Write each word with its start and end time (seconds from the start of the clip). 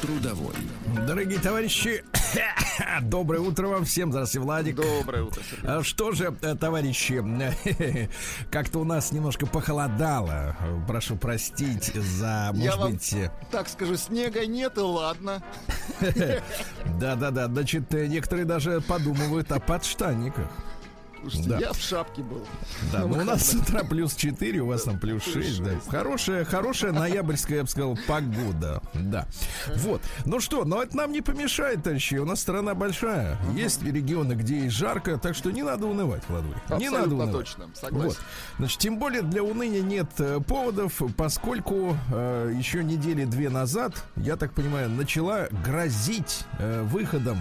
Трудовой. 0.00 0.54
Дорогие 1.06 1.38
товарищи, 1.40 2.04
доброе 3.02 3.40
утро 3.40 3.68
вам 3.68 3.84
всем. 3.84 4.10
Здравствуйте, 4.10 4.44
Владик. 4.44 4.76
Доброе 4.76 5.22
утро, 5.24 5.42
Сергей. 5.50 5.70
А 5.70 5.82
Что 5.82 6.12
же, 6.12 6.34
э, 6.42 6.54
товарищи, 6.54 7.24
как-то 8.50 8.80
у 8.80 8.84
нас 8.84 9.12
немножко 9.12 9.46
похолодало. 9.46 10.56
Прошу 10.86 11.16
простить 11.16 11.92
за, 11.94 12.50
может 12.52 12.64
Я 12.64 12.76
вам 12.76 12.92
быть... 12.92 13.12
э, 13.14 13.30
так 13.50 13.68
скажу, 13.68 13.96
снега 13.96 14.46
нет 14.46 14.76
и 14.76 14.80
ладно. 14.80 15.42
Да-да-да, 17.00 17.46
значит, 17.46 17.94
э, 17.94 18.06
некоторые 18.06 18.44
даже 18.44 18.80
подумывают 18.82 19.50
о 19.52 19.60
подштанниках. 19.60 20.48
Слушайте, 21.24 21.48
Да. 21.48 21.58
я 21.58 21.72
в 21.72 21.78
шапке 21.78 22.22
был. 22.22 22.44
Да, 22.92 23.00
На 23.00 23.06
ну 23.06 23.18
у 23.18 23.24
нас 23.24 23.48
с 23.50 23.54
утра 23.54 23.82
плюс 23.82 24.14
4, 24.14 24.60
у 24.60 24.66
вас 24.66 24.82
там 24.82 24.98
плюс 24.98 25.24
6, 25.24 25.62
да. 25.62 25.70
Хорошая, 25.88 26.44
хорошая 26.44 26.92
ноябрьская, 26.92 27.58
я 27.58 27.62
бы 27.64 27.68
сказал, 27.70 27.98
погода. 28.06 28.82
Да. 28.92 29.26
Вот. 29.76 30.02
Ну 30.26 30.38
что, 30.40 30.64
но 30.64 30.82
это 30.82 30.94
нам 30.96 31.12
не 31.12 31.22
помешает, 31.22 31.82
товарищи. 31.82 32.16
У 32.16 32.26
нас 32.26 32.40
страна 32.40 32.74
большая. 32.74 33.38
Есть 33.54 33.82
регионы, 33.82 34.34
где 34.34 34.66
и 34.66 34.68
жарко, 34.68 35.16
так 35.18 35.34
что 35.34 35.50
не 35.50 35.62
надо 35.62 35.86
унывать, 35.86 36.22
Владимир. 36.28 36.56
Не 36.78 36.90
надо 36.90 37.14
унывать. 37.14 37.32
точно, 37.32 37.66
согласен. 37.74 38.08
Вот. 38.08 38.20
Значит, 38.58 38.78
тем 38.80 38.98
более 38.98 39.22
для 39.22 39.42
уныния 39.42 39.80
нет 39.80 40.08
э, 40.18 40.40
поводов, 40.46 41.00
поскольку 41.16 41.96
э, 42.12 42.52
еще 42.54 42.84
недели 42.84 43.24
две 43.24 43.48
назад, 43.48 43.94
я 44.16 44.36
так 44.36 44.52
понимаю, 44.52 44.90
начала 44.90 45.48
грозить 45.64 46.44
э, 46.58 46.82
выходом 46.82 47.38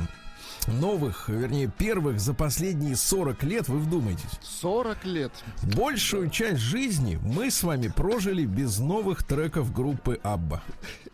новых, 0.68 1.30
вернее, 1.30 1.72
первых 1.78 2.20
за 2.20 2.34
последние 2.34 2.96
40 2.96 3.44
лет, 3.44 3.68
вы 3.68 3.80
вдумайтесь. 3.80 4.24
40 4.42 5.06
лет. 5.06 5.32
Большую 5.76 6.30
часть 6.30 6.62
жизни 6.62 7.20
мы 7.24 7.52
с 7.52 7.64
вами 7.64 7.88
прожили 7.88 8.46
без 8.46 8.80
новых 8.80 9.24
треков 9.24 9.74
группы 9.74 10.20
Абба. 10.24 10.62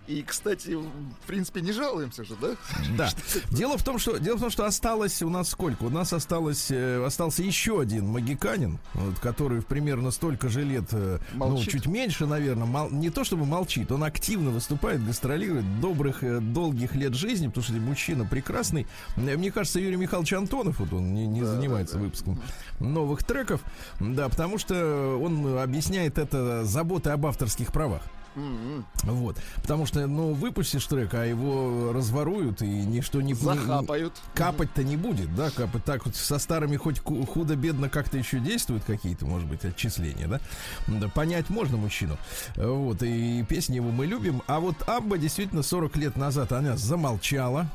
И, 0.09 0.23
кстати, 0.23 0.71
в 0.75 1.27
принципе, 1.27 1.61
не 1.61 1.71
жалуемся 1.71 2.23
же, 2.23 2.35
да? 2.41 2.49
Да. 2.97 3.09
Дело 3.51 3.77
в 3.77 3.83
том, 3.83 3.99
что 3.99 4.17
дело 4.17 4.37
в 4.37 4.39
том, 4.41 4.49
что 4.49 4.65
осталось 4.65 5.21
у 5.21 5.29
нас 5.29 5.49
сколько? 5.49 5.83
У 5.83 5.89
нас 5.91 6.11
осталось 6.13 6.71
э, 6.71 7.05
остался 7.05 7.43
еще 7.43 7.79
один 7.79 8.07
магиканин, 8.07 8.79
вот, 8.95 9.19
который 9.19 9.61
примерно 9.61 10.09
столько 10.09 10.49
же 10.49 10.63
лет, 10.63 10.85
э, 10.93 11.19
ну 11.33 11.49
Молчит. 11.49 11.69
чуть 11.73 11.85
меньше, 11.85 12.25
наверное, 12.25 12.65
мол- 12.65 12.89
не 12.89 13.11
то 13.11 13.23
чтобы 13.23 13.45
молчит, 13.45 13.91
он 13.91 14.03
активно 14.03 14.49
выступает, 14.49 15.05
гастролирует 15.05 15.79
добрых 15.79 16.23
э, 16.23 16.39
долгих 16.39 16.95
лет 16.95 17.13
жизни, 17.13 17.45
потому 17.47 17.63
что 17.63 17.73
мужчина 17.73 18.25
прекрасный. 18.25 18.87
Мне 19.15 19.51
кажется, 19.51 19.79
Юрий 19.79 19.97
Михайлович 19.97 20.33
Антонов, 20.33 20.79
вот 20.79 20.91
он 20.91 21.13
не, 21.13 21.27
не 21.27 21.41
Да, 21.41 21.47
занимается 21.53 21.93
да, 21.95 21.99
да. 21.99 22.05
выпуском 22.05 22.41
новых 22.79 23.23
треков, 23.23 23.61
да, 23.99 24.27
потому 24.27 24.57
что 24.57 25.19
он 25.23 25.59
объясняет 25.59 26.17
это 26.17 26.65
заботой 26.65 27.13
об 27.13 27.27
авторских 27.27 27.71
правах. 27.71 28.01
М-м. 28.39 28.85
Вот. 29.03 29.37
Потому 29.61 29.85
что, 29.85 30.05
ну, 30.07 30.33
выпустишь 30.33 30.85
трек, 30.87 31.13
а 31.13 31.25
его 31.25 31.91
разворуют, 31.93 32.61
и 32.61 32.65
ничто 32.67 33.21
не... 33.21 33.33
не- 33.33 33.33
Захапают. 33.33 34.13
Капать-то 34.33 34.83
не 34.83 34.97
будет, 34.97 35.35
да, 35.35 35.49
капать 35.51 35.83
так 35.85 36.05
вот 36.05 36.15
со 36.15 36.39
старыми 36.39 36.77
хоть 36.77 36.99
худо-бедно 36.99 37.89
как-то 37.89 38.17
еще 38.17 38.39
действуют 38.39 38.83
какие-то, 38.85 39.25
может 39.25 39.47
быть, 39.47 39.65
отчисления, 39.65 40.27
да? 40.27 40.39
Да, 40.87 41.07
понять 41.09 41.49
можно 41.49 41.77
мужчину. 41.77 42.17
Вот, 42.55 43.03
и 43.03 43.43
песни 43.47 43.75
его 43.75 43.91
мы 43.91 44.05
любим. 44.05 44.41
А 44.47 44.59
вот 44.59 44.75
Абба 44.87 45.17
действительно 45.17 45.63
40 45.63 45.95
лет 45.97 46.17
назад 46.17 46.51
она 46.51 46.77
замолчала. 46.77 47.67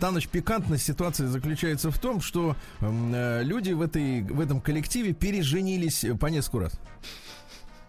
Там, 0.00 0.10
значит, 0.12 0.30
пикантность 0.32 0.84
ситуации 0.84 1.26
заключается 1.26 1.92
в 1.92 1.98
том, 2.00 2.20
что 2.20 2.56
э, 2.80 3.42
люди 3.44 3.70
в, 3.70 3.82
этой, 3.82 4.22
в 4.22 4.40
этом 4.40 4.60
коллективе 4.60 5.12
переженились 5.12 6.04
по 6.18 6.26
несколько 6.26 6.58
раз. 6.64 6.72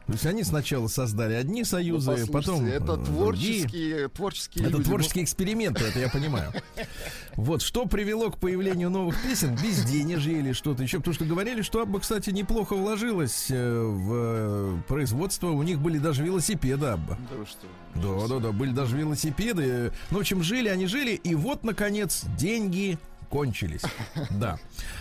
То 0.07 0.13
есть 0.13 0.25
они 0.27 0.43
сначала 0.43 0.87
создали 0.87 1.33
одни 1.33 1.61
Ну, 1.61 1.65
союзы, 1.65 2.27
послушайте, 2.27 2.31
потом 2.31 2.65
это 2.67 2.93
э, 2.93 3.05
другие. 3.05 3.61
творческие, 3.63 4.07
творческие 4.09 4.65
Это 4.65 4.77
люди. 4.77 4.83
творческие 4.89 5.23
эксперименты, 5.23 5.83
это 5.83 5.99
я 5.99 6.09
понимаю. 6.09 6.51
Вот 7.35 7.61
что 7.61 7.85
привело 7.85 8.31
к 8.31 8.37
появлению 8.37 8.89
новых 8.89 9.21
песен, 9.21 9.55
безденежье 9.55 10.39
или 10.39 10.53
что-то 10.53 10.83
еще. 10.83 10.99
Потому 10.99 11.15
что 11.15 11.25
говорили, 11.25 11.63
что 11.63 11.81
Абба, 11.81 11.99
кстати, 11.99 12.29
неплохо 12.29 12.75
вложилась 12.75 13.47
э, 13.49 13.81
в 13.83 14.13
э, 14.13 14.77
производство. 14.87 15.47
У 15.49 15.61
них 15.63 15.79
были 15.79 15.97
даже 15.97 16.23
велосипеды 16.23 16.85
Абба. 16.85 17.17
Ну, 17.19 17.39
Да 17.39 17.45
что? 17.45 17.67
Да, 17.95 18.27
да, 18.35 18.39
да, 18.39 18.51
были 18.53 18.71
даже 18.71 18.95
велосипеды. 18.95 19.91
Ну, 20.11 20.17
в 20.19 20.21
общем, 20.21 20.43
жили 20.43 20.69
они 20.69 20.85
жили, 20.87 21.11
и 21.15 21.35
вот, 21.35 21.63
наконец, 21.65 22.23
деньги 22.37 22.97
кончились. 23.29 23.81
Да. 24.31 24.57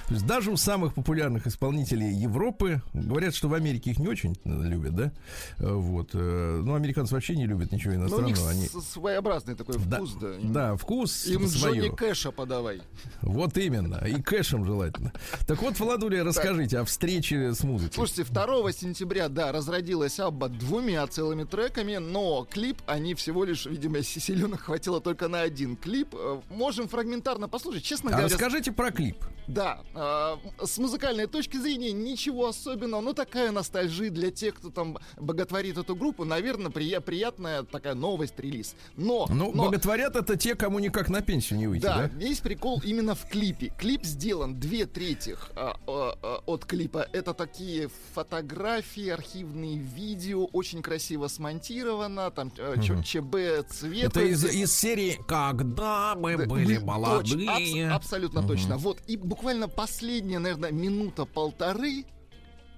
То 0.08 0.14
есть 0.14 0.26
даже 0.26 0.50
у 0.50 0.56
самых 0.56 0.92
популярных 0.94 1.46
исполнителей 1.46 2.12
Европы 2.12 2.82
говорят, 2.92 3.34
что 3.34 3.48
в 3.48 3.54
Америке 3.54 3.90
их 3.92 3.98
не 3.98 4.06
очень 4.08 4.36
любят, 4.44 4.94
да? 4.94 5.12
Э, 5.58 5.72
Вот. 5.72 6.10
э, 6.12 6.60
Ну, 6.62 6.74
американцы 6.74 7.14
вообще 7.14 7.34
не 7.36 7.46
любят 7.46 7.72
ничего 7.72 7.94
Ну, 7.94 8.00
у 8.00 8.20
них 8.20 8.36
иностранного. 8.36 8.50
Они... 8.50 8.68
своеобразный 8.68 9.54
такой 9.54 9.78
Да, 9.78 9.96
вкус, 9.96 10.14
да. 10.20 10.34
Им- 10.34 10.52
да, 10.52 10.76
вкус 10.76 11.26
Им 11.26 11.48
свое. 11.48 11.80
Джонни 11.82 11.96
Кэша 11.96 12.32
подавай. 12.32 12.82
Вот 13.22 13.56
именно. 13.56 13.96
И 14.06 14.20
кэшем 14.20 14.64
желательно. 14.66 15.12
Так 15.46 15.62
вот, 15.62 15.78
Владуля, 15.80 16.22
расскажите 16.22 16.78
о 16.80 16.84
встрече 16.84 17.54
с 17.54 17.64
музыкой. 17.64 17.94
Слушайте, 17.94 18.24
2 18.24 18.72
сентября, 18.72 19.28
да, 19.28 19.52
разродилась 19.52 20.20
Абба 20.20 20.48
двумя 20.48 21.06
целыми 21.06 21.44
треками, 21.44 21.96
но 21.96 22.46
клип 22.50 22.82
они 22.86 23.14
всего 23.14 23.44
лишь, 23.44 23.64
видимо, 23.66 24.02
силенок 24.02 24.60
хватило 24.60 25.00
только 25.00 25.28
на 25.28 25.40
один 25.40 25.76
клип. 25.76 26.14
Э, 26.14 26.40
Можем 26.50 26.88
фрагментарно 26.88 27.48
послушать. 27.48 27.84
Честно 27.84 28.10
А 28.10 28.12
говоря, 28.12 28.28
расскажите 28.28 28.70
про 28.70 28.90
клип. 28.90 29.16
Да, 29.46 29.80
э, 29.94 30.36
с 30.64 30.78
музыкальной 30.78 31.26
точки 31.26 31.56
зрения 31.56 31.92
ничего 31.92 32.48
особенного, 32.48 33.00
но 33.00 33.12
такая 33.12 33.50
ностальжия 33.52 34.10
для 34.10 34.30
тех, 34.30 34.54
кто 34.54 34.70
там 34.70 34.98
боготворит 35.16 35.78
эту 35.78 35.94
группу, 35.96 36.24
наверное, 36.24 36.70
прия- 36.70 37.00
приятная 37.00 37.62
такая 37.62 37.94
новость, 37.94 38.34
релиз. 38.38 38.74
Но, 38.96 39.26
Ну, 39.30 39.52
но 39.54 39.64
боготворят 39.64 40.16
это 40.16 40.36
те, 40.36 40.54
кому 40.54 40.78
никак 40.78 41.08
на 41.08 41.20
пенсию 41.20 41.58
не 41.58 41.66
выйти, 41.66 41.82
да, 41.82 41.96
да? 41.96 42.06
весь 42.08 42.40
прикол 42.40 42.80
именно 42.84 43.14
в 43.14 43.28
клипе. 43.28 43.72
Клип 43.78 44.04
сделан 44.04 44.58
две 44.58 44.86
трети 44.86 45.36
а, 45.56 45.76
а, 45.86 46.18
а, 46.22 46.42
от 46.46 46.64
клипа. 46.64 47.06
Это 47.12 47.34
такие 47.34 47.88
фотографии, 48.14 49.08
архивные 49.08 49.78
видео, 49.78 50.46
очень 50.46 50.82
красиво 50.82 51.28
смонтировано, 51.28 52.30
там 52.30 52.52
э, 52.58 52.76
чё- 52.82 53.02
ЧБ, 53.02 53.68
цвет. 53.70 54.08
Это 54.08 54.20
из, 54.22 54.44
из 54.44 54.72
серии 54.76 55.18
«Когда 55.26 56.14
мы 56.16 56.36
Да, 56.36 56.46
были 56.46 56.78
молодые». 56.78 57.48
абс- 57.90 57.94
абсолютно 58.04 58.40
Мгм. 58.40 58.48
точно. 58.48 58.76
Вот. 58.76 58.98
И 59.06 59.16
буквально 59.16 59.68
последняя, 59.84 60.38
наверное, 60.38 60.72
минута-полторы. 60.72 62.06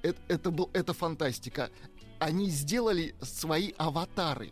Это, 0.03 0.19
это, 0.29 0.51
был, 0.51 0.71
это 0.73 0.93
фантастика. 0.93 1.71
Они 2.19 2.51
сделали 2.51 3.15
свои 3.23 3.73
аватары. 3.77 4.51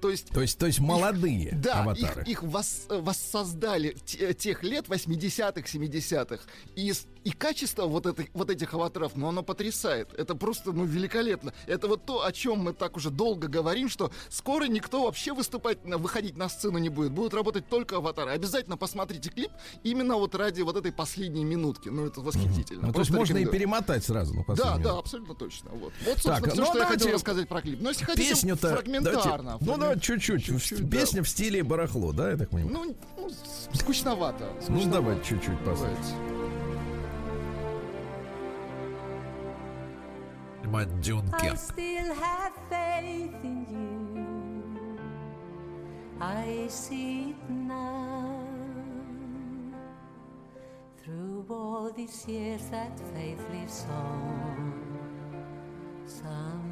То 0.00 0.08
есть 0.10 0.28
То 0.28 0.40
есть, 0.40 0.56
то 0.58 0.66
есть 0.66 0.78
молодые 0.78 1.50
да, 1.62 1.82
аватары. 1.82 2.22
их, 2.22 2.28
их 2.28 2.42
вос- 2.44 2.86
воссоздали 3.02 3.96
те- 4.06 4.32
тех 4.34 4.62
лет 4.62 4.86
80-х, 4.86 5.62
70-х. 5.62 6.42
И, 6.76 6.92
и 7.24 7.30
качество 7.32 7.86
вот, 7.86 8.06
этой, 8.06 8.30
вот 8.32 8.50
этих 8.50 8.72
аватаров, 8.74 9.12
ну, 9.14 9.28
оно 9.28 9.42
потрясает. 9.42 10.12
Это 10.18 10.34
просто, 10.34 10.72
ну, 10.72 10.84
великолепно. 10.84 11.52
Это 11.66 11.86
вот 11.88 12.04
то, 12.06 12.24
о 12.24 12.32
чем 12.32 12.60
мы 12.60 12.72
так 12.72 12.96
уже 12.96 13.10
долго 13.10 13.48
говорим, 13.48 13.88
что 13.88 14.10
скоро 14.28 14.64
никто 14.64 15.04
вообще 15.04 15.32
выступать, 15.34 15.78
выходить 15.84 16.36
на 16.36 16.48
сцену 16.48 16.78
не 16.78 16.88
будет. 16.88 17.12
Будут 17.12 17.34
работать 17.34 17.68
только 17.68 17.96
аватары. 17.96 18.30
Обязательно 18.30 18.76
посмотрите 18.76 19.30
клип 19.30 19.50
именно 19.82 20.16
вот 20.16 20.34
ради 20.34 20.62
вот 20.62 20.76
этой 20.76 20.92
последней 20.92 21.44
минутки. 21.44 21.88
Ну, 21.88 22.06
это 22.06 22.20
восхитительно. 22.20 22.86
Ну, 22.88 22.92
то 22.92 23.00
есть 23.00 23.10
Просто 23.10 23.34
можно 23.34 23.38
и 23.38 23.44
перемотать 23.46 24.04
сразу 24.04 24.32
на 24.34 24.40
Да, 24.40 24.44
последнюю. 24.46 24.82
да, 24.84 24.98
абсолютно 24.98 25.34
точно. 25.34 25.70
Вот, 25.70 25.92
вот 26.04 26.18
собственно, 26.18 26.40
Так, 26.40 26.52
все, 26.52 26.60
ну, 26.62 26.66
что 26.66 26.78
я 26.78 26.86
хотел 26.86 27.12
рассказать 27.12 27.48
про 27.48 27.60
клип. 27.60 27.80
Но 27.82 27.90
если 27.90 28.04
хотите 28.04 28.28
Песню-то... 28.30 28.70
фрагментарно. 28.70 29.12
давайте- 29.20 29.42
ну, 29.60 29.72
фрагмент- 29.72 29.78
давайте 29.80 30.00
чуть-чуть. 30.00 30.44
Чуть-чуть, 30.44 30.80
В- 30.80 30.88
да. 30.88 30.98
Песня 30.98 31.22
в 31.22 31.28
стиле 31.28 31.62
барахло, 31.62 32.12
да, 32.12 32.30
я 32.30 32.36
так 32.36 32.50
понимаю? 32.50 32.72
Ну, 32.72 32.96
ну, 33.18 33.30
скучновато. 33.74 34.44
Ну, 34.54 34.62
скучновато. 34.62 34.90
давайте 34.90 35.28
чуть-чуть 35.28 35.58
послушаем. 35.64 36.39
Now. 47.48 48.44
Through 51.02 51.46
all 51.50 51.90
these 51.90 52.28
years, 52.28 52.62
that 52.70 52.98
faith 53.14 53.42
lives 53.50 53.86
on. 53.90 54.72
Somehow, 56.06 56.69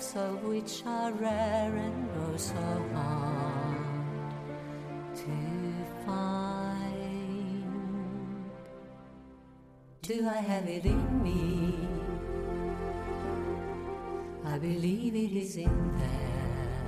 of 0.00 0.42
which 0.44 0.82
are 0.86 1.12
rare 1.12 1.76
and 1.76 2.08
oh 2.24 2.36
so 2.36 2.54
hard 2.94 3.76
to 5.14 5.30
find. 6.04 7.64
Do 10.00 10.28
I 10.28 10.38
have 10.38 10.66
it 10.66 10.84
in 10.86 11.22
me? 11.22 11.76
I 14.44 14.58
believe 14.58 15.14
it 15.14 15.32
is 15.36 15.56
in 15.56 15.98
there. 15.98 16.78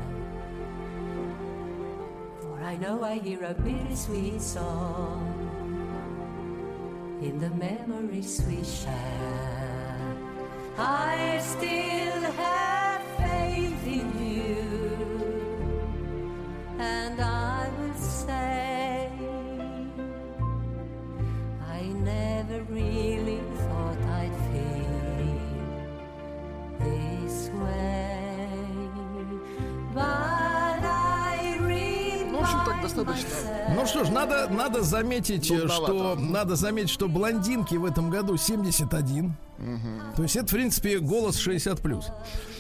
For 2.41 2.59
I 2.61 2.77
know 2.77 3.05
I 3.05 3.19
hear 3.19 3.45
a 3.45 3.55
bittersweet 3.55 4.41
song 4.41 5.31
in 7.23 7.39
the 7.39 7.51
memories 7.51 8.43
we 8.49 8.65
share. 8.65 9.85
I 10.77 11.39
still 11.41 12.23
have 12.33 12.54
in 13.87 14.11
you, 14.19 14.57
and 16.79 17.21
I 17.21 17.69
will 17.79 17.95
say, 17.97 19.09
I 21.71 21.83
never 22.03 22.63
really 22.71 23.41
thought 23.59 23.99
I'd 24.21 24.37
feel 24.51 25.29
this 26.81 27.51
way, 27.51 28.49
but 29.95 30.03
I 30.03 31.59
Ну, 32.31 32.41
в 32.41 32.43
общем, 32.43 32.59
так 32.67 32.83
достаточно. 32.83 33.29
Ну 33.77 33.87
что 33.87 34.05
ж, 34.05 34.09
надо, 34.11 34.49
надо 34.49 34.83
заметить, 34.83 35.51
э, 35.51 35.55
Нудновато. 35.55 35.85
что 35.85 36.15
надо 36.17 36.57
заметить, 36.57 36.91
что 36.91 37.09
блондинки 37.09 37.75
в 37.77 37.85
этом 37.85 38.11
году 38.11 38.37
71. 38.37 39.35
То 40.17 40.23
есть 40.23 40.37
это, 40.37 40.47
в 40.47 40.51
принципе, 40.51 40.99
голос 40.99 41.37
60 41.39 41.81
плюс. 41.81 42.09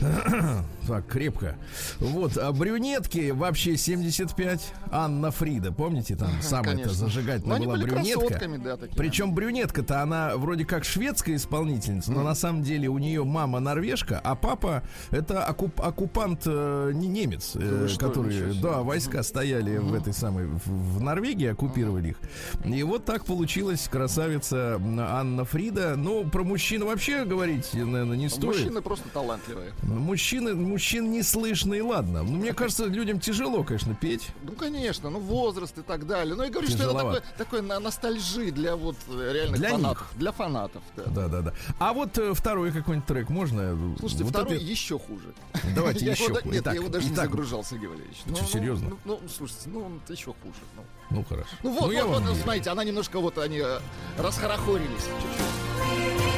так, 0.88 1.06
крепко. 1.06 1.56
Вот, 2.00 2.36
а 2.36 2.52
брюнетки 2.52 3.30
вообще 3.30 3.76
75. 3.76 4.72
Анна 4.90 5.30
Фрида, 5.30 5.72
помните, 5.72 6.16
там 6.16 6.30
самая 6.42 6.72
конечно. 6.76 6.92
зажигательная 6.94 7.60
была 7.60 7.76
брюнетка. 7.76 8.48
да. 8.58 8.76
Причем 8.96 9.34
брюнетка-то 9.34 10.02
она 10.02 10.36
вроде 10.36 10.64
как 10.64 10.84
шведская 10.84 11.36
исполнительница, 11.36 12.12
но 12.12 12.22
на 12.22 12.34
самом 12.34 12.62
деле 12.62 12.88
у 12.88 12.98
нее 12.98 13.24
мама 13.24 13.60
норвежка, 13.60 14.20
а 14.22 14.34
папа 14.34 14.82
это 15.10 15.46
оккуп- 15.48 15.80
оккупант 15.80 16.42
э, 16.46 16.92
не 16.94 17.08
немец, 17.08 17.52
э, 17.54 17.88
который, 17.98 18.60
да, 18.60 18.82
войска 18.82 19.22
стояли 19.22 19.76
в 19.78 19.94
этой 19.94 20.12
самой 20.12 20.46
в, 20.46 20.96
в 20.96 21.00
Норвегии, 21.00 21.48
оккупировали 21.48 22.10
их. 22.10 22.16
И 22.64 22.82
вот 22.82 23.04
так 23.04 23.24
получилась 23.24 23.88
красавица 23.88 24.80
Анна 24.98 25.44
Фрида. 25.44 25.94
Ну, 25.96 26.24
про 26.28 26.42
мужчин 26.44 26.84
вообще 26.84 26.93
говорить, 27.24 27.74
наверное, 27.74 28.16
не 28.16 28.28
стоит. 28.28 28.44
Мужчины 28.44 28.82
просто 28.82 29.08
талантливые. 29.08 29.72
Мужчины, 29.82 30.54
мужчин 30.54 31.10
не 31.10 31.22
слышно 31.22 31.74
и 31.74 31.80
ладно. 31.80 32.22
Ну, 32.22 32.32
мне 32.38 32.52
кажется, 32.52 32.86
людям 32.86 33.20
тяжело, 33.20 33.64
конечно, 33.64 33.94
петь. 33.94 34.28
Ну, 34.42 34.52
конечно, 34.52 35.10
ну, 35.10 35.18
возраст 35.18 35.76
и 35.78 35.82
так 35.82 36.06
далее. 36.06 36.34
Ну, 36.34 36.42
я 36.44 36.50
говорю, 36.50 36.68
что 36.68 36.82
это 36.84 36.92
такой, 36.92 37.20
такой 37.38 37.62
на 37.62 37.80
ностальжи 37.80 38.50
для 38.50 38.76
вот 38.76 38.96
э, 39.08 39.32
реальных 39.32 39.58
Для 39.58 39.70
фанатов. 39.70 40.12
Для 40.16 40.32
фанатов, 40.32 40.82
да. 40.96 41.02
Да, 41.06 41.28
да, 41.28 41.40
да. 41.42 41.54
А 41.78 41.92
вот 41.92 42.18
э, 42.18 42.32
второй 42.34 42.72
какой-нибудь 42.72 43.06
трек 43.06 43.28
можно? 43.28 43.76
Слушайте, 43.98 44.24
Вот 44.24 44.30
второй 44.30 44.56
это- 44.56 44.64
еще 44.64 44.98
хуже. 44.98 45.34
Давайте 45.74 46.04
Я 46.06 46.12
еще. 46.12 46.32
да- 46.32 46.40
Нет, 46.44 46.62
Итак, 46.62 46.74
я 46.74 46.80
его 46.80 46.88
даже 46.88 47.08
не 47.08 47.14
загружал, 47.14 47.64
Сергей 47.64 47.88
Валерьевич. 47.88 48.18
Ну, 48.26 48.36
Что, 48.36 48.44
ну, 48.44 48.50
серьезно? 48.50 48.88
Ну, 48.90 48.98
ну, 49.04 49.28
слушайте, 49.28 49.68
ну, 49.70 49.84
он 49.84 50.00
еще 50.08 50.34
хуже. 50.42 50.60
Ну, 50.76 50.84
Ну 51.10 51.24
хорошо. 51.24 51.48
Ну 51.62 51.70
вот, 51.72 51.92
вот, 51.92 52.36
смотрите, 52.42 52.70
она 52.70 52.84
немножко 52.84 53.20
вот 53.20 53.38
они 53.38 53.58
э, 53.58 53.80
расхорохорились 54.18 55.04
чуть-чуть. 55.04 56.33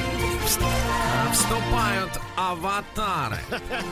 Вступают 0.46 2.20
аватары. 2.36 3.38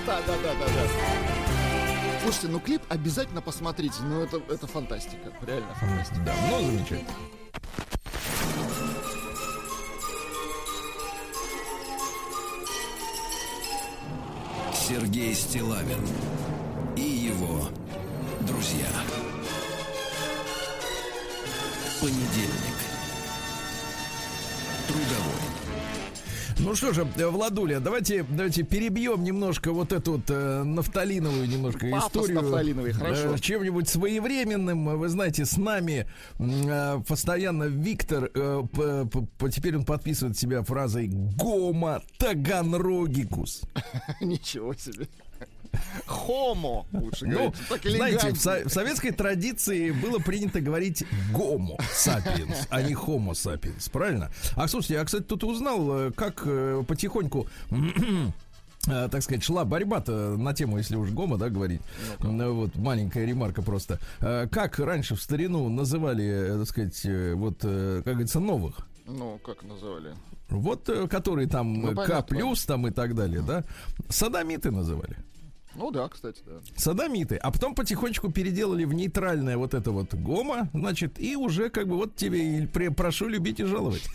Да, 0.06 0.20
да, 0.24 0.34
да, 0.40 0.54
да, 0.54 0.66
да. 0.66 2.20
Слушайте, 2.22 2.48
ну 2.48 2.60
клип 2.60 2.82
обязательно 2.88 3.42
посмотрите, 3.42 3.96
ну 4.02 4.22
это, 4.22 4.40
это 4.48 4.66
фантастика, 4.68 5.32
реально 5.44 5.74
фантастика. 5.74 6.20
Да, 6.24 6.32
ну 6.48 6.64
замечательно. 6.64 7.10
Сергей 14.72 15.34
Стилавин 15.34 16.06
и 16.94 17.02
его 17.02 17.68
друзья. 18.42 18.88
Понедельник. 22.00 22.78
Трудовой. 24.86 25.43
Ну 26.60 26.74
что 26.74 26.92
же, 26.92 27.06
э, 27.16 27.26
Владуля, 27.26 27.80
давайте, 27.80 28.24
давайте 28.28 28.62
перебьем 28.62 29.22
немножко 29.24 29.72
вот 29.72 29.92
эту 29.92 30.12
вот 30.12 30.22
э, 30.30 30.62
нафталиновую 30.62 31.48
немножко 31.48 31.86
Пафос 31.90 32.06
историю. 32.08 32.42
нафталиновый, 32.42 32.92
хорошо. 32.92 33.34
э, 33.34 33.38
чем-нибудь 33.38 33.88
своевременным. 33.88 34.98
Вы 34.98 35.08
знаете, 35.08 35.44
с 35.44 35.56
нами 35.56 36.06
э, 36.38 37.00
постоянно 37.06 37.64
Виктор, 37.64 38.30
э, 38.34 38.62
п- 38.72 39.04
п- 39.06 39.26
п- 39.38 39.50
теперь 39.50 39.76
он 39.76 39.84
подписывает 39.84 40.38
себя 40.38 40.62
фразой 40.62 41.08
«Гома 41.08 42.02
Таганрогикус». 42.18 43.62
Ничего 44.20 44.74
себе. 44.74 45.08
Хомо, 46.06 46.86
лучше 46.92 47.26
Ну, 47.26 47.52
знаете, 47.96 48.30
в, 48.32 48.38
со- 48.38 48.64
в 48.68 48.72
советской 48.72 49.10
традиции 49.10 49.90
было 49.90 50.18
принято 50.18 50.60
говорить 50.60 51.04
гомо 51.32 51.76
сапиенс, 51.92 52.66
а 52.70 52.82
не 52.82 52.94
homo 52.94 53.34
сапиенс, 53.34 53.88
правильно? 53.88 54.30
А 54.56 54.68
слушайте, 54.68 54.94
я, 54.94 55.04
кстати, 55.04 55.22
тут 55.24 55.44
узнал, 55.44 56.08
э, 56.08 56.12
как 56.12 56.42
э, 56.46 56.82
потихоньку 56.86 57.46
э, 58.86 59.08
так 59.10 59.22
сказать, 59.22 59.42
шла 59.42 59.64
борьба-то 59.64 60.36
на 60.36 60.52
тему, 60.54 60.78
если 60.78 60.96
уж 60.96 61.10
гомо, 61.10 61.36
да, 61.38 61.48
говорить. 61.48 61.80
Ну, 62.20 62.54
вот 62.54 62.76
маленькая 62.76 63.24
ремарка 63.26 63.62
просто. 63.62 63.98
Э, 64.20 64.46
Как 64.50 64.78
раньше 64.78 65.14
в 65.14 65.22
старину 65.22 65.68
называли, 65.68 66.58
так 66.58 66.68
сказать, 66.68 67.00
вот, 67.34 67.58
как 67.60 68.04
говорится, 68.04 68.40
новых? 68.40 68.86
Ну, 69.06 69.38
как 69.44 69.62
называли? 69.62 70.14
Вот, 70.48 70.88
которые 71.10 71.48
там 71.48 71.72
Ну, 71.80 71.94
К 71.94 72.22
плюс 72.22 72.64
там 72.64 72.86
и 72.86 72.90
так 72.90 73.14
далее, 73.14 73.42
да? 73.42 73.64
Садомиты 74.08 74.70
называли. 74.70 75.16
Ну 75.76 75.90
да, 75.90 76.08
кстати, 76.08 76.40
да. 76.46 76.52
садомиты, 76.76 77.36
а 77.36 77.50
потом 77.50 77.74
потихонечку 77.74 78.30
переделали 78.30 78.84
в 78.84 78.92
нейтральное 78.92 79.56
вот 79.56 79.74
это 79.74 79.90
вот 79.90 80.14
гомо, 80.14 80.68
значит, 80.72 81.20
и 81.20 81.36
уже 81.36 81.68
как 81.70 81.88
бы 81.88 81.96
вот 81.96 82.14
тебе 82.16 82.58
и 82.58 82.66
пре- 82.66 82.92
прошу 82.92 83.28
любить 83.28 83.60
и 83.60 83.64
жаловать. 83.64 84.02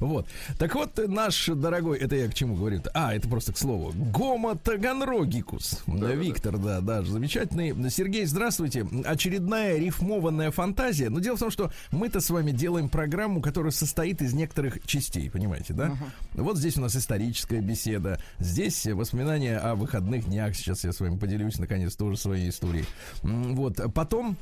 Вот. 0.00 0.26
Так 0.58 0.74
вот, 0.74 0.98
наш 1.08 1.46
дорогой, 1.46 1.98
это 1.98 2.16
я 2.16 2.28
к 2.28 2.34
чему 2.34 2.56
говорю? 2.56 2.82
А, 2.94 3.14
это 3.14 3.28
просто 3.28 3.52
к 3.52 3.58
слову. 3.58 3.92
Гомо 3.94 4.56
Таганрогикус. 4.56 5.82
Виктор, 5.86 6.58
да, 6.58 6.80
да, 6.80 7.02
замечательный. 7.02 7.90
Сергей, 7.90 8.24
здравствуйте. 8.26 8.86
Очередная 9.04 9.78
рифмованная 9.78 10.50
фантазия. 10.50 11.10
Но 11.10 11.20
дело 11.20 11.36
в 11.36 11.40
том, 11.40 11.50
что 11.50 11.70
мы-то 11.90 12.20
с 12.20 12.30
вами 12.30 12.50
делаем 12.50 12.88
программу, 12.88 13.40
которая 13.40 13.72
состоит 13.72 14.22
из 14.22 14.32
некоторых 14.32 14.84
частей, 14.86 15.30
понимаете, 15.30 15.72
да? 15.74 15.96
Вот 16.34 16.56
здесь 16.58 16.76
у 16.76 16.80
нас 16.80 16.96
историческая 16.96 17.60
беседа, 17.60 18.18
здесь 18.38 18.86
воспоминания 18.86 19.58
о 19.58 19.74
выходных 19.74 20.24
днях. 20.26 20.51
Сейчас 20.54 20.84
я 20.84 20.92
с 20.92 21.00
вами 21.00 21.16
поделюсь, 21.18 21.58
наконец, 21.58 21.96
тоже 21.96 22.16
своей 22.16 22.48
историей. 22.48 22.86
Вот. 23.22 23.80
Потом 23.94 24.36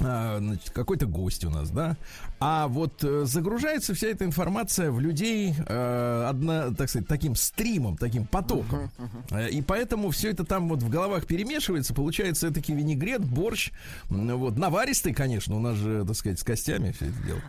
а, 0.00 0.38
значит, 0.38 0.70
какой-то 0.70 1.06
гость 1.06 1.44
у 1.44 1.50
нас, 1.50 1.70
да. 1.70 1.96
А 2.38 2.68
вот 2.68 3.02
э, 3.02 3.24
загружается 3.24 3.94
вся 3.94 4.08
эта 4.08 4.24
информация 4.24 4.90
в 4.90 5.00
людей, 5.00 5.54
э, 5.66 6.26
одна, 6.28 6.70
так 6.72 6.88
сказать, 6.88 7.08
таким 7.08 7.34
стримом, 7.34 7.96
таким 7.96 8.26
потоком. 8.26 8.90
Э, 9.30 9.48
И 9.50 9.60
поэтому 9.60 10.10
все 10.10 10.30
это 10.30 10.44
там 10.44 10.68
вот 10.68 10.82
в 10.82 10.88
головах 10.88 11.26
перемешивается, 11.26 11.94
получается 11.94 12.52
таки 12.52 12.72
винегрет, 12.74 13.24
борщ, 13.24 13.72
вот, 14.08 14.56
наваристый, 14.56 15.14
конечно, 15.14 15.56
у 15.56 15.60
нас 15.60 15.76
же, 15.76 16.04
так 16.06 16.16
сказать, 16.16 16.38
с 16.38 16.44
костями 16.44 16.92
все 16.92 17.06
это 17.06 17.22
дело. 17.24 17.42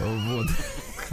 Вот. 0.00 0.46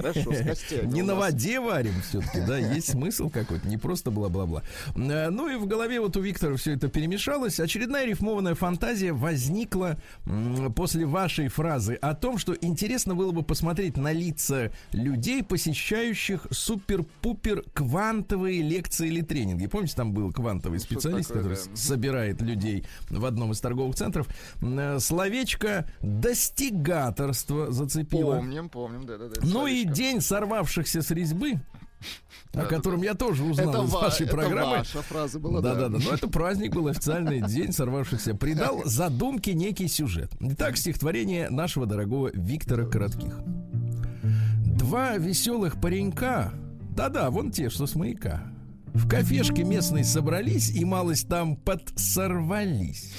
Хорошо, 0.01 0.33
с 0.33 0.43
костями 0.45 0.91
Не 0.91 1.01
на 1.01 1.15
воде 1.15 1.59
варим 1.59 1.93
все-таки, 2.07 2.41
да, 2.41 2.57
есть 2.57 2.91
смысл 2.91 3.29
какой-то, 3.29 3.67
не 3.67 3.77
просто 3.77 4.11
бла-бла-бла. 4.11 4.63
Э, 4.95 5.29
Ну 5.29 5.49
и 5.49 5.55
в 5.55 5.65
голове 5.67 5.99
вот 5.99 6.17
у 6.17 6.21
Виктора 6.21 6.55
все 6.55 6.73
это 6.73 6.87
перемешалось. 6.87 7.59
Очередная 7.59 8.05
рифмованная 8.05 8.55
фантазия 8.55 9.13
возникла 9.13 9.97
после 10.75 11.05
вашей 11.05 11.47
фразы 11.47 11.95
о 11.95 12.13
том, 12.15 12.37
что 12.37 12.55
интересно 12.59 13.15
было 13.15 13.31
бы 13.31 13.43
посмотреть 13.43 13.97
на 13.97 14.11
лица 14.11 14.71
людей, 14.91 15.43
посещающих 15.43 16.47
супер-пупер 16.49 17.63
квантовые 17.73 18.61
лекции 18.61 19.07
или 19.07 19.21
тренинги. 19.21 19.67
Помните, 19.67 19.95
там 19.95 20.13
был 20.13 20.31
квантовый 20.31 20.79
что 20.79 20.87
специалист, 20.87 21.29
такое, 21.29 21.43
который 21.43 21.57
да. 21.57 21.75
собирает 21.75 22.41
людей 22.41 22.85
в 23.09 23.25
одном 23.25 23.51
из 23.51 23.59
торговых 23.59 23.95
центров. 23.95 24.27
Э, 24.61 24.99
Словечко 24.99 25.89
достигаторство 26.01 27.71
зацепило. 27.71 28.37
Помним, 28.37 28.69
помним, 28.69 29.05
да-да-да. 29.05 29.41
Ну 29.43 29.67
и. 29.67 29.85
День 29.93 30.21
сорвавшихся 30.21 31.01
с 31.01 31.11
резьбы, 31.11 31.59
о 32.53 32.65
котором 32.65 33.01
я 33.03 33.13
тоже 33.13 33.43
узнал 33.43 33.69
Это, 33.69 33.83
из 33.83 33.91
ва- 33.91 33.99
вашей 34.01 34.25
это 34.25 34.35
программы. 34.35 34.77
ваша 34.77 35.01
фраза 35.03 35.39
была, 35.39 35.61
Да, 35.61 35.75
да, 35.75 35.87
да. 35.89 35.97
Но 36.03 36.11
это 36.13 36.27
праздник 36.27 36.73
был 36.73 36.87
официальный 36.87 37.41
день 37.41 37.71
сорвавшихся. 37.71 38.33
Придал 38.35 38.81
задумке 38.85 39.53
некий 39.53 39.87
сюжет. 39.87 40.31
Итак, 40.39 40.77
стихотворение 40.77 41.49
нашего 41.49 41.85
дорогого 41.85 42.29
Виктора 42.33 42.85
Коротких. 42.85 43.37
Два 44.65 45.17
веселых 45.17 45.79
паренька, 45.79 46.53
да-да, 46.95 47.29
вон 47.29 47.51
те, 47.51 47.69
что 47.69 47.85
с 47.85 47.95
маяка, 47.95 48.43
В 48.93 49.07
кафешке 49.07 49.63
местные 49.63 50.03
собрались 50.03 50.71
и 50.71 50.83
малость 50.83 51.27
там 51.29 51.55
подсорвались. 51.55 53.13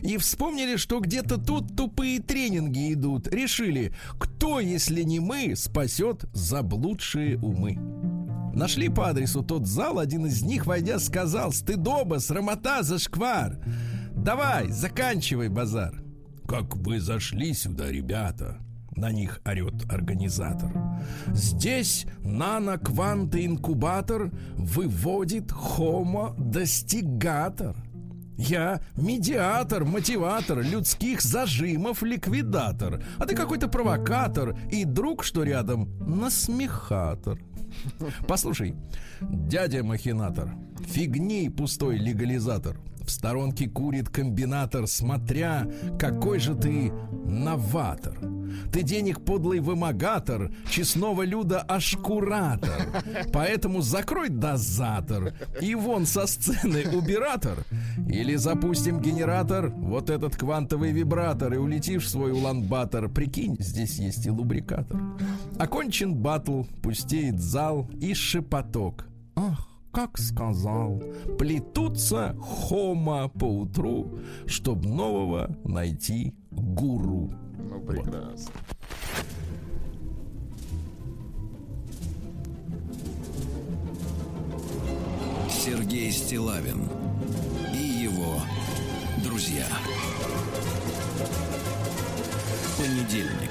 И 0.00 0.16
вспомнили, 0.16 0.76
что 0.76 1.00
где-то 1.00 1.38
тут 1.38 1.76
тупые 1.76 2.20
тренинги 2.20 2.94
идут. 2.94 3.28
Решили, 3.28 3.92
кто, 4.18 4.60
если 4.60 5.02
не 5.02 5.20
мы, 5.20 5.54
спасет 5.56 6.24
заблудшие 6.32 7.38
умы. 7.38 7.78
Нашли 8.54 8.88
по 8.88 9.08
адресу 9.08 9.42
тот 9.42 9.66
зал, 9.66 9.98
один 9.98 10.26
из 10.26 10.42
них, 10.42 10.66
войдя, 10.66 10.98
сказал 10.98 11.52
«Стыдоба, 11.52 12.18
срамота, 12.18 12.82
зашквар! 12.82 13.58
Давай, 14.14 14.68
заканчивай 14.68 15.48
базар!» 15.48 16.02
«Как 16.46 16.76
вы 16.76 17.00
зашли 17.00 17.54
сюда, 17.54 17.90
ребята!» 17.90 18.58
На 18.94 19.10
них 19.10 19.40
орет 19.46 19.90
организатор. 19.90 20.70
Здесь 21.28 22.04
нано-кванты-инкубатор 22.22 24.30
выводит 24.54 25.50
хомо-достигатор. 25.50 27.74
Я 28.48 28.80
медиатор, 28.96 29.84
мотиватор, 29.84 30.62
людских 30.62 31.22
зажимов 31.22 32.02
ликвидатор. 32.02 33.00
А 33.18 33.24
ты 33.24 33.36
какой-то 33.36 33.68
провокатор 33.68 34.56
и 34.68 34.84
друг, 34.84 35.22
что 35.22 35.44
рядом, 35.44 35.88
насмехатор. 36.00 37.38
Послушай, 38.26 38.74
дядя 39.20 39.84
махинатор, 39.84 40.50
фигни 40.84 41.48
пустой 41.50 41.98
легализатор. 41.98 42.76
В 43.04 43.10
сторонке 43.10 43.68
курит 43.68 44.08
комбинатор, 44.08 44.86
смотря 44.86 45.66
какой 45.98 46.38
же 46.38 46.54
ты 46.54 46.92
новатор. 47.24 48.18
Ты 48.72 48.82
денег 48.82 49.24
подлый 49.24 49.60
вымогатор, 49.60 50.52
честного 50.68 51.22
люда 51.22 51.60
ашкуратор. 51.60 53.02
Поэтому 53.32 53.80
закрой 53.80 54.28
дозатор 54.28 55.34
и 55.60 55.74
вон 55.74 56.06
со 56.06 56.26
сцены 56.26 56.84
убиратор. 56.92 57.64
Или 58.08 58.36
запустим 58.36 59.00
генератор, 59.00 59.70
вот 59.70 60.10
этот 60.10 60.36
квантовый 60.36 60.92
вибратор, 60.92 61.54
и 61.54 61.56
улетишь 61.56 62.04
в 62.04 62.08
свой 62.08 62.32
улан-батор. 62.32 63.08
Прикинь, 63.08 63.56
здесь 63.58 63.98
есть 63.98 64.26
и 64.26 64.30
лубрикатор. 64.30 65.00
Окончен 65.58 66.14
батл, 66.14 66.64
пустеет 66.82 67.40
зал 67.40 67.88
и 68.00 68.14
шепоток. 68.14 69.06
Ах, 69.34 69.66
как 69.92 70.18
сказал, 70.18 71.02
плетутся 71.38 72.34
хома 72.40 73.28
по 73.28 73.44
утру, 73.44 74.18
чтоб 74.46 74.84
нового 74.84 75.54
найти 75.64 76.34
гуру. 76.50 77.30
Ну, 77.58 77.80
прекрасно. 77.80 78.52
Сергей 85.50 86.10
Стилавин 86.10 86.88
и 87.74 87.84
его 88.02 88.40
друзья. 89.22 89.66
Понедельник. 92.78 93.50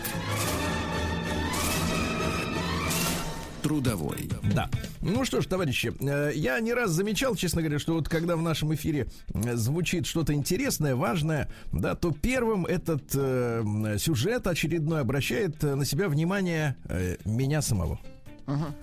Трудовой. 3.62 4.30
Да. 4.54 4.70
Ну 5.02 5.26
что 5.26 5.42
ж, 5.42 5.46
товарищи, 5.46 5.94
э, 6.00 6.32
я 6.36 6.60
не 6.60 6.74
раз 6.74 6.92
замечал, 6.92 7.36
честно 7.36 7.62
говоря, 7.62 7.80
что 7.80 7.94
вот 7.94 8.10
когда 8.10 8.36
в 8.36 8.42
нашем 8.42 8.74
эфире 8.74 9.08
э, 9.34 9.56
звучит 9.56 10.06
что-то 10.06 10.34
интересное, 10.34 10.96
важное, 10.96 11.50
да, 11.72 11.96
то 11.96 12.12
первым 12.12 12.66
этот 12.66 13.04
э, 13.14 13.98
сюжет 14.00 14.48
очередной 14.48 15.02
обращает 15.02 15.64
э, 15.64 15.76
на 15.76 15.86
себя 15.86 16.10
внимание 16.10 16.76
э, 16.86 17.18
меня 17.26 17.62
самого. 17.62 18.00
Ага. 18.46 18.74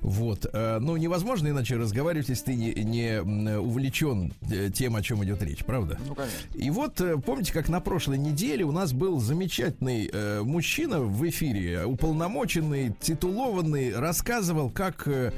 Вот. 0.00 0.46
э, 0.52 0.78
Ну, 0.80 0.96
невозможно 0.96 1.48
иначе 1.48 1.76
разговаривать, 1.76 2.28
если 2.28 2.44
ты 2.46 2.54
не, 2.54 2.72
не 2.74 3.20
увлечен 3.58 4.32
э, 4.50 4.70
тем, 4.70 4.96
о 4.96 5.02
чем 5.02 5.24
идет 5.24 5.42
речь, 5.42 5.64
правда? 5.64 5.98
Ну, 6.06 6.14
конечно. 6.14 6.38
И 6.54 6.70
вот, 6.70 7.00
э, 7.00 7.16
помните, 7.18 7.52
как 7.52 7.68
на 7.68 7.80
прошлой 7.80 8.18
неделе 8.18 8.64
у 8.64 8.72
нас 8.72 8.92
был 8.92 9.20
замечательный 9.20 10.10
э, 10.12 10.42
мужчина 10.42 11.00
в 11.00 11.28
эфире, 11.28 11.84
уполномоченный, 11.84 12.94
титулованный, 13.00 13.94
рассказывал, 13.96 14.70
как, 14.70 15.06
э, 15.08 15.32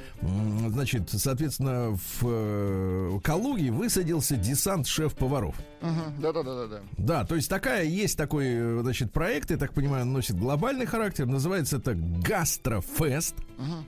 значит, 0.68 1.10
соответственно, 1.10 1.96
в 2.20 2.22
э, 2.22 3.20
Калуге 3.22 3.70
высадился 3.70 4.36
десант 4.36 4.86
шеф-поваров. 4.86 5.56
Ага. 5.80 6.12
Да-да-да-да-да. 6.18 6.80
Да, 6.98 7.24
то 7.24 7.34
есть 7.36 7.48
такая, 7.48 7.84
есть 7.84 8.16
такой, 8.16 8.80
значит, 8.82 9.12
проект, 9.12 9.50
я 9.50 9.56
так 9.56 9.72
понимаю, 9.72 10.02
он 10.02 10.12
носит 10.12 10.36
глобальный 10.38 10.86
характер, 10.86 11.26
называется 11.26 11.76
это 11.76 11.94
Гастрофест. 11.94 13.34
Ага. 13.58 13.84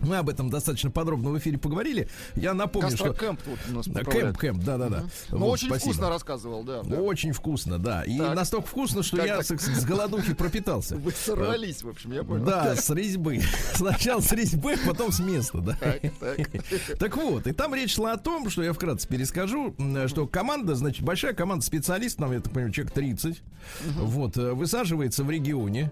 Мы 0.00 0.16
об 0.16 0.28
этом 0.28 0.50
достаточно 0.50 0.90
подробно 0.90 1.30
в 1.30 1.38
эфире 1.38 1.58
поговорили. 1.58 2.08
Я 2.34 2.54
напомню, 2.54 2.90
что... 2.90 3.06
Гастрокэмп 3.06 3.40
тут 3.42 3.58
у 3.68 3.72
нас. 3.74 3.86
Кэмп, 3.86 4.38
кэмп, 4.38 4.64
да-да-да. 4.64 5.04
Ну, 5.30 5.38
Вот, 5.38 5.52
очень 5.54 5.68
спасибо. 5.68 5.92
вкусно 5.92 6.08
рассказывал, 6.08 6.62
да. 6.64 6.82
да. 6.82 6.96
Очень 7.00 7.32
вкусно, 7.32 7.78
да. 7.78 8.02
И 8.04 8.18
Так. 8.18 8.34
настолько 8.34 8.66
вкусно, 8.68 9.02
что 9.02 9.16
Так, 9.16 9.26
я 9.26 9.42
так. 9.42 9.60
с, 9.60 9.64
с 9.64 9.84
голодухи 9.84 10.34
пропитался. 10.34 10.96
Вы 10.96 11.12
сорвались, 11.12 11.82
в 11.82 11.88
общем, 11.88 12.12
я 12.12 12.22
понял. 12.22 12.44
Да, 12.44 12.76
с 12.76 12.90
резьбы. 12.90 13.40
Сначала 13.74 14.20
с 14.20 14.32
резьбы, 14.32 14.76
потом 14.86 15.12
с 15.12 15.20
места, 15.20 15.58
да. 15.58 15.76
Так, 15.80 16.00
так. 16.20 16.98
Так 16.98 17.16
вот, 17.16 17.46
и 17.46 17.52
там 17.52 17.74
речь 17.74 17.94
шла 17.94 18.12
о 18.12 18.18
том, 18.18 18.50
что 18.50 18.62
я 18.62 18.72
вкратце 18.72 19.08
перескажу, 19.08 19.74
что 20.06 20.26
команда, 20.26 20.74
значит, 20.74 21.02
большая 21.04 21.32
команда 21.34 21.64
специалистов, 21.64 22.26
там, 22.26 22.32
я 22.32 22.40
так 22.40 22.52
понимаю, 22.52 22.72
человек 22.72 22.92
30, 22.92 23.42
вот, 23.96 24.36
э, 24.36 24.52
высаживается 24.52 25.24
в 25.24 25.30
регионе, 25.30 25.90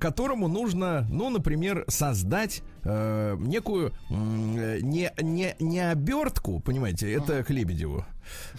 которому 0.00 0.48
нужно, 0.48 1.06
ну, 1.10 1.30
например, 1.30 1.84
создать 1.88 2.62
э, 2.88 3.36
некую 3.38 3.92
э, 4.10 4.78
не, 4.80 5.10
не, 5.20 5.54
не 5.58 5.90
обертку, 5.90 6.60
понимаете, 6.60 7.12
это 7.12 7.44
к 7.44 7.50
Лебедеву, 7.50 8.04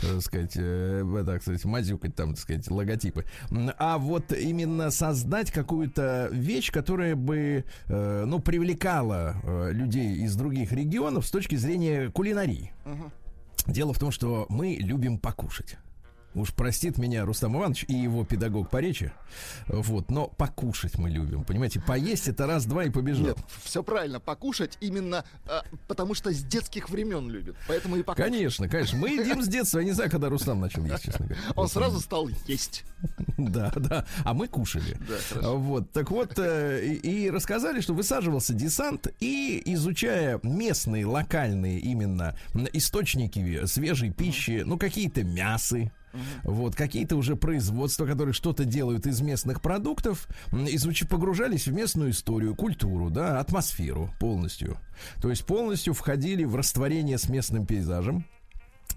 э, 0.03 0.13
так 0.13 0.21
сказать, 0.21 0.53
э, 0.55 1.23
так 1.25 1.41
сказать, 1.41 1.65
мазюкать 1.65 2.15
там, 2.15 2.29
так 2.33 2.39
сказать, 2.39 2.69
логотипы, 2.69 3.25
а 3.77 3.97
вот 3.97 4.31
именно 4.31 4.91
создать 4.91 5.51
какую-то 5.51 6.29
вещь, 6.31 6.71
которая 6.71 7.15
бы, 7.15 7.65
э, 7.87 8.23
ну, 8.25 8.39
привлекала 8.39 9.35
э, 9.43 9.71
людей 9.71 10.17
из 10.17 10.35
других 10.35 10.71
регионов 10.71 11.25
с 11.25 11.31
точки 11.31 11.55
зрения 11.55 12.09
кулинарии. 12.09 12.71
Дело 13.67 13.93
в 13.93 13.99
том, 13.99 14.11
что 14.11 14.45
мы 14.49 14.77
любим 14.79 15.19
покушать. 15.19 15.77
Уж 16.35 16.53
простит 16.53 16.97
меня 16.97 17.25
Рустам 17.25 17.57
Иванович 17.57 17.85
и 17.87 17.93
его 17.93 18.23
педагог 18.23 18.69
по 18.69 18.77
речи. 18.77 19.11
Вот, 19.67 20.11
но 20.11 20.27
покушать 20.27 20.97
мы 20.97 21.09
любим. 21.09 21.43
Понимаете, 21.43 21.81
поесть 21.81 22.27
это 22.27 22.45
раз-два 22.45 22.85
и 22.85 22.89
побежал. 22.89 23.25
Нет, 23.25 23.37
все 23.63 23.81
правильно. 23.81 24.19
Покушать 24.19 24.77
именно 24.79 25.25
а, 25.45 25.63
потому, 25.87 26.13
что 26.13 26.31
с 26.31 26.43
детских 26.43 26.89
времен 26.89 27.29
любит. 27.29 27.55
Поэтому 27.67 27.95
и 27.95 28.03
покушать. 28.03 28.31
Конечно, 28.31 28.69
конечно. 28.69 28.99
Мы 28.99 29.09
едим 29.09 29.41
с 29.41 29.47
детства. 29.47 29.79
Я 29.79 29.85
не 29.85 29.91
знаю, 29.91 30.11
когда 30.11 30.29
Рустам 30.29 30.59
начал 30.59 30.85
есть, 30.85 31.03
честно 31.03 31.25
говоря. 31.25 31.41
Он 31.55 31.67
сразу 31.67 31.99
стал 31.99 32.29
есть. 32.47 32.83
Да, 33.37 33.71
да. 33.75 34.05
А 34.25 34.33
мы 34.33 34.47
кушали. 34.47 34.97
Да. 35.07 35.49
Вот, 35.51 35.91
так 35.91 36.11
вот, 36.11 36.37
э, 36.37 36.85
и, 36.85 37.29
рассказали, 37.29 37.79
что 37.79 37.93
высаживался 37.93 38.53
десант, 38.53 39.07
и 39.19 39.61
изучая 39.65 40.39
местные, 40.43 41.05
локальные 41.05 41.79
именно 41.79 42.35
источники 42.73 43.65
свежей 43.65 44.11
пищи, 44.11 44.63
ну, 44.65 44.77
какие-то 44.77 45.23
мясы, 45.23 45.91
вот, 46.43 46.75
какие-то 46.75 47.15
уже 47.15 47.35
производства, 47.35 48.05
которые 48.05 48.33
что-то 48.33 48.65
делают 48.65 49.05
из 49.05 49.21
местных 49.21 49.61
продуктов, 49.61 50.27
м, 50.51 50.65
изуч... 50.65 51.07
погружались 51.07 51.67
в 51.67 51.73
местную 51.73 52.11
историю, 52.11 52.55
культуру, 52.55 53.09
да, 53.09 53.39
атмосферу 53.39 54.13
полностью. 54.19 54.77
То 55.21 55.29
есть 55.29 55.45
полностью 55.45 55.93
входили 55.93 56.43
в 56.43 56.55
растворение 56.55 57.17
с 57.17 57.29
местным 57.29 57.65
пейзажем. 57.65 58.25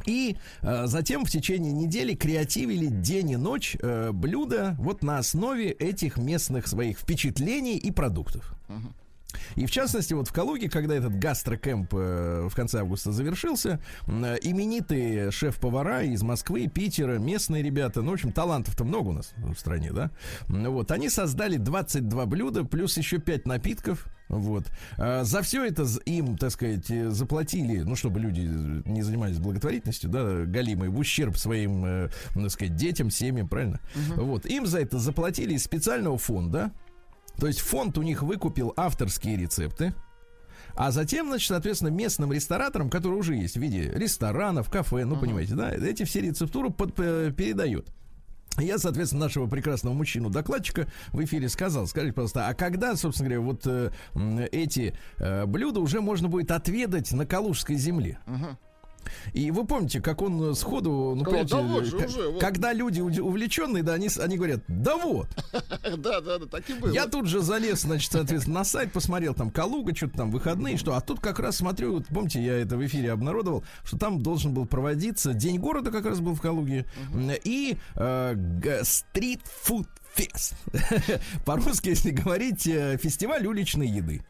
И 0.06 0.36
э, 0.62 0.86
затем 0.86 1.24
в 1.24 1.30
течение 1.30 1.72
недели 1.72 2.14
креативили 2.14 2.86
день 2.86 3.30
и 3.30 3.36
ночь 3.36 3.76
э, 3.80 4.10
блюда 4.12 4.74
вот 4.78 5.02
на 5.02 5.18
основе 5.18 5.70
этих 5.70 6.16
местных 6.16 6.66
своих 6.66 6.98
впечатлений 6.98 7.76
и 7.76 7.90
продуктов. 7.90 8.54
И 9.56 9.66
в 9.66 9.70
частности, 9.70 10.14
вот 10.14 10.28
в 10.28 10.32
Калуге, 10.32 10.68
когда 10.68 10.94
этот 10.94 11.18
гастрокэмп 11.18 11.94
э, 11.94 12.48
в 12.50 12.54
конце 12.54 12.80
августа 12.80 13.12
завершился, 13.12 13.80
э, 14.06 14.36
именитые 14.42 15.30
шеф-повара 15.30 16.02
из 16.02 16.22
Москвы, 16.22 16.66
Питера, 16.66 17.18
местные 17.18 17.62
ребята, 17.62 18.02
ну, 18.02 18.10
в 18.10 18.14
общем, 18.14 18.32
талантов-то 18.32 18.84
много 18.84 19.08
у 19.08 19.12
нас 19.12 19.32
в 19.36 19.54
стране, 19.56 19.92
да, 19.92 20.10
вот, 20.48 20.90
они 20.90 21.08
создали 21.08 21.56
22 21.56 22.26
блюда, 22.26 22.64
плюс 22.64 22.96
еще 22.96 23.18
5 23.18 23.46
напитков, 23.46 24.06
вот. 24.32 24.64
А 24.96 25.24
За 25.24 25.42
все 25.42 25.64
это 25.64 25.86
им, 26.06 26.36
так 26.38 26.50
сказать, 26.50 26.90
э, 26.90 27.10
заплатили, 27.10 27.82
ну, 27.82 27.94
чтобы 27.96 28.18
люди 28.18 28.40
э, 28.40 28.82
не 28.86 29.02
занимались 29.02 29.38
благотворительностью, 29.38 30.08
да, 30.10 30.44
галимой, 30.44 30.88
в 30.88 30.98
ущерб 30.98 31.36
своим, 31.36 31.84
э, 31.84 32.10
ну, 32.34 32.42
так 32.42 32.50
сказать, 32.50 32.74
детям, 32.74 33.10
семьям, 33.10 33.48
правильно? 33.48 33.80
Вот. 34.16 34.46
Им 34.46 34.66
за 34.66 34.80
это 34.80 34.98
заплатили 34.98 35.54
из 35.54 35.64
специального 35.64 36.16
фонда, 36.16 36.72
то 37.38 37.46
есть 37.46 37.60
фонд 37.60 37.98
у 37.98 38.02
них 38.02 38.22
выкупил 38.22 38.72
авторские 38.76 39.36
рецепты, 39.36 39.94
а 40.74 40.90
затем, 40.90 41.28
значит, 41.28 41.48
соответственно, 41.48 41.90
местным 41.90 42.32
рестораторам, 42.32 42.88
которые 42.88 43.18
уже 43.18 43.34
есть 43.34 43.56
в 43.56 43.60
виде 43.60 43.90
ресторанов, 43.94 44.70
кафе, 44.70 45.04
ну, 45.04 45.16
понимаете, 45.16 45.54
да, 45.54 45.70
эти 45.70 46.04
все 46.04 46.20
рецептуры 46.20 46.70
под- 46.70 46.98
э, 46.98 47.30
передают. 47.36 47.88
Я, 48.58 48.76
соответственно, 48.78 49.24
нашего 49.24 49.46
прекрасного 49.46 49.94
мужчину-докладчика 49.94 50.86
в 51.12 51.24
эфире 51.24 51.48
сказал, 51.48 51.86
скажите, 51.86 52.12
пожалуйста, 52.12 52.48
а 52.48 52.54
когда, 52.54 52.96
собственно 52.96 53.30
говоря, 53.30 53.40
вот 53.46 53.66
э, 53.66 53.90
эти 54.52 54.94
э, 55.18 55.46
блюда 55.46 55.80
уже 55.80 56.00
можно 56.02 56.28
будет 56.28 56.50
отведать 56.50 57.10
на 57.12 57.24
Калужской 57.26 57.76
земле? 57.76 58.18
И 59.32 59.50
вы 59.50 59.64
помните, 59.66 60.00
как 60.00 60.22
он 60.22 60.54
сходу, 60.54 61.14
ну, 61.16 61.22
Сказал, 61.24 61.46
понимаете, 61.46 61.54
«Да 61.54 61.62
вот 61.62 61.84
же 61.84 61.98
к- 61.98 62.06
уже, 62.08 62.28
вот». 62.28 62.40
когда 62.40 62.72
люди 62.72 63.00
увлеченные, 63.00 63.82
да, 63.82 63.94
они, 63.94 64.08
они 64.20 64.36
говорят, 64.36 64.60
да 64.68 64.96
вот. 64.96 65.28
Да, 65.96 66.20
да, 66.20 66.38
да, 66.38 66.46
так 66.46 66.68
и 66.70 66.74
было. 66.74 66.92
Я 66.92 67.06
тут 67.06 67.26
же 67.26 67.40
залез, 67.40 67.82
значит, 67.82 68.10
соответственно, 68.12 68.60
на 68.60 68.64
сайт, 68.64 68.92
посмотрел 68.92 69.34
там 69.34 69.50
Калуга, 69.50 69.94
что-то 69.94 70.16
там 70.18 70.30
выходные, 70.30 70.76
что, 70.76 70.94
а 70.94 71.00
тут 71.00 71.20
как 71.20 71.38
раз 71.38 71.56
смотрю, 71.56 71.94
вот 71.94 72.06
помните, 72.08 72.42
я 72.42 72.54
это 72.58 72.76
в 72.76 72.86
эфире 72.86 73.12
обнародовал, 73.12 73.64
что 73.84 73.98
там 73.98 74.22
должен 74.22 74.52
был 74.54 74.66
проводиться 74.66 75.32
День 75.34 75.58
города, 75.58 75.90
как 75.90 76.06
раз 76.06 76.20
был 76.20 76.34
в 76.34 76.40
Калуге, 76.40 76.86
и 77.44 77.76
э, 77.96 78.34
г- 78.34 78.84
стрит-фуд 78.84 79.86
фест. 80.14 80.54
По-русски, 81.44 81.88
если 81.90 82.10
говорить, 82.10 82.66
э, 82.66 82.98
фестиваль 83.02 83.46
уличной 83.46 83.88
еды. 83.88 84.22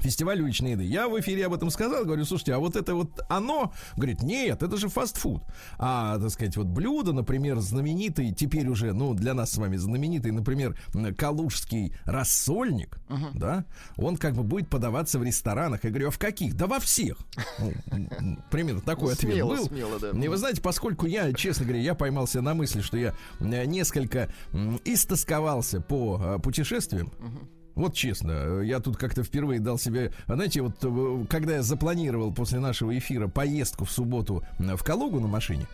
Фестиваль 0.00 0.40
уличной 0.40 0.72
еды. 0.72 0.84
Я 0.84 1.06
в 1.08 1.20
эфире 1.20 1.46
об 1.46 1.54
этом 1.54 1.70
сказал, 1.70 2.04
говорю, 2.04 2.24
слушайте, 2.24 2.54
а 2.54 2.58
вот 2.58 2.74
это 2.76 2.94
вот 2.94 3.20
оно, 3.28 3.72
говорит, 3.96 4.22
нет, 4.22 4.62
это 4.62 4.76
же 4.76 4.88
фастфуд. 4.88 5.42
А, 5.78 6.18
так 6.18 6.30
сказать, 6.30 6.56
вот 6.56 6.66
блюдо, 6.66 7.12
например, 7.12 7.60
знаменитый, 7.60 8.32
теперь 8.32 8.66
уже, 8.66 8.92
ну, 8.94 9.14
для 9.14 9.32
нас 9.34 9.52
с 9.52 9.58
вами 9.58 9.76
знаменитый, 9.76 10.32
например, 10.32 10.76
калужский 11.16 11.94
рассольник, 12.04 12.98
да, 13.34 13.64
он 13.96 14.16
как 14.16 14.34
бы 14.34 14.42
будет 14.42 14.68
подаваться 14.68 15.18
в 15.18 15.22
ресторанах. 15.22 15.84
Я 15.84 15.90
говорю, 15.90 16.08
а 16.08 16.10
в 16.10 16.18
каких? 16.18 16.56
Да 16.56 16.66
во 16.66 16.80
всех. 16.80 17.18
Ну, 17.58 17.72
примерно 18.50 18.80
такой 18.80 19.08
Ну, 19.08 19.12
ответ 19.12 19.46
был. 19.46 19.66
смело, 19.66 19.98
да. 20.00 20.08
И 20.10 20.28
вы 20.28 20.36
знаете, 20.36 20.60
поскольку 20.62 21.06
я, 21.06 21.32
честно 21.32 21.64
говоря, 21.64 21.80
я 21.80 21.94
поймался 21.94 22.40
на 22.42 22.54
мысли, 22.54 22.80
что 22.80 22.96
я 22.96 23.14
несколько 23.40 24.32
истосковался 24.84 25.80
по 25.80 26.20
э, 26.20 26.38
путешествиям, 26.40 27.12
вот 27.74 27.94
честно, 27.94 28.32
э, 28.32 28.62
я 28.64 28.80
тут 28.80 28.96
как-то 28.96 29.22
впервые 29.22 29.60
дал 29.60 29.78
себе, 29.78 30.12
а 30.26 30.34
знаете, 30.34 30.62
вот 30.62 30.74
э, 30.82 31.24
когда 31.28 31.54
я 31.56 31.62
запланировал 31.62 32.32
после 32.32 32.60
нашего 32.60 32.96
эфира 32.96 33.28
поездку 33.28 33.84
в 33.84 33.90
субботу 33.90 34.42
в 34.58 34.82
Калугу 34.82 35.20
на 35.20 35.28
машине, 35.28 35.66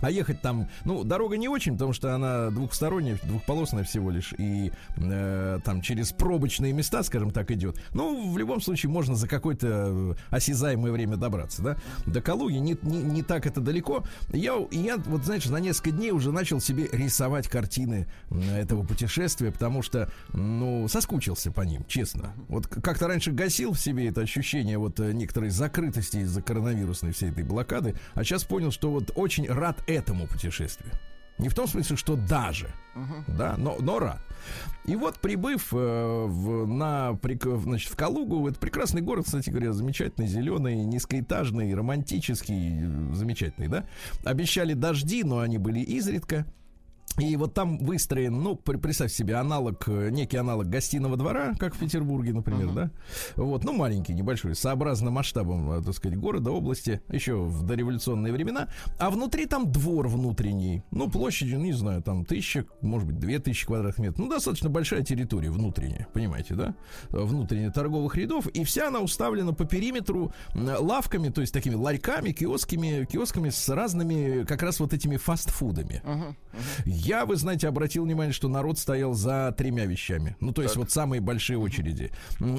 а 0.00 0.10
ехать 0.10 0.40
там, 0.40 0.68
ну, 0.84 1.04
дорога 1.04 1.36
не 1.36 1.48
очень, 1.48 1.72
потому 1.72 1.92
что 1.92 2.14
она 2.14 2.50
двухсторонняя, 2.50 3.18
двухполосная 3.22 3.84
всего 3.84 4.10
лишь, 4.10 4.34
и 4.38 4.72
э, 4.96 5.58
там 5.64 5.80
через 5.82 6.12
пробочные 6.12 6.72
места, 6.72 7.02
скажем 7.02 7.30
так, 7.30 7.50
идет. 7.50 7.80
Ну, 7.92 8.32
в 8.32 8.38
любом 8.38 8.60
случае, 8.60 8.90
можно 8.90 9.14
за 9.14 9.28
какое-то 9.28 9.66
э, 9.68 10.14
осязаемое 10.30 10.92
время 10.92 11.16
добраться, 11.16 11.62
да. 11.62 11.76
До 12.06 12.20
Калуги 12.20 12.56
не, 12.56 12.76
не, 12.82 13.02
не 13.02 13.22
так 13.22 13.46
это 13.46 13.60
далеко. 13.60 14.04
Я, 14.32 14.54
я, 14.70 14.96
вот, 14.96 15.24
знаешь, 15.24 15.44
за 15.44 15.60
несколько 15.60 15.90
дней 15.90 16.10
уже 16.10 16.32
начал 16.32 16.60
себе 16.60 16.88
рисовать 16.92 17.48
картины 17.48 18.06
м, 18.30 18.40
этого 18.42 18.84
путешествия, 18.84 19.50
потому 19.50 19.82
что, 19.82 20.10
ну, 20.32 20.86
соскучился 20.88 21.50
по 21.50 21.62
ним, 21.62 21.84
честно. 21.86 22.32
Вот 22.48 22.66
как-то 22.66 23.08
раньше 23.08 23.32
гасил 23.32 23.72
в 23.72 23.80
себе 23.80 24.08
это 24.08 24.20
ощущение 24.22 24.78
вот 24.78 25.00
э, 25.00 25.12
некоторой 25.12 25.50
закрытости 25.50 26.18
из-за 26.18 26.42
коронавирусной 26.42 27.12
всей 27.12 27.30
этой 27.30 27.44
блокады, 27.44 27.94
а 28.14 28.24
сейчас 28.24 28.44
понял, 28.44 28.70
что 28.70 28.90
вот 28.90 29.12
очень 29.14 29.46
рад 29.46 29.82
этому 29.90 30.26
путешествию. 30.26 30.92
Не 31.38 31.48
в 31.48 31.54
том 31.54 31.66
смысле, 31.66 31.96
что 31.96 32.16
даже, 32.16 32.68
да, 33.26 33.54
но, 33.56 33.76
но 33.80 33.98
рад. 33.98 34.20
И 34.84 34.94
вот 34.94 35.20
прибыв 35.20 35.72
э, 35.72 35.76
в, 35.76 36.66
на, 36.66 37.12
прик- 37.12 37.62
значит, 37.62 37.90
в 37.90 37.96
Калугу, 37.96 38.46
это 38.46 38.58
прекрасный 38.60 39.00
город, 39.00 39.24
кстати 39.24 39.48
говоря, 39.48 39.72
замечательный, 39.72 40.26
зеленый, 40.26 40.76
низкоэтажный, 40.84 41.74
романтический, 41.74 42.80
э, 42.82 43.14
замечательный, 43.14 43.68
да. 43.68 43.86
Обещали 44.24 44.74
дожди, 44.74 45.24
но 45.24 45.38
они 45.38 45.56
были 45.56 45.80
изредка. 45.80 46.44
И 47.18 47.36
вот 47.36 47.52
там 47.54 47.76
выстроен, 47.78 48.40
ну, 48.40 48.56
представь 48.56 49.12
себе, 49.12 49.34
аналог, 49.34 49.86
э, 49.88 50.10
некий 50.10 50.38
аналог 50.38 50.68
гостиного 50.68 51.16
двора, 51.16 51.54
как 51.58 51.74
в 51.74 51.78
Петербурге, 51.78 52.32
например, 52.32 52.68
да? 52.72 52.90
Вот, 53.36 53.64
ну, 53.64 53.72
маленький, 53.72 54.14
небольшой, 54.14 54.54
сообразно 54.54 55.10
масштабом, 55.10 55.70
э, 55.72 55.82
так 55.82 55.94
сказать, 55.94 56.16
города, 56.18 56.50
области, 56.50 57.02
еще 57.08 57.34
в 57.34 57.62
дореволюционные 57.62 58.32
времена. 58.32 58.68
А 58.98 59.10
внутри 59.10 59.46
там 59.46 59.70
двор 59.70 60.08
внутренний, 60.08 60.82
ну, 60.92 61.10
площадью, 61.10 61.58
не 61.58 61.72
знаю, 61.72 62.02
там 62.02 62.24
тысяча, 62.24 62.64
может 62.80 63.06
быть, 63.08 63.18
две 63.18 63.38
тысячи 63.38 63.66
квадратных 63.66 63.98
метров. 63.98 64.18
Ну, 64.20 64.30
достаточно 64.30 64.70
большая 64.70 65.02
территория 65.02 65.50
внутренняя, 65.50 66.06
понимаете, 66.14 66.54
да? 66.54 66.74
Э, 67.10 67.20
Внутренняя 67.22 67.70
торговых 67.70 68.16
рядов. 68.16 68.46
И 68.46 68.64
вся 68.64 68.88
она 68.88 69.00
уставлена 69.00 69.52
по 69.52 69.64
периметру 69.64 70.32
лавками, 70.54 71.28
то 71.28 71.40
есть 71.40 71.52
такими 71.52 71.74
ларьками, 71.74 72.30
киосками, 72.32 73.04
киосками 73.04 73.50
с 73.50 73.68
разными, 73.68 74.44
как 74.44 74.62
раз 74.62 74.80
вот 74.80 74.94
этими 74.94 75.16
фастфудами. 75.16 76.02
Я, 77.06 77.26
вы 77.26 77.36
знаете, 77.36 77.68
обратил 77.68 78.04
внимание, 78.04 78.32
что 78.32 78.48
народ 78.48 78.78
стоял 78.78 79.14
за 79.14 79.54
тремя 79.56 79.86
вещами. 79.86 80.36
Ну, 80.40 80.52
то 80.52 80.62
есть 80.62 80.76
вот 80.76 80.90
самые 80.90 81.20
большие 81.20 81.58
очереди. 81.58 82.12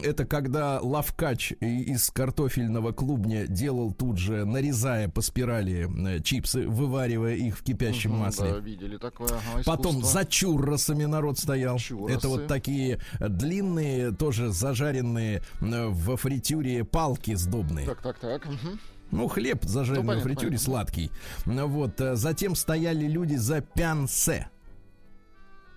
Это 0.04 0.26
когда 0.26 0.80
лавкач 0.82 1.52
из 1.60 2.10
картофельного 2.10 2.92
клубня 2.92 3.48
делал 3.48 3.94
тут 3.94 4.18
же, 4.18 4.46
нарезая 4.46 5.10
по 5.10 5.22
спирали 5.22 5.90
э, 6.18 6.22
чипсы, 6.22 6.68
вываривая 6.68 7.36
их 7.36 7.58
в 7.58 7.64
кипящем 7.64 8.12
масле. 8.12 8.52
Да, 8.52 8.58
видели 8.60 8.98
такое. 8.98 9.30
ага, 9.30 9.64
Потом 9.66 10.04
за 10.04 10.26
чурросами 10.26 11.06
народ 11.06 11.40
стоял. 11.40 11.78
Чурросы. 11.78 12.14
Это 12.16 12.28
вот 12.28 12.48
такие 12.48 13.00
э, 13.20 13.28
длинные, 13.30 14.12
тоже 14.12 14.50
зажаренные 14.50 15.42
э, 15.62 15.88
во 15.88 16.18
фритюре 16.18 16.84
палки 16.84 17.36
сдобные. 17.36 17.86
Так, 17.86 18.02
так, 18.02 18.20
так. 18.20 18.46
мгм. 18.46 18.80
Ну, 19.12 19.28
хлеб 19.28 19.64
зажаренный 19.64 20.02
Ну, 20.04 20.08
понятно, 20.08 20.30
фритюре 20.30 20.48
понятно. 20.52 20.66
сладкий. 20.66 21.12
Ну, 21.46 21.68
Вот. 21.68 22.00
э, 22.02 22.16
Затем 22.16 22.56
стояли 22.56 23.06
люди 23.08 23.36
за 23.36 23.62
пянсе. 23.62 24.50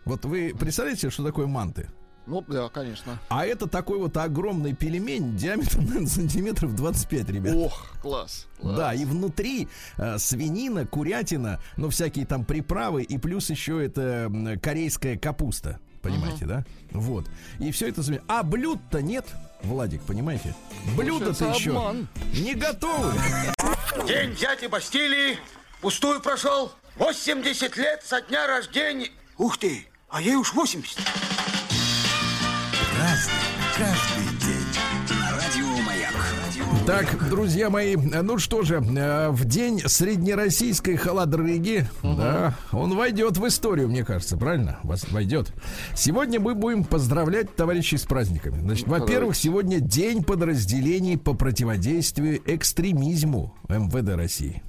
Вот 0.04 0.24
вы 0.24 0.54
представляете, 0.58 1.10
что 1.10 1.24
такое 1.24 1.46
манты? 1.46 1.88
Ну, 2.26 2.42
да, 2.48 2.68
конечно. 2.70 3.18
А 3.28 3.44
это 3.44 3.66
такой 3.66 3.98
вот 3.98 4.16
огромный 4.16 4.72
пельмень 4.74 5.36
диаметром, 5.36 5.84
наверное, 5.86 6.08
сантиметров 6.08 6.74
25, 6.74 7.28
ребят. 7.30 7.54
Ох, 7.54 7.96
класс. 8.00 8.46
класс. 8.58 8.76
Да, 8.76 8.94
и 8.94 9.04
внутри 9.04 9.68
э, 9.98 10.16
свинина, 10.18 10.86
курятина, 10.86 11.60
ну, 11.76 11.90
всякие 11.90 12.24
там 12.24 12.44
приправы, 12.46 13.02
и 13.02 13.18
плюс 13.18 13.50
еще 13.50 13.84
это 13.84 14.30
корейская 14.62 15.18
капуста. 15.18 15.80
Понимаете, 16.04 16.44
да? 16.44 16.64
Вот. 16.92 17.26
И 17.58 17.72
все 17.72 17.88
это... 17.88 18.02
А 18.28 18.42
блюд-то 18.42 19.00
нет, 19.00 19.24
Владик, 19.62 20.02
понимаете? 20.02 20.54
Блюда-то 20.96 21.46
еще 21.46 21.70
обман. 21.70 22.08
не 22.34 22.54
готовы. 22.54 23.12
День 24.06 24.32
взятия 24.32 24.68
Бастилии 24.68 25.38
пустую 25.80 26.20
прошел. 26.20 26.72
80 26.96 27.76
лет 27.78 28.02
со 28.04 28.20
дня 28.20 28.46
рождения. 28.46 29.10
Ух 29.38 29.56
ты, 29.58 29.86
а 30.10 30.20
ей 30.20 30.36
уж 30.36 30.52
80. 30.52 30.98
Каждый 33.76 34.24
день. 34.24 34.24
Радио 34.24 34.24
Маяк. 34.24 34.33
Так, 36.86 37.30
друзья 37.30 37.70
мои, 37.70 37.96
ну 37.96 38.38
что 38.38 38.62
же, 38.62 38.76
э, 38.76 39.30
в 39.30 39.46
день 39.46 39.80
среднероссийской 39.86 40.96
холодрыги, 40.96 41.86
да, 42.02 42.54
он 42.72 42.94
войдет 42.94 43.38
в 43.38 43.46
историю, 43.46 43.88
мне 43.88 44.04
кажется, 44.04 44.36
правильно? 44.36 44.78
Войдет. 45.10 45.52
Сегодня 45.94 46.40
мы 46.40 46.54
будем 46.54 46.84
поздравлять 46.84 47.56
товарищей 47.56 47.96
с 47.96 48.02
праздниками. 48.02 48.60
Значит, 48.60 48.86
во-первых, 48.86 49.34
сегодня 49.34 49.80
день 49.80 50.22
подразделений 50.22 51.16
по 51.16 51.32
противодействию 51.32 52.42
экстремизму 52.44 53.54
МВД 53.68 54.14
России. 54.14 54.62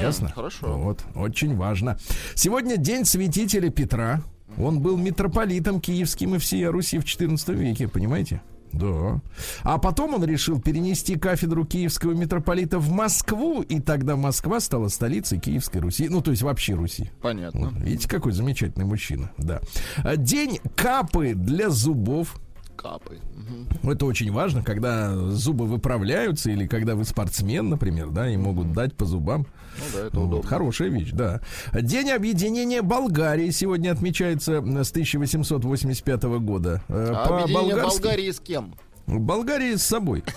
Ясно? 0.00 0.30
хорошо. 0.32 0.78
Вот, 0.78 1.02
очень 1.16 1.56
важно. 1.56 1.98
Сегодня 2.34 2.76
день 2.76 3.04
святителя 3.04 3.70
Петра. 3.70 4.22
Он 4.56 4.80
был 4.80 4.96
митрополитом 4.96 5.80
киевским 5.80 6.36
и 6.36 6.38
всей 6.38 6.66
Руси 6.66 6.98
в 6.98 7.04
XIV 7.04 7.54
веке, 7.54 7.88
понимаете? 7.88 8.40
Да. 8.72 9.20
А 9.62 9.78
потом 9.78 10.14
он 10.14 10.24
решил 10.24 10.60
перенести 10.60 11.16
кафедру 11.16 11.64
киевского 11.64 12.12
митрополита 12.12 12.78
в 12.78 12.90
Москву, 12.90 13.62
и 13.62 13.80
тогда 13.80 14.16
Москва 14.16 14.60
стала 14.60 14.88
столицей 14.88 15.38
Киевской 15.38 15.78
Руси. 15.78 16.08
Ну, 16.08 16.20
то 16.20 16.30
есть 16.30 16.42
вообще 16.42 16.74
Руси. 16.74 17.10
Понятно. 17.22 17.70
Вот, 17.70 17.82
видите, 17.82 18.08
какой 18.08 18.32
замечательный 18.32 18.84
мужчина. 18.84 19.30
Да. 19.38 19.60
А 19.98 20.16
День 20.16 20.60
капы 20.74 21.34
для 21.34 21.70
зубов. 21.70 22.36
Капы. 22.76 23.18
Мгм. 23.34 23.90
Это 23.90 24.06
очень 24.06 24.30
важно, 24.30 24.62
когда 24.62 25.16
зубы 25.30 25.66
выправляются 25.66 26.50
или 26.50 26.66
когда 26.66 26.94
вы 26.94 27.04
спортсмен, 27.04 27.68
например, 27.68 28.10
да, 28.10 28.28
и 28.28 28.36
могут 28.36 28.72
дать 28.72 28.94
по 28.94 29.06
зубам. 29.06 29.46
Ну 29.78 29.84
да, 29.92 30.06
это 30.06 30.18
Вот, 30.18 30.26
удобно. 30.26 30.48
Хорошая 30.48 30.88
вещь, 30.88 31.10
да. 31.12 31.40
День 31.72 32.10
объединения 32.10 32.82
Болгарии 32.82 33.50
сегодня 33.50 33.92
отмечается 33.92 34.54
м, 34.54 34.82
с 34.84 34.90
1885 34.90 36.22
года. 36.40 36.82
Э, 36.88 37.12
А 37.14 37.24
объединение 37.42 37.76
по-болгарски- 37.76 38.02
Болгарии 38.02 38.30
с 38.30 38.40
кем? 38.40 38.74
Болгарии 39.06 39.74
с 39.76 39.82
собой. 39.82 40.24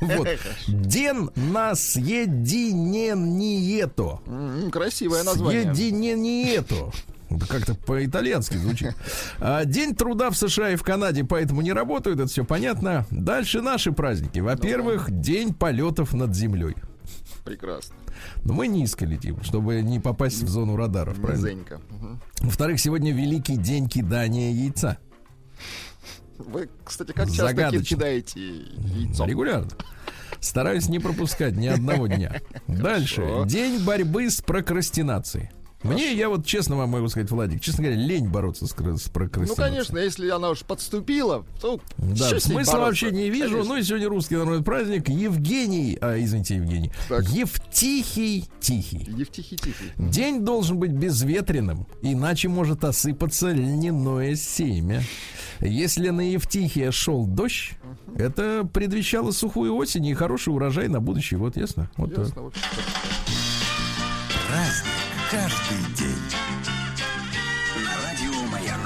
Вот. 0.00 0.28
День 0.68 1.28
на 1.36 1.74
съединението. 1.74 4.20
Красивое 4.70 5.22
название. 5.22 5.74
Съединението. 5.74 6.92
Как-то 7.48 7.74
по-итальянски 7.74 8.56
звучит. 8.56 8.94
А, 9.40 9.64
День 9.64 9.94
труда 9.94 10.30
в 10.30 10.36
США 10.36 10.70
и 10.70 10.76
в 10.76 10.82
Канаде, 10.82 11.24
поэтому 11.24 11.62
не 11.62 11.72
работают, 11.72 12.20
это 12.20 12.28
все 12.28 12.44
понятно. 12.44 13.06
Дальше 13.10 13.60
наши 13.62 13.92
праздники. 13.92 14.38
Во-первых, 14.38 15.10
день 15.10 15.52
полетов 15.54 16.12
над 16.14 16.34
землей. 16.34 16.74
Прекрасно. 17.44 17.94
Но 18.44 18.54
мы 18.54 18.68
низко 18.68 19.04
летим, 19.04 19.42
чтобы 19.42 19.82
не 19.82 20.00
попасть 20.00 20.42
в 20.42 20.48
зону 20.48 20.76
радаров, 20.76 21.20
правильно? 21.20 21.46
Низенько. 21.46 21.80
Во-вторых, 22.40 22.80
сегодня 22.80 23.12
великий 23.12 23.56
день 23.56 23.88
кидания 23.88 24.52
яйца. 24.52 24.98
Вы, 26.38 26.68
кстати, 26.84 27.12
как 27.12 27.30
часто 27.30 27.80
кидаете 27.82 28.40
яйцо? 28.40 29.24
Регулярно. 29.24 29.70
Стараюсь 30.40 30.88
не 30.88 30.98
пропускать 30.98 31.56
ни 31.56 31.68
одного 31.68 32.08
дня. 32.08 32.40
Дальше. 32.66 33.44
День 33.46 33.84
борьбы 33.84 34.28
с 34.28 34.40
прокрастинацией. 34.40 35.50
Мне, 35.82 36.14
я 36.14 36.28
вот 36.28 36.46
честно 36.46 36.76
вам 36.76 36.90
могу 36.90 37.08
сказать, 37.08 37.30
Владик, 37.30 37.60
честно 37.60 37.84
говоря, 37.84 38.00
лень 38.00 38.28
бороться 38.28 38.66
с, 38.66 38.70
с 38.70 38.76
Ну, 38.78 39.12
прокрастинацией. 39.12 39.56
конечно, 39.56 39.98
если 39.98 40.28
она 40.30 40.50
уж 40.50 40.60
подступила, 40.60 41.44
то 41.60 41.80
Да, 41.98 42.28
смысла 42.38 42.52
бороться? 42.52 42.76
вообще 42.78 43.10
не 43.10 43.30
вижу. 43.30 43.50
Конечно. 43.50 43.74
Ну 43.74 43.80
и 43.80 43.82
сегодня 43.82 44.08
русский 44.08 44.36
народный 44.36 44.62
праздник. 44.64 45.08
Евгений, 45.08 45.98
а, 46.00 46.18
извините, 46.18 46.56
Евгений. 46.56 46.92
Так. 47.08 47.28
Евтихий 47.28 48.48
Тихий. 48.60 49.06
Евтихий-тихий. 49.10 49.92
День 49.96 50.44
должен 50.44 50.78
быть 50.78 50.92
безветренным, 50.92 51.86
иначе 52.02 52.48
может 52.48 52.84
осыпаться 52.84 53.50
льняное 53.50 54.36
семя. 54.36 55.02
Если 55.60 56.10
на 56.10 56.20
Евтихия 56.20 56.90
шел 56.92 57.26
дождь, 57.26 57.72
это 58.16 58.68
предвещало 58.72 59.30
сухую 59.32 59.74
осень 59.76 60.06
и 60.06 60.14
хороший 60.14 60.50
урожай 60.52 60.88
на 60.88 61.00
будущий 61.00 61.36
год, 61.36 61.56
ясно? 61.56 61.90
Вот. 61.96 62.16
Ясно. 62.16 62.50
Праздник 64.48 65.01
каждый 65.32 65.94
день. 65.96 66.12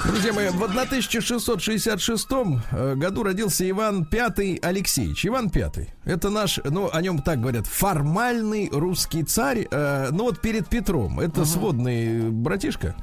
Друзья 0.05 0.31
мои, 0.31 0.47
в 0.47 0.63
1666 0.63 2.27
э, 2.71 2.95
году 2.95 3.23
родился 3.23 3.69
Иван 3.69 4.07
V 4.09 4.59
Алексеевич. 4.61 5.25
Иван 5.25 5.49
V. 5.49 5.87
Это 6.05 6.29
наш, 6.29 6.61
ну, 6.63 6.89
о 6.91 7.01
нем 7.01 7.19
так 7.19 7.41
говорят, 7.41 7.67
формальный 7.67 8.69
русский 8.71 9.23
царь. 9.23 9.67
э, 9.69 10.09
ну, 10.11 10.23
вот 10.23 10.39
перед 10.39 10.69
Петром. 10.69 11.19
Это 11.19 11.43
сводный 11.43 12.31
братишка. 12.31 12.95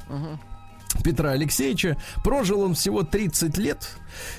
Петра 1.03 1.31
Алексеевича. 1.31 1.97
Прожил 2.23 2.61
он 2.61 2.73
всего 2.73 3.03
30 3.03 3.57
лет 3.59 3.89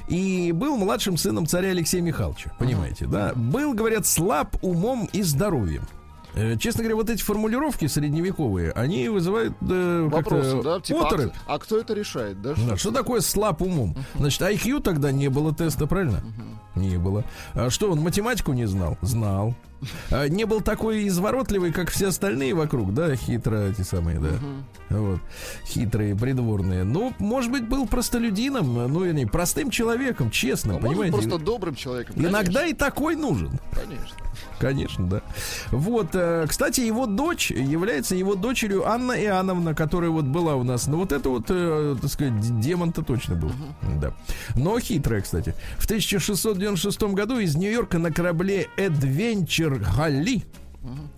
и 0.09 0.51
был 0.51 0.77
младшим 0.77 1.16
сыном 1.16 1.47
царя 1.47 1.69
Алексея 1.69 2.03
Михайловича. 2.03 2.51
Понимаете, 2.59 3.07
да? 3.07 3.33
Был, 3.37 3.73
говорят, 3.75 4.05
слаб 4.07 4.57
умом 4.62 5.09
и 5.12 5.23
здоровьем. 5.23 5.87
Э, 6.37 6.57
Честно 6.59 6.83
говоря, 6.83 6.96
вот 6.96 7.09
эти 7.09 7.22
формулировки 7.22 7.87
средневековые, 7.87 8.70
они 8.72 9.09
вызывают 9.09 9.55
э, 9.62 10.09
Вопросы, 10.11 10.62
да? 10.62 10.81
Типа, 10.81 11.09
а, 11.46 11.55
а 11.55 11.59
кто 11.59 11.79
это 11.79 11.94
решает, 11.94 12.40
да? 12.42 12.55
Да, 12.68 12.77
что 12.77 12.90
такое 12.90 13.20
слаб 13.20 13.62
умом? 13.62 13.96
Значит, 14.14 14.42
IQ 14.42 14.83
тогда 14.83 15.11
не 15.12 15.29
было 15.29 15.55
теста, 15.55 15.87
правильно? 15.87 16.20
Не 16.75 16.99
было. 16.99 17.25
А 17.55 17.70
что, 17.70 17.90
он 17.90 18.01
математику 18.01 18.53
не 18.53 18.66
знал? 18.66 18.99
Знал. 19.01 19.55
А 20.11 20.29
не 20.29 20.44
был 20.44 20.61
такой 20.61 21.07
изворотливый, 21.09 21.72
как 21.72 21.90
все 21.90 22.09
остальные 22.09 22.55
вокруг, 22.55 22.94
да, 22.94 23.14
хитро 23.16 23.70
эти 23.70 23.83
самые, 23.83 24.18
да. 24.18 24.31
Вот. 24.90 25.20
Хитрые, 25.66 26.14
придворные. 26.14 26.85
Ну, 26.85 27.12
может 27.18 27.51
быть, 27.51 27.68
был 27.68 27.87
простолюдином, 27.87 28.92
ну, 28.92 29.05
или 29.05 29.25
простым 29.25 29.70
человеком, 29.70 30.31
честным, 30.31 30.77
А 30.77 30.81
может, 30.81 30.90
понимаете? 30.90 31.29
просто 31.29 31.44
добрым 31.44 31.75
человеком. 31.75 32.14
Иногда 32.16 32.66
и 32.66 32.72
такой 32.72 33.16
нужен. 33.16 33.51
Конечно. 33.72 34.16
Конечно, 34.59 35.07
да. 35.07 35.22
Вот, 35.70 36.11
э, 36.14 36.46
кстати, 36.49 36.81
его 36.81 37.07
дочь 37.07 37.51
является 37.51 38.14
его 38.14 38.35
дочерью 38.35 38.88
Анна 38.88 39.12
Иоанновна, 39.12 39.75
которая 39.75 40.11
вот 40.11 40.25
была 40.25 40.57
у 40.57 40.62
нас. 40.62 40.87
Ну, 40.87 40.99
вот 40.99 41.12
это 41.12 41.29
вот, 41.29 41.46
э, 41.49 41.96
так 42.01 42.11
сказать, 42.11 42.61
демон-то 42.61 43.03
точно 43.03 43.35
был. 43.35 43.51
Да. 44.01 44.12
Но 44.55 44.79
хитрая, 44.79 45.20
кстати. 45.20 45.55
В 45.79 45.85
1696 45.85 47.03
году 47.14 47.38
из 47.38 47.55
Нью-Йорка 47.57 47.99
на 47.99 48.12
корабле 48.12 48.68
Adventure 48.77 49.75
Галли 49.78 50.44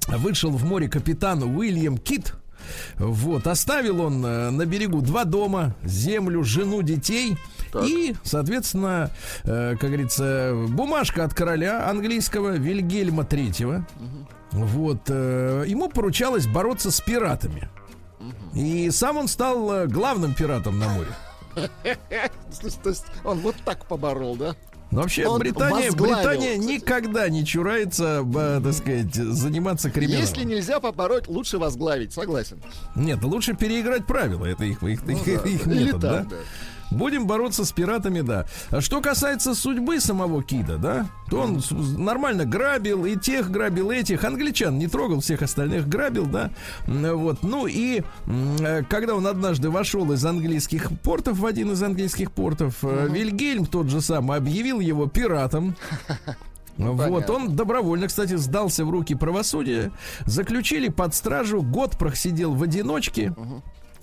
вышел 0.07 0.51
в 0.51 0.65
море 0.65 0.89
капитан 0.89 1.43
Уильям 1.43 1.99
Кит. 1.99 2.35
Вот, 2.97 3.47
оставил 3.47 4.03
он 4.03 4.25
э, 4.25 4.51
на 4.51 4.67
берегу 4.67 5.01
два 5.01 5.25
дома, 5.25 5.75
землю, 5.85 6.43
жену, 6.45 6.83
детей. 6.83 7.39
И, 7.83 8.15
соответственно, 8.23 9.11
э, 9.45 9.77
как 9.79 9.91
говорится, 9.91 10.55
бумажка 10.69 11.25
от 11.25 11.35
короля 11.35 11.89
английского 11.89 12.57
Вильгельма 12.57 13.25
Третьего. 13.25 13.87
Вот, 14.53 15.03
э, 15.09 15.65
ему 15.67 15.89
поручалось 15.89 16.47
бороться 16.47 16.91
с 16.91 17.01
пиратами. 17.01 17.69
И 18.55 18.91
сам 18.91 19.19
он 19.19 19.29
стал 19.29 19.73
э, 19.73 19.87
главным 19.87 20.35
пиратом 20.35 20.79
на 20.79 20.89
море. 20.89 21.11
То 22.83 22.89
есть 22.89 23.07
он 23.25 23.39
вот 23.41 23.57
так 23.65 23.87
поборол, 23.87 24.37
да? 24.37 24.55
Но 24.91 25.03
вообще 25.03 25.27
Он 25.27 25.39
Британия, 25.39 25.93
Британия 25.93 26.57
никогда 26.57 27.29
не 27.29 27.45
чурается, 27.45 28.25
так 28.63 28.73
сказать, 28.73 29.15
заниматься 29.15 29.91
криминалом. 29.91 30.23
Если 30.23 30.45
нельзя 30.45 30.81
побороть, 30.81 31.29
лучше 31.29 31.59
возглавить, 31.59 32.13
согласен. 32.15 32.63
Нет, 32.95 33.23
лучше 33.23 33.55
переиграть 33.55 34.07
правила. 34.07 34.47
Это 34.47 34.65
их, 34.65 34.83
их, 34.83 35.05
Ну 35.07 35.13
их- 35.13 35.25
да, 35.43 35.49
их 35.49 35.65
да. 35.65 35.73
Или 35.73 35.85
метод, 35.85 36.01
да? 36.01 36.19
так, 36.21 36.29
да. 36.29 36.37
Будем 36.91 37.27
бороться 37.27 37.65
с 37.65 37.73
пиратами, 37.73 38.21
да. 38.21 38.47
А 38.71 38.81
что 38.81 39.01
касается 39.01 39.55
судьбы 39.55 40.01
самого 40.01 40.43
Кида, 40.43 40.79
да, 40.79 41.07
то 41.31 41.41
он 41.41 41.63
нормально 41.97 42.45
грабил, 42.45 43.05
и 43.05 43.17
тех 43.17 43.51
грабил, 43.51 43.91
и 43.91 43.97
этих. 43.97 44.25
Англичан 44.25 44.79
не 44.79 44.87
трогал, 44.87 45.21
всех 45.21 45.43
остальных 45.43 45.89
грабил, 45.89 46.27
да. 46.27 46.51
Вот. 46.87 47.43
Ну 47.43 47.67
и 47.67 48.03
э, 48.27 48.83
когда 48.89 49.15
он 49.15 49.27
однажды 49.27 49.71
вошел 49.71 50.11
из 50.13 50.25
английских 50.25 50.91
портов 51.03 51.39
в 51.39 51.47
один 51.47 51.73
из 51.73 51.83
английских 51.83 52.33
портов, 52.33 52.77
э, 52.83 53.09
Вильгельм 53.11 53.67
тот 53.67 53.89
же 53.89 54.01
самый 54.01 54.39
объявил 54.39 54.81
его 54.81 55.07
пиратом. 55.07 55.77
Вот, 56.79 56.97
понятно. 56.97 57.35
он 57.35 57.57
добровольно, 57.57 58.07
кстати, 58.07 58.37
сдался 58.37 58.85
в 58.85 58.91
руки 58.91 59.17
правосудия. 59.17 59.91
Заключили 60.27 60.89
под 60.89 61.13
стражу, 61.13 61.61
год 61.61 61.99
просидел 61.99 62.55
в 62.55 62.63
одиночке. 62.63 63.35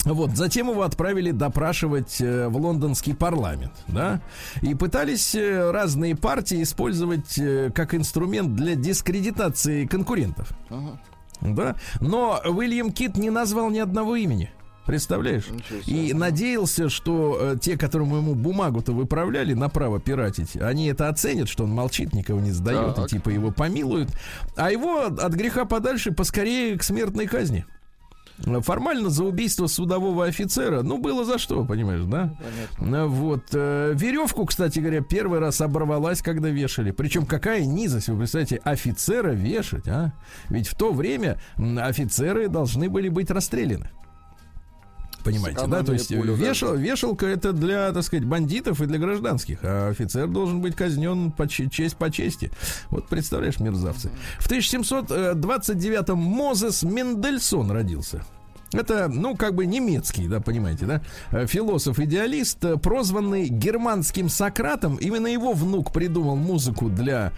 Вот, 0.06 0.38
затем 0.38 0.70
его 0.70 0.84
отправили 0.84 1.32
допрашивать 1.32 2.22
э, 2.22 2.48
в 2.48 2.58
лондонский 2.58 3.16
парламент, 3.16 3.74
да, 3.88 4.22
и 4.62 4.76
пытались 4.76 5.34
э, 5.34 5.72
разные 5.72 6.16
партии 6.16 6.62
использовать 6.62 7.38
э, 7.40 7.72
как 7.74 7.96
инструмент 7.96 8.56
для 8.56 8.76
дискредитации 8.76 9.86
конкурентов, 9.86 10.50
да, 11.42 11.76
но 12.00 12.40
Уильям 12.46 12.92
Кит 12.92 13.18
не 13.18 13.32
назвал 13.32 13.70
ни 13.72 13.80
одного 13.80 14.16
имени. 14.16 14.52
Представляешь? 14.86 15.46
И 15.88 16.14
надеялся, 16.14 16.90
что 16.90 17.38
э, 17.40 17.56
те, 17.60 17.76
которым 17.76 18.16
ему 18.16 18.36
бумагу-то 18.36 18.92
выправляли 18.92 19.54
на 19.54 19.68
право 19.68 20.00
пиратить, 20.00 20.56
они 20.58 20.86
это 20.88 21.10
оценят, 21.10 21.50
что 21.50 21.64
он 21.64 21.72
молчит, 21.72 22.14
никого 22.14 22.40
не 22.40 22.52
сдает, 22.52 22.96
Так. 22.96 23.08
и 23.08 23.10
типа 23.10 23.30
его 23.30 23.50
помилуют. 23.52 24.10
А 24.56 24.70
его 24.72 25.06
от 25.06 25.34
греха 25.34 25.66
подальше 25.66 26.12
поскорее 26.12 26.78
к 26.78 26.84
смертной 26.84 27.26
казни. 27.26 27.66
Формально 28.62 29.10
за 29.10 29.24
убийство 29.24 29.68
судового 29.68 30.26
офицера, 30.26 30.82
ну, 30.82 30.98
было 30.98 31.24
за 31.24 31.38
что, 31.38 31.64
понимаешь, 31.66 32.04
да? 32.06 32.36
Ну, 32.80 33.08
Вот. 33.08 33.46
э, 33.54 33.94
веревку, 33.96 34.46
кстати 34.46 34.80
говоря, 34.80 35.02
первый 35.02 35.40
раз 35.40 35.62
оборвалась, 35.62 36.22
когда 36.22 36.50
вешали. 36.50 36.92
Причем 36.92 37.26
какая 37.26 37.66
низость, 37.66 38.10
вы 38.10 38.18
представляете, 38.18 38.58
офицера 38.64 39.32
вешать, 39.32 39.88
а? 39.88 40.14
Ведь 40.50 40.68
в 40.68 40.76
то 40.76 40.92
время 40.92 41.40
офицеры 41.58 42.50
должны 42.50 42.90
были 42.90 43.10
быть 43.10 43.32
расстреляны. 43.32 43.90
Понимаете, 45.26 45.62
да? 45.68 45.80
То 45.84 45.98
Сэкономили 45.98 45.98
есть 45.98 46.16
пулю, 46.16 46.38
да. 46.38 46.48
вешал, 46.48 46.76
вешалка 46.76 47.26
это 47.26 47.52
для, 47.52 47.92
так 47.92 48.04
сказать, 48.04 48.24
бандитов 48.26 48.80
и 48.82 48.86
для 48.86 48.98
гражданских, 49.00 49.58
а 49.64 49.90
офицер 49.90 50.28
должен 50.28 50.62
быть 50.62 50.76
казнен 50.76 51.32
по 51.32 51.48
че- 51.48 51.70
честь 51.70 51.98
по 51.98 52.10
чести. 52.12 52.52
Вот 52.90 53.08
представляешь, 53.10 53.60
мерзавцы. 53.60 54.12
В 54.40 54.48
1729-м 54.50 56.18
Мозес 56.18 56.84
Мендельсон 56.84 57.72
родился. 57.72 58.24
Это, 58.76 59.08
ну, 59.08 59.36
как 59.36 59.56
бы 59.56 59.66
немецкий, 59.66 60.28
да, 60.28 60.40
понимаете, 60.40 60.86
да? 60.86 61.02
Э, 61.32 61.46
Философ-идеалист, 61.48 62.64
э, 62.66 62.78
прозванный 62.78 63.48
германским 63.48 64.30
Сократом. 64.30 64.96
Именно 64.96 65.28
его 65.28 65.54
внук 65.54 65.92
придумал 65.92 66.36
музыку 66.36 66.90
для 66.90 67.32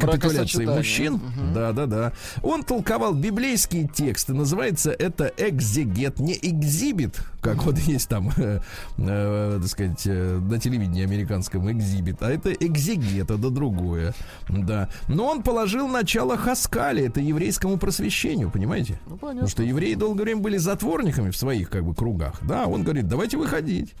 капитуляции 0.00 0.66
мужчин. 0.66 1.20
Да, 1.54 1.72
да, 1.72 1.86
да. 1.86 2.12
Он 2.42 2.62
толковал 2.62 3.14
библейские 3.14 3.88
тексты. 3.88 4.34
Называется 4.34 4.90
это 4.90 5.32
экзегет, 5.36 6.18
не 6.18 6.38
экзибит, 6.40 7.20
как 7.40 7.64
вот 7.64 7.78
есть 7.78 8.08
там, 8.08 8.30
э, 8.36 8.60
э, 8.98 9.58
так 9.60 9.68
сказать, 9.68 10.02
э, 10.06 10.38
на 10.38 10.58
телевидении 10.58 11.02
американском 11.02 11.70
экзибит, 11.70 12.22
а 12.22 12.30
это 12.30 12.52
экзегет, 12.52 13.30
это 13.30 13.50
другое. 13.50 14.14
Да. 14.48 14.88
Но 15.08 15.26
он 15.26 15.42
положил 15.42 15.88
начало 15.88 16.36
Хаскали, 16.36 17.06
это 17.06 17.20
еврейскому 17.20 17.78
просвещению, 17.78 18.50
понимаете? 18.50 19.00
Ну, 19.06 19.16
Потому 19.16 19.30
понятно. 19.30 19.48
что 19.48 19.62
евреи 19.62 19.94
долгое 19.94 20.24
время 20.24 20.40
были 20.40 20.56
затворниками 20.80 21.30
в 21.30 21.36
своих 21.36 21.68
как 21.70 21.84
бы 21.84 21.94
кругах. 21.94 22.34
Да, 22.42 22.66
он 22.66 22.82
говорит, 22.82 23.06
давайте 23.08 23.36
выходить. 23.36 23.94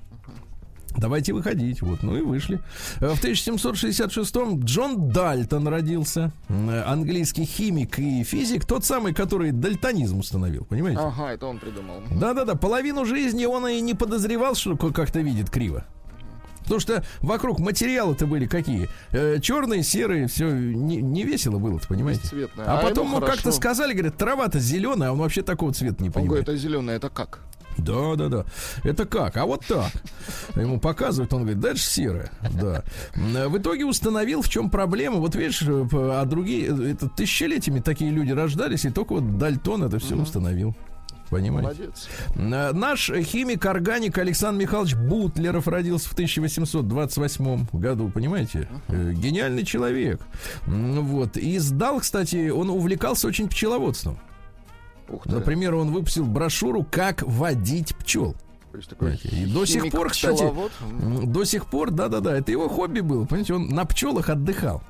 Давайте 0.96 1.32
выходить. 1.32 1.82
Вот, 1.82 2.02
ну 2.02 2.16
и 2.16 2.20
вышли. 2.20 2.58
Э, 3.00 3.14
В 3.14 3.22
1766-м 3.22 4.64
Джон 4.64 5.10
Дальтон 5.10 5.68
родился. 5.68 6.32
М, 6.48 6.68
Английский 6.84 7.44
химик 7.44 7.98
и 8.00 8.24
физик. 8.24 8.64
Тот 8.66 8.84
самый, 8.84 9.14
который 9.14 9.52
дальтонизм 9.52 10.18
установил. 10.18 10.64
Понимаете? 10.64 11.00
Ага, 11.00 11.30
это 11.32 11.46
он 11.46 11.58
придумал. 11.60 12.02
Да-да-да. 12.10 12.56
Половину 12.56 13.04
жизни 13.04 13.44
он 13.44 13.68
и 13.68 13.80
не 13.80 13.94
подозревал, 13.94 14.56
что 14.56 14.76
как-то 14.76 15.20
видит 15.20 15.48
криво. 15.48 15.84
Потому 16.70 16.80
что 16.80 17.04
вокруг 17.20 17.58
материалы-то 17.58 18.26
были 18.28 18.46
какие? 18.46 18.88
Э, 19.10 19.40
черные, 19.40 19.82
серые, 19.82 20.28
все 20.28 20.48
не, 20.52 20.98
не 21.02 21.24
весело 21.24 21.58
было, 21.58 21.80
понимаете? 21.88 22.22
Бесцветное. 22.22 22.64
А, 22.66 22.78
А 22.78 22.82
потом 22.82 23.08
ему 23.08 23.20
как-то 23.20 23.50
сказали, 23.50 23.92
говорят, 23.92 24.16
трава-то 24.16 24.60
зеленая, 24.60 25.08
а 25.08 25.12
он 25.12 25.18
вообще 25.18 25.42
такого 25.42 25.72
цвета 25.72 26.00
не 26.00 26.10
Он 26.10 26.12
понимает. 26.12 26.44
говорит, 26.44 26.48
это 26.48 26.56
зеленое, 26.56 26.96
это 26.98 27.08
как? 27.08 27.40
Да, 27.76 28.14
да, 28.14 28.28
да. 28.28 28.44
Это 28.84 29.04
как? 29.04 29.36
А 29.36 29.46
вот 29.46 29.64
так. 29.66 29.90
Ему 30.54 30.78
показывают, 30.78 31.32
он 31.32 31.40
говорит, 31.42 31.60
дальше 31.60 31.84
серое. 31.84 32.30
Да. 32.60 32.84
В 33.16 33.58
итоге 33.58 33.84
установил, 33.84 34.42
в 34.42 34.48
чем 34.48 34.70
проблема. 34.70 35.16
Вот 35.16 35.34
видишь, 35.34 35.62
э, 35.62 35.86
а 35.92 36.24
другие, 36.24 36.68
э, 36.68 36.92
это 36.92 37.08
тысячелетиями 37.08 37.80
такие 37.80 38.12
люди 38.12 38.30
рождались, 38.30 38.84
и 38.84 38.90
только 38.90 39.14
вот 39.14 39.38
Дальтон 39.38 39.82
это 39.82 39.98
все 39.98 40.14
установил. 40.14 40.76
Понимаете? 41.30 41.82
Молодец. 41.82 42.08
Э, 42.36 42.72
Наш 42.72 43.10
химик-органик 43.10 44.18
Александр 44.18 44.62
Михайлович 44.62 44.94
Бутлеров 44.96 45.68
родился 45.68 46.08
в 46.08 46.12
1828 46.12 47.66
году, 47.72 48.08
понимаете? 48.08 48.68
Э, 48.88 49.12
Гениальный 49.12 49.64
человек. 49.64 50.20
М, 50.66 51.06
Вот. 51.06 51.36
И 51.36 51.58
сдал, 51.58 52.00
кстати, 52.00 52.48
он 52.50 52.70
увлекался 52.70 53.28
очень 53.28 53.48
пчеловодством. 53.48 54.18
Ух 55.08 55.24
ты. 55.24 55.30
Например, 55.30 55.74
он 55.74 55.90
выпустил 55.92 56.24
брошюру 56.24 56.84
«Как 56.90 57.22
водить 57.22 57.94
пчел». 57.96 58.34
И 59.24 59.46
до 59.46 59.64
сих 59.66 59.90
пор, 59.90 60.10
кстати, 60.10 60.44
до 61.24 61.44
сих 61.44 61.66
пор, 61.66 61.90
да-да-да, 61.90 62.38
это 62.38 62.52
его 62.52 62.68
хобби 62.68 63.00
было. 63.00 63.24
Понимаете, 63.24 63.54
он 63.54 63.68
на 63.68 63.84
пчелах 63.84 64.28
отдыхал. 64.28 64.82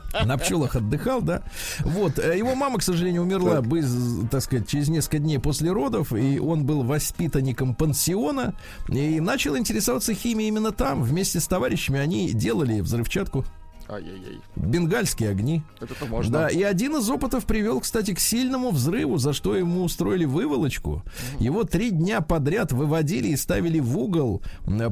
На 0.24 0.36
пчелах 0.38 0.76
отдыхал, 0.76 1.22
да. 1.22 1.42
Вот. 1.80 2.18
э, 2.18 2.36
Его 2.38 2.54
мама, 2.54 2.78
к 2.78 2.82
сожалению, 2.82 3.22
умерла, 3.22 3.62
бы, 3.62 3.82
так 4.30 4.42
сказать, 4.42 4.68
через 4.68 4.88
несколько 4.88 5.18
дней 5.18 5.38
после 5.38 5.70
родов, 5.72 6.12
и 6.12 6.38
он 6.38 6.64
был 6.64 6.82
воспитанником 6.82 7.74
пансиона 7.74 8.54
и 8.88 9.20
начал 9.20 9.56
интересоваться 9.56 10.14
химией 10.14 10.48
именно 10.48 10.72
там. 10.72 11.02
Вместе 11.02 11.40
с 11.40 11.46
товарищами 11.46 11.98
они 11.98 12.30
делали 12.32 12.80
взрывчатку, 12.80 13.44
Ай-яй-яй. 13.92 14.40
бенгальские 14.56 15.28
огни. 15.30 15.62
Это-то 15.80 16.06
можно. 16.06 16.32
Да, 16.32 16.48
и 16.48 16.62
один 16.62 16.96
из 16.96 17.10
опытов 17.10 17.44
привел, 17.44 17.80
кстати, 17.80 18.14
к 18.14 18.20
сильному 18.20 18.70
взрыву, 18.70 19.18
за 19.18 19.32
что 19.34 19.54
ему 19.54 19.82
устроили 19.82 20.24
выволочку. 20.24 21.02
Его 21.38 21.64
три 21.64 21.90
дня 21.90 22.20
подряд 22.22 22.72
выводили 22.72 23.28
и 23.28 23.36
ставили 23.36 23.80
в 23.80 23.98
угол, 23.98 24.42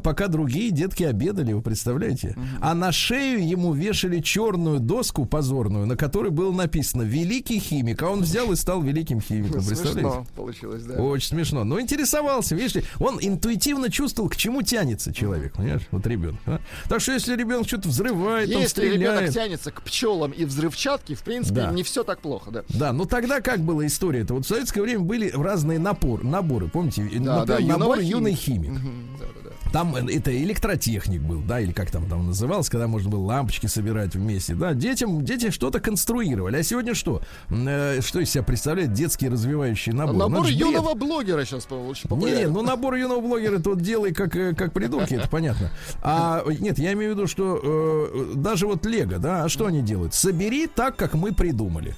пока 0.02 0.26
другие 0.28 0.70
детки 0.70 1.02
обедали, 1.04 1.52
вы 1.54 1.62
представляете? 1.62 2.36
А 2.60 2.74
на 2.74 2.92
шею 2.92 3.46
ему 3.46 3.72
вешали 3.72 4.20
черную 4.20 4.80
доску 4.80 5.24
позорную, 5.24 5.86
на 5.86 5.96
которой 5.96 6.30
было 6.30 6.52
написано 6.52 7.02
«Великий 7.02 7.58
химик», 7.58 8.02
а 8.02 8.10
он 8.10 8.20
взял 8.20 8.52
и 8.52 8.56
стал 8.56 8.82
великим 8.82 9.20
химиком, 9.20 9.64
представляете? 9.64 10.00
Смешно 10.00 10.26
получилось, 10.36 10.84
да. 10.84 10.94
Очень 11.02 11.28
смешно. 11.28 11.64
Но 11.64 11.80
интересовался, 11.80 12.54
видишь 12.54 12.84
он 12.98 13.18
интуитивно 13.20 13.90
чувствовал, 13.90 14.28
к 14.28 14.36
чему 14.36 14.62
тянется 14.62 15.14
человек, 15.14 15.54
понимаешь, 15.54 15.82
вот 15.90 16.06
ребенок. 16.06 16.40
а? 16.46 16.60
Так 16.88 17.00
что 17.00 17.12
если 17.12 17.34
ребенок 17.36 17.66
что-то 17.66 17.88
взрывает, 17.88 18.48
Если 18.48 18.89
ребенок 18.94 19.30
тянется 19.30 19.70
к 19.70 19.82
пчелам 19.82 20.30
и 20.32 20.44
взрывчатке, 20.44 21.14
в 21.14 21.22
принципе, 21.22 21.54
Да. 21.62 21.70
не 21.70 21.82
все 21.82 22.04
так 22.04 22.20
плохо, 22.20 22.50
да. 22.50 22.64
Да, 22.68 22.92
но 22.92 23.04
тогда 23.04 23.40
как 23.40 23.60
была 23.60 23.86
история-то? 23.86 24.34
Вот 24.34 24.44
в 24.44 24.48
советское 24.48 24.82
время 24.82 25.00
были 25.00 25.30
разные 25.30 25.78
напор, 25.78 26.24
наборы, 26.24 26.68
помните? 26.68 27.08
Да, 27.18 27.44
да, 27.44 27.54
Например, 27.54 27.78
набор 27.78 27.98
юного 27.98 28.10
юный 28.18 28.34
химик. 28.34 28.70
Мгм, 28.70 29.18
да-да-да. 29.18 29.49
Там 29.72 29.94
это 29.94 30.36
электротехник 30.36 31.22
был, 31.22 31.42
да, 31.42 31.60
или 31.60 31.72
как 31.72 31.90
там 31.90 32.06
там 32.06 32.26
назывался, 32.26 32.70
когда 32.70 32.88
можно 32.88 33.08
было 33.08 33.24
лампочки 33.24 33.66
собирать 33.66 34.14
вместе, 34.14 34.54
да. 34.54 34.74
Детям, 34.74 35.24
дети 35.24 35.50
что-то 35.50 35.80
конструировали. 35.80 36.56
А 36.56 36.62
сегодня 36.62 36.94
что? 36.94 37.22
Э, 37.50 38.00
что 38.00 38.20
из 38.20 38.30
себя 38.30 38.42
представляет 38.42 38.92
детский 38.92 39.28
развивающий 39.28 39.92
набор? 39.92 40.16
Набор 40.16 40.46
ж 40.46 40.48
бред. 40.48 40.60
юного 40.60 40.94
блогера 40.94 41.44
сейчас 41.44 41.66
очень 41.70 42.10
Не, 42.16 42.32
не, 42.32 42.46
ну 42.48 42.62
набор 42.62 42.94
юного 42.94 43.20
блогера 43.20 43.60
тут 43.60 43.80
делай 43.80 44.12
как, 44.12 44.34
э, 44.34 44.54
как 44.54 44.72
придурки, 44.72 45.14
это 45.14 45.28
понятно. 45.28 45.70
А 46.02 46.42
нет, 46.58 46.78
я 46.78 46.92
имею 46.92 47.12
в 47.12 47.16
виду, 47.16 47.26
что 47.28 47.60
э, 47.62 48.32
даже 48.34 48.66
вот 48.66 48.84
Лего, 48.86 49.18
да, 49.18 49.44
а 49.44 49.48
что 49.48 49.66
они 49.66 49.82
делают? 49.82 50.14
Собери 50.14 50.66
так, 50.66 50.96
как 50.96 51.14
мы 51.14 51.32
придумали. 51.32 51.94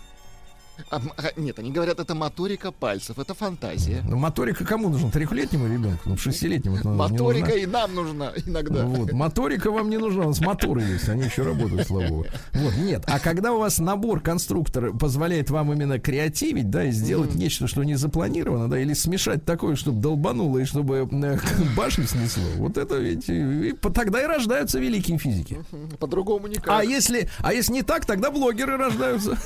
А, 0.91 1.01
а, 1.17 1.41
нет, 1.41 1.59
они 1.59 1.71
говорят, 1.71 2.01
это 2.01 2.15
моторика 2.15 2.73
пальцев, 2.73 3.19
это 3.19 3.35
фантазия. 3.35 4.03
Ну, 4.09 4.17
моторика 4.17 4.65
кому 4.65 4.89
нужна? 4.89 5.11
Трехлетнему 5.11 5.67
ребенку? 5.67 6.01
Ну, 6.07 6.17
шестилетнему 6.17 6.77
это 6.77 6.89
Моторика 6.89 7.49
нужна. 7.49 7.63
и 7.63 7.67
нам 7.67 7.95
нужна 7.95 8.33
иногда. 8.47 8.85
Вот. 8.85 9.13
Моторика 9.13 9.71
вам 9.71 9.91
не 9.91 9.99
нужна, 9.99 10.25
у 10.25 10.29
нас 10.29 10.41
моторы 10.41 10.83
есть, 10.83 11.09
они 11.09 11.25
еще 11.25 11.43
работают, 11.43 11.87
слава 11.87 12.09
богу. 12.09 12.27
Вот, 12.53 12.77
нет. 12.77 13.05
А 13.07 13.19
когда 13.19 13.53
у 13.53 13.59
вас 13.59 13.79
набор 13.79 14.21
конструктора 14.21 14.93
позволяет 14.93 15.51
вам 15.51 15.73
именно 15.73 15.99
креативить, 15.99 16.71
да, 16.71 16.85
и 16.85 16.91
сделать 16.91 17.35
нечто, 17.35 17.67
что 17.67 17.83
не 17.85 17.95
запланировано, 17.95 18.69
да, 18.69 18.79
или 18.79 18.95
смешать 18.95 19.45
такое, 19.45 19.77
чтобы 19.77 20.01
долбануло 20.01 20.59
и 20.59 20.65
чтобы 20.65 21.09
э, 21.11 21.39
башню 21.77 22.07
снесло, 22.07 22.43
вот 22.57 22.77
это 22.77 22.97
ведь 22.97 23.29
и 23.29 23.73
тогда 23.95 24.23
и 24.23 24.27
рождаются 24.27 24.79
великие 24.79 25.19
физики. 25.19 25.65
По-другому 25.99 26.47
никак. 26.49 26.69
А 26.69 26.85
если, 26.85 27.29
а 27.39 27.53
если 27.53 27.73
не 27.73 27.83
так, 27.83 28.07
тогда 28.07 28.31
блогеры 28.31 28.77
рождаются. 28.77 29.39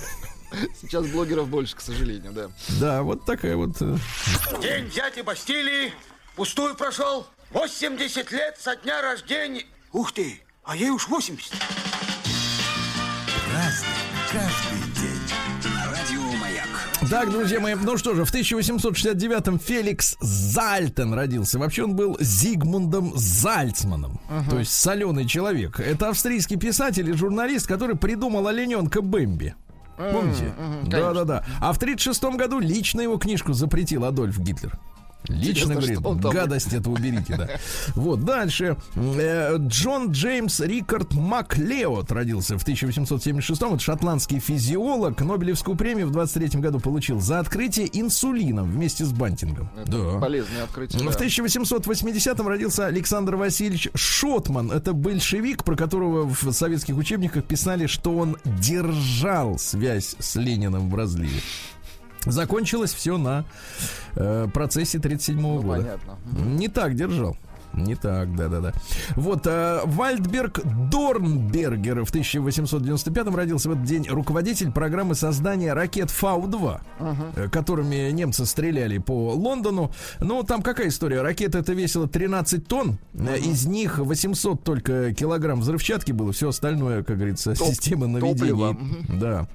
Сейчас 0.81 1.07
блогеров 1.07 1.49
больше, 1.49 1.77
к 1.77 1.81
сожалению, 1.81 2.33
да. 2.33 2.49
Да, 2.81 3.03
вот 3.03 3.25
такая 3.25 3.57
вот. 3.57 3.77
э, 3.81 3.97
День 4.61 4.91
дяди 4.91 5.21
Бастилии 5.23 5.93
пустую 6.35 6.75
прошел. 6.75 7.27
80 7.51 8.31
лет 8.33 8.57
со 8.61 8.77
дня 8.77 9.01
рождения. 9.03 9.65
Ух 9.93 10.13
ты, 10.13 10.41
а 10.65 10.77
ей 10.77 10.91
уж 10.91 11.09
80. 11.09 11.53
Разный, 13.53 13.89
каждый 14.33 15.01
день. 15.01 15.21
Радио 15.91 16.21
Маяк. 16.39 16.67
Так, 17.09 17.31
друзья 17.31 17.61
мои, 17.61 17.75
ну 17.75 17.97
что 17.97 18.15
же, 18.15 18.25
в 18.25 18.35
1869-м 18.35 19.59
Феликс 19.59 20.17
Зальтен 20.21 21.15
родился. 21.15 21.59
Вообще 21.59 21.85
он 21.85 21.95
был 21.97 22.17
Зигмундом 22.21 23.13
Зальцманом, 23.17 24.21
то 24.51 24.59
есть 24.59 24.73
соленый 24.73 25.27
человек. 25.27 25.79
Это 25.81 26.09
австрийский 26.11 26.57
писатель 26.57 27.09
и 27.09 27.13
журналист, 27.13 27.67
который 27.67 27.97
придумал 27.97 28.47
олененка 28.49 29.01
Бэмби. 29.03 29.55
Помните? 29.97 30.53
Да-да-да. 30.85 31.45
А 31.61 31.73
в 31.73 31.79
36 31.79 32.23
году 32.37 32.59
лично 32.59 33.01
его 33.01 33.19
книжку 33.19 33.53
запретил 33.53 34.05
Адольф 34.05 34.39
Гитлер. 34.39 34.79
Лично, 35.29 35.73
Интересно, 35.73 36.01
говорит, 36.01 36.23
там- 36.23 36.33
гадость 36.33 36.73
это 36.73 36.91
уберите, 36.91 37.37
да. 37.37 37.49
Вот, 37.95 38.25
дальше. 38.25 38.77
Э, 38.95 39.57
Джон 39.59 40.11
Джеймс 40.13 40.61
Рикард 40.61 41.15
Маклеод 41.15 42.11
родился 42.13 42.59
в 42.59 42.63
1876 42.63 43.63
Это 43.63 43.79
шотландский 43.79 44.39
физиолог. 44.39 45.21
Нобелевскую 45.21 45.77
премию 45.77 46.07
в 46.09 46.13
23 46.13 46.61
году 46.61 46.81
получил 46.81 47.21
за 47.21 47.41
открытие 47.41 47.89
инсулином 47.93 48.71
вместе 48.71 49.05
с 49.05 49.13
Бантингом. 49.13 49.71
Да. 49.87 50.19
Полезное 50.19 50.65
открытие. 50.65 51.03
В 51.03 51.17
да. 51.17 51.25
1880-м 51.25 52.49
родился 52.49 52.87
Александр 52.87 53.37
Васильевич 53.37 53.89
Шотман. 53.95 54.71
Это 54.71 54.93
большевик, 54.93 55.65
про 55.65 55.77
которого 55.77 56.29
в 56.29 56.53
советских 56.53 56.97
учебниках 56.97 57.45
писали, 57.45 57.87
что 57.87 58.17
он 58.17 58.37
держал 58.45 59.59
связь 59.59 60.17
с 60.19 60.37
Лениным 60.37 60.91
в 60.91 60.95
разливе. 60.95 61.41
Закончилось 62.27 62.93
все 62.93 63.17
на 63.19 63.45
э, 64.15 64.49
процессе 64.53 64.99
37 64.99 65.41
Ну, 65.41 65.63
года. 65.63 65.79
понятно. 65.81 66.19
Не 66.45 66.69
так 66.69 66.95
держал. 66.95 67.37
Не 67.75 67.95
так, 67.95 68.35
да-да-да. 68.35 68.73
Вот, 69.17 69.47
э, 69.47 69.81
Вальдберг 69.85 70.61
Дорнбергер 70.91 72.05
в 72.07 72.11
1895-м 72.11 73.37
родился 73.37 73.69
в 73.69 73.73
этот 73.73 73.85
день 73.85 74.07
руководитель 74.09 74.73
программы 74.73 75.15
создания 75.15 75.75
ракет 75.75 76.11
Фау-2, 76.11 76.81
э, 77.37 77.49
которыми 77.51 78.11
немцы 78.13 78.47
стреляли 78.47 78.97
по 78.97 79.33
Лондону. 79.35 79.93
Ну, 80.21 80.43
там 80.43 80.63
какая 80.63 80.89
история? 80.89 81.21
Ракета 81.21 81.59
это 81.59 81.75
весила 81.75 82.09
13 82.09 82.67
тонн, 82.67 82.99
э, 83.13 83.39
из 83.41 83.67
них 83.67 83.99
800 83.99 84.65
только 84.65 85.13
килограмм 85.13 85.61
взрывчатки 85.61 86.13
было, 86.13 86.33
все 86.33 86.49
остальное, 86.49 87.03
как 87.03 87.17
говорится, 87.17 87.55
Топ- 87.55 87.69
система 87.69 88.07
наведения. 88.07 88.35
топливо. 88.39 88.77
Да. 89.21 89.49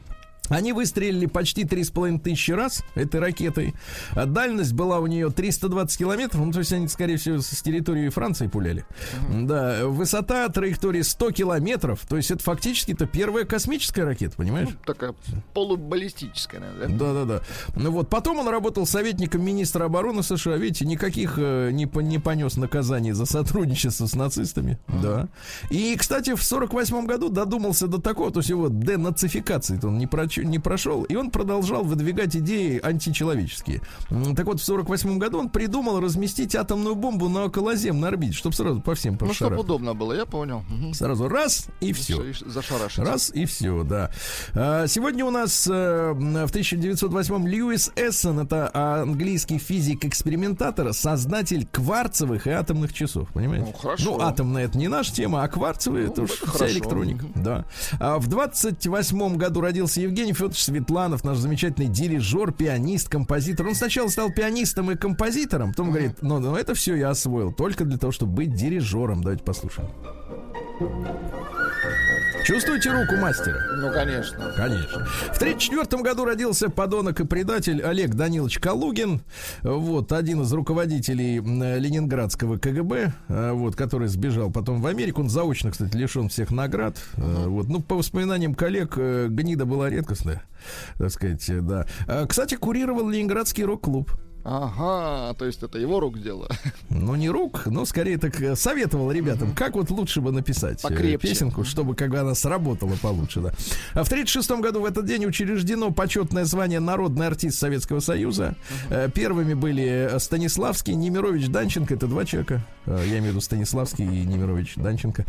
Они 0.51 0.73
выстрелили 0.73 1.25
почти 1.25 1.63
3,5 1.63 2.19
тысячи 2.19 2.51
раз 2.51 2.83
этой 2.95 3.19
ракетой. 3.19 3.73
А 4.11 4.25
дальность 4.25 4.73
была 4.73 4.99
у 4.99 5.07
нее 5.07 5.31
320 5.31 5.97
километров. 5.97 6.45
Ну, 6.45 6.51
то 6.51 6.59
есть 6.59 6.73
они, 6.73 6.87
скорее 6.87 7.17
всего, 7.17 7.39
с 7.39 7.61
территории 7.61 8.09
Франции 8.09 8.47
пуляли. 8.47 8.85
Да. 9.31 9.85
Высота 9.87 10.47
траектории 10.49 11.01
100 11.01 11.31
километров. 11.31 12.01
То 12.07 12.17
есть 12.17 12.31
это 12.31 12.43
фактически 12.43 12.91
это 12.91 13.05
первая 13.05 13.45
космическая 13.45 14.03
ракета, 14.03 14.35
понимаешь? 14.35 14.69
Такая 14.85 15.15
полубаллистическая, 15.53 16.59
наверное. 16.59 16.87
да? 16.97 17.13
Да-да-да. 17.13 17.41
Ну 17.75 17.91
вот, 17.91 18.09
потом 18.09 18.39
он 18.39 18.47
работал 18.49 18.85
советником 18.85 19.43
министра 19.43 19.85
обороны 19.85 20.23
США. 20.23 20.57
Видите, 20.57 20.85
никаких 20.85 21.35
э, 21.37 21.71
не, 21.71 21.89
не 22.03 22.19
понес 22.19 22.57
наказаний 22.57 23.13
за 23.13 23.25
сотрудничество 23.25 24.05
с 24.05 24.15
нацистами. 24.15 24.77
Да. 25.01 25.29
И, 25.69 25.95
кстати, 25.95 26.35
в 26.35 26.43
48 26.43 27.05
году 27.05 27.29
додумался 27.29 27.87
до 27.87 27.99
такого, 28.01 28.31
то 28.31 28.39
есть 28.39 28.49
его 28.49 28.67
денацификации 28.69 29.79
он 29.83 29.97
не 29.97 30.07
прочел. 30.07 30.40
Ничего 30.41 30.51
не 30.51 30.60
прошел, 30.60 31.04
и 31.04 31.15
он 31.15 31.32
продолжал 31.32 31.84
выдвигать 31.84 32.36
идеи 32.36 32.80
античеловеческие. 32.82 33.82
Так 34.36 34.45
вот, 34.45 34.60
в 34.60 34.63
48 34.63 35.17
году 35.17 35.39
он 35.39 35.49
придумал 35.49 35.99
разместить 35.99 36.56
атомную 36.56 36.95
бомбу 36.95 37.30
на 37.30 37.45
околоземной 37.45 38.10
орбите, 38.10 38.34
чтобы 38.34 38.56
сразу 38.56 38.82
по 38.82 38.95
всем 38.95 39.13
Ну, 39.13 39.17
чтобы 39.17 39.30
пошарах. 39.30 39.60
удобно 39.60 39.93
было, 39.93 40.13
я 40.13 40.25
понял. 40.25 40.63
Сразу 40.93 41.27
раз 41.27 41.67
и 41.80 41.93
все. 41.93 42.21
Зашарашить. 42.45 42.99
Раз 42.99 43.32
и 43.34 43.45
все, 43.45 43.84
да. 43.84 44.12
А, 44.54 44.88
Сегодня 44.88 45.25
у 45.25 45.32
нас 45.32 45.67
э, 45.67 45.71
в 46.13 46.49
1908 46.49 47.47
Льюис 47.47 47.91
Эссон, 47.95 48.39
это 48.39 48.69
английский 48.73 49.58
физик-экспериментатор, 49.58 50.93
создатель 50.93 51.65
кварцевых 51.71 52.47
и 52.47 52.49
атомных 52.49 52.93
часов, 52.93 53.30
понимаете? 53.34 53.67
Ну, 53.67 53.73
хорошо. 53.73 54.17
Ну, 54.17 54.21
атомная 54.21 54.65
это 54.65 54.77
не 54.77 54.88
наша 54.88 55.13
тема, 55.13 55.43
а 55.43 55.47
кварцевые 55.47 56.08
Ну, 56.08 56.12
это 56.12 56.21
уж 56.23 56.32
вся 56.32 56.69
электроника. 56.69 57.25
Да. 57.36 57.65
А 57.99 58.17
в 58.19 58.27
28 58.27 59.38
году 59.38 59.62
родился 59.62 60.01
Евгений 60.01 60.20
Федорович 60.29 60.63
Светланов, 60.63 61.23
наш 61.23 61.38
замечательный 61.38 61.88
дирижер, 61.88 62.51
пианист, 62.51 63.10
композитор. 63.10 63.67
Он 63.67 63.75
сначала 63.75 64.07
стал 64.07 64.31
пианистом 64.31 64.91
и 64.91 64.95
композитором, 64.95 65.71
потом 65.71 65.89
говорит, 65.89 66.21
ну, 66.21 66.39
ну 66.39 66.55
это 66.55 66.73
все 66.73 66.95
я 66.95 67.10
освоил 67.10 67.51
только 67.51 67.86
для 67.86 67.97
того, 67.97 68.12
чтобы 68.12 68.34
быть 68.34 68.53
дирижером. 68.53 69.21
Давайте 69.21 69.43
послушаем. 69.43 69.89
Чувствуете 72.45 72.91
руку 72.91 73.15
мастера? 73.17 73.58
Ну, 73.77 73.91
конечно. 73.93 74.51
Конечно. 74.56 75.06
В 75.06 75.38
1934 75.38 76.04
году 76.04 76.25
родился 76.25 76.69
подонок 76.69 77.19
и 77.19 77.25
предатель 77.25 77.82
Олег 77.82 78.15
Данилович 78.15 78.60
Калугин. 78.60 79.21
Вот, 79.62 80.12
один 80.12 80.41
из 80.41 80.51
руководителей 80.51 81.39
Ленинградского 81.39 82.58
КГБ, 82.58 83.13
э, 83.27 83.51
вот, 83.51 83.75
который 83.75 84.08
сбежал 84.08 84.51
потом 84.51 84.82
в 84.82 84.88
Америку. 84.88 85.21
Он 85.21 85.30
заочно, 85.30 85.71
кстати, 85.71 85.95
лишен 85.95 86.30
всех 86.30 86.51
наград. 86.51 86.97
Э, 87.17 87.45
Вот, 87.47 87.67
ну, 87.67 87.82
по 87.82 87.95
воспоминаниям 87.95 88.56
коллег, 88.56 88.93
э, 88.97 89.27
гнида 89.30 89.65
была 89.65 89.89
редкостная, 89.89 90.43
так 90.97 91.12
сказать, 91.12 91.45
да. 91.65 91.86
Кстати, 92.27 92.56
курировал 92.56 93.08
Ленинградский 93.10 93.63
рок-клуб. 93.63 94.12
Ага, 94.43 95.34
то 95.38 95.45
есть 95.45 95.62
это 95.63 95.77
его 95.77 95.99
рук 95.99 96.19
дело. 96.21 96.47
Ну, 96.93 97.15
не 97.15 97.30
рук, 97.30 97.65
но 97.67 97.86
скорее 97.86 98.17
так 98.17 98.39
э, 98.41 98.56
советовал 98.56 99.12
ребятам, 99.12 99.54
как 99.56 99.75
вот 99.75 99.89
лучше 99.89 100.21
бы 100.21 100.32
написать 100.32 100.84
э, 100.84 100.88
Покрепче. 100.88 101.27
песенку, 101.30 101.63
чтобы 101.63 101.95
как 101.95 102.12
бы 102.12 102.19
она 102.19 102.36
сработала 102.36 102.95
получше, 103.01 103.39
да. 103.39 103.49
А 103.93 104.04
в 104.04 104.08
1936 104.12 104.51
году 104.62 104.82
в 104.82 104.86
этот 104.86 105.06
день 105.06 105.25
учреждено 105.25 105.91
почетное 105.91 106.43
звание 106.45 106.80
«Народный 106.80 107.27
артист 107.27 107.58
Советского 107.58 108.01
Союза». 108.01 108.56
Э, 108.89 109.10
Первыми 109.13 109.54
были 109.54 110.12
Станиславский, 110.19 110.93
Немирович, 110.93 111.47
Данченко. 111.47 111.93
Это 111.95 112.08
два 112.08 112.25
человека. 112.25 112.63
Я 112.86 112.95
имею 113.17 113.23
в 113.23 113.27
виду 113.27 113.41
Станиславский 113.41 114.06
и 114.06 114.25
Немирович, 114.25 114.75
Данченко. 114.75 115.25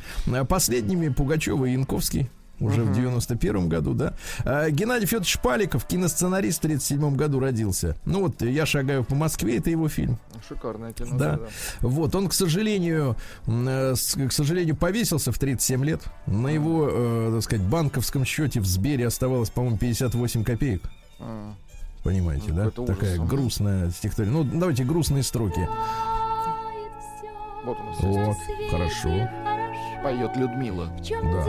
Последними 0.48 1.08
Пугачева 1.08 1.64
и 1.66 1.72
Янковский. 1.72 2.28
Уже 2.62 2.82
в 2.84 2.92
91 2.92 3.68
году, 3.68 3.94
да. 3.94 4.14
А, 4.44 4.70
Геннадий 4.70 5.06
Федорович 5.06 5.38
Паликов, 5.40 5.84
киносценарист, 5.84 6.58
в 6.58 6.62
37 6.62 7.16
году 7.16 7.40
родился. 7.40 7.96
Ну 8.04 8.20
вот 8.22 8.42
«Я 8.42 8.66
шагаю 8.66 9.04
по 9.04 9.14
Москве»— 9.14 9.56
это 9.58 9.70
его 9.70 9.88
фильм. 9.88 10.18
Шикарное 10.48 10.92
кино. 10.92 11.16
Да. 11.18 11.38
Вот, 11.80 12.14
он, 12.14 12.28
к 12.28 12.32
сожалению, 12.32 13.16
э, 13.46 13.94
с- 13.96 14.14
к 14.14 14.32
сожалению, 14.32 14.76
повесился 14.76 15.32
в 15.32 15.38
37 15.38 15.84
лет. 15.84 16.02
На 16.26 16.48
его, 16.48 16.88
э, 16.90 17.30
так 17.34 17.42
сказать, 17.44 17.64
банковском 17.66 18.24
счете 18.24 18.60
в 18.60 18.66
Сбере 18.66 19.06
оставалось, 19.06 19.50
по-моему, 19.50 19.78
58 19.78 20.44
копеек. 20.44 20.82
А, 21.20 21.54
Понимаете, 22.04 22.46
Ну, 22.48 22.54
да? 22.56 22.62
ужас. 22.82 22.96
Такая 22.96 23.16
Мгм. 23.16 23.28
грустная 23.28 23.90
стихотворение. 23.90 24.42
Ну, 24.42 24.58
давайте 24.58 24.82
грустные 24.82 25.22
строки. 25.22 25.68
Вот 27.64 27.76
у 27.78 27.84
нас 27.84 27.96
Вот, 28.00 28.36
хорошо. 28.72 29.28
поет 30.02 30.36
Людмила. 30.36 30.86
В 30.98 31.04
чем 31.04 31.22
Да. 31.30 31.44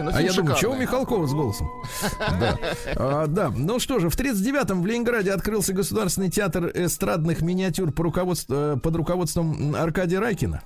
Не, 0.00 0.10
ну, 0.10 0.16
А 0.16 0.20
я 0.22 0.32
думаю, 0.32 0.56
что 0.56 0.70
у. 0.70 0.76
Михалкова 0.76 1.26
с 1.26 1.32
голосом? 1.32 1.68
Да. 2.40 2.58
А, 2.96 3.26
Да. 3.26 3.50
Ну 3.54 3.78
что 3.78 3.98
же, 3.98 4.08
в 4.08 4.16
39-м 4.16 4.82
в 4.82 4.86
Ленинграде 4.86 5.32
открылся 5.32 5.72
Государственный 5.72 6.30
театр 6.30 6.70
эстрадных 6.74 7.42
миниатюр 7.42 7.92
по 7.92 8.02
руководству- 8.04 8.74
э, 8.76 8.76
под 8.80 8.96
руководством 8.96 9.74
Аркадия 9.76 10.20
Райкина. 10.20 10.62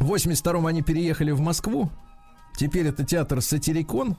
В 0.00 0.12
82-м 0.12 0.66
они 0.66 0.82
переехали 0.82 1.30
в 1.30 1.40
Москву. 1.40 1.90
Теперь 2.56 2.86
это 2.86 3.04
театр 3.04 3.40
Сатирикон. 3.42 4.16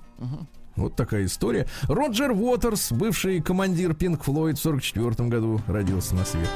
Вот 0.75 0.95
такая 0.97 1.25
история. 1.25 1.67
Роджер 1.83 2.31
Уотерс, 2.31 2.91
бывший 2.91 3.41
командир 3.41 3.93
Пинк 3.93 4.23
Флойд, 4.25 4.57
в 4.59 4.61
44 4.61 5.29
году 5.29 5.61
родился 5.67 6.15
на 6.15 6.25
свет. 6.25 6.49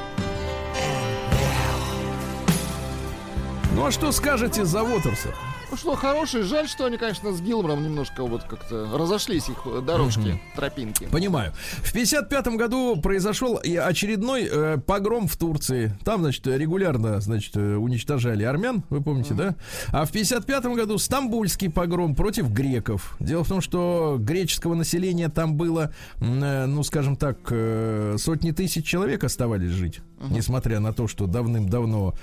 Ну 3.76 3.86
а 3.86 3.92
что 3.92 4.12
скажете 4.12 4.66
за 4.66 4.84
Уотерса? 4.84 5.30
Что, 5.76 5.96
хороший. 5.96 6.44
Жаль, 6.44 6.68
что 6.68 6.86
они, 6.86 6.98
конечно, 6.98 7.32
с 7.32 7.42
Гилмором 7.42 7.84
немножко 7.84 8.24
вот 8.24 8.44
как-то 8.44 8.88
разошлись 8.94 9.50
их 9.50 9.66
дорожки, 9.86 10.42
тропинки. 10.56 11.06
Понимаю. 11.06 11.54
В 11.84 11.94
55 11.94 12.48
году 12.58 13.00
произошел 13.02 13.58
очередной 13.58 14.48
э, 14.52 14.78
погром 14.86 15.28
в 15.28 15.38
Турции. 15.38 15.98
Там, 16.04 16.22
значит, 16.22 16.46
регулярно, 16.48 17.20
значит, 17.22 17.56
э, 17.56 17.76
уничтожали 17.76 18.44
армян, 18.44 18.84
вы 18.90 19.02
помните, 19.02 19.34
да? 19.34 19.56
А 19.90 20.06
в 20.06 20.12
55 20.12 20.66
году 20.66 20.98
стамбульский 20.98 21.70
погром 21.70 22.16
против 22.16 22.52
греков. 22.52 23.16
Дело 23.20 23.44
в 23.44 23.48
том, 23.48 23.62
что 23.62 24.18
греческого 24.20 24.74
населения 24.74 25.30
там 25.30 25.56
было, 25.56 25.94
э, 26.20 26.66
ну, 26.66 26.84
скажем 26.84 27.16
так, 27.16 27.38
э, 27.52 28.16
сотни 28.18 28.52
тысяч 28.52 28.86
человек 28.86 29.24
оставались 29.24 29.72
жить, 29.72 30.02
несмотря 30.30 30.80
на 30.80 30.94
то, 30.94 31.08
что 31.08 31.28
давным-давно 31.28 32.16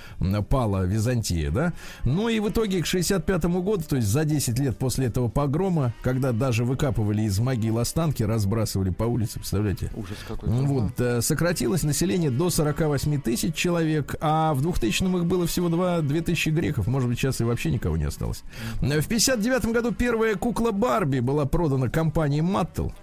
пала 0.49 0.85
Византия, 0.85 1.51
да? 1.51 1.73
Ну 2.03 2.29
и 2.29 2.39
в 2.39 2.49
итоге 2.49 2.81
к 2.81 2.85
65 2.85 3.36
году, 3.45 3.83
то 3.87 3.95
есть 3.95 4.07
за 4.07 4.25
10 4.25 4.59
лет 4.59 4.77
после 4.77 5.07
этого 5.07 5.27
погрома, 5.27 5.93
когда 6.01 6.31
даже 6.31 6.63
выкапывали 6.65 7.23
из 7.23 7.39
могил 7.39 7.79
останки, 7.79 8.23
разбрасывали 8.23 8.89
по 8.89 9.03
улице, 9.03 9.35
представляете? 9.39 9.91
Ужас 9.95 10.17
какой-то. 10.27 10.53
Ну 10.53 10.65
Вот, 10.65 10.99
э, 10.99 11.21
сократилось 11.21 11.83
население 11.83 12.31
до 12.31 12.49
48 12.49 13.21
тысяч 13.21 13.55
человек, 13.55 14.15
а 14.21 14.53
в 14.53 14.61
2000-м 14.65 15.17
их 15.17 15.25
было 15.25 15.45
всего 15.47 15.69
2, 15.69 16.01
2 16.01 16.21
тысячи 16.21 16.49
греков. 16.49 16.87
Может 16.87 17.09
быть, 17.09 17.19
сейчас 17.19 17.41
и 17.41 17.43
вообще 17.43 17.71
никого 17.71 17.97
не 17.97 18.05
осталось. 18.05 18.43
Э, 18.81 18.99
В 19.01 19.07
59 19.07 19.65
году 19.73 19.91
первая 19.91 20.35
кукла 20.35 20.71
Барби 20.71 21.19
была 21.19 21.45
продана 21.45 21.89
компанией 21.89 22.41
Маттел. 22.41 22.93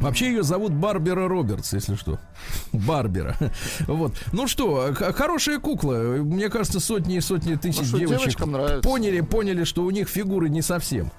Вообще 0.00 0.26
ее 0.28 0.42
зовут 0.42 0.72
Барбера 0.72 1.28
Робертс, 1.28 1.72
если 1.72 1.94
что. 1.94 2.18
Барбера. 2.72 3.36
Вот. 3.86 4.14
Ну 4.32 4.46
что, 4.46 4.94
хорошая 4.94 5.58
кукла. 5.58 5.94
Мне 6.22 6.48
кажется, 6.48 6.80
сотни 6.80 7.16
и 7.16 7.20
сотни 7.20 7.54
тысяч 7.56 7.90
Ну 7.92 7.98
девочек 7.98 8.38
поняли, 8.82 9.20
поняли, 9.20 9.64
что 9.64 9.84
у 9.84 9.90
них 9.90 10.08
фигуры 10.08 10.48
не 10.48 10.62
совсем 10.62 11.10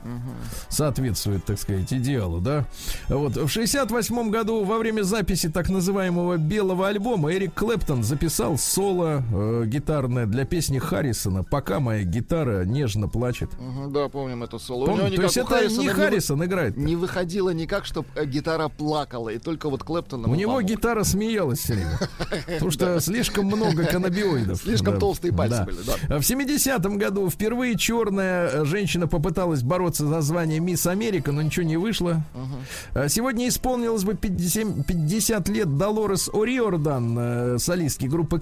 соответствует, 0.69 1.45
так 1.45 1.59
сказать, 1.59 1.91
идеалу, 1.93 2.39
да. 2.39 2.65
Вот. 3.09 3.35
В 3.35 3.47
68 3.47 4.29
году 4.29 4.63
во 4.63 4.77
время 4.77 5.03
записи 5.03 5.49
так 5.49 5.69
называемого 5.69 6.37
белого 6.37 6.87
альбома 6.87 7.33
Эрик 7.33 7.53
Клэптон 7.53 8.03
записал 8.03 8.57
соло 8.57 9.23
э, 9.31 9.63
гитарное 9.65 10.25
для 10.25 10.45
песни 10.45 10.79
Харрисона 10.79 11.43
«Пока 11.43 11.79
моя 11.79 12.03
гитара 12.03 12.65
нежно 12.65 13.07
плачет». 13.07 13.49
Мгм, 13.59 13.93
Да, 13.93 14.09
помним 14.09 14.43
это 14.43 14.57
соло. 14.57 14.87
Него 14.87 15.09
То 15.15 15.21
есть 15.23 15.37
это 15.37 15.47
Харрисона 15.47 15.81
не 15.81 15.87
Харрисон 15.89 16.45
играет. 16.45 16.77
Не 16.77 16.95
выходило 16.95 17.49
никак, 17.51 17.85
чтобы 17.85 18.07
гитара 18.25 18.52
плакала, 18.69 19.29
и 19.29 19.37
только 19.37 19.69
вот 19.69 19.83
Клэптон 19.83 20.25
У 20.25 20.35
него 20.35 20.53
помог. 20.53 20.69
гитара 20.69 21.03
смеялась 21.03 21.59
все 21.59 21.73
время. 21.73 21.99
Потому 22.45 22.71
что 22.71 22.99
слишком 22.99 23.45
много 23.45 23.85
каннабиоидов. 23.85 24.61
Слишком 24.61 24.99
толстые 24.99 25.33
пальцы 25.33 25.63
были, 25.65 25.77
да. 25.85 26.19
В 26.19 26.21
70-м 26.21 26.97
году 26.97 27.29
впервые 27.29 27.77
черная 27.77 28.47
э, 28.49 28.65
женщина 28.65 29.07
попыталась 29.07 29.63
бороться 29.63 30.05
за 30.05 30.21
звание 30.21 30.59
Мисс 30.59 30.87
Америка, 30.87 31.31
но 31.31 31.41
ничего 31.41 31.65
не 31.65 31.77
вышло. 31.77 32.23
А 32.93 33.09
Сегодня 33.09 33.47
исполнилось 33.47 34.03
бы 34.03 34.15
50, 34.15 34.85
50 34.85 35.49
лет 35.49 35.77
Долорес 35.77 36.29
О'Риордан, 36.29 37.55
э, 37.55 37.57
солистки 37.59 38.05
группы 38.05 38.39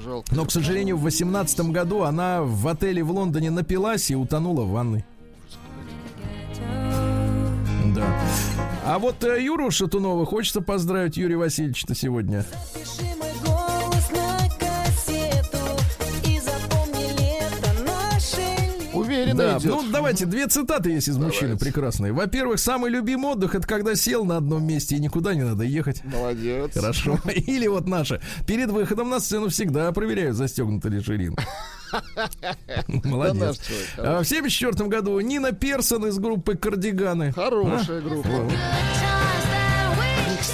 жалко. 0.00 0.34
Но, 0.34 0.44
к 0.44 0.50
сожалению, 0.50 0.96
в 0.96 1.02
18 1.02 1.60
году 1.70 2.02
она 2.02 2.42
в 2.42 2.66
отеле 2.68 3.02
в 3.02 3.10
Лондоне 3.10 3.50
напилась 3.50 4.10
и 4.10 4.16
утонула 4.16 4.62
в 4.62 4.70
ванной. 4.70 5.04
Да. 7.94 8.06
А 8.88 8.98
вот 8.98 9.22
э, 9.22 9.42
Юру 9.42 9.70
Шатунова 9.70 10.24
хочется 10.24 10.62
поздравить 10.62 11.18
Юрия 11.18 11.36
Васильевича 11.36 11.94
сегодня. 11.94 12.42
Запиши 12.74 13.14
мой 13.18 13.28
голос 13.44 14.10
на 14.10 14.38
кассету 14.58 15.58
и 16.26 16.40
запомни 16.40 17.10
лето 17.20 17.84
наше 17.84 18.94
Уверенно 18.94 19.34
Да, 19.36 19.58
идет. 19.58 19.70
ну 19.72 19.84
давайте 19.92 20.24
две 20.24 20.46
цитаты 20.46 20.90
есть 20.90 21.08
из 21.08 21.18
мужчины 21.18 21.58
прекрасные. 21.58 22.14
Во-первых, 22.14 22.58
самый 22.60 22.90
любимый 22.90 23.32
отдых 23.32 23.54
это 23.54 23.68
когда 23.68 23.94
сел 23.94 24.24
на 24.24 24.38
одном 24.38 24.66
месте 24.66 24.96
и 24.96 25.00
никуда 25.00 25.34
не 25.34 25.42
надо 25.42 25.64
ехать. 25.64 26.02
Молодец. 26.04 26.72
Хорошо. 26.72 27.18
Или 27.34 27.66
вот 27.66 27.86
наша. 27.86 28.22
Перед 28.46 28.70
выходом 28.70 29.10
на 29.10 29.20
сцену 29.20 29.50
всегда 29.50 29.92
проверяют, 29.92 30.34
застегнута 30.36 30.88
ли 30.88 31.02
ширинка. 31.02 31.44
Молодец. 33.04 33.60
А 33.96 34.22
В 34.22 34.24
74 34.24 34.88
году 34.88 35.18
Нина 35.20 35.52
Персон 35.52 36.06
из 36.06 36.18
группы 36.18 36.56
Кардиганы. 36.56 37.32
Хорошая 37.32 38.00
группа. 38.00 38.28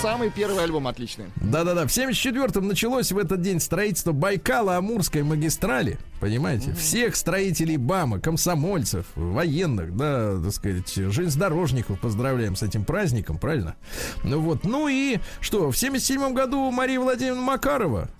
самый 0.04 0.30
первый 0.30 0.62
альбом 0.62 0.86
отличный. 0.86 1.26
Да-да-да, 1.36 1.86
в 1.86 1.90
74-м 1.90 2.68
началось 2.68 3.10
в 3.10 3.16
этот 3.16 3.40
день 3.40 3.58
строительство 3.58 4.12
Байкала-Амурской 4.12 5.22
магистрали. 5.22 5.98
Понимаете? 6.20 6.74
Всех 6.74 7.16
строителей 7.16 7.78
БАМа, 7.78 8.20
комсомольцев, 8.20 9.06
военных, 9.14 9.96
да, 9.96 10.38
так 10.42 10.52
сказать, 10.52 10.94
железнодорожников 10.94 12.00
поздравляем 12.00 12.54
с 12.54 12.62
этим 12.62 12.84
праздником, 12.84 13.38
правильно? 13.38 13.76
Ну 14.24 14.40
вот, 14.40 14.64
ну 14.64 14.88
и 14.88 15.20
что, 15.40 15.70
в 15.70 15.76
77 15.76 16.34
году 16.34 16.70
Мария 16.70 17.00
Владимировна 17.00 17.42
Макарова, 17.42 18.10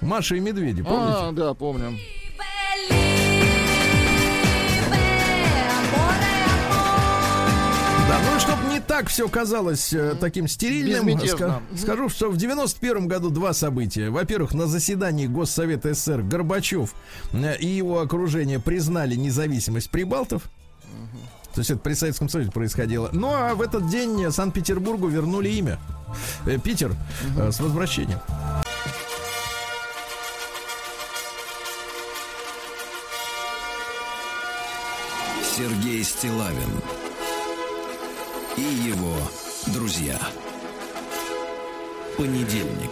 Маша 0.00 0.36
и 0.36 0.40
Медведи, 0.40 0.82
помните? 0.82 1.18
А, 1.18 1.32
да, 1.32 1.52
помним. 1.52 1.98
Так 8.88 9.08
все 9.08 9.28
казалось 9.28 9.92
э, 9.92 10.16
таким 10.18 10.48
стерильным, 10.48 11.06
ска- 11.08 11.60
скажу, 11.76 12.08
что 12.08 12.30
в 12.30 12.36
91 12.36 13.06
году 13.06 13.30
два 13.30 13.52
события. 13.52 14.08
Во-первых, 14.10 14.54
на 14.54 14.66
заседании 14.66 15.26
Госсовета 15.26 15.94
СССР 15.94 16.22
Горбачев 16.22 16.94
э, 17.32 17.56
и 17.58 17.66
его 17.66 18.00
окружение 18.00 18.58
признали 18.58 19.14
независимость 19.14 19.90
прибалтов. 19.90 20.42
То 21.54 21.60
есть 21.60 21.70
это 21.70 21.80
при 21.80 21.94
Советском 21.94 22.28
Союзе 22.28 22.50
происходило. 22.50 23.10
Ну 23.12 23.28
а 23.32 23.54
в 23.54 23.60
этот 23.60 23.88
день 23.88 24.30
Санкт-Петербургу 24.30 25.08
вернули 25.08 25.50
имя. 25.50 25.78
Э, 26.46 26.58
Питер 26.58 26.94
э, 27.36 27.52
с 27.52 27.60
возвращением. 27.60 28.20
Сергей 35.42 36.04
Стилавин 36.04 36.70
и 38.58 38.88
его 38.88 39.14
друзья. 39.68 40.18
Понедельник. 42.16 42.90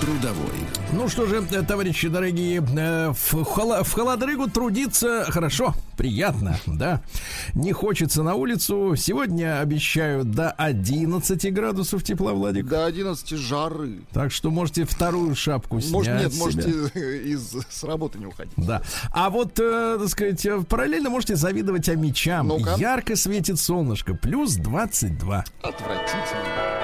Трудовой. 0.00 0.52
Ну 0.92 1.08
что 1.08 1.26
же, 1.26 1.42
э, 1.50 1.62
товарищи 1.62 2.08
дорогие, 2.08 2.58
э, 2.60 3.12
в, 3.12 3.42
холо- 3.44 3.82
в 3.82 3.92
холодрыгу 3.92 4.48
трудиться 4.50 5.24
хорошо, 5.28 5.74
приятно, 5.96 6.58
да. 6.66 7.00
Не 7.54 7.72
хочется 7.72 8.22
на 8.22 8.34
улицу. 8.34 8.94
Сегодня 8.96 9.58
обещают 9.58 10.30
до 10.30 10.50
11 10.50 11.50
градусов 11.52 12.04
тепла, 12.04 12.34
Владик. 12.34 12.66
До 12.66 12.84
11 12.84 13.30
жары. 13.38 14.00
Так 14.12 14.32
что 14.32 14.50
можете 14.50 14.84
вторую 14.84 15.34
шапку 15.34 15.80
снять. 15.80 15.92
Может, 15.92 16.14
нет, 16.20 16.32
с 16.34 16.38
можете 16.38 16.70
из, 17.30 17.56
с 17.70 17.82
работы 17.84 18.18
не 18.18 18.26
уходить. 18.26 18.52
Да. 18.58 18.82
А 19.12 19.30
вот, 19.30 19.58
э, 19.58 19.96
так 19.98 20.08
сказать, 20.10 20.46
параллельно 20.68 21.08
можете 21.08 21.36
завидовать 21.36 21.88
амичам. 21.88 22.48
Ну-ка. 22.48 22.74
Ярко 22.76 23.16
светит 23.16 23.58
солнышко. 23.58 24.14
Плюс 24.14 24.56
22. 24.56 25.44
Отвратительно. 25.62 26.75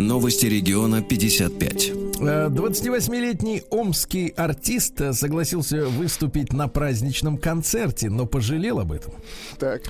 Новости 0.00 0.46
региона 0.46 1.02
55. 1.02 1.92
Э, 2.20 2.48
28-летний 2.48 3.62
омский 3.70 4.28
артист 4.28 4.98
э, 5.00 5.12
согласился 5.12 5.84
выступить 5.86 6.52
на 6.54 6.68
праздничном 6.68 7.36
концерте, 7.36 8.08
но 8.08 8.24
пожалел 8.26 8.80
об 8.80 8.92
этом. 8.92 9.12
Так. 9.58 9.82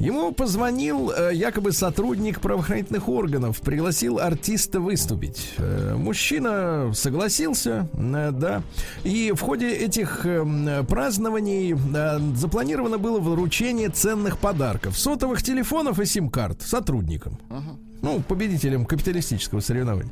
Ему 0.00 0.32
позвонил 0.32 1.12
э, 1.12 1.30
якобы 1.34 1.70
сотрудник 1.72 2.40
правоохранительных 2.40 3.08
органов, 3.08 3.60
пригласил 3.60 4.18
артиста 4.18 4.80
выступить. 4.80 5.54
Э, 5.58 5.94
Мужчина 5.96 6.90
согласился, 6.94 7.88
э, 7.94 8.30
да. 8.32 8.62
И 9.04 9.32
в 9.32 9.40
ходе 9.40 9.70
этих 9.70 10.26
э, 10.26 10.40
м, 10.40 10.84
празднований 10.86 11.74
э, 11.74 12.18
запланировано 12.36 12.98
было 12.98 13.20
вручение 13.20 13.90
ценных 13.90 14.38
подарков. 14.38 14.98
Сотовых 14.98 15.42
телефонов 15.42 16.00
и 16.00 16.04
сим-карт 16.04 16.62
сотрудникам. 16.62 17.38
Ну, 18.02 18.20
победителям 18.20 18.84
капиталистического 18.84 19.60
соревнования. 19.60 20.10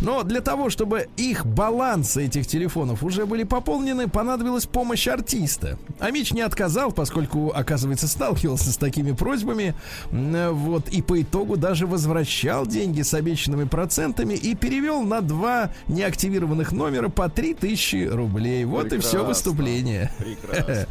Но 0.00 0.22
для 0.22 0.40
того, 0.40 0.70
чтобы 0.70 1.08
их 1.16 1.44
балансы 1.44 2.24
этих 2.26 2.46
телефонов 2.46 3.02
уже 3.02 3.26
были 3.26 3.42
пополнены, 3.42 4.08
понадобилась 4.08 4.66
помощь 4.66 5.08
артиста. 5.08 5.76
Амич 5.98 6.32
не 6.32 6.40
отказал, 6.42 6.92
поскольку, 6.92 7.50
оказывается, 7.54 8.06
сталкивался 8.08 8.72
с 8.72 8.76
такими 8.76 9.12
просьбами. 9.12 9.74
М, 10.12 10.54
Вот, 10.54 10.88
и 10.88 11.02
по 11.02 11.20
итогу 11.20 11.56
даже 11.56 11.86
возвращал 11.86 12.64
деньги 12.66 13.02
с 13.02 13.12
обещанными 13.12 13.64
процентами 13.64 14.34
и 14.34 14.54
перевел 14.54 15.02
на 15.02 15.20
два 15.20 15.72
неактивированных 15.88 16.70
номера 16.72 17.08
по 17.08 17.28
3000 17.28 18.06
рублей. 18.08 18.64
Вот 18.64 18.86
и 18.92 18.98
все 18.98 19.24
Прекрасно. 19.24 19.28
выступление. 19.28 20.12
Прекрасно. 20.18 20.86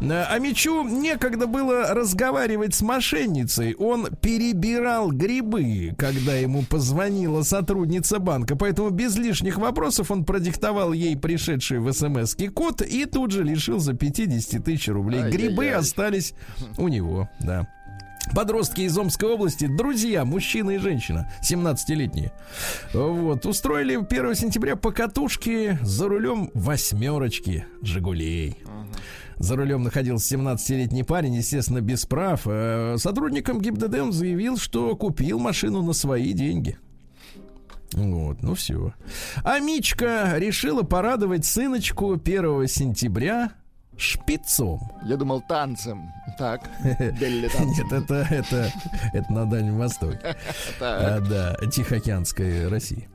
А 0.30 0.38
Мичу 0.38 0.84
некогда 0.84 1.46
было 1.48 1.92
разговаривать 1.94 2.74
с 2.74 2.82
мошенницей. 2.82 3.74
Он 3.74 4.06
перебирал 4.20 5.10
грибы, 5.10 5.94
когда 5.96 6.34
ему 6.34 6.62
позвонила 6.62 7.42
сотрудница 7.42 8.18
банка. 8.18 8.56
Поэтому 8.56 8.90
без 8.90 9.16
лишних 9.16 9.58
вопросов 9.58 10.10
он 10.10 10.24
продиктовал 10.24 10.92
ей 10.92 11.16
пришедший 11.16 11.78
в 11.78 11.92
смс 11.92 12.36
код 12.54 12.82
и 12.82 13.04
тут 13.06 13.32
же 13.32 13.42
лишился 13.42 13.94
50 13.94 14.64
тысяч 14.64 14.88
рублей. 14.88 15.30
Грибы 15.30 15.70
остались 15.70 16.34
у 16.78 16.88
него, 16.88 17.28
да. 17.40 17.66
Подростки 18.34 18.80
из 18.80 18.98
Омской 18.98 19.28
области, 19.28 19.66
друзья, 19.66 20.24
мужчина 20.24 20.70
и 20.72 20.78
женщина, 20.78 21.32
17-летние, 21.48 22.32
вот, 22.92 23.46
устроили 23.46 23.94
1 23.94 24.34
сентября 24.34 24.74
покатушки 24.74 25.78
за 25.82 26.08
рулем 26.08 26.50
восьмерочки 26.52 27.66
«Жигулей». 27.82 28.56
За 29.38 29.56
рулем 29.56 29.82
находился 29.82 30.34
17-летний 30.36 31.02
парень, 31.02 31.34
естественно, 31.34 31.80
без 31.80 32.06
прав. 32.06 32.42
Э, 32.46 32.96
Сотрудникам 32.98 33.60
ГИБДД 33.60 33.98
он 34.00 34.12
заявил, 34.12 34.56
что 34.56 34.96
купил 34.96 35.38
машину 35.38 35.82
на 35.82 35.92
свои 35.92 36.32
деньги. 36.32 36.78
Вот, 37.92 38.42
ну 38.42 38.54
все. 38.54 38.94
А 39.44 39.58
Мичка 39.60 40.38
решила 40.38 40.82
порадовать 40.82 41.44
сыночку 41.44 42.14
1 42.14 42.66
сентября 42.66 43.52
шпицом. 43.96 44.80
Я 45.04 45.16
думал 45.16 45.42
танцем. 45.48 46.10
Так. 46.38 46.68
Танцем. 46.82 47.68
Нет, 47.68 47.92
это, 47.92 48.26
это, 48.30 48.72
это 49.14 49.32
на 49.32 49.46
Дальнем 49.46 49.78
Востоке. 49.78 50.36
А, 50.80 51.20
да, 51.20 51.56
Тихоокеанской 51.70 52.68
России. 52.68 53.08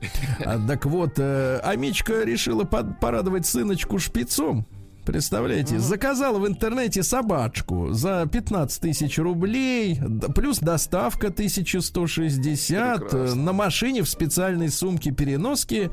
А, 0.44 0.58
так 0.66 0.84
вот, 0.86 1.18
э, 1.18 1.60
Амичка 1.62 2.24
решила 2.24 2.64
под- 2.64 2.98
порадовать 2.98 3.46
сыночку 3.46 3.98
шпицом. 3.98 4.66
Представляете, 5.04 5.80
заказала 5.80 6.38
в 6.38 6.46
интернете 6.46 7.02
собачку 7.02 7.92
за 7.92 8.26
15 8.30 8.80
тысяч 8.80 9.18
рублей, 9.18 9.98
плюс 10.34 10.58
доставка 10.58 11.28
1160 11.28 12.96
э, 12.96 13.00
Прекрасно. 13.00 13.42
на 13.42 13.52
машине 13.52 14.02
в 14.02 14.08
специальной 14.08 14.68
сумке 14.68 15.10
переноски. 15.10 15.90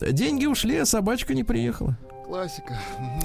Деньги 0.00 0.44
ушли, 0.44 0.76
а 0.76 0.84
собачка 0.84 1.34
не 1.34 1.42
приехала. 1.42 1.96
Классика. 2.26 2.78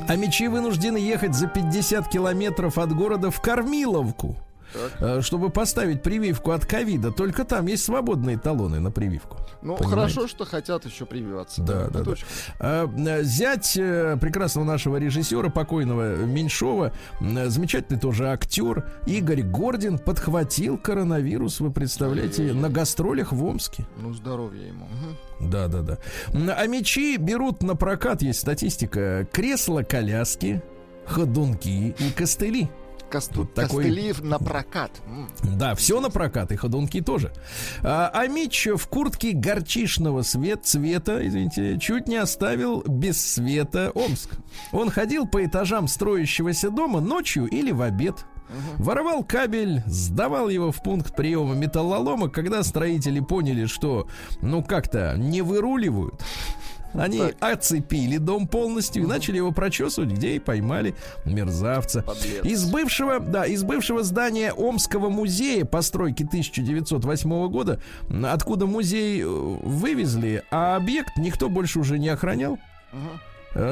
А 0.07 0.15
мечи 0.15 0.47
вынуждены 0.47 0.97
ехать 0.97 1.35
за 1.35 1.47
50 1.47 2.07
километров 2.09 2.77
от 2.77 2.95
города 2.95 3.29
в 3.29 3.41
Кормиловку, 3.41 4.37
э, 4.99 5.21
чтобы 5.21 5.49
поставить 5.49 6.01
прививку 6.03 6.51
от 6.51 6.65
ковида. 6.65 7.11
Только 7.11 7.43
там 7.45 7.67
есть 7.67 7.83
свободные 7.83 8.37
талоны 8.37 8.79
на 8.79 8.91
прививку. 8.91 9.37
Ну, 9.61 9.77
Понимаете? 9.77 9.89
хорошо, 9.89 10.27
что 10.27 10.45
хотят 10.45 10.85
еще 10.85 11.05
прививаться. 11.05 11.61
Да, 11.61 11.87
да, 11.87 12.03
да. 12.03 12.11
очень 12.11 12.25
А, 12.59 12.87
э, 12.87 13.23
Зять 13.23 13.75
э, 13.77 14.17
прекрасного 14.19 14.65
нашего 14.65 14.97
режиссера, 14.97 15.49
покойного 15.49 16.15
Меньшова, 16.15 16.93
замечательный 17.19 17.99
тоже 17.99 18.29
актер, 18.29 18.85
Игорь 19.07 19.41
Гордин 19.41 19.97
подхватил 19.97 20.77
коронавирус, 20.77 21.59
вы 21.59 21.71
представляете, 21.71 22.53
на 22.53 22.69
гастролях 22.69 23.31
в 23.31 23.43
Омске. 23.43 23.85
Ну, 23.97 24.13
здоровья 24.13 24.67
ему. 24.67 24.87
Да, 25.39 25.67
да, 25.67 25.81
да. 25.81 25.97
А 26.33 26.67
мечи 26.67 27.17
берут 27.17 27.63
на 27.63 27.75
прокат, 27.75 28.21
есть 28.21 28.39
статистика, 28.39 29.27
кресла-коляски, 29.31 30.61
ходунки 31.05 31.95
и 31.97 32.11
костыли. 32.15 32.69
Косту- 33.15 33.45
такой- 33.45 33.85
Костыли 33.85 34.13
на 34.21 34.39
прокат. 34.39 34.91
Да, 35.43 35.73
все 35.75 36.01
на 36.01 36.09
прокат, 36.09 36.51
и 36.51 36.55
ходунки 36.55 37.01
тоже. 37.01 37.31
А, 37.81 38.11
а 38.13 38.27
Митч 38.27 38.67
в 38.75 38.87
куртке 38.87 39.31
горчишного 39.31 40.21
свет, 40.23 40.65
цвета, 40.65 41.25
извините, 41.25 41.77
чуть 41.79 42.07
не 42.07 42.17
оставил 42.17 42.81
без 42.81 43.19
света 43.25 43.91
Омск. 43.95 44.31
Он 44.71 44.89
ходил 44.89 45.27
по 45.27 45.45
этажам 45.45 45.87
строящегося 45.87 46.69
дома 46.69 46.99
ночью 46.99 47.45
или 47.47 47.71
в 47.71 47.81
обед. 47.81 48.25
Воровал 48.77 49.23
кабель, 49.23 49.81
сдавал 49.87 50.49
его 50.49 50.71
в 50.71 50.83
пункт 50.83 51.15
приема 51.15 51.55
металлолома, 51.55 52.29
когда 52.29 52.61
строители 52.63 53.19
поняли, 53.19 53.65
что, 53.65 54.07
ну, 54.41 54.63
как-то 54.63 55.15
не 55.17 55.41
выруливают. 55.41 56.23
Они 56.97 57.19
Так. 57.19 57.35
оцепили 57.39 58.17
дом 58.17 58.47
полностью 58.47 59.03
и 59.03 59.05
начали 59.05 59.37
его 59.37 59.51
прочесывать, 59.51 60.11
где 60.11 60.35
и 60.35 60.39
поймали 60.39 60.95
мерзавца. 61.25 62.01
Подлец. 62.03 62.45
Из 62.45 62.65
бывшего, 62.71 63.19
да, 63.19 63.45
из 63.45 63.63
бывшего 63.63 64.03
здания 64.03 64.53
Омского 64.53 65.09
музея 65.09 65.65
постройки 65.65 66.23
1908 66.23 67.47
года, 67.49 67.79
откуда 68.23 68.65
музей 68.65 69.21
э, 69.21 69.25
вывезли, 69.27 70.43
а 70.51 70.75
объект 70.75 71.17
никто 71.17 71.49
больше 71.49 71.79
уже 71.79 71.99
не 71.99 72.09
охранял. 72.09 72.57
э, 72.93 72.97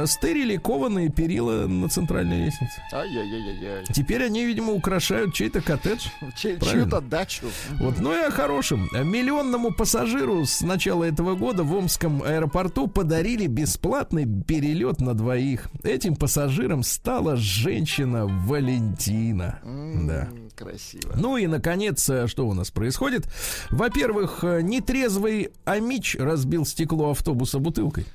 Стырили 0.05 0.57
кованые 0.57 1.09
перила 1.09 1.67
на 1.67 1.89
центральной 1.89 2.45
лестнице. 2.45 2.81
Ай-яй-яй-яй. 2.93 3.83
Теперь 3.93 4.23
они, 4.23 4.45
видимо, 4.45 4.71
украшают 4.73 5.33
чей-то 5.33 5.61
коттедж. 5.61 6.05
Чей-. 6.37 6.59
Чью-то 6.63 7.01
дачу. 7.01 7.47
Вот, 7.79 7.99
ну 7.99 8.13
и 8.13 8.19
о 8.27 8.31
хорошем. 8.31 8.87
Миллионному 8.93 9.73
пассажиру 9.73 10.45
с 10.45 10.61
начала 10.61 11.03
этого 11.03 11.35
года 11.35 11.63
в 11.63 11.73
Омском 11.75 12.23
аэропорту 12.23 12.87
подарили 12.87 13.47
бесплатный 13.47 14.25
перелет 14.25 15.01
на 15.01 15.13
двоих. 15.13 15.69
Этим 15.83 16.15
пассажиром 16.15 16.83
стала 16.83 17.35
женщина 17.35 18.25
Валентина. 18.25 19.59
Да. 19.63 20.29
М, 20.31 20.49
Красиво. 20.55 21.13
Ну 21.17 21.35
и, 21.37 21.47
наконец, 21.47 22.07
э, 22.09 22.27
что 22.27 22.47
у 22.47 22.53
нас 22.53 22.71
происходит? 22.71 23.25
Во-первых, 23.69 24.43
э, 24.43 24.61
нетрезвый 24.61 25.49
Амич 25.65 26.15
разбил 26.17 26.65
стекло 26.65 27.11
автобуса 27.11 27.59
бутылкой. 27.59 28.05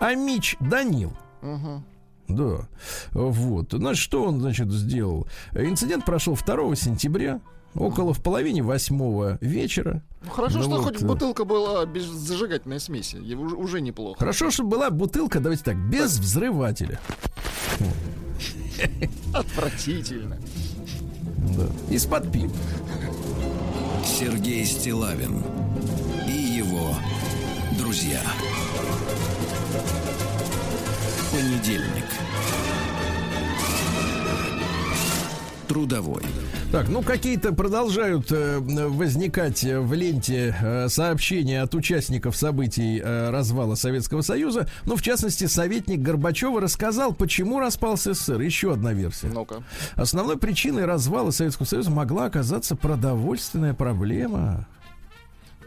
Амич 0.00 0.56
Данил. 0.60 1.12
Да, 2.28 2.66
вот. 3.12 3.72
Значит, 3.72 4.02
что 4.02 4.24
он, 4.24 4.40
значит, 4.40 4.70
сделал? 4.72 5.28
Инцидент 5.52 6.04
прошел 6.04 6.36
2 6.36 6.74
сентября, 6.74 7.40
около 7.74 8.12
в 8.12 8.22
половине 8.22 8.62
восьмого 8.62 9.38
вечера. 9.40 10.02
Ну, 10.24 10.30
хорошо, 10.30 10.58
Ну 10.58 10.62
что 10.64 10.70
вот, 10.72 10.82
хоть 10.84 11.02
э. 11.02 11.06
бутылка 11.06 11.44
была 11.44 11.86
без 11.86 12.04
зажигательной 12.04 12.80
смеси. 12.80 13.16
Уже, 13.34 13.54
уже 13.54 13.80
неплохо. 13.80 14.18
Хорошо, 14.18 14.50
что 14.50 14.64
была 14.64 14.90
бутылка, 14.90 15.38
давайте 15.38 15.62
так, 15.62 15.76
без 15.76 16.18
взрывателя. 16.18 16.98
Отвратительно. 19.32 20.36
Да. 21.56 21.94
Из-под 21.94 22.32
пива. 22.32 22.52
Сергей 24.04 24.64
Стилавин 24.64 25.42
и 26.26 26.32
его 26.32 26.94
друзья. 27.78 28.20
Понедельник. 31.46 32.04
Трудовой. 35.68 36.24
Так, 36.72 36.88
ну 36.88 37.02
какие-то 37.02 37.52
продолжают 37.52 38.32
э, 38.32 38.58
возникать 38.58 39.62
э, 39.62 39.78
в 39.78 39.92
ленте 39.92 40.56
э, 40.60 40.88
сообщения 40.88 41.62
от 41.62 41.72
участников 41.76 42.36
событий 42.36 43.00
э, 43.00 43.30
развала 43.30 43.76
Советского 43.76 44.22
Союза. 44.22 44.68
Ну, 44.86 44.96
в 44.96 45.02
частности, 45.02 45.44
советник 45.44 46.00
Горбачева 46.00 46.60
рассказал, 46.60 47.14
почему 47.14 47.60
распался 47.60 48.14
СССР. 48.14 48.40
Еще 48.40 48.72
одна 48.72 48.92
версия. 48.92 49.28
Ну-ка. 49.28 49.62
Основной 49.94 50.38
причиной 50.38 50.84
развала 50.84 51.30
Советского 51.30 51.66
Союза 51.66 51.92
могла 51.92 52.24
оказаться 52.24 52.74
продовольственная 52.74 53.72
проблема. 53.72 54.66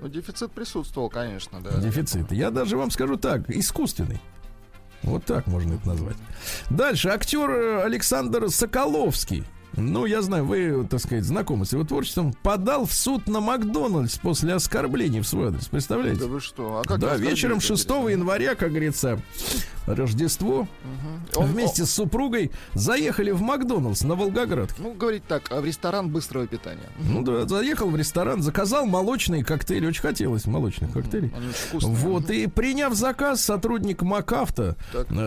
Ну, 0.02 0.10
дефицит 0.10 0.52
присутствовал, 0.52 1.10
конечно, 1.10 1.62
да. 1.62 1.80
Дефицит. 1.80 2.34
Я 2.34 2.52
даже 2.52 2.76
вам 2.76 2.92
скажу 2.92 3.16
так, 3.16 3.50
искусственный. 3.50 4.20
Вот 5.04 5.26
так 5.26 5.48
можно 5.48 5.74
это 5.74 5.88
назвать. 5.88 6.18
Дальше 6.70 7.10
актер 7.10 7.50
э, 7.50 7.84
Александр 7.84 8.50
Соколовский. 8.50 9.44
Ну, 9.78 10.06
я 10.06 10.22
знаю, 10.22 10.46
вы, 10.46 10.86
так 10.90 11.00
сказать, 11.00 11.24
знакомы 11.24 11.66
с 11.66 11.72
его 11.72 11.84
творчеством. 11.84 12.34
Подал 12.44 12.86
в 12.86 12.92
суд 12.94 13.28
на 13.28 13.40
Макдональдс 13.40 14.18
после 14.18 14.54
оскорблений 14.54 15.22
в 15.22 15.28
свой 15.28 15.50
адрес. 15.50 15.68
Представляете? 15.68 16.22
Да 16.22 16.28
вы 16.28 16.42
что? 16.42 16.80
А 16.80 16.84
как 16.84 17.00
да, 17.00 17.16
вечером 17.16 17.58
оскорбили, 17.58 17.78
6 17.78 17.86
интересно? 17.86 18.10
января, 18.10 18.56
как 18.56 18.70
говорится, 18.72 19.22
Рождество, 19.96 20.68
Он- 21.36 21.46
вместе 21.46 21.86
с 21.86 21.92
супругой 21.92 22.52
заехали 22.74 23.32
в 23.32 23.42
Макдональдс 23.42 24.04
на 24.04 24.16
Волгоградке. 24.16 24.82
Ну, 24.82 24.94
говорить 24.94 25.24
так, 25.28 25.52
а 25.52 25.62
в 25.62 25.66
ресторан 25.66 26.10
быстрого 26.10 26.48
питания. 26.48 26.90
Ну 27.00 27.24
да, 27.24 27.48
заехал 27.48 27.90
в 27.90 27.96
ресторан, 27.96 28.42
заказал 28.42 28.86
молочные 28.86 29.44
коктейли. 29.44 29.88
Очень 29.88 30.02
хотелось 30.02 30.46
молочных 30.46 30.92
коктейлей. 30.92 31.32
Вот, 31.74 32.30
и 32.30 32.48
приняв 32.48 32.94
заказ, 32.94 33.42
сотрудник 33.42 34.02
МакАвто 34.02 34.76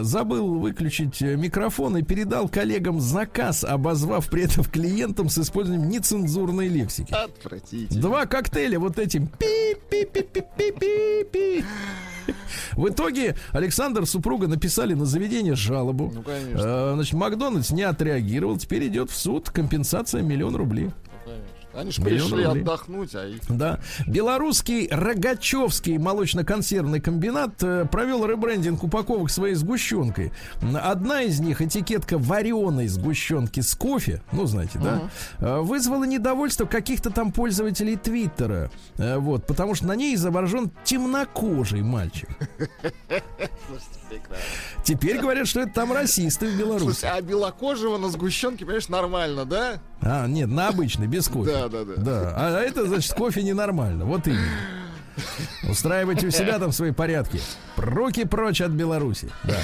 забыл 0.02 0.58
выключить 0.58 1.20
э, 1.22 1.36
микрофон 1.36 1.96
и 1.96 2.02
передал 2.02 2.48
коллегам 2.48 3.00
заказ, 3.00 3.64
обозвав 3.64 4.28
при 4.28 4.44
этом 4.44 4.64
клиентам 4.64 5.28
с 5.28 5.38
использованием 5.38 5.88
нецензурной 5.88 6.68
лексики. 6.68 7.12
Отвратительно. 7.12 8.00
Два 8.00 8.26
коктейля 8.26 8.78
вот 8.78 8.98
этим 8.98 9.26
пи-пи-пи-пи-пи-пи. 9.26 11.64
В 12.72 12.88
итоге 12.88 13.36
Александр 13.52 14.06
супруга 14.06 14.48
написали 14.48 14.94
на 14.94 15.04
заведение 15.04 15.54
жалобу. 15.54 16.10
Ну, 16.14 16.22
конечно. 16.22 16.60
Э, 16.62 16.92
Значит, 16.94 17.14
Макдональдс 17.14 17.70
не 17.70 17.82
отреагировал. 17.82 18.56
Теперь 18.58 18.86
идет 18.88 19.10
в 19.10 19.16
суд. 19.16 19.50
Компенсация 19.50 20.22
миллион 20.22 20.56
рублей. 20.56 20.90
Они 21.74 21.90
же 21.90 22.02
пришли 22.02 22.44
отдохнуть, 22.44 23.14
а 23.14 23.26
их... 23.26 23.40
Да. 23.48 23.80
Белорусский 24.06 24.88
Рогачевский 24.90 25.96
молочно-консервный 25.96 27.00
комбинат 27.00 27.62
э, 27.62 27.86
провел 27.86 28.26
ребрендинг 28.26 28.82
упаковок 28.82 29.30
своей 29.30 29.54
сгущенкой. 29.54 30.32
Одна 30.74 31.22
из 31.22 31.40
них, 31.40 31.62
этикетка 31.62 32.18
вареной 32.18 32.88
сгущенки 32.88 33.60
с 33.60 33.74
кофе, 33.74 34.22
ну, 34.32 34.46
знаете, 34.46 34.78
да, 34.78 35.10
э, 35.38 35.60
вызвала 35.60 36.04
недовольство 36.04 36.66
каких-то 36.66 37.10
там 37.10 37.32
пользователей 37.32 37.96
Твиттера. 37.96 38.70
Э, 38.98 39.18
Вот, 39.18 39.46
потому 39.46 39.74
что 39.74 39.86
на 39.86 39.94
ней 39.96 40.14
изображен 40.14 40.70
темнокожий 40.84 41.82
мальчик. 41.82 42.28
Теперь 44.84 45.18
говорят, 45.18 45.46
что 45.46 45.60
это 45.60 45.72
там 45.72 45.92
расисты 45.92 46.48
в 46.48 46.58
Беларуси. 46.58 47.00
Слушай, 47.00 47.10
а 47.10 47.20
белокожего 47.20 47.98
на 47.98 48.08
сгущенке, 48.08 48.64
понимаешь, 48.64 48.88
нормально, 48.88 49.44
да? 49.44 49.80
А, 50.00 50.26
нет, 50.26 50.48
на 50.48 50.68
обычный, 50.68 51.06
без 51.06 51.28
кофе. 51.28 51.52
Да, 51.52 51.68
да, 51.68 51.84
да. 51.84 51.94
Да, 51.96 52.34
а 52.36 52.60
это, 52.60 52.86
значит, 52.86 53.14
кофе 53.14 53.42
ненормально. 53.42 54.04
Вот 54.04 54.26
именно. 54.26 54.40
Устраивайте 55.68 56.26
у 56.26 56.30
себя 56.30 56.58
там 56.58 56.72
свои 56.72 56.90
порядки. 56.92 57.40
Руки 57.76 58.24
прочь 58.24 58.60
от 58.60 58.70
Беларуси. 58.72 59.30
Да. 59.44 59.56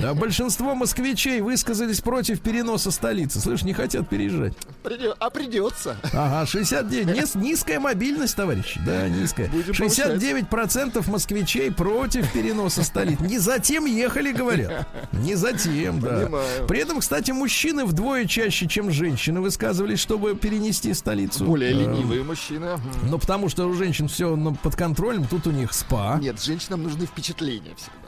Да, 0.00 0.14
большинство 0.14 0.74
москвичей 0.74 1.40
высказались 1.40 2.00
против 2.00 2.40
переноса 2.40 2.90
столицы. 2.90 3.40
Слышь, 3.40 3.62
не 3.62 3.72
хотят 3.72 4.08
переезжать. 4.08 4.52
Придё- 4.82 5.14
А 5.18 5.30
придется. 5.30 5.96
Ага, 6.12 6.46
69. 6.46 7.16
Нис- 7.16 7.38
низкая 7.38 7.80
мобильность, 7.80 8.36
товарищи. 8.36 8.80
Да, 8.84 9.08
низкая. 9.08 9.48
Будем 9.48 9.72
69% 9.72 11.06
москвичей 11.08 11.70
против 11.72 12.30
переноса 12.32 12.82
столицы. 12.82 13.22
Не 13.24 13.38
затем 13.38 13.86
ехали, 13.86 14.32
говорят. 14.32 14.86
Не 15.12 15.34
затем, 15.34 16.00
да. 16.00 16.20
Понимаю. 16.20 16.66
При 16.68 16.80
этом, 16.80 17.00
кстати, 17.00 17.30
мужчины 17.30 17.84
вдвое 17.86 18.26
чаще, 18.26 18.66
чем 18.68 18.90
женщины, 18.90 19.40
высказывались, 19.40 20.00
чтобы 20.00 20.34
перенести 20.36 20.92
столицу. 20.94 21.44
Более 21.44 21.70
Э, 21.72 21.74
ленивые 21.74 22.22
мужчины. 22.22 22.64
М. 22.66 22.80
Ну, 23.04 23.18
потому 23.18 23.48
что 23.48 23.66
у 23.66 23.74
женщин 23.74 24.08
все 24.08 24.36
под 24.62 24.76
контролем, 24.76 24.93
тут 24.94 25.46
у 25.46 25.50
них 25.50 25.72
спа. 25.72 26.18
Нет, 26.20 26.42
женщинам 26.42 26.82
нужны 26.82 27.06
впечатления 27.06 27.74
всегда. 27.76 28.04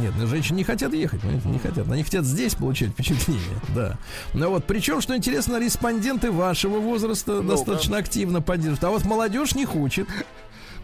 Нет, 0.00 0.12
ну, 0.18 0.26
женщины 0.26 0.56
не 0.58 0.64
хотят 0.64 0.92
ехать, 0.92 1.20
понимаете, 1.20 1.48
не 1.48 1.58
хотят. 1.58 1.90
Они 1.90 2.02
хотят 2.02 2.24
здесь 2.24 2.54
получать 2.54 2.90
впечатление, 2.90 3.60
да. 3.74 3.96
Ну 4.34 4.50
вот, 4.50 4.66
причем, 4.66 5.00
что 5.00 5.16
интересно, 5.16 5.58
респонденты 5.60 6.32
вашего 6.32 6.78
возраста 6.78 7.34
Ну-ка. 7.42 7.48
достаточно 7.48 7.98
активно 7.98 8.40
поддерживают, 8.40 8.84
а 8.84 8.90
вот 8.90 9.04
молодежь 9.04 9.54
не 9.54 9.64
хочет. 9.64 10.08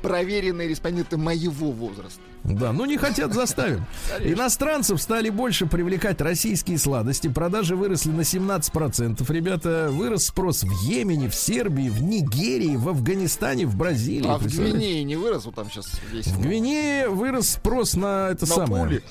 Проверенные 0.02 0.68
респонденты 0.68 1.16
моего 1.16 1.72
возраста. 1.72 2.20
Да, 2.44 2.72
ну 2.72 2.84
не 2.86 2.96
хотят, 2.96 3.32
заставим. 3.34 3.84
Иностранцев 4.20 5.00
стали 5.02 5.28
больше 5.30 5.66
привлекать 5.66 6.20
российские 6.20 6.78
сладости. 6.78 7.28
Продажи 7.28 7.76
выросли 7.76 8.10
на 8.10 8.22
17%. 8.22 9.32
Ребята, 9.32 9.88
вырос 9.90 10.26
спрос 10.26 10.62
в 10.62 10.70
Йемене, 10.84 11.28
в 11.28 11.34
Сербии, 11.34 11.88
в 11.88 12.02
Нигерии, 12.02 12.76
в 12.76 12.88
Афганистане, 12.88 13.66
в 13.66 13.76
Бразилии. 13.76 14.28
А 14.28 14.38
в? 14.38 14.44
Гвинее 14.46 15.04
не 15.04 15.16
вырос, 15.16 15.44
вот 15.46 15.54
там 15.56 15.70
сейчас 15.70 15.90
есть. 16.12 16.28
В 16.28 16.40
Гвинее 16.40 17.08
вырос 17.08 17.50
спрос 17.50 17.94
на 17.94 18.28
это 18.30 18.46
На 18.48 18.54
самое. 18.54 18.84
пули. 18.84 19.02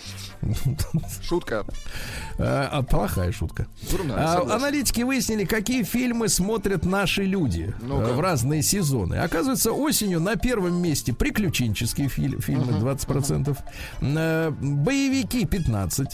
Шутка. 1.24 1.66
А, 2.40 2.70
а, 2.72 2.84
плохая 2.84 3.32
шутка. 3.32 3.66
Дурная, 3.92 4.16
А, 4.18 4.56
аналитики 4.56 5.02
выяснили, 5.02 5.46
какие 5.46 5.82
фильмы 5.84 6.30
смотрят 6.30 6.86
наши 6.86 7.24
люди 7.24 7.74
э, 7.82 8.14
в 8.14 8.20
разные 8.20 8.62
сезоны. 8.62 9.16
Оказывается, 9.16 9.72
осенью 9.72 10.20
на 10.20 10.36
первом 10.36 10.76
месте 10.76 11.14
приключенческие 11.14 12.08
филь- 12.10 12.40
фильмы 12.40 12.74
20%, 12.74 13.17
э, 14.02 14.52
боевики 14.52 15.46
15%, 15.46 16.08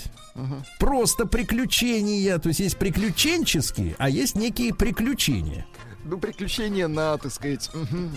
просто 0.80 1.26
приключения, 1.26 2.38
то 2.40 2.50
есть 2.50 2.60
есть 2.60 2.78
приключенческие, 2.78 3.96
а 3.98 4.10
есть 4.10 4.36
некие 4.36 4.74
приключения. 4.74 5.66
Ну, 6.06 6.18
приключения 6.18 6.88
на, 6.88 7.18
так 7.18 7.32
сказать, 7.32 7.70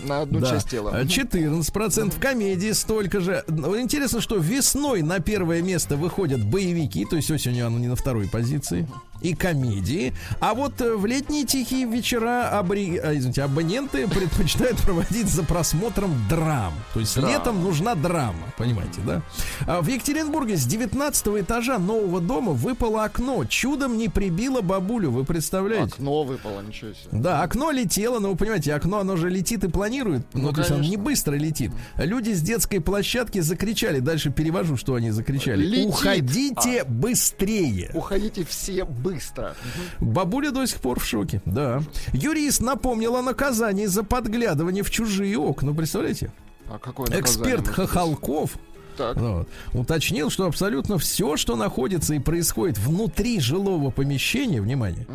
на 0.04 0.22
одну 0.22 0.40
Да. 0.40 0.50
часть 0.50 0.70
тела. 0.70 0.90
Э, 0.94 1.04
14% 1.04 2.18
комедии 2.20 2.72
столько 2.72 3.20
же. 3.20 3.44
Ну, 3.48 3.78
Интересно, 3.80 4.20
что 4.20 4.36
весной 4.36 5.02
на 5.02 5.20
первое 5.20 5.62
место 5.62 5.96
выходят 5.96 6.44
боевики, 6.44 7.04
то 7.04 7.16
есть 7.16 7.30
осенью 7.30 7.66
оно 7.66 7.78
не 7.78 7.88
на 7.88 7.96
второй 7.96 8.28
позиции. 8.28 8.86
и 9.22 9.34
комедии, 9.34 10.12
а 10.40 10.52
вот 10.52 10.78
э, 10.82 10.94
в 10.94 11.06
летние 11.06 11.46
тихие 11.46 11.86
вечера 11.86 12.50
абри... 12.50 12.98
а, 12.98 13.14
извините, 13.16 13.42
абоненты 13.44 14.06
предпочитают 14.14 14.76
проводить 14.82 15.28
за 15.28 15.42
просмотром 15.42 16.14
драм. 16.28 16.74
То 16.92 17.00
есть 17.00 17.14
Драма. 17.16 17.32
летом 17.32 17.62
нужна 17.64 17.94
драма, 17.94 18.44
понимаете, 18.58 19.00
да? 19.06 19.22
А 19.66 19.80
в 19.80 19.86
Екатеринбурге 19.88 20.58
с 20.58 20.66
19 20.66 21.28
этажа 21.40 21.78
нового 21.78 22.20
дома 22.20 22.52
выпало 22.52 23.04
окно. 23.04 23.46
Чудом 23.46 23.96
не 23.96 24.10
прибило 24.10 24.60
бабулю, 24.60 25.10
вы 25.10 25.24
представляете? 25.24 25.94
Окно 25.94 26.22
выпало, 26.24 26.60
ничего 26.60 26.92
себе. 26.92 27.08
Да, 27.12 27.40
окно 27.42 27.70
летело, 27.76 28.18
но 28.18 28.30
вы 28.30 28.36
понимаете, 28.36 28.74
окно, 28.74 28.98
оно 29.00 29.16
же 29.16 29.28
летит 29.30 29.64
и 29.64 29.68
планирует. 29.68 30.26
Ну, 30.32 30.42
Ну, 30.42 30.52
то 30.52 30.60
есть 30.60 30.70
оно 30.70 30.82
не 30.82 30.96
быстро 30.96 31.34
летит. 31.34 31.72
Люди 31.96 32.32
с 32.32 32.40
детской 32.42 32.80
площадки 32.80 33.40
закричали. 33.40 34.00
Дальше 34.00 34.30
перевожу, 34.30 34.76
что 34.76 34.94
они 34.94 35.10
закричали. 35.10 35.64
Летит. 35.64 35.88
Уходите 35.88 36.84
быстрее. 36.84 37.90
Уходите 37.94 38.44
все 38.44 38.84
быстро. 38.84 39.54
Бабуля 40.00 40.50
до 40.50 40.66
сих 40.66 40.80
пор 40.80 41.00
в 41.00 41.04
шоке, 41.06 41.40
да. 41.44 41.82
Юрист 42.12 42.60
напомнил 42.60 43.16
о 43.16 43.22
наказании 43.22 43.86
за 43.86 44.02
подглядывание 44.02 44.82
в 44.82 44.90
чужие 44.90 45.36
окна, 45.38 45.74
представляете? 45.74 46.32
А 46.68 46.74
наказание 46.74 47.20
Эксперт? 47.20 47.68
Хохолков 47.68 48.58
Так. 48.96 49.16
вот, 49.18 49.48
уточнил, 49.72 50.30
что 50.30 50.46
абсолютно 50.46 50.98
все, 50.98 51.36
что 51.36 51.54
находится 51.56 52.14
и 52.14 52.18
происходит 52.18 52.78
внутри 52.78 53.38
жилого 53.40 53.90
помещения, 53.90 54.60
внимание, 54.60 55.06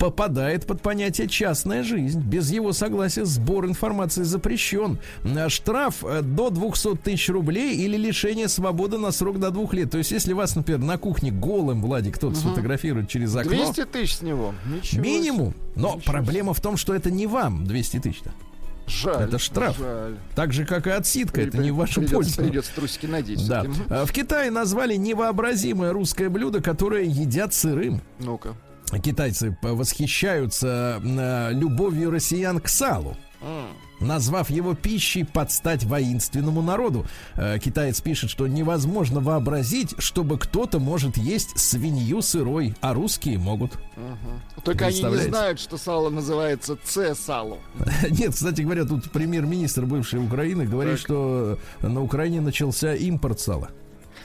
попадает 0.00 0.66
под 0.66 0.80
понятие 0.80 1.28
частная 1.28 1.82
жизнь. 1.82 2.20
Без 2.20 2.50
его 2.50 2.72
согласия 2.72 3.26
сбор 3.26 3.66
информации 3.66 4.22
запрещен. 4.22 4.98
А 5.24 5.50
Штраф 5.50 6.02
э, 6.02 6.22
до 6.22 6.48
200 6.48 6.96
тысяч 6.96 7.28
рублей 7.28 7.76
или 7.76 7.98
лишение 7.98 8.48
свободы 8.48 8.96
на 8.96 9.12
срок 9.12 9.38
до 9.38 9.50
двух 9.50 9.74
лет. 9.74 9.90
То 9.90 9.98
есть, 9.98 10.10
если 10.10 10.32
вас, 10.32 10.56
например, 10.56 10.80
на 10.80 10.96
кухне 10.96 11.30
голым, 11.30 11.82
Владик, 11.82 12.16
кто-то 12.16 12.34
сфотографирует 12.34 13.10
через 13.10 13.36
окно, 13.36 13.52
200 13.52 13.84
тысяч 13.84 14.16
с 14.16 14.22
него. 14.22 14.54
Ничего 14.64 15.02
минимум. 15.02 15.54
Но 15.76 15.96
Ничего 15.96 16.12
проблема 16.12 16.54
в 16.54 16.60
том, 16.62 16.78
что 16.78 16.94
это 16.94 17.10
не 17.10 17.26
вам 17.26 17.66
200 17.66 18.00
тысяч-то. 18.00 18.32
Жаль. 18.86 19.28
это 19.28 19.38
штраф. 19.38 19.76
Жаль. 19.78 20.16
Так 20.34 20.54
же, 20.54 20.64
как 20.64 20.86
и 20.86 20.90
отсидка, 20.90 21.42
это 21.42 21.58
не 21.58 21.70
в 21.70 21.76
вашу 21.76 22.00
придется, 22.00 22.14
пользу. 22.14 22.42
Придется 22.42 22.74
трусики 22.74 23.04
надеть. 23.04 23.46
Да. 23.46 23.66
А 23.90 24.06
В 24.06 24.12
Китае 24.12 24.50
назвали 24.50 24.96
невообразимое 24.96 25.92
русское 25.92 26.30
блюдо, 26.30 26.62
которое 26.62 27.04
едят 27.04 27.52
сырым. 27.52 28.00
Ну-ка. 28.18 28.56
Китайцы 28.98 29.56
восхищаются 29.62 31.00
э, 31.04 31.52
любовью 31.52 32.10
россиян 32.10 32.60
к 32.60 32.68
салу. 32.68 33.16
Назвав 34.00 34.48
его 34.50 34.74
пищей 34.74 35.24
под 35.24 35.52
стать 35.52 35.84
воинственному 35.84 36.62
народу. 36.62 37.06
Э, 37.36 37.58
Китаец 37.58 38.00
пишет, 38.00 38.30
что 38.30 38.46
невозможно 38.46 39.20
вообразить, 39.20 39.94
чтобы 39.98 40.38
кто-то 40.38 40.78
может 40.78 41.16
есть 41.18 41.58
свинью 41.58 42.22
сырой, 42.22 42.74
а 42.80 42.94
русские 42.94 43.38
могут. 43.38 43.72
Только 44.64 44.86
они 44.86 45.02
не 45.02 45.16
знают, 45.16 45.60
что 45.60 45.76
сало 45.76 46.08
называется 46.10 46.78
С-сало. 46.84 47.58
Нет, 48.10 48.34
кстати 48.34 48.62
говоря, 48.62 48.84
тут 48.84 49.10
премьер-министр 49.10 49.84
бывшей 49.84 50.24
Украины 50.24 50.64
говорит, 50.64 50.94
Так. 50.94 51.00
что 51.00 51.58
на 51.82 52.02
Украине 52.02 52.40
начался 52.40 52.94
импорт 52.94 53.40
сала. 53.40 53.70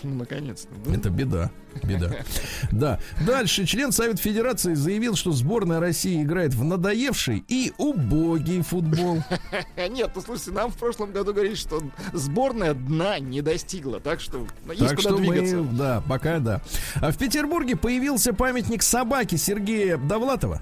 Ну, 0.06 0.16
наконец-то. 0.16 0.70
да? 0.86 0.94
Это 0.96 1.10
беда. 1.10 1.52
Беда. 1.84 2.12
Да. 2.72 3.00
Дальше 3.26 3.66
член 3.66 3.92
Совета 3.92 4.18
Федерации 4.22 4.74
заявил, 4.76 5.16
что 5.16 5.32
сборная 5.32 5.80
России 5.80 6.22
играет 6.22 6.54
в 6.54 6.64
надоевший 6.64 7.44
и 7.48 7.74
убогий 7.78 8.62
футбол. 8.62 9.24
Нет, 9.78 10.12
ну 10.16 10.22
слушайте, 10.22 10.52
нам 10.52 10.72
в 10.72 10.78
прошлом 10.78 11.12
году 11.12 11.34
говорили, 11.34 11.56
что 11.56 11.82
сборная 12.14 12.74
дна 12.74 13.20
не 13.20 13.42
достигла, 13.42 14.00
так 14.00 14.20
что 14.20 14.46
ну, 14.66 14.72
есть 14.72 14.88
так 14.88 14.98
куда 14.98 15.10
что 15.10 15.18
двигаться. 15.18 15.56
мы, 15.58 15.78
да, 15.78 16.04
пока 16.08 16.40
да. 16.40 16.62
А 16.96 17.12
в 17.12 17.18
Петербурге 17.18 17.76
появился 17.76 18.34
памятник 18.34 18.84
собаке 18.84 19.38
Сергея 19.38 19.98
Довлатова. 19.98 20.62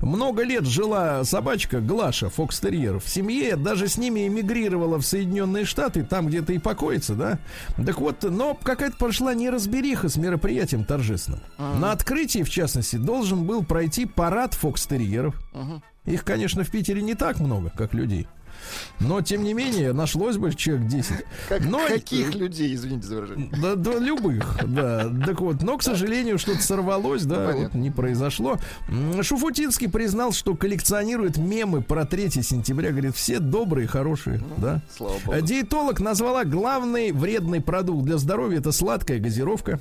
Много 0.00 0.42
лет 0.42 0.66
жила 0.66 1.24
собачка 1.24 1.80
Глаша 1.80 2.28
Фокстерьер 2.30 2.98
в 2.98 3.08
семье, 3.08 3.56
даже 3.56 3.88
с 3.88 3.96
ними 3.96 4.26
эмигрировала 4.26 4.98
в 4.98 5.02
Соединенные 5.02 5.64
Штаты, 5.64 6.04
там 6.04 6.28
где-то 6.28 6.52
и 6.52 6.58
покоится, 6.58 7.14
да. 7.14 7.38
Так 7.84 7.98
вот, 8.00 8.22
но 8.22 8.54
какая-то 8.54 8.96
прошла 8.96 9.34
неразбериха 9.34 10.08
с 10.08 10.16
мероприятием 10.16 10.84
торжественным. 10.84 11.40
На 11.58 11.92
открытии, 11.92 12.42
в 12.42 12.50
частности, 12.50 12.96
должен 12.96 13.44
был 13.44 13.64
пройти 13.64 14.06
парад 14.06 14.54
Фокстерьеров. 14.54 15.34
Их, 16.06 16.24
конечно, 16.24 16.64
в 16.64 16.70
Питере 16.70 17.02
не 17.02 17.14
так 17.14 17.40
много, 17.40 17.70
как 17.76 17.94
людей. 17.94 18.26
Но, 19.00 19.20
тем 19.22 19.42
не 19.44 19.54
менее, 19.54 19.92
нашлось 19.92 20.36
бы 20.36 20.54
человек 20.54 20.86
10. 20.86 21.24
Как- 21.48 21.64
Но- 21.64 21.86
каких 21.86 22.34
людей, 22.34 22.74
извините 22.74 23.06
за 23.06 23.16
выражение? 23.16 23.50
Да, 23.60 23.74
да, 23.74 23.98
любых, 23.98 24.58
да. 24.66 25.10
Так 25.26 25.40
вот, 25.40 25.62
но, 25.62 25.78
к 25.78 25.82
сожалению, 25.82 26.38
что-то 26.38 26.62
сорвалось, 26.62 27.24
да, 27.24 27.36
Ну, 27.36 27.44
вот 27.46 27.54
понятно. 27.54 27.78
не 27.78 27.90
произошло. 27.90 28.58
Шуфутинский 29.22 29.88
признал, 29.88 30.32
что 30.32 30.54
коллекционирует 30.54 31.36
мемы 31.36 31.82
про 31.82 32.04
3 32.04 32.42
сентября. 32.42 32.90
Говорит, 32.90 33.16
все 33.16 33.38
добрые, 33.38 33.86
хорошие, 33.88 34.40
да. 34.58 34.82
Слава 34.96 35.18
богу. 35.24 35.40
Диетолог 35.40 36.00
назвала 36.00 36.44
главный 36.44 37.12
вредный 37.12 37.60
продукт 37.60 38.04
для 38.04 38.18
здоровья 38.18 38.58
это 38.58 38.72
сладкая 38.72 39.18
газировка. 39.18 39.80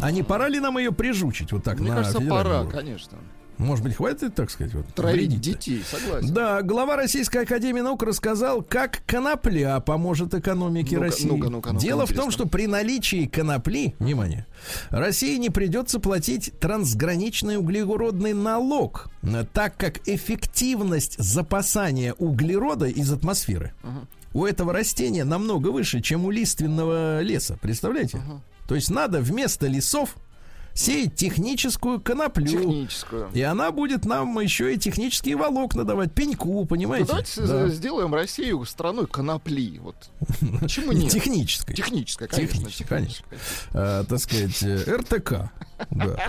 А 0.00 0.10
не 0.10 0.22
пора 0.22 0.48
ли 0.48 0.60
нам 0.60 0.78
ее 0.78 0.92
прижучить 0.92 1.52
вот 1.52 1.62
так 1.64 1.78
Мне 1.78 1.90
на 1.90 1.96
кажется, 1.96 2.20
пора, 2.20 2.60
уровне? 2.62 2.72
конечно. 2.72 3.18
Может 3.58 3.84
быть, 3.84 3.96
хватит, 3.96 4.34
так 4.34 4.50
сказать, 4.50 4.74
вот, 4.74 4.86
вредить-то? 4.96 5.40
детей, 5.42 5.82
согласен. 5.88 6.34
Да, 6.34 6.62
глава 6.62 6.96
Российской 6.96 7.42
Академии 7.44 7.80
Наук 7.80 8.02
рассказал, 8.02 8.62
как 8.62 9.02
конопля 9.06 9.80
поможет 9.80 10.34
экономике 10.34 10.96
Ну-ка, 10.96 11.06
России. 11.06 11.28
ну-ка, 11.28 11.50
ну-ка, 11.50 11.72
ну-ка, 11.72 11.80
Дело 11.84 12.04
в 12.06 12.08
том, 12.08 12.26
интересно. 12.26 12.32
что 12.32 12.46
при 12.46 12.66
наличии 12.66 13.26
конопли, 13.26 13.94
внимание, 13.98 14.46
России 14.90 15.36
не 15.36 15.50
придется 15.50 16.00
платить 16.00 16.52
трансграничный 16.60 17.56
углеродный 17.58 18.32
налог, 18.32 19.08
э, 19.22 19.44
так 19.52 19.76
как 19.76 20.00
эффективность 20.08 21.16
запасания 21.18 22.14
углерода 22.14 22.86
из 22.86 23.10
атмосферы 23.12 23.72
у 24.32 24.44
этого 24.44 24.72
растения 24.72 25.22
намного 25.24 25.68
выше, 25.68 26.00
чем 26.00 26.24
у 26.24 26.30
лиственного 26.30 27.20
леса. 27.20 27.56
Представляете? 27.62 28.20
То 28.66 28.74
есть 28.74 28.90
надо 28.90 29.20
вместо 29.20 29.66
лесов 29.68 30.16
сеять 30.74 31.14
техническую 31.14 32.00
коноплю. 32.00 32.46
Техническую. 32.46 33.30
И 33.32 33.40
она 33.42 33.70
будет 33.70 34.04
нам 34.04 34.38
еще 34.40 34.74
и 34.74 34.78
технические 34.78 35.36
волокна 35.36 35.84
давать, 35.84 36.12
пеньку, 36.12 36.52
Ну, 36.52 36.64
понимаете? 36.66 37.06
давайте 37.08 37.40
Да. 37.42 37.68
сделаем 37.68 38.14
Россию 38.14 38.64
страной 38.64 39.06
конопли. 39.06 39.78
Вот. 39.78 39.96
Почему 40.60 40.92
нет? 40.92 41.10
Технической. 41.12 41.74
Техническая, 41.74 42.28
конечно. 42.28 42.54
Техническая, 42.58 42.88
конечно. 42.88 43.24
А, 43.72 44.04
так 44.04 44.18
сказать, 44.18 44.62
э, 44.62 44.96
РТК. 44.96 45.50
Да. 45.90 46.16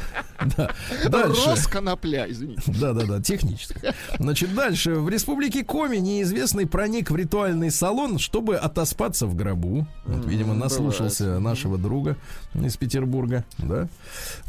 Да. 0.58 0.70
Дальше. 1.10 1.50
Росконопля, 1.50 2.30
извините. 2.30 2.62
Да, 2.68 2.94
да, 2.94 3.06
да, 3.06 3.22
техническая. 3.22 3.96
Значит, 4.20 4.54
дальше. 4.54 4.96
В 4.96 5.10
республике 5.10 5.64
Коми 5.64 5.98
неизвестный 5.98 6.68
проник 6.68 7.10
в 7.10 7.16
ритуальный 7.16 7.72
салон, 7.72 8.20
чтобы 8.20 8.56
отоспаться 8.58 9.26
в 9.28 9.36
гробу. 9.36 9.88
Вот, 10.06 10.26
видимо, 10.28 10.54
наслушался 10.54 11.24
бывает. 11.24 11.42
нашего 11.42 11.78
друга 11.78 12.18
из 12.54 12.76
Петербурга. 12.78 13.44
Да. 13.58 13.88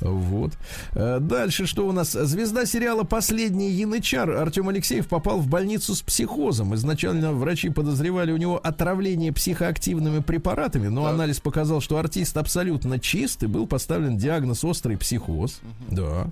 Вот. 0.00 0.52
Э, 0.92 1.18
Дальше 1.20 1.66
что 1.66 1.86
у 1.88 1.92
нас? 1.92 2.12
Звезда 2.12 2.66
сериала 2.66 3.04
«Последний 3.04 3.70
янычар» 3.70 4.28
Артем 4.30 4.68
Алексеев 4.68 5.06
попал 5.06 5.38
в 5.38 5.46
больницу 5.46 5.94
с 5.94 6.02
психозом. 6.02 6.74
Изначально 6.74 7.32
врачи 7.32 7.70
подозревали 7.70 8.32
у 8.32 8.36
него 8.36 8.60
отравление 8.62 9.32
психоактивными 9.32 10.18
препаратами, 10.20 10.88
но 10.88 11.04
Так. 11.04 11.14
анализ 11.14 11.40
показал, 11.40 11.80
что 11.80 11.96
артист 11.96 12.36
абсолютно 12.36 12.98
чист 12.98 13.44
и 13.44 13.46
был 13.46 13.66
поставлен 13.66 14.18
диагноз 14.18 14.64
острый 14.64 14.95
психоз. 14.96 15.60
Да. 15.90 16.28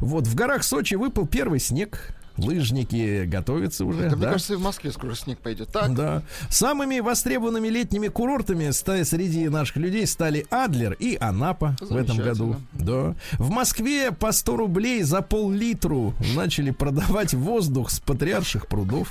Вот 0.00 0.26
в 0.26 0.34
горах 0.34 0.62
Сочи 0.62 0.94
выпал 0.94 1.26
первый 1.26 1.60
снег. 1.60 2.14
Лыжники 2.38 3.24
готовятся 3.24 3.84
уже. 3.84 4.04
Это, 4.04 4.16
мне 4.16 4.26
да? 4.26 4.32
кажется, 4.32 4.54
и 4.54 4.56
в 4.56 4.60
Москве 4.60 4.92
скоро 4.92 5.14
снег 5.14 5.38
пойдет. 5.38 5.70
Так, 5.72 5.94
Да. 5.94 6.22
Самыми 6.48 7.00
востребованными 7.00 7.68
летними 7.68 8.08
курортами 8.08 8.70
среди 8.70 9.48
наших 9.48 9.76
людей 9.76 10.06
стали 10.06 10.46
Адлер 10.50 10.92
и 10.92 11.16
Анапа 11.20 11.76
в 11.80 11.96
этом 11.96 12.18
году. 12.18 12.56
Да. 12.72 13.14
В 13.32 13.50
Москве 13.50 14.12
по 14.12 14.32
100 14.32 14.56
рублей 14.56 15.02
за 15.02 15.22
пол-литру 15.22 16.14
начали 16.34 16.70
продавать 16.70 17.34
воздух 17.34 17.90
с 17.90 18.00
патриарших 18.00 18.68
прудов. 18.68 19.10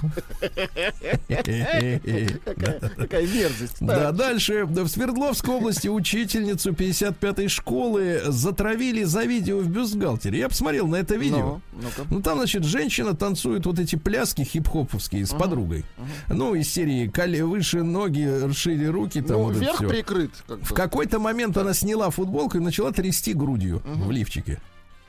какая, 1.27 3.27
мерзость. 3.27 3.77
Да, 3.79 4.11
дальше. 4.11 4.65
В 4.65 4.87
Свердловской 4.87 5.55
области 5.55 5.87
учительницу 5.87 6.71
55-й 6.71 7.47
школы 7.49 8.21
затравили 8.25 9.03
за 9.03 9.23
видео 9.23 9.59
в 9.59 9.67
бюстгальтере. 9.67 10.39
Я 10.39 10.49
посмотрел 10.49 10.87
на 10.87 10.97
это 10.97 11.15
видео. 11.15 11.61
Ну. 11.73 11.89
Ну, 12.09 12.21
там, 12.21 12.37
значит, 12.37 12.63
женщина 12.63 13.13
танцует 13.17 13.65
вот 13.65 13.79
эти 13.79 13.95
пляски 13.95 14.41
хип-хоповские 14.43 15.25
с 15.25 15.31
подругой. 15.33 15.83
Ну, 16.29 16.55
из 16.55 16.69
серии 16.71 17.07
«Коли 17.07 17.41
выше 17.41 17.83
ноги, 17.83 18.23
расшири 18.23 18.85
руки». 18.85 19.21
Там 19.21 19.37
Ну, 19.37 19.43
вот 19.43 19.51
это 19.55 19.59
верх 19.61 19.75
всё. 19.77 19.89
прикрыт. 19.89 20.31
как 20.47 20.61
В 20.63 20.73
какой-то 20.73 21.19
момент 21.19 21.57
она 21.57 21.73
сняла 21.73 22.09
футболку 22.09 22.57
и 22.57 22.61
начала 22.61 22.91
трясти 22.91 23.33
грудью 23.33 23.81
в 23.85 24.11
лифчике. 24.11 24.61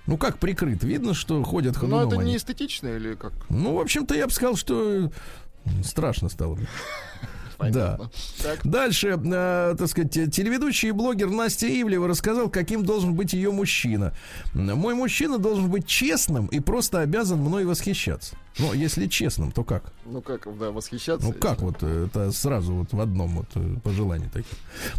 Ну, 0.06 0.16
как 0.16 0.38
прикрыт. 0.38 0.82
Видно, 0.84 1.12
что 1.12 1.42
ходят 1.42 1.74
Но 1.74 1.80
ходуном 1.80 2.08
Ну, 2.08 2.14
это 2.16 2.24
не 2.24 2.36
эстетично 2.36 2.88
или 2.88 3.14
как? 3.14 3.32
Ну, 3.50 3.76
в 3.76 3.80
общем-то, 3.80 4.14
я 4.14 4.26
бы 4.26 4.32
сказал, 4.32 4.56
что 4.56 5.12
страшно 5.84 6.28
стало. 6.30 6.58
Понятно. 7.58 8.10
Так. 8.42 8.60
Дальше, 8.64 9.20
э, 9.22 9.74
так 9.76 9.88
сказать, 9.88 10.12
телеведущий 10.32 10.88
и 10.88 10.92
блогер 10.92 11.28
Настя 11.28 11.66
Ивлева 11.66 12.06
рассказал, 12.06 12.48
каким 12.48 12.84
должен 12.84 13.14
быть 13.14 13.32
ее 13.32 13.50
мужчина. 13.50 14.14
Мой 14.54 14.94
мужчина 14.94 15.38
должен 15.38 15.68
быть 15.68 15.86
честным 15.86 16.46
и 16.46 16.60
просто 16.60 17.00
обязан 17.00 17.40
мной 17.40 17.64
восхищаться. 17.64 18.36
Ну, 18.58 18.72
если 18.72 19.06
честным, 19.06 19.52
то 19.52 19.62
как? 19.64 19.92
Ну 20.04 20.20
как, 20.20 20.46
да, 20.58 20.70
восхищаться. 20.70 21.26
Ну 21.26 21.32
как 21.32 21.60
вот 21.60 21.76
э, 21.82 22.06
это 22.06 22.32
сразу 22.32 22.74
вот 22.74 22.92
в 22.92 23.00
одном 23.00 23.36
вот 23.36 23.46
э, 23.54 23.76
пожелании 23.82 24.28
таких. 24.28 24.52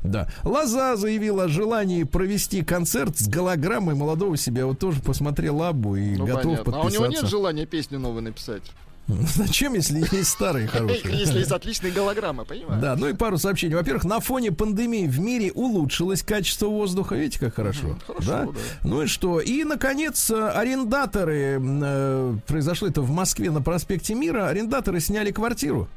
Да. 0.03 0.29
Лоза 0.43 0.95
заявила 0.95 1.45
о 1.45 1.47
желании 1.47 2.03
провести 2.03 2.63
концерт 2.63 3.17
с 3.17 3.27
голограммой 3.27 3.95
молодого 3.95 4.37
себя. 4.37 4.65
Вот 4.65 4.79
тоже 4.79 5.01
посмотрел 5.01 5.61
Абу 5.63 5.95
и 5.95 6.15
Ну, 6.15 6.25
готов 6.25 6.43
понятно. 6.63 6.77
А 6.77 6.81
у 6.81 6.89
него 6.89 7.05
нет 7.05 7.21
подписаться. 7.21 7.27
желания 7.27 7.65
песню 7.65 7.99
новую 7.99 8.23
написать? 8.23 8.63
Зачем, 9.35 9.73
если 9.73 9.99
есть 10.15 10.29
старые 10.29 10.67
хорошие? 10.67 11.17
Если 11.17 11.39
есть 11.39 11.51
отличные 11.51 11.91
голограммы, 11.91 12.45
понимаешь? 12.45 12.81
Да, 12.81 12.95
ну 12.95 13.07
и 13.07 13.13
пару 13.13 13.37
сообщений. 13.37 13.75
Во-первых, 13.75 14.03
на 14.05 14.19
фоне 14.19 14.51
пандемии 14.51 15.07
в 15.07 15.19
мире 15.19 15.51
улучшилось 15.51 16.21
качество 16.21 16.67
воздуха. 16.67 17.15
Видите, 17.15 17.39
как 17.39 17.55
хорошо. 17.55 17.97
хорошо, 18.05 18.29
да? 18.29 18.45
да. 18.45 18.51
Ну 18.83 19.01
и 19.01 19.07
что? 19.07 19.39
И, 19.39 19.63
наконец, 19.63 20.29
э, 20.29 20.49
арендаторы, 20.49 21.59
э, 21.59 22.35
произошло 22.45 22.87
это 22.87 23.01
в 23.01 23.09
Москве 23.09 23.49
на 23.49 23.61
проспекте 23.61 24.13
Мира, 24.13 24.47
арендаторы 24.47 24.99
сняли 24.99 25.31
квартиру 25.31 25.87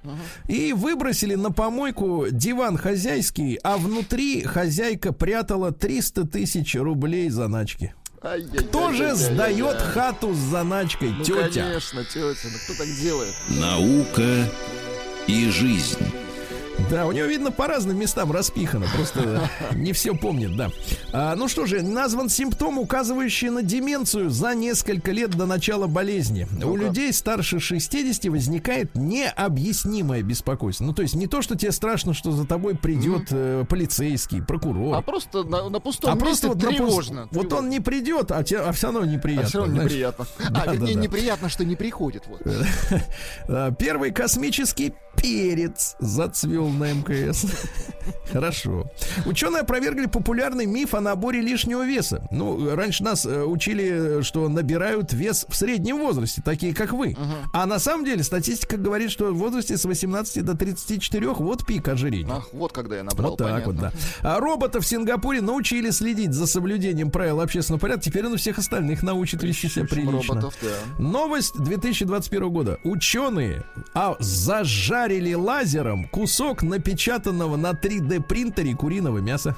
и 0.48 0.72
выбросили 0.72 1.34
на 1.34 1.50
помойку 1.50 2.26
диван 2.30 2.76
хозяйский, 2.76 3.58
а 3.62 3.76
внутри 3.76 4.42
хозяйка 4.42 5.12
прятала 5.12 5.72
300 5.72 6.26
тысяч 6.26 6.74
рублей 6.76 7.28
заначки. 7.28 7.94
Ай-яй-яй-яй-яй-яй. 8.22 8.68
Кто 8.68 8.92
же 8.92 9.14
сдает 9.14 9.80
хату 9.80 10.32
с 10.32 10.38
заначкой? 10.38 11.10
Ну, 11.10 11.24
Тетя. 11.24 11.62
конечно, 11.64 12.04
тетя. 12.04 12.48
Ну 12.50 12.58
кто 12.64 12.74
так 12.84 12.86
делает? 13.00 13.34
Наука 13.48 14.48
и 15.26 15.50
жизнь. 15.50 15.98
Да, 16.90 17.06
у 17.06 17.12
него, 17.12 17.26
видно, 17.26 17.50
по 17.52 17.66
разным 17.66 17.98
местам 17.98 18.32
распихано. 18.32 18.86
Просто 18.94 19.48
не 19.74 19.92
все 19.92 20.14
помнит, 20.14 20.56
да. 20.56 20.70
А, 21.12 21.34
ну 21.36 21.48
что 21.48 21.64
же, 21.66 21.82
назван 21.82 22.28
симптом, 22.28 22.78
указывающий 22.78 23.50
на 23.50 23.62
деменцию 23.62 24.30
за 24.30 24.54
несколько 24.54 25.10
лет 25.12 25.30
до 25.30 25.46
начала 25.46 25.86
болезни. 25.86 26.46
У 26.64 26.76
людей 26.76 27.12
старше 27.12 27.60
60 27.60 28.24
возникает 28.26 28.94
необъяснимое 28.94 30.22
беспокойство. 30.22 30.84
Ну, 30.84 30.92
то 30.92 31.02
есть 31.02 31.14
не 31.14 31.26
то, 31.26 31.40
что 31.42 31.56
тебе 31.56 31.72
страшно, 31.72 32.14
что 32.14 32.32
за 32.32 32.46
тобой 32.46 32.74
придет 32.74 33.28
э, 33.30 33.64
полицейский, 33.68 34.42
прокурор. 34.42 34.94
А 34.96 35.02
просто 35.02 35.44
на, 35.44 35.68
на 35.68 35.80
пустом 35.80 36.10
А 36.10 36.14
месте 36.14 36.26
просто 36.26 36.48
вот 36.48 36.56
на 36.62 36.68
пуст- 36.70 36.76
тревожно. 36.76 37.28
Вот 37.30 37.52
он 37.52 37.68
не 37.70 37.80
придет, 37.80 38.30
а, 38.32 38.42
тебе, 38.42 38.60
а 38.60 38.72
все 38.72 38.88
равно 38.92 39.04
неприятно. 39.04 39.46
А 39.46 39.48
все 39.48 39.58
равно 39.60 39.82
неприятно. 39.82 40.26
Да, 40.50 40.62
А, 40.62 40.66
да, 40.66 40.72
вернее, 40.72 40.94
да. 40.94 41.00
неприятно, 41.00 41.48
что 41.48 41.64
не 41.64 41.76
приходит. 41.76 42.24
Вот. 42.26 42.40
А, 43.48 43.70
Первый 43.72 44.10
космический 44.10 44.92
перец 45.16 45.96
зацвел 46.00 46.61
на 46.68 46.92
МКС. 46.92 47.46
Хорошо. 48.32 48.90
Ученые 49.26 49.60
опровергли 49.60 50.06
популярный 50.06 50.66
миф 50.66 50.94
о 50.94 51.00
наборе 51.00 51.40
лишнего 51.40 51.84
веса. 51.86 52.26
Ну, 52.30 52.74
раньше 52.74 53.02
нас 53.04 53.24
э, 53.26 53.42
учили, 53.44 54.22
что 54.22 54.48
набирают 54.48 55.12
вес 55.12 55.46
в 55.48 55.54
среднем 55.54 55.98
возрасте, 55.98 56.42
такие 56.44 56.74
как 56.74 56.92
вы. 56.92 57.16
А 57.52 57.66
на 57.66 57.78
самом 57.78 58.04
деле 58.04 58.22
статистика 58.22 58.76
говорит, 58.76 59.10
что 59.10 59.32
в 59.32 59.36
возрасте 59.36 59.76
с 59.76 59.84
18 59.84 60.44
до 60.44 60.56
34 60.56 61.28
вот 61.34 61.64
пик 61.66 61.86
ожирения. 61.88 62.32
Ах, 62.32 62.48
вот 62.52 62.72
когда 62.72 62.96
я 62.96 63.02
набрал, 63.04 63.30
Вот 63.30 63.38
так 63.38 63.48
понятно. 63.48 63.72
вот, 63.72 63.80
да. 63.80 63.92
А 64.22 64.40
робота 64.40 64.80
в 64.80 64.86
Сингапуре 64.86 65.40
научили 65.40 65.90
следить 65.90 66.32
за 66.32 66.46
соблюдением 66.46 67.10
правил 67.10 67.40
общественного 67.40 67.80
порядка. 67.80 68.02
Теперь 68.04 68.26
он 68.26 68.36
всех 68.36 68.58
остальных 68.58 69.02
научит 69.02 69.42
вести 69.42 69.68
себя 69.68 69.84
прилично. 69.84 70.12
Роботов, 70.34 70.54
да. 70.62 70.68
Новость 71.02 71.54
2021 71.58 72.50
года. 72.50 72.78
Ученые 72.84 73.64
а, 73.94 74.16
зажарили 74.18 75.34
лазером 75.34 76.08
кусок 76.08 76.51
напечатанного 76.60 77.56
на 77.56 77.70
3D 77.70 78.22
принтере 78.22 78.74
куриного 78.76 79.18
мяса. 79.18 79.56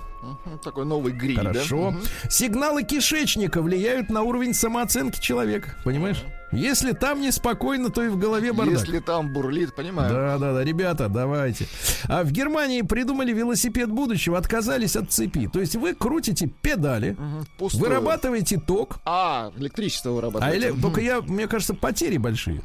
Такой 0.63 0.85
новый 0.87 1.13
гриль, 1.13 1.37
да? 1.37 1.43
Хорошо. 1.53 1.91
Мгм. 1.91 2.03
Сигналы 2.31 2.85
кишечника 2.85 3.61
влияют 3.61 4.09
на 4.09 4.23
уровень 4.23 4.55
самооценки 4.55 5.21
человека. 5.21 5.75
Понимаешь? 5.85 6.23
Если 6.53 6.93
там 6.93 7.21
неспокойно, 7.21 7.91
то 7.91 8.03
и 8.05 8.09
в 8.09 8.17
голове 8.17 8.53
бардак. 8.53 8.79
Если 8.79 9.01
там 9.01 9.33
бурлит, 9.33 9.75
понимаю. 9.75 10.09
Да, 10.13 10.39
да, 10.39 10.53
да, 10.55 10.63
ребята, 10.65 11.09
давайте. 11.09 11.67
А 12.09 12.23
в 12.23 12.31
Германии 12.31 12.83
придумали 12.83 13.33
велосипед 13.33 13.91
будущего, 13.91 14.39
отказались 14.39 14.95
от 14.95 15.11
цепи. 15.11 15.49
То 15.53 15.59
есть 15.59 15.75
вы 15.75 15.95
крутите 15.95 16.47
педали, 16.63 17.17
пустое. 17.59 17.85
вырабатываете 17.85 18.61
ток, 18.61 18.99
А, 19.05 19.51
электричество 19.57 20.13
а 20.13 20.15
вырабатывает. 20.15 20.55
эле- 20.63 20.81
только 20.81 21.01
я, 21.01 21.21
мне 21.23 21.49
кажется, 21.49 21.75
потери 21.75 22.19
большие. 22.19 22.63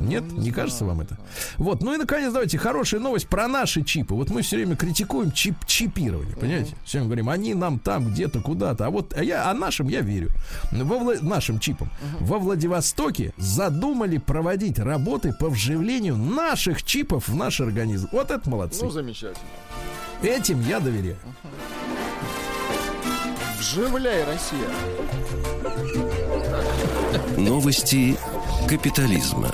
Нет, 0.00 0.24
не 0.32 0.50
кажется 0.50 0.84
вам 0.84 1.00
это? 1.00 1.18
Вот, 1.56 1.82
ну 1.82 1.94
и 1.94 1.96
наконец, 1.96 2.32
давайте 2.32 2.58
хорошая 2.58 3.00
новость 3.00 3.28
про 3.28 3.48
наши 3.48 3.82
чипы. 3.82 4.14
Вот 4.14 4.30
мы 4.30 4.42
все 4.42 4.56
время 4.56 4.76
критикуем 4.76 5.32
чип 5.32 5.54
чипирование, 5.66 6.36
понимаете? 6.36 6.74
Все 6.84 6.98
время 6.98 7.06
говорим, 7.08 7.28
они 7.28 7.54
нам 7.54 7.78
там 7.78 8.10
где-то 8.12 8.40
куда-то, 8.40 8.86
а 8.86 8.90
вот 8.90 9.14
а 9.16 9.22
я, 9.22 9.50
а 9.50 9.54
нашим 9.54 9.88
я 9.88 10.00
верю, 10.00 10.30
во 10.72 10.96
Вла- 10.96 11.22
нашим 11.22 11.58
чипам. 11.58 11.90
Во 12.20 12.38
Владивостоке 12.38 13.32
задумали 13.36 14.18
проводить 14.18 14.78
работы 14.78 15.32
по 15.32 15.48
вживлению 15.48 16.16
наших 16.16 16.82
чипов 16.82 17.28
в 17.28 17.34
наш 17.34 17.60
организм. 17.60 18.08
Вот 18.12 18.30
это 18.30 18.48
молодцы. 18.48 18.84
Ну, 18.84 18.90
замечательно. 18.90 19.36
Этим 20.22 20.60
я 20.62 20.80
доверяю. 20.80 21.16
Вживляй, 23.58 24.24
Россия. 24.24 24.68
Новости 27.36 28.16
капитализма. 28.68 29.50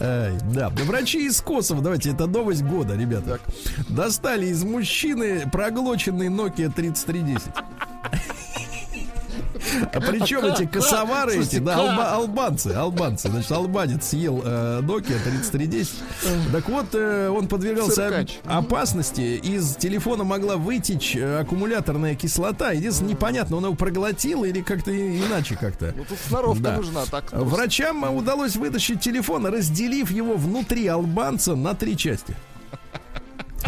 Ай, 0.00 0.32
да, 0.52 0.70
Да 0.70 0.84
врачи 0.84 1.26
из 1.26 1.40
Косово, 1.40 1.82
давайте, 1.82 2.10
это 2.10 2.26
новость 2.26 2.62
года, 2.62 2.96
ребята. 2.96 3.38
Достали 3.88 4.46
из 4.46 4.64
мужчины 4.64 5.48
проглоченный 5.50 6.28
Nokia 6.28 6.72
3310. 6.72 7.42
А 9.92 10.00
причем 10.00 10.44
эти 10.44 10.66
косовары 10.66 11.36
эти, 11.36 11.58
да, 11.58 11.76
алба- 11.78 12.10
албанцы, 12.14 12.68
албанцы. 12.68 13.28
Значит, 13.28 13.52
албанец 13.52 14.08
съел 14.08 14.42
э, 14.44 14.80
Nokia 14.82 15.18
3310. 15.22 16.52
Так 16.52 16.68
вот, 16.68 16.86
э, 16.94 17.28
он 17.28 17.46
подвергался 17.48 18.06
опасности. 18.44 19.20
Из 19.20 19.76
телефона 19.76 20.24
могла 20.24 20.56
вытечь 20.56 21.16
э, 21.16 21.40
аккумуляторная 21.40 22.14
кислота. 22.14 22.72
Единственное, 22.72 23.12
непонятно, 23.12 23.56
он 23.56 23.64
его 23.64 23.74
проглотил 23.74 24.44
или 24.44 24.60
как-то 24.62 24.90
иначе 24.90 25.56
как-то. 25.56 25.92
Ну, 25.96 26.04
тут 26.04 26.18
сноровка 26.28 26.72
нужна. 26.76 27.04
Так, 27.10 27.32
Врачам 27.32 28.14
удалось 28.14 28.56
вытащить 28.56 29.00
телефон, 29.00 29.46
разделив 29.46 30.10
его 30.10 30.34
внутри 30.36 30.86
албанца 30.86 31.54
на 31.54 31.74
три 31.74 31.96
части. 31.96 32.34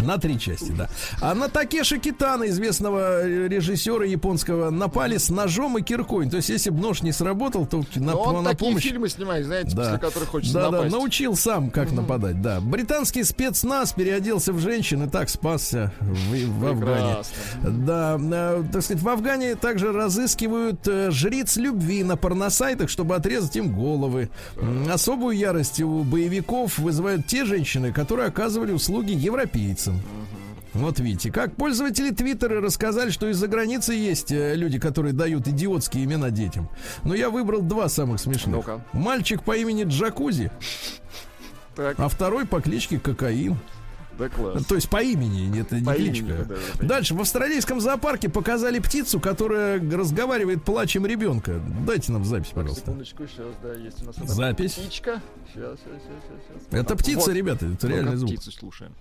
На 0.01 0.17
три 0.17 0.39
части, 0.39 0.71
да. 0.71 0.89
А 1.21 1.33
на 1.35 1.49
Такеши 1.49 1.97
Китана, 1.99 2.47
известного 2.49 3.25
режиссера 3.27 4.05
японского, 4.05 4.69
напали 4.69 5.17
с 5.17 5.29
ножом 5.29 5.77
и 5.77 5.81
киркой. 5.81 6.29
То 6.29 6.37
есть, 6.37 6.49
если 6.49 6.69
бы 6.71 6.79
нож 6.81 7.01
не 7.03 7.11
сработал, 7.11 7.65
то 7.65 7.83
на, 7.95 8.11
Но 8.13 8.21
он 8.21 8.43
на 8.43 8.51
такие 8.51 8.69
помощь... 8.69 8.83
фильмы 8.83 9.09
снимает, 9.09 9.45
знаете, 9.45 9.75
Да. 9.75 9.83
после 9.83 9.99
которых 9.99 10.29
хочется 10.29 10.53
да, 10.55 10.65
да, 10.65 10.71
напасть. 10.71 10.91
научил 10.93 11.35
сам, 11.35 11.69
как 11.69 11.91
нападать, 11.91 12.41
да. 12.41 12.59
Британский 12.59 13.23
спецназ 13.23 13.93
переоделся 13.93 14.51
в 14.51 14.59
женщин 14.59 15.03
и 15.03 15.09
так 15.09 15.29
спасся 15.29 15.93
в, 15.99 16.59
в 16.59 16.65
Афгане. 16.67 17.17
Да, 17.63 18.17
э, 18.19 18.63
так 18.71 18.81
сказать, 18.81 19.01
в 19.03 19.09
Афгане 19.09 19.55
также 19.55 19.91
разыскивают 19.91 20.87
э, 20.87 21.11
жриц 21.11 21.55
любви 21.57 22.03
на 22.03 22.17
порносайтах, 22.17 22.89
чтобы 22.89 23.15
отрезать 23.15 23.55
им 23.55 23.73
головы. 23.75 24.29
Особую 24.91 25.37
ярость 25.37 25.81
у 25.81 26.03
боевиков 26.03 26.77
вызывают 26.79 27.27
те 27.27 27.45
женщины, 27.45 27.91
которые 27.93 28.27
оказывали 28.27 28.71
услуги 28.71 29.11
европейцам. 29.11 29.82
Вот 30.73 30.99
видите, 30.99 31.31
как 31.31 31.55
пользователи 31.55 32.09
Твиттера 32.09 32.59
рассказали, 32.59 33.11
что 33.11 33.29
из-за 33.29 33.47
границы 33.47 33.93
есть 33.93 34.31
э, 34.31 34.55
люди, 34.55 34.79
которые 34.79 35.13
дают 35.13 35.47
идиотские 35.47 36.03
имена 36.05 36.31
детям. 36.31 36.67
Но 37.03 37.13
я 37.13 37.29
выбрал 37.29 37.61
два 37.61 37.89
самых 37.89 38.19
смешных. 38.19 38.55
Ну-ка. 38.55 38.83
Мальчик 38.91 39.43
по 39.43 39.55
имени 39.55 39.83
Джакузи, 39.83 40.51
Так, 41.75 41.99
а 41.99 42.07
второй 42.07 42.47
по 42.47 42.59
кличке 42.59 42.97
Кокаин. 42.99 43.57
да 44.17 44.29
класс. 44.29 44.65
То 44.65 44.73
есть 44.73 44.89
по 44.89 45.03
имени, 45.03 45.59
это 45.61 45.75
не 45.79 45.85
По 45.85 45.93
кличка. 45.93 46.25
имени, 46.25 46.37
да, 46.43 46.55
да. 46.79 46.87
Дальше 46.87 47.13
в 47.13 47.21
австралийском 47.21 47.79
зоопарке 47.79 48.27
показали 48.29 48.79
птицу, 48.79 49.19
которая 49.19 49.79
разговаривает 49.91 50.63
плачем 50.63 51.05
ребенка. 51.05 51.61
Дайте 51.85 52.11
нам 52.13 52.25
запись, 52.25 52.49
пожалуйста. 52.51 52.81
Секундочку, 52.85 53.27
сейчас, 53.27 53.45
да, 53.61 53.73
есть 53.75 54.01
у 54.01 54.05
нас 54.07 54.15
Запись. 54.27 54.73
птичка. 54.73 55.21
Сейчас, 55.53 55.77
сейчас, 55.79 56.01
сейчас, 56.01 56.63
сейчас. 56.71 56.79
Это 56.81 56.95
птица, 56.95 57.31
ребята, 57.31 57.67
это 57.67 57.87
реальный 57.87 58.15
звук. 58.15 58.31
птицу 58.31 58.51
слушаем. 58.51 58.91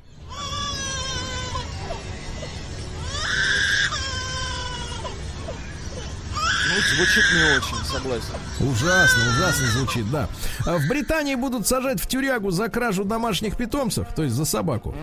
Ну, 6.75 6.97
звучит 6.97 7.25
не 7.35 7.57
очень, 7.57 7.85
согласен. 7.87 8.35
Ужасно, 8.61 9.23
ужасно 9.31 9.67
звучит, 9.73 10.11
да. 10.11 10.29
А 10.67 10.79
В 10.79 10.89
Британии 10.89 11.35
будут 11.35 11.67
сажать 11.67 12.01
в 12.01 12.07
тюрягу 12.07 12.51
за 12.51 12.69
кражу 12.69 13.05
домашних 13.05 13.57
питомцев, 13.57 14.07
то 14.15 14.23
есть 14.23 14.35
за 14.35 14.45
собаку. 14.45 14.95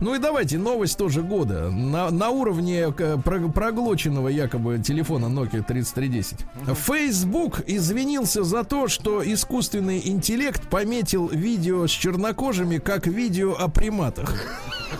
Ну 0.00 0.14
и 0.14 0.18
давайте 0.18 0.58
новость 0.58 0.96
тоже 0.96 1.22
года. 1.22 1.70
На, 1.70 2.10
на 2.10 2.28
уровне 2.28 2.92
э, 2.96 3.16
про- 3.24 3.48
проглоченного 3.48 4.28
якобы 4.28 4.78
телефона 4.78 5.26
Nokia 5.26 5.62
3310. 5.64 6.46
Facebook 6.84 7.62
извинился 7.66 8.44
за 8.44 8.62
то, 8.64 8.86
что 8.88 9.22
искусственный 9.24 10.00
интеллект 10.08 10.68
пометил 10.68 11.28
видео 11.28 11.86
с 11.86 11.90
чернокожими 11.90 12.78
как 12.78 13.06
видео 13.06 13.54
о 13.58 13.68
приматах. 13.68 14.34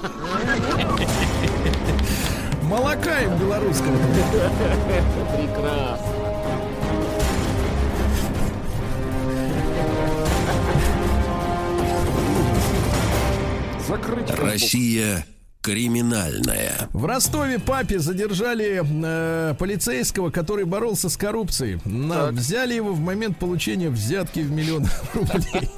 Молока 2.69 3.21
им 3.21 3.37
белорусского. 3.39 3.97
Прекрасно. 5.37 6.05
Закрыть. 13.89 14.31
Россия 14.31 15.25
криминальная. 15.63 16.73
В 16.93 17.05
Ростове 17.05 17.59
папе 17.59 17.99
задержали 17.99 18.83
э, 18.85 19.55
полицейского, 19.59 20.31
который 20.31 20.65
боролся 20.65 21.09
с 21.09 21.17
коррупцией. 21.17 21.81
На- 21.85 22.27
взяли 22.31 22.75
его 22.75 22.93
в 22.93 23.01
момент 23.01 23.39
получения 23.39 23.89
взятки 23.89 24.41
в 24.41 24.51
миллион 24.51 24.87
рублей. 25.15 25.69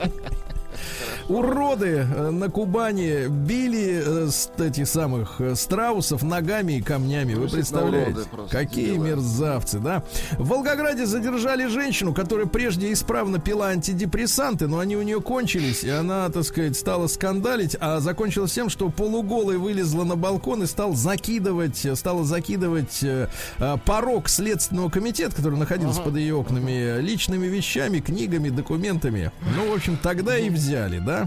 Уроды 1.31 2.09
э, 2.12 2.31
на 2.31 2.51
Кубани 2.51 3.28
били 3.28 4.03
э, 4.05 4.64
этих 4.64 4.89
самых 4.89 5.41
э, 5.41 5.55
страусов 5.55 6.24
ногами 6.24 6.72
и 6.72 6.83
камнями. 6.83 7.35
Вы 7.35 7.49
представляете? 7.49 8.22
Какие 8.51 8.97
мерзавцы, 8.97 9.78
да? 9.78 10.03
В 10.33 10.49
Волгограде 10.49 11.07
задержали 11.07 11.66
женщину, 11.66 12.12
которая 12.12 12.47
прежде 12.47 12.93
исправно 12.93 13.39
пила 13.39 13.68
антидепрессанты, 13.68 14.66
но 14.66 14.81
они 14.81 14.97
у 14.97 15.03
нее 15.03 15.20
кончились, 15.20 15.85
и 15.85 15.91
она, 15.91 16.28
так 16.31 16.43
сказать, 16.43 16.76
стала 16.76 17.07
скандалить, 17.07 17.76
а 17.78 18.01
закончилось 18.01 18.53
тем, 18.53 18.68
что 18.68 18.89
полуголой 18.89 19.57
вылезла 19.57 20.03
на 20.03 20.16
балкон 20.16 20.64
и 20.64 20.66
стал 20.66 20.95
закидывать, 20.95 21.87
стала 21.95 22.24
закидывать 22.24 23.05
э, 23.05 23.28
э, 23.59 23.76
порог 23.87 24.28
Следственного 24.28 24.91
комитета, 24.91 25.37
который 25.37 25.61
находился 25.61 26.01
под 26.01 26.16
ее 26.16 26.35
окнами, 26.35 26.72
э, 26.72 27.01
личными 27.01 27.47
вещами, 27.47 28.01
книгами, 28.01 28.49
документами. 28.49 29.31
Ну, 29.57 29.70
в 29.70 29.76
общем, 29.76 29.97
тогда 29.97 30.37
и 30.37 30.51
взяли, 30.51 30.99
да? 30.99 31.19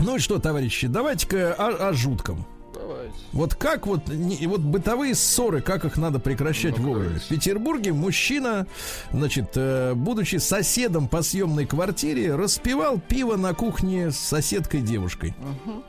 Ну 0.00 0.16
и 0.16 0.18
что, 0.18 0.38
товарищи, 0.38 0.86
давайте-ка 0.86 1.54
о, 1.54 1.88
о 1.88 1.92
жутком. 1.92 2.46
Давайте. 2.72 3.14
Вот 3.32 3.54
как 3.54 3.86
вот, 3.86 4.08
не- 4.08 4.46
вот 4.46 4.60
бытовые 4.60 5.14
ссоры, 5.14 5.60
как 5.60 5.84
их 5.84 5.96
надо 5.96 6.20
прекращать 6.20 6.78
вовремя. 6.78 7.18
В 7.18 7.26
Петербурге 7.26 7.92
мужчина, 7.92 8.66
значит, 9.10 9.50
э, 9.56 9.94
будучи 9.94 10.36
соседом 10.36 11.08
по 11.08 11.22
съемной 11.22 11.66
квартире, 11.66 12.36
распивал 12.36 13.00
пиво 13.00 13.36
на 13.36 13.54
кухне 13.54 14.10
с 14.12 14.18
соседкой 14.18 14.82
девушкой. 14.82 15.34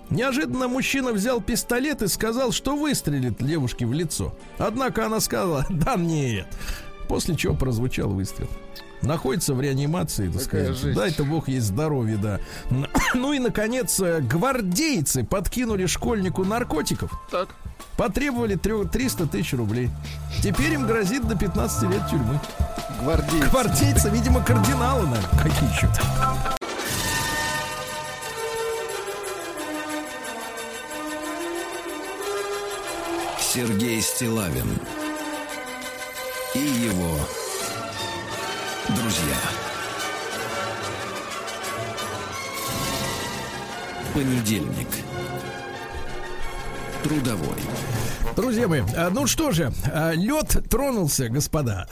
Неожиданно 0.09 0.67
мужчина 0.67 1.11
взял 1.11 1.41
пистолет 1.41 2.01
и 2.01 2.07
сказал, 2.07 2.51
что 2.51 2.75
выстрелит 2.75 3.37
девушке 3.37 3.85
в 3.85 3.93
лицо. 3.93 4.33
Однако 4.57 5.05
она 5.05 5.19
сказала, 5.19 5.65
да 5.69 5.95
нет. 5.95 6.47
После 7.07 7.35
чего 7.35 7.53
прозвучал 7.53 8.09
выстрел. 8.09 8.49
Находится 9.01 9.53
в 9.53 9.61
реанимации, 9.61 10.27
так 10.29 10.43
Какая 10.43 10.63
сказать. 10.65 10.77
жесть. 10.81 10.97
Дай-то 10.97 11.23
бог 11.23 11.47
есть 11.47 11.67
здоровье, 11.67 12.17
да. 12.17 12.39
Ну 13.15 13.33
и, 13.33 13.39
наконец, 13.39 13.99
э, 13.99 14.19
гвардейцы 14.21 15.23
подкинули 15.23 15.85
школьнику 15.85 16.43
наркотиков. 16.43 17.11
Так. 17.31 17.49
Потребовали 17.97 18.55
трё- 18.57 18.87
300 18.87 19.25
тысяч 19.27 19.53
рублей. 19.53 19.89
Теперь 20.43 20.73
им 20.73 20.85
грозит 20.85 21.27
до 21.27 21.35
15 21.37 21.83
лет 21.89 22.01
тюрьмы. 22.09 22.39
Гвардейцы. 23.01 23.49
Гвардейцы, 23.49 24.09
видимо, 24.09 24.43
кардиналы, 24.43 25.07
наверное, 25.07 25.43
какие 25.43 25.69
еще. 25.71 25.87
Сергей 33.39 34.01
Стилавин 34.01 34.77
и 36.53 36.59
его 36.59 37.17
друзья. 38.95 39.35
Понедельник. 44.13 45.08
Трудовой. 47.03 47.55
Друзья 48.35 48.67
мои, 48.67 48.81
а, 48.95 49.09
ну 49.09 49.25
что 49.27 49.51
же, 49.51 49.71
лед 50.13 50.57
тронулся, 50.69 51.27
господа. 51.29 51.87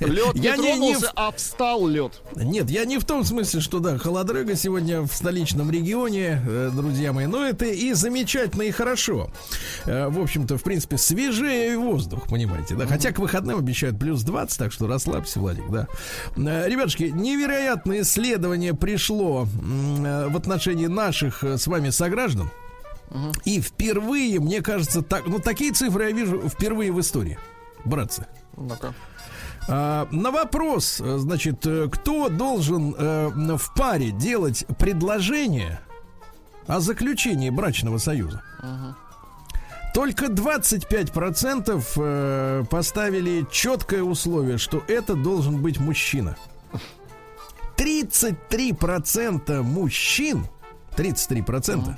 Лед 0.00 0.34
не 0.34 0.40
Я 0.42 0.56
не- 0.56 0.62
не 0.62 0.94
тронулся, 0.94 1.06
в- 1.08 1.12
а 1.16 1.32
встал 1.32 1.86
лед. 1.86 2.20
Нет, 2.36 2.70
я 2.70 2.84
не 2.84 2.98
в 2.98 3.04
том 3.04 3.24
смысле, 3.24 3.60
что 3.60 3.78
да, 3.80 3.98
холодрыга 3.98 4.54
сегодня 4.54 5.00
в 5.02 5.08
столичном 5.12 5.70
регионе, 5.70 6.40
э, 6.46 6.70
друзья 6.74 7.12
мои, 7.12 7.26
но 7.26 7.44
это 7.44 7.64
и 7.66 7.92
замечательно, 7.94 8.62
и 8.62 8.70
хорошо. 8.70 9.30
Э, 9.86 10.08
В 10.08 10.20
общем-то, 10.20 10.56
в 10.58 10.62
принципе, 10.62 10.98
свежее 10.98 11.76
воздух, 11.78 12.28
понимаете, 12.28 12.74
да. 12.74 12.86
Хотя 12.86 13.10
к 13.12 13.18
выходным 13.18 13.58
обещают 13.58 13.98
плюс 13.98 14.22
20, 14.22 14.58
так 14.58 14.72
что 14.72 14.86
расслабься, 14.86 15.40
Владик, 15.40 15.68
да. 15.70 15.86
Э, 16.36 16.68
Ребятушки, 16.68 17.04
невероятное 17.04 18.02
исследование 18.02 18.74
пришло 18.74 19.46
в 19.52 20.36
отношении 20.36 20.86
наших 20.86 21.42
с 21.42 21.66
вами 21.66 21.90
сограждан. 21.90 22.50
И 23.44 23.60
впервые, 23.60 24.40
мне 24.40 24.62
кажется, 24.62 25.02
так, 25.02 25.26
ну 25.26 25.38
такие 25.38 25.72
цифры 25.72 26.04
я 26.04 26.12
вижу 26.12 26.48
впервые 26.48 26.92
в 26.92 27.00
истории, 27.00 27.38
братцы. 27.84 28.26
Ну-ка. 28.56 28.94
А, 29.68 30.08
на 30.10 30.30
вопрос, 30.30 31.00
э, 31.00 31.18
значит, 31.18 31.66
э, 31.66 31.88
кто 31.90 32.28
должен 32.28 32.94
э, 32.96 33.56
в 33.56 33.74
паре 33.74 34.10
делать 34.10 34.64
предложение 34.78 35.80
о 36.66 36.80
заключении 36.80 37.50
брачного 37.50 37.98
союза? 37.98 38.42
Только 39.92 40.26
25% 40.26 41.84
э, 41.96 42.64
поставили 42.70 43.44
четкое 43.50 44.02
условие, 44.02 44.56
что 44.56 44.82
это 44.86 45.14
должен 45.14 45.60
быть 45.60 45.80
мужчина. 45.80 46.36
33% 47.76 49.62
мужчин, 49.62 50.46
33% 50.96 51.96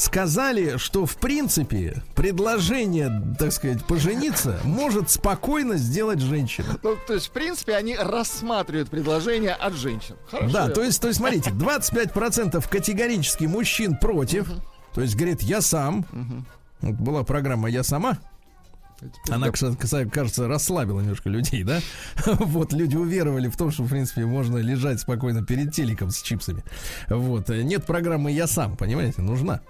сказали, 0.00 0.78
что 0.78 1.04
в 1.04 1.16
принципе 1.16 2.02
предложение, 2.14 3.22
так 3.38 3.52
сказать, 3.52 3.84
пожениться 3.84 4.58
может 4.64 5.10
спокойно 5.10 5.76
сделать 5.76 6.20
женщина. 6.20 6.78
Ну, 6.82 6.96
то 7.06 7.14
есть, 7.14 7.28
в 7.28 7.30
принципе, 7.32 7.74
они 7.76 7.96
рассматривают 7.96 8.88
предложения 8.88 9.52
от 9.52 9.74
женщин. 9.74 10.16
Хорошо. 10.30 10.52
Да, 10.52 10.68
то 10.68 10.82
есть, 10.82 11.00
то 11.00 11.08
есть, 11.08 11.18
смотрите, 11.18 11.50
25% 11.50 12.66
категорически 12.68 13.44
мужчин 13.44 13.96
против. 13.96 14.48
То 14.94 15.02
есть, 15.02 15.14
говорит, 15.16 15.42
я 15.42 15.60
сам. 15.60 16.06
Вот 16.80 16.94
была 16.94 17.22
программа 17.22 17.68
«Я 17.68 17.82
сама». 17.82 18.18
Она, 19.30 19.50
кажется, 19.50 20.48
расслабила 20.48 21.00
немножко 21.00 21.28
людей, 21.28 21.62
да? 21.62 21.80
Вот, 22.26 22.72
люди 22.72 22.96
уверовали 22.96 23.48
в 23.48 23.56
том, 23.56 23.70
что, 23.70 23.82
в 23.82 23.88
принципе, 23.88 24.24
можно 24.24 24.58
лежать 24.58 25.00
спокойно 25.00 25.44
перед 25.44 25.74
телеком 25.74 26.10
с 26.10 26.20
чипсами. 26.22 26.62
Вот. 27.08 27.48
Нет 27.48 27.84
программы 27.84 28.32
«Я 28.32 28.46
сам», 28.46 28.76
понимаете, 28.76 29.22
нужна. 29.22 29.60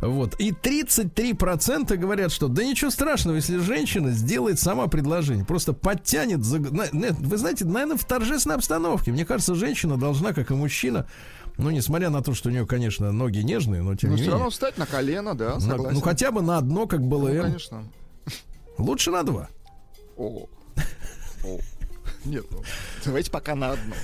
Вот. 0.00 0.34
И 0.40 0.50
33% 0.50 1.96
говорят, 1.96 2.32
что 2.32 2.48
да 2.48 2.64
ничего 2.64 2.90
страшного, 2.90 3.36
если 3.36 3.58
женщина 3.58 4.10
сделает 4.10 4.58
сама 4.58 4.86
предложение. 4.88 5.44
Просто 5.44 5.72
подтянет... 5.72 6.44
за- 6.44 6.58
на- 6.58 6.88
Вы 6.92 7.36
знаете, 7.36 7.64
наверное, 7.64 7.96
в 7.96 8.04
торжественной 8.04 8.56
обстановке. 8.56 9.12
Мне 9.12 9.24
кажется, 9.24 9.54
женщина 9.54 9.96
должна, 9.96 10.32
как 10.32 10.50
и 10.50 10.54
мужчина, 10.54 11.06
ну, 11.58 11.70
несмотря 11.70 12.10
на 12.10 12.22
то, 12.22 12.34
что 12.34 12.48
у 12.48 12.52
нее, 12.52 12.66
конечно, 12.66 13.12
ноги 13.12 13.38
нежные, 13.38 13.82
но 13.82 13.94
тем 13.94 14.10
Ну, 14.10 14.16
не 14.16 14.22
все 14.22 14.30
менее... 14.30 14.38
равно 14.38 14.50
встать 14.50 14.78
на 14.78 14.86
колено, 14.86 15.34
да, 15.36 15.54
на- 15.54 15.60
согласен. 15.60 15.94
ну, 15.94 16.00
хотя 16.00 16.32
бы 16.32 16.42
на 16.42 16.58
одно, 16.58 16.86
как 16.86 17.02
было 17.02 17.28
Ну, 17.28 17.42
конечно. 17.42 17.84
Лучше 18.78 19.10
на 19.10 19.22
два. 19.22 19.48
О. 20.16 20.46
О. 21.44 21.58
Нет, 22.24 22.44
ну, 22.50 22.62
давайте 23.04 23.30
пока 23.30 23.54
на 23.54 23.72
одно. 23.72 23.94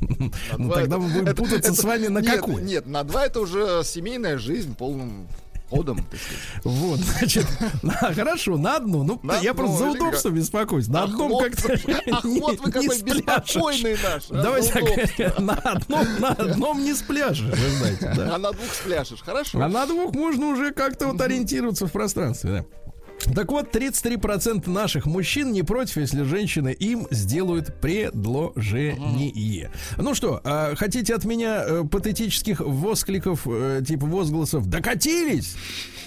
Ну, 0.00 0.70
тогда 0.70 0.98
мы 0.98 1.08
будем 1.08 1.34
путаться 1.34 1.72
с 1.74 1.82
вами 1.84 2.08
на 2.08 2.22
какой. 2.22 2.62
Нет, 2.62 2.86
на 2.86 3.02
два 3.04 3.26
это 3.26 3.40
уже 3.40 3.82
семейная 3.84 4.38
жизнь 4.38 4.74
полным 4.76 5.26
ходом, 5.68 5.96
так 5.96 6.20
сказать. 6.20 6.64
Вот, 6.64 7.00
значит, 7.00 7.44
на- 7.82 7.92
хорошо, 8.14 8.56
на 8.56 8.76
одну. 8.76 9.02
Ну, 9.02 9.18
На 9.24 9.38
я 9.38 9.52
просто 9.52 9.78
за 9.78 9.90
одну, 9.90 10.06
удобство 10.08 10.28
беспокоюсь. 10.30 10.86
На 10.86 11.02
одном 11.04 11.38
как-то 11.38 11.72
ах, 12.12 12.24
не- 12.24 12.40
вот 12.40 12.60
вы 12.60 12.70
какой 12.70 13.02
беспокойный 13.02 13.96
наш. 14.02 14.30
а, 14.30 14.40
удобство. 14.40 14.80
так, 15.16 15.38
на 15.40 15.54
одном, 15.54 16.06
на 16.20 16.28
одном 16.28 16.84
не 16.84 16.94
спляшешь, 16.94 17.40
вы 17.50 17.70
знаете, 17.78 18.12
да. 18.16 18.34
А 18.36 18.38
на 18.38 18.52
двух 18.52 18.72
спляшешь, 18.72 19.22
хорошо. 19.22 19.60
А 19.60 19.68
на 19.68 19.86
двух 19.86 20.14
можно 20.14 20.46
уже 20.48 20.70
как-то 20.72 21.08
вот 21.08 21.20
ориентироваться 21.20 21.86
в 21.86 21.90
пространстве, 21.92 22.50
да. 22.50 22.85
Так 23.34 23.50
вот, 23.50 23.74
33% 23.74 24.68
наших 24.70 25.06
мужчин 25.06 25.52
не 25.52 25.62
против, 25.62 25.96
если 25.96 26.22
женщины 26.22 26.68
им 26.72 27.06
сделают 27.10 27.80
предложение. 27.80 29.70
Ну 29.96 30.14
что, 30.14 30.40
а, 30.44 30.74
хотите 30.76 31.14
от 31.14 31.24
меня 31.24 31.64
э, 31.66 31.84
патетических 31.84 32.60
воскликов, 32.60 33.46
э, 33.46 33.82
типа 33.86 34.06
возгласов 34.06 34.66
«докатились»? 34.66 35.56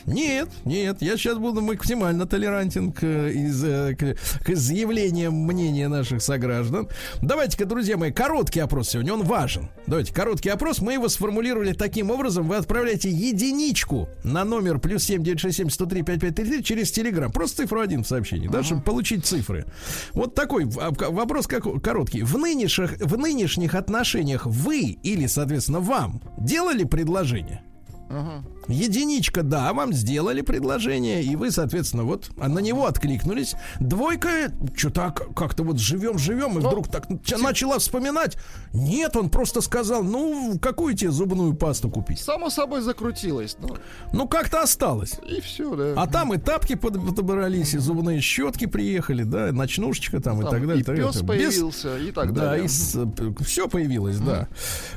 Нет, 0.06 0.50
нет, 0.66 1.02
я 1.02 1.18
сейчас 1.18 1.38
буду 1.38 1.62
максимально 1.62 2.26
толерантен 2.26 2.92
к, 2.92 3.04
из, 3.04 3.64
э, 3.64 3.96
к, 3.96 4.16
к 4.44 4.50
изъявлениям 4.50 5.34
мнения 5.34 5.88
наших 5.88 6.22
сограждан. 6.22 6.90
Давайте-ка, 7.22 7.66
друзья 7.66 7.98
мои, 7.98 8.12
короткий 8.12 8.60
опрос 8.60 8.90
сегодня, 8.90 9.14
он 9.14 9.24
важен. 9.24 9.70
Давайте, 9.88 10.14
короткий 10.14 10.50
опрос, 10.50 10.80
мы 10.80 10.94
его 10.94 11.10
сформулировали 11.10 11.74
таким 11.74 12.12
образом, 12.12 12.48
вы 12.48 12.56
отправляете 12.56 13.10
единичку 13.10 14.10
на 14.24 14.44
номер 14.44 14.80
плюс 14.80 15.04
7967 15.04 15.70
103 15.70 16.04
5533 16.04 16.64
через 16.64 16.92
Телеграм. 16.92 17.32
Просто 17.32 17.64
цифру 17.64 17.82
один 17.82 18.04
в 18.04 18.08
сообщении, 18.08 18.48
да, 18.48 18.64
чтобы 18.64 18.82
получить 18.82 19.26
цифры. 19.26 19.66
Вот 20.14 20.34
такой 20.36 20.68
а, 20.80 20.92
вопрос 20.92 21.48
как, 21.48 21.82
короткий. 21.82 22.24
В 22.24 22.38
нынешних, 22.38 22.98
в 23.00 23.18
нынешних 23.18 23.76
отношениях 23.76 24.46
вы 24.46 24.98
или, 25.04 25.28
соответственно, 25.28 25.80
вам 25.80 26.22
делали 26.38 26.84
предложение? 26.84 27.62
Ага. 28.10 28.44
Единичка, 28.70 29.44
да, 29.44 29.74
вам 29.74 29.92
сделали 29.94 30.42
предложение, 30.42 31.24
и 31.24 31.36
вы, 31.36 31.52
соответственно, 31.52 32.04
вот 32.04 32.30
на 32.38 32.60
него 32.60 32.86
откликнулись. 32.86 33.56
Двойка, 33.80 34.52
что 34.76 34.90
так 34.90 35.34
как-то 35.36 35.64
вот 35.64 35.80
живем-живем, 35.80 36.54
Ну, 36.54 36.60
и 36.60 36.64
вдруг 36.64 36.88
так 36.88 37.08
ча- 37.26 37.38
начала 37.38 37.80
вспоминать. 37.80 38.38
Нет, 38.74 39.16
он 39.16 39.30
просто 39.30 39.62
сказал, 39.62 40.04
ну, 40.04 40.58
какую 40.62 40.94
тебе 40.96 41.12
зубную 41.12 41.54
пасту 41.56 41.90
купить? 41.90 42.20
Само 42.20 42.50
собой 42.50 42.82
закрутилось. 42.82 43.58
Ну, 43.62 43.76
Ну, 44.14 44.28
как-то 44.28 44.62
осталось. 44.62 45.16
и 45.28 45.42
все, 45.42 45.76
да. 45.76 45.94
А 46.02 46.08
там 46.08 46.34
и 46.34 46.38
тапки 46.38 46.76
под- 46.76 47.04
подобрались, 47.06 47.74
и 47.74 47.80
зубные 47.80 48.22
щетки 48.22 48.66
приехали, 48.68 49.24
да, 49.24 49.52
ночнушечка 49.52 50.20
там, 50.22 50.40
и 50.40 50.44
Там 50.44 50.52
так 50.52 50.68
далее. 50.68 50.82
и 50.82 50.84
так 50.84 50.96
пес 50.96 51.16
Без- 51.16 51.28
появился, 51.28 51.98
и 51.98 52.12
так 52.12 52.34
да, 52.34 52.42
далее. 52.52 52.66
и 52.66 53.44
все 53.44 53.68
появилось, 53.68 54.18
да. 54.20 54.48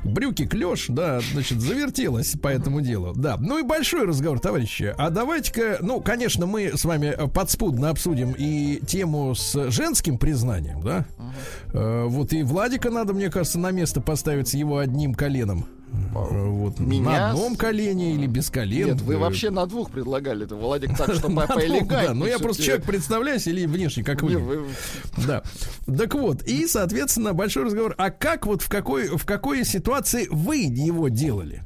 Брюки 0.04 0.46
клеш, 0.46 0.86
да, 0.88 1.20
значит, 1.32 1.60
завертелось 1.60 2.32
по 2.42 2.48
этому 2.48 2.80
делу. 2.80 3.12
Да, 3.14 3.36
ну 3.38 3.61
и 3.62 3.66
большой 3.66 4.06
разговор, 4.06 4.38
товарищи. 4.40 4.94
А 4.96 5.10
давайте-ка, 5.10 5.78
ну, 5.80 6.00
конечно, 6.00 6.46
мы 6.46 6.76
с 6.76 6.84
вами 6.84 7.06
э, 7.06 7.26
подспудно 7.28 7.90
обсудим 7.90 8.34
и 8.36 8.80
тему 8.86 9.34
с 9.34 9.70
женским 9.70 10.18
признанием, 10.18 10.82
да. 10.82 11.06
Э, 11.72 12.04
вот 12.06 12.32
и 12.32 12.42
Владика 12.42 12.90
надо, 12.90 13.12
мне 13.14 13.30
кажется, 13.30 13.58
на 13.58 13.70
место 13.70 14.00
поставить 14.00 14.48
с 14.48 14.54
его 14.54 14.78
одним 14.78 15.14
коленом. 15.14 15.66
Э, 16.14 16.46
Вот 16.48 16.78
Меня 16.80 17.02
на 17.04 17.30
одном 17.30 17.54
колене 17.56 18.14
или 18.14 18.26
без 18.26 18.48
колен. 18.50 18.88
Нет, 18.88 19.00
вы 19.02 19.18
вообще 19.18 19.50
на 19.50 19.66
двух 19.66 19.90
предлагали. 19.90 20.44
Это 20.46 20.56
Владик 20.56 20.96
так, 20.96 21.14
что 21.14 21.28
на 21.30 21.42
по- 21.42 21.46
двух, 21.48 21.56
поэлегантнее 21.58 22.06
да. 22.08 22.14
Ну, 22.14 22.26
я 22.26 22.38
просто 22.38 22.62
человек 22.62 22.84
представляюсь 22.86 23.46
или 23.46 23.66
внешне, 23.66 24.02
как 24.04 24.22
вы- 24.22 24.66
Да. 25.26 25.42
Так 25.86 26.14
вот, 26.14 26.42
и, 26.44 26.66
соответственно, 26.66 27.32
большой 27.34 27.64
разговор. 27.64 27.94
А 27.98 28.10
как 28.10 28.46
вот 28.46 28.62
в 28.62 28.68
какой, 28.68 29.06
в 29.08 29.24
какой 29.26 29.64
ситуации 29.64 30.26
вы 30.30 30.56
его 30.58 31.08
делали? 31.08 31.62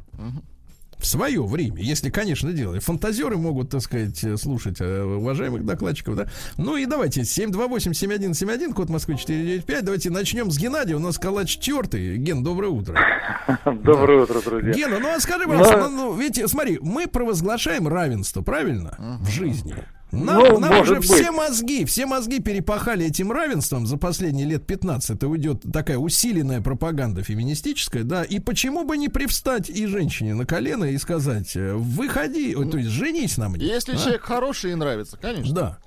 В 0.99 1.07
свое 1.07 1.42
время, 1.44 1.82
если, 1.82 2.11
конечно, 2.11 2.53
делали. 2.53 2.78
Фантазеры 2.78 3.36
могут, 3.36 3.70
так 3.70 3.82
сказать, 3.82 4.22
э, 4.24 4.36
слушать 4.36 4.76
э, 4.80 5.03
уважаемых 5.03 5.64
докладчиков, 5.64 6.16
да? 6.16 6.26
Ну 6.57 6.76
и 6.76 6.86
давайте, 6.86 7.20
728-7171, 7.22 8.72
код 8.72 8.88
Москвы 8.88 9.16
495. 9.16 9.84
Давайте 9.84 10.11
начнем 10.11 10.51
с 10.51 10.59
Геннадия. 10.59 10.94
У 10.97 10.99
нас 11.01 11.18
калач 11.18 11.59
тертый. 11.59 12.16
Ген, 12.16 12.42
доброе 12.42 12.68
утро. 12.70 12.99
Доброе 13.64 14.22
утро, 14.22 14.40
друзья. 14.40 14.72
Гена, 14.72 14.99
ну 14.99 15.14
а 15.14 15.20
скажи, 15.20 15.47
пожалуйста, 15.47 15.76
Но- 15.78 15.88
ну, 15.88 15.97
ну, 16.12 16.16
ведь 16.18 16.40
смотри, 16.49 16.78
мы 16.80 17.07
провозглашаем 17.07 17.86
равенство, 17.88 18.42
правильно? 18.42 19.18
В 19.20 19.28
жизни. 19.30 19.74
Нам, 20.12 20.38
Ну, 20.38 20.59
нам 20.61 20.80
уже 20.80 21.00
все 21.00 21.26
быть. 21.26 21.36
мозги, 21.36 21.84
все 21.84 22.07
мозги 22.07 22.40
перепахали 22.40 23.07
этим 23.07 23.32
равенством 23.32 23.86
за 23.86 23.96
последние 23.96 24.46
лет 24.46 24.66
15. 24.66 25.11
Это 25.11 25.28
уйдет 25.28 25.64
такая 25.72 25.98
усиленная 25.98 26.61
пропаганда 26.61 27.22
феминистическая, 27.22 28.04
да. 28.04 28.22
И 28.22 28.38
почему 28.38 28.84
бы 28.84 28.96
не 28.96 29.09
привстать 29.09 29.68
и 29.68 29.86
женщине 29.86 30.34
на 30.34 30.46
колено 30.46 30.84
и 30.84 30.96
сказать, 30.98 31.57
э, 31.57 31.74
выходи, 31.74 32.54
то 32.54 32.78
есть 32.78 32.90
женись 32.90 33.36
на 33.36 33.48
мне. 33.48 33.66
Если 33.66 33.94
а? 33.94 33.98
человек 33.98 34.22
хороший 34.22 34.72
и 34.72 34.74
нравится, 34.74 35.18
конечно. 35.20 35.54
Да. 35.54 35.78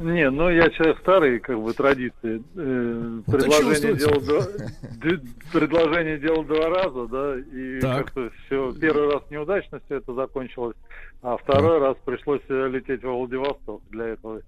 Не, 0.00 0.28
ну 0.30 0.50
я 0.50 0.70
человек 0.70 0.98
старый, 1.00 1.38
как 1.38 1.60
бы 1.60 1.72
традиции. 1.72 2.42
Э, 2.56 3.20
Это 3.26 3.36
предложение 3.36 3.94
делал 3.94 4.20
два, 4.20 4.40
д- 5.02 5.20
предложение 5.52 6.18
делал 6.18 6.42
два 6.44 6.68
раза, 6.68 7.06
да, 7.06 7.36
и 7.38 7.80
Так. 7.80 8.06
как-то 8.06 8.30
все 8.46 8.72
первый 8.72 9.12
раз 9.12 9.22
неудачно 9.30 9.80
все 9.86 9.96
это 9.98 10.12
закончилось, 10.14 10.76
а 11.22 11.36
второй 11.36 11.78
раз 11.78 11.96
пришлось 12.04 12.40
э, 12.48 12.68
лететь 12.68 13.04
во 13.04 13.12
Владивосток 13.16 13.82
для 13.90 14.08
этого. 14.08 14.40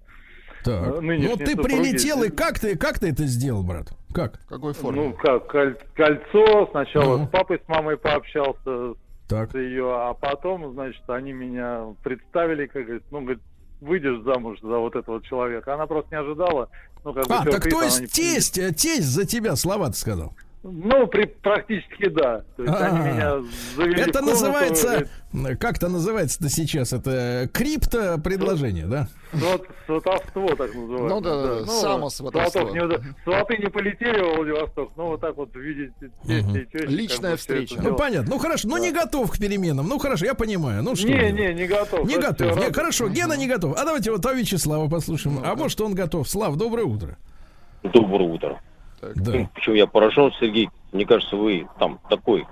Так. 0.65 0.97
Э, 0.97 1.01
Ну 1.01 1.37
ты 1.37 1.53
супруги- 1.53 1.63
прилетел, 1.63 2.25
и 2.25 2.29
как 2.31 2.59
ты, 2.59 2.77
как 2.77 2.99
ты 2.99 3.11
это 3.11 3.23
сделал, 3.25 3.63
брат? 3.63 3.87
Как? 4.13 4.41
В 4.41 4.49
какой 4.49 4.73
Ну 4.73 4.75
форме? 4.75 5.17
как, 5.23 5.47
коль- 5.55 5.77
кольцо, 5.95 6.67
сначала 6.73 7.19
Ну. 7.19 7.27
с 7.27 7.29
папой, 7.29 7.61
с 7.65 7.69
мамой 7.69 7.97
пообщался, 7.97 8.95
Так. 9.29 9.53
с 9.53 9.55
ее, 9.55 9.93
а 9.95 10.13
потом, 10.15 10.73
значит, 10.73 11.09
они 11.09 11.33
меня 11.33 11.85
представили, 12.03 12.67
как 12.67 12.83
говорит, 12.85 13.05
ну, 13.13 13.21
говорит, 13.21 13.43
выйдешь 13.81 14.23
замуж 14.25 14.59
за 14.63 14.79
вот 14.79 14.97
этого 14.97 15.23
человека. 15.23 15.75
Она 15.75 15.87
просто 15.87 16.15
не 16.15 16.21
ожидала. 16.21 16.69
Ну, 17.05 17.13
как 17.13 17.27
бы 17.27 17.35
А, 17.35 17.45
так 17.45 17.53
сюрприз 17.53 17.73
то 17.73 17.79
она 17.79 17.87
есть 17.87 18.01
не- 18.01 18.07
тесть, 18.09 18.59
э, 18.59 18.73
тесть 18.73 19.07
за 19.07 19.25
тебя 19.27 19.55
слова-то 19.57 19.97
сказал. 19.97 20.35
Ну, 20.63 21.07
при, 21.07 21.27
практически 21.27 22.09
да. 22.09 22.43
То 22.57 22.63
есть 22.65 22.75
А. 22.75 22.87
они 22.87 22.99
меня 22.99 23.43
завели 23.77 24.01
Это 24.03 24.19
комнату, 24.19 24.31
называется, 24.31 25.09
говорит, 25.33 25.61
как 25.61 25.77
это 25.77 25.89
называется-то 25.89 26.49
сейчас? 26.49 26.93
Это 26.93 27.49
крипто 27.53 28.19
предложение, 28.19 28.87
да? 28.87 29.09
сват- 29.33 29.63
сватовство 29.87 30.49
так 30.57 30.75
называется. 30.75 31.15
Ну 31.15 31.21
да, 31.21 31.61
да, 31.61 31.67
само 31.67 32.11
сватовство. 32.11 32.51
сватов 32.51 32.75
не 32.75 33.23
сваты 33.23 33.59
не 33.59 33.69
полетели 33.69 34.21
в 34.21 34.37
Владивосток, 34.37 34.91
но 34.97 35.07
вот 35.09 35.21
так 35.21 35.37
вот 35.37 35.53
тести 35.53 36.11
и 36.25 36.67
тещи, 36.67 36.87
Личная 36.87 37.33
как 37.33 37.41
встреча. 37.41 37.81
Ну 37.81 37.95
понятно. 37.95 38.31
Ну 38.35 38.39
хорошо, 38.39 38.69
ну 38.69 38.79
не 38.79 38.91
готов 38.91 39.31
к 39.31 39.39
переменам. 39.39 39.89
Ну 39.89 39.99
хорошо, 39.99 40.25
я 40.27 40.35
понимаю. 40.35 40.83
Ну 40.83 40.97
что? 40.97 41.07
Не, 41.07 41.31
не, 41.31 41.55
не 41.55 41.67
готов. 41.67 42.09
Не 42.09 42.19
готов. 42.19 42.57
Не, 42.57 42.73
хорошо, 42.73 43.09
Гена 43.09 43.35
не 43.35 43.47
готов. 43.47 43.77
А 43.79 43.85
давайте 43.85 44.11
вот 44.11 44.25
а 44.27 44.33
Вячеслава 44.33 44.89
послушаем. 44.89 45.41
А 45.45 45.55
может 45.55 45.81
он 45.81 45.95
готов? 45.95 46.29
Слав, 46.29 46.57
доброе 46.57 46.85
утро. 46.87 47.17
Доброе 47.83 48.29
утро. 48.29 48.61
Да. 49.01 49.33
Ну, 49.33 49.49
Почему 49.55 49.77
я 49.77 49.87
поражен, 49.87 50.33
Сергей? 50.41 50.69
Мне 50.93 51.05
кажется, 51.05 51.37
вы 51.37 51.69
там 51.79 52.01
такой 52.09 52.47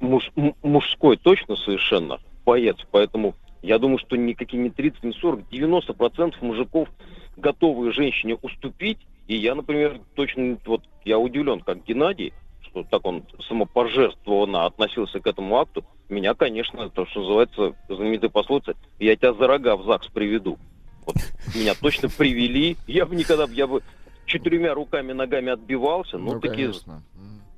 муж- 0.00 0.32
мужской 0.62 1.16
точно 1.16 1.56
совершенно 1.56 2.18
боец, 2.44 2.76
поэтому 2.90 3.34
я 3.62 3.78
думаю, 3.78 3.98
что 3.98 4.16
никакие 4.16 4.62
не 4.62 4.70
30, 4.70 5.04
не 5.04 5.12
40, 5.12 5.40
90% 5.50 6.34
мужиков 6.40 6.88
готовы 7.36 7.92
женщине 7.92 8.36
уступить. 8.40 8.98
И 9.28 9.36
я, 9.36 9.54
например, 9.54 10.00
точно, 10.14 10.58
вот 10.66 10.82
я 11.04 11.18
удивлен, 11.18 11.60
как 11.60 11.84
Геннадий, 11.84 12.32
что 12.62 12.82
так 12.82 13.06
он 13.06 13.24
самопожертвованно 13.48 14.66
относился 14.66 15.20
к 15.20 15.26
этому 15.26 15.58
акту. 15.58 15.84
Меня, 16.08 16.34
конечно, 16.34 16.90
то, 16.90 17.06
что 17.06 17.20
называется, 17.20 17.74
знаменитая 17.88 18.30
пословица, 18.30 18.74
я 18.98 19.14
тебя 19.16 19.32
за 19.32 19.46
рога 19.46 19.76
в 19.76 19.84
ЗАГС 19.84 20.08
приведу. 20.08 20.58
Вот 21.06 21.16
меня 21.54 21.74
точно 21.74 22.08
привели. 22.08 22.76
Я 22.86 23.06
бы 23.06 23.14
никогда, 23.14 23.46
я 23.52 23.66
бы 23.66 23.82
четырьмя 24.26 24.74
руками, 24.74 25.12
ногами 25.12 25.50
отбивался. 25.52 26.18
Ну, 26.18 26.34
Ну, 26.34 26.40
такие, 26.40 26.68
конечно. 26.68 27.02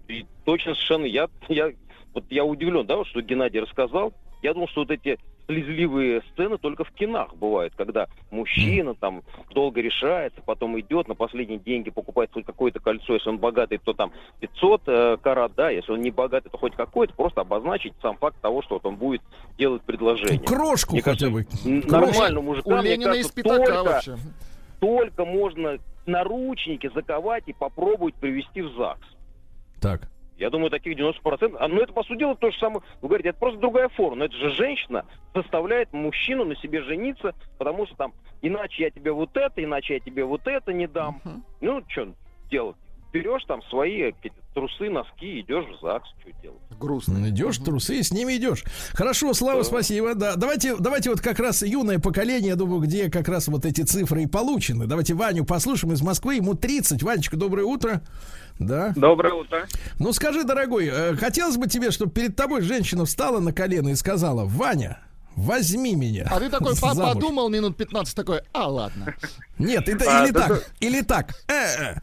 И 0.08 0.26
точно 0.44 0.74
совершенно 0.74 1.06
я, 1.06 1.28
я, 1.48 1.70
вот 2.12 2.24
я 2.30 2.44
удивлен, 2.44 2.86
да, 2.86 3.04
что 3.04 3.20
Геннадий 3.22 3.60
рассказал. 3.60 4.12
Я 4.42 4.52
думал, 4.52 4.68
что 4.68 4.82
вот 4.82 4.90
эти 4.90 5.18
слезливые 5.46 6.22
сцены 6.32 6.56
только 6.58 6.84
в 6.84 6.90
кинах 6.92 7.34
бывают, 7.36 7.74
когда 7.76 8.06
мужчина 8.30 8.94
там 8.94 9.22
долго 9.50 9.80
решается, 9.82 10.40
потом 10.42 10.78
идет, 10.80 11.06
на 11.06 11.14
последние 11.14 11.58
деньги 11.58 11.90
покупает 11.90 12.30
хоть 12.32 12.46
какое-то 12.46 12.80
кольцо, 12.80 13.12
если 13.14 13.28
он 13.28 13.38
богатый, 13.38 13.76
то 13.78 13.92
там 13.92 14.10
500 14.40 14.82
э, 14.86 15.16
карат, 15.22 15.52
да, 15.54 15.68
если 15.70 15.92
он 15.92 16.00
не 16.00 16.10
богатый, 16.10 16.48
то 16.48 16.56
хоть 16.56 16.74
какое-то, 16.74 17.12
просто 17.14 17.42
обозначить 17.42 17.92
сам 18.00 18.16
факт 18.16 18.40
того, 18.40 18.62
что 18.62 18.76
вот 18.76 18.86
он 18.86 18.96
будет 18.96 19.20
делать 19.58 19.82
предложение. 19.82 20.38
Крошку 20.40 20.92
Мне 20.92 21.02
хотя 21.02 21.28
бы. 21.28 21.46
Нормально 21.64 22.40
мужика, 22.40 22.68
У 22.68 22.76
мне 22.78 22.92
Ленина 22.92 23.10
из 23.12 23.30
кажется, 23.30 23.34
пятака 23.34 23.64
только- 23.66 23.82
вообще. 23.84 24.16
только 24.80 25.24
можно 25.26 25.78
наручники 26.06 26.90
заковать 26.94 27.44
и 27.46 27.52
попробовать 27.52 28.14
привести 28.14 28.62
в 28.62 28.70
ЗАГС. 28.76 29.06
Так. 29.80 30.08
Я 30.36 30.50
думаю, 30.50 30.70
таких 30.70 30.98
90%. 30.98 31.56
А, 31.58 31.68
ну, 31.68 31.80
это, 31.80 31.92
по 31.92 32.02
сути 32.02 32.18
дела, 32.18 32.34
то 32.34 32.50
же 32.50 32.58
самое. 32.58 32.80
Вы 33.00 33.08
говорите, 33.08 33.28
это 33.28 33.38
просто 33.38 33.60
другая 33.60 33.88
форма. 33.88 34.16
Но 34.16 34.24
это 34.24 34.34
же 34.36 34.50
женщина 34.50 35.06
заставляет 35.34 35.92
мужчину 35.92 36.44
на 36.44 36.56
себе 36.56 36.82
жениться, 36.82 37.34
потому 37.56 37.86
что 37.86 37.96
там, 37.96 38.14
иначе 38.42 38.84
я 38.84 38.90
тебе 38.90 39.12
вот 39.12 39.36
это, 39.36 39.62
иначе 39.62 39.94
я 39.94 40.00
тебе 40.00 40.24
вот 40.24 40.46
это 40.46 40.72
не 40.72 40.88
дам. 40.88 41.20
Мгм. 41.24 41.44
Ну, 41.60 41.82
что 41.88 42.08
делать? 42.50 42.76
Берешь 43.14 43.44
там 43.46 43.62
свои 43.70 44.10
трусы, 44.54 44.90
носки, 44.90 45.40
идешь 45.40 45.64
в 45.66 45.80
ЗАГС, 45.80 46.08
что 46.20 46.42
делать? 46.42 46.58
Грустно. 46.80 47.28
Идешь, 47.28 47.58
трусы, 47.58 48.02
с 48.02 48.10
ними 48.10 48.34
идешь. 48.36 48.64
Хорошо, 48.92 49.32
Слава, 49.34 49.60
Да. 49.62 49.64
спасибо. 49.64 50.16
Да, 50.16 50.34
давайте, 50.34 50.74
давайте 50.76 51.10
вот 51.10 51.20
как 51.20 51.38
раз 51.38 51.62
юное 51.62 52.00
поколение, 52.00 52.48
я 52.50 52.56
думаю, 52.56 52.80
где 52.80 53.08
как 53.12 53.28
раз 53.28 53.46
вот 53.46 53.64
эти 53.64 53.82
цифры 53.82 54.24
и 54.24 54.26
получены. 54.26 54.86
Давайте 54.88 55.14
Ваню 55.14 55.44
послушаем 55.44 55.92
из 55.94 56.02
Москвы. 56.02 56.34
Ему 56.34 56.54
30. 56.54 57.04
Ванечка, 57.04 57.36
доброе 57.36 57.62
утро. 57.64 58.02
Да. 58.58 58.92
Доброе 58.96 59.34
утро. 59.34 59.66
Ну 60.00 60.12
скажи, 60.12 60.42
дорогой, 60.42 60.88
э, 60.92 61.14
хотелось 61.14 61.56
бы 61.56 61.68
тебе, 61.68 61.92
чтобы 61.92 62.10
перед 62.10 62.34
тобой 62.34 62.62
женщина 62.62 63.04
встала 63.04 63.38
на 63.38 63.52
колено 63.52 63.90
и 63.90 63.94
сказала: 63.94 64.44
Ваня, 64.44 64.98
возьми 65.36 65.94
меня. 65.94 66.26
А 66.32 66.40
ты 66.40 66.50
такой 66.50 66.74
по- 66.76 66.94
замуж». 66.94 67.14
подумал 67.14 67.48
минут 67.48 67.76
15 67.76 68.14
такой, 68.16 68.40
а 68.52 68.68
ладно. 68.68 69.14
Нет, 69.58 69.88
это 69.88 70.04
А, 70.20 70.24
или 70.24 70.32
да, 70.32 70.48
так, 70.48 70.70
или 70.80 71.00
так. 71.02 71.30
Э, 71.48 71.52
э. 71.94 72.00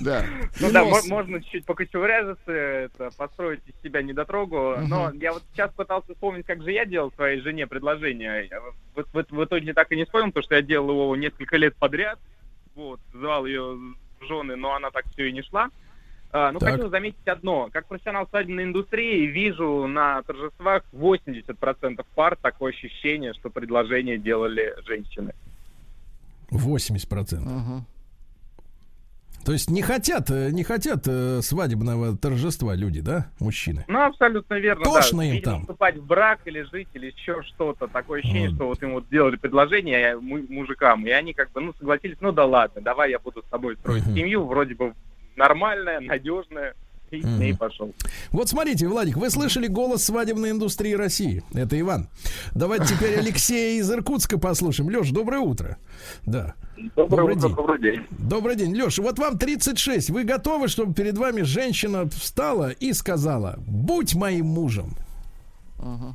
Да. 0.00 0.24
Ну 0.60 0.70
да, 0.70 0.84
можно 1.08 1.40
чуть-чуть 1.40 1.64
покочевряжиться, 1.64 2.50
это, 2.50 3.10
построить 3.16 3.60
из 3.66 3.74
себя 3.82 4.02
недотрогу. 4.02 4.76
Но 4.86 5.12
я 5.14 5.32
вот 5.32 5.42
сейчас 5.52 5.72
пытался 5.72 6.12
вспомнить, 6.12 6.46
как 6.46 6.62
же 6.62 6.72
я 6.72 6.84
делал 6.84 7.12
своей 7.12 7.40
жене 7.40 7.66
предложение. 7.66 8.50
В, 8.94 9.44
итоге 9.44 9.74
так 9.74 9.90
и 9.92 9.96
не 9.96 10.04
вспомнил, 10.04 10.28
потому 10.28 10.44
что 10.44 10.54
я 10.54 10.62
делал 10.62 10.90
его 10.90 11.16
несколько 11.16 11.56
лет 11.56 11.74
подряд. 11.76 12.18
Вот, 12.74 13.00
звал 13.12 13.46
ее 13.46 13.78
жены, 14.20 14.56
но 14.56 14.74
она 14.74 14.90
так 14.90 15.06
все 15.12 15.28
и 15.28 15.32
не 15.32 15.42
шла. 15.42 15.70
А, 16.32 16.50
ну, 16.50 16.58
хочу 16.58 16.88
заметить 16.88 17.28
одно. 17.28 17.68
Как 17.72 17.86
профессионал 17.86 18.26
свадебной 18.28 18.64
индустрии 18.64 19.26
вижу 19.26 19.86
на 19.86 20.20
торжествах 20.22 20.82
80% 20.92 22.04
пар 22.16 22.36
такое 22.36 22.72
ощущение, 22.72 23.34
что 23.34 23.50
предложение 23.50 24.18
делали 24.18 24.74
женщины. 24.84 25.32
80%. 26.50 27.38
Мгм. 27.38 27.86
То 29.44 29.52
есть 29.52 29.70
не 29.70 29.82
хотят, 29.82 30.30
э, 30.30 30.50
не 30.50 30.64
хотят 30.64 31.06
э, 31.06 31.40
свадебного 31.42 32.16
торжества 32.16 32.74
люди, 32.74 33.00
да, 33.00 33.26
мужчины? 33.40 33.84
Ну, 33.88 34.00
абсолютно 34.02 34.54
верно, 34.54 34.84
Тошно 34.84 35.18
да. 35.18 35.24
им 35.26 35.32
Видимо, 35.34 35.52
там. 35.52 35.60
вступать 35.62 35.96
в 35.98 36.06
брак 36.06 36.40
или 36.46 36.62
жить, 36.62 36.88
или 36.94 37.12
еще 37.16 37.42
что-то. 37.42 37.86
Такое 37.86 38.20
ощущение, 38.20 38.48
Мгм. 38.48 38.56
что 38.56 38.66
вот 38.68 38.82
им 38.82 38.92
вот 38.94 39.04
сделали 39.06 39.36
предложение 39.36 40.00
э, 40.12 40.16
му- 40.16 40.46
мужикам, 40.48 41.06
и 41.06 41.10
они 41.10 41.34
как 41.34 41.52
бы, 41.52 41.60
ну, 41.60 41.74
согласились, 41.78 42.16
ну 42.20 42.32
да 42.32 42.46
ладно, 42.46 42.80
давай 42.80 43.10
я 43.10 43.18
буду 43.18 43.42
с 43.42 43.50
тобой 43.50 43.76
строить 43.76 44.06
Мгм. 44.06 44.16
семью, 44.16 44.44
вроде 44.46 44.74
бы 44.74 44.94
нормальная, 45.36 46.00
надежная, 46.00 46.74
и 47.18 47.22
с 47.22 47.38
ней 47.38 47.54
пошел. 47.54 47.92
Вот 48.30 48.48
смотрите, 48.48 48.86
Владик, 48.86 49.16
вы 49.16 49.30
слышали 49.30 49.66
голос 49.66 50.04
свадебной 50.04 50.50
индустрии 50.50 50.92
России. 50.92 51.42
Это 51.52 51.78
Иван. 51.78 52.08
Давайте 52.54 52.94
теперь 52.94 53.18
Алексея 53.18 53.80
из 53.80 53.90
Иркутска 53.90 54.38
послушаем. 54.38 54.90
Леш, 54.90 55.10
доброе 55.10 55.40
утро. 55.40 55.76
Да. 56.26 56.54
Добрый 56.96 57.36
день. 57.36 57.54
добрый 57.54 57.80
день. 57.80 58.06
Добрый 58.10 58.56
день, 58.56 58.74
Леш. 58.74 58.98
Вот 58.98 59.18
вам 59.18 59.38
36. 59.38 60.10
Вы 60.10 60.24
готовы, 60.24 60.68
чтобы 60.68 60.94
перед 60.94 61.16
вами 61.16 61.42
женщина 61.42 62.08
встала 62.08 62.70
и 62.70 62.92
сказала: 62.92 63.56
будь 63.66 64.14
моим 64.14 64.46
мужем? 64.46 64.96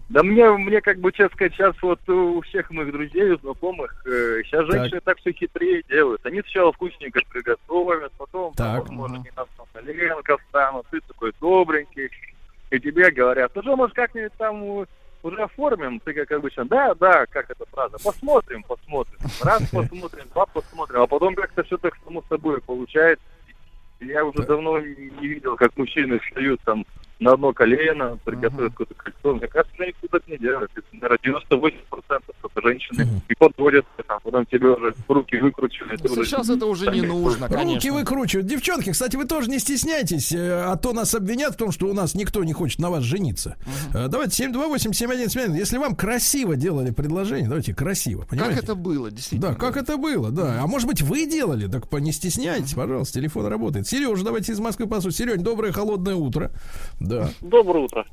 Да 0.10 0.24
мне, 0.24 0.50
мне 0.52 0.82
как 0.82 1.00
бы, 1.00 1.12
честно 1.12 1.36
сказать, 1.36 1.54
сейчас 1.54 1.76
вот 1.82 2.08
у 2.10 2.42
всех 2.42 2.72
моих 2.72 2.92
друзей, 2.92 3.38
знакомых, 3.38 4.04
э, 4.08 4.42
сейчас 4.44 4.66
Так. 4.68 4.72
женщины 4.72 5.02
так 5.02 5.18
все 5.20 5.32
хитрее 5.32 5.84
делают. 5.88 6.26
Они 6.26 6.42
сначала 6.42 6.72
вкусненько 6.74 7.22
приготовят, 7.30 8.12
потом, 8.18 8.54
Так. 8.56 8.86
там, 8.86 8.98
возможно, 8.98 9.18
не 9.18 9.32
на 9.36 9.46
коленка 9.74 10.38
встанут, 10.38 10.86
ты 10.90 11.00
такой 11.02 11.34
добренький, 11.40 12.10
и 12.72 12.80
тебе 12.80 13.12
говорят, 13.12 13.52
ну 13.54 13.62
что, 13.62 13.76
может, 13.76 13.96
как-нибудь 13.96 14.34
там 14.38 14.86
уже 15.22 15.42
оформим, 15.44 16.00
ты 16.00 16.14
как 16.14 16.32
обычно, 16.32 16.66
да, 16.66 16.96
да, 16.96 17.26
как 17.28 17.50
эта 17.50 17.66
фраза, 17.66 17.98
посмотрим, 18.04 18.64
посмотрим, 18.64 19.20
раз 19.44 19.62
посмотрим, 19.72 20.26
два 20.34 20.46
посмотрим, 20.46 21.02
а 21.02 21.08
потом 21.08 21.36
как-то 21.36 21.64
все 21.64 21.78
так 21.78 21.96
само 22.04 22.24
собой 22.30 22.62
получается. 22.62 23.26
Я 24.00 24.24
уже 24.24 24.44
давно 24.44 24.80
не 24.80 25.28
видел, 25.28 25.58
как 25.58 25.76
мужчины 25.76 26.20
встают 26.20 26.62
там 26.62 26.86
на 27.20 27.34
одно 27.34 27.52
колено, 27.54 28.18
приготовят 28.24 28.72
какое-то 28.74 28.94
кольцо. 28.96 29.36
Мне 29.36 29.48
кажется, 29.48 29.76
никто 29.86 30.08
так 30.08 30.28
не 30.28 30.38
делает. 30.38 30.70
Это, 30.76 30.88
наверное, 30.94 31.18
98% 31.24 32.22
это 32.44 32.62
женщины. 32.62 33.08
И 33.28 33.36
подводят, 33.36 33.86
там, 34.08 34.20
потом 34.24 34.46
тебе 34.46 34.70
уже 34.70 34.94
руки 35.08 35.38
выкручивают. 35.38 36.04
уже- 36.10 36.26
Сейчас 36.26 36.50
это 36.50 36.66
уже 36.66 36.90
не 36.92 37.02
нужно, 37.02 37.48
Руки 37.48 37.60
конечно. 37.60 37.94
выкручивают. 37.94 38.48
Девчонки, 38.48 38.92
кстати, 38.92 39.16
вы 39.18 39.26
тоже 39.26 39.50
не 39.50 39.60
стесняйтесь, 39.60 40.32
э, 40.32 40.64
а 40.64 40.78
то 40.78 40.94
нас 40.94 41.14
обвинят 41.14 41.54
в 41.56 41.58
том, 41.58 41.72
что 41.72 41.88
у 41.88 41.94
нас 41.94 42.16
никто 42.16 42.44
не 42.44 42.54
хочет 42.54 42.80
на 42.80 42.90
вас 42.90 43.04
жениться. 43.04 43.58
Э, 43.94 44.08
Давайте 44.08 44.36
728-7171. 44.36 45.54
Если 45.56 45.78
вам 45.78 45.96
красиво 45.96 46.56
делали 46.56 46.92
предложение, 46.92 47.48
давайте 47.48 47.74
красиво, 47.74 48.22
Как 48.22 48.30
понимаете? 48.30 48.60
это 48.62 48.76
было, 48.76 49.12
действительно? 49.12 49.52
Да, 49.52 49.56
как 49.56 49.76
это 49.78 49.98
было, 49.98 50.32
да. 50.32 50.62
А 50.64 50.68
может 50.68 50.88
быть, 50.88 51.02
вы 51.02 51.26
делали? 51.26 51.68
Так 51.68 51.92
не 52.00 52.12
стесняйтесь, 52.14 52.74
пожалуйста, 52.74 53.20
телефон 53.20 53.48
работает. 53.48 53.88
Сереж, 53.88 54.22
давайте 54.22 54.54
из 54.54 54.60
Москвы 54.60 54.88
послушаем. 54.88 55.30
Сереж, 55.32 55.42
доброе 55.44 55.72
холодное 55.74 56.16
утро. 56.16 56.52
Да. 57.10 57.30
Доброе 57.42 57.86
утро. 57.86 58.06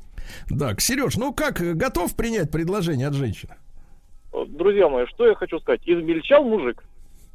Так, 0.57 0.81
Сереж, 0.81 1.15
ну 1.17 1.33
как, 1.33 1.59
готов 1.77 2.15
принять 2.15 2.51
предложение 2.51 3.07
от 3.07 3.13
женщины? 3.13 3.55
Друзья 4.47 4.89
мои, 4.89 5.05
что 5.07 5.27
я 5.27 5.35
хочу 5.35 5.59
сказать? 5.59 5.81
Измельчал 5.85 6.43
мужик. 6.43 6.83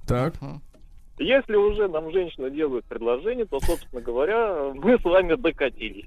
Так. 0.06 0.34
Если 1.18 1.54
уже 1.54 1.88
нам 1.88 2.10
женщина 2.12 2.50
делают 2.50 2.84
предложение, 2.86 3.44
то, 3.46 3.60
собственно 3.60 4.02
говоря, 4.02 4.72
мы 4.74 4.98
с 4.98 5.04
вами 5.04 5.34
докатились. 5.36 6.06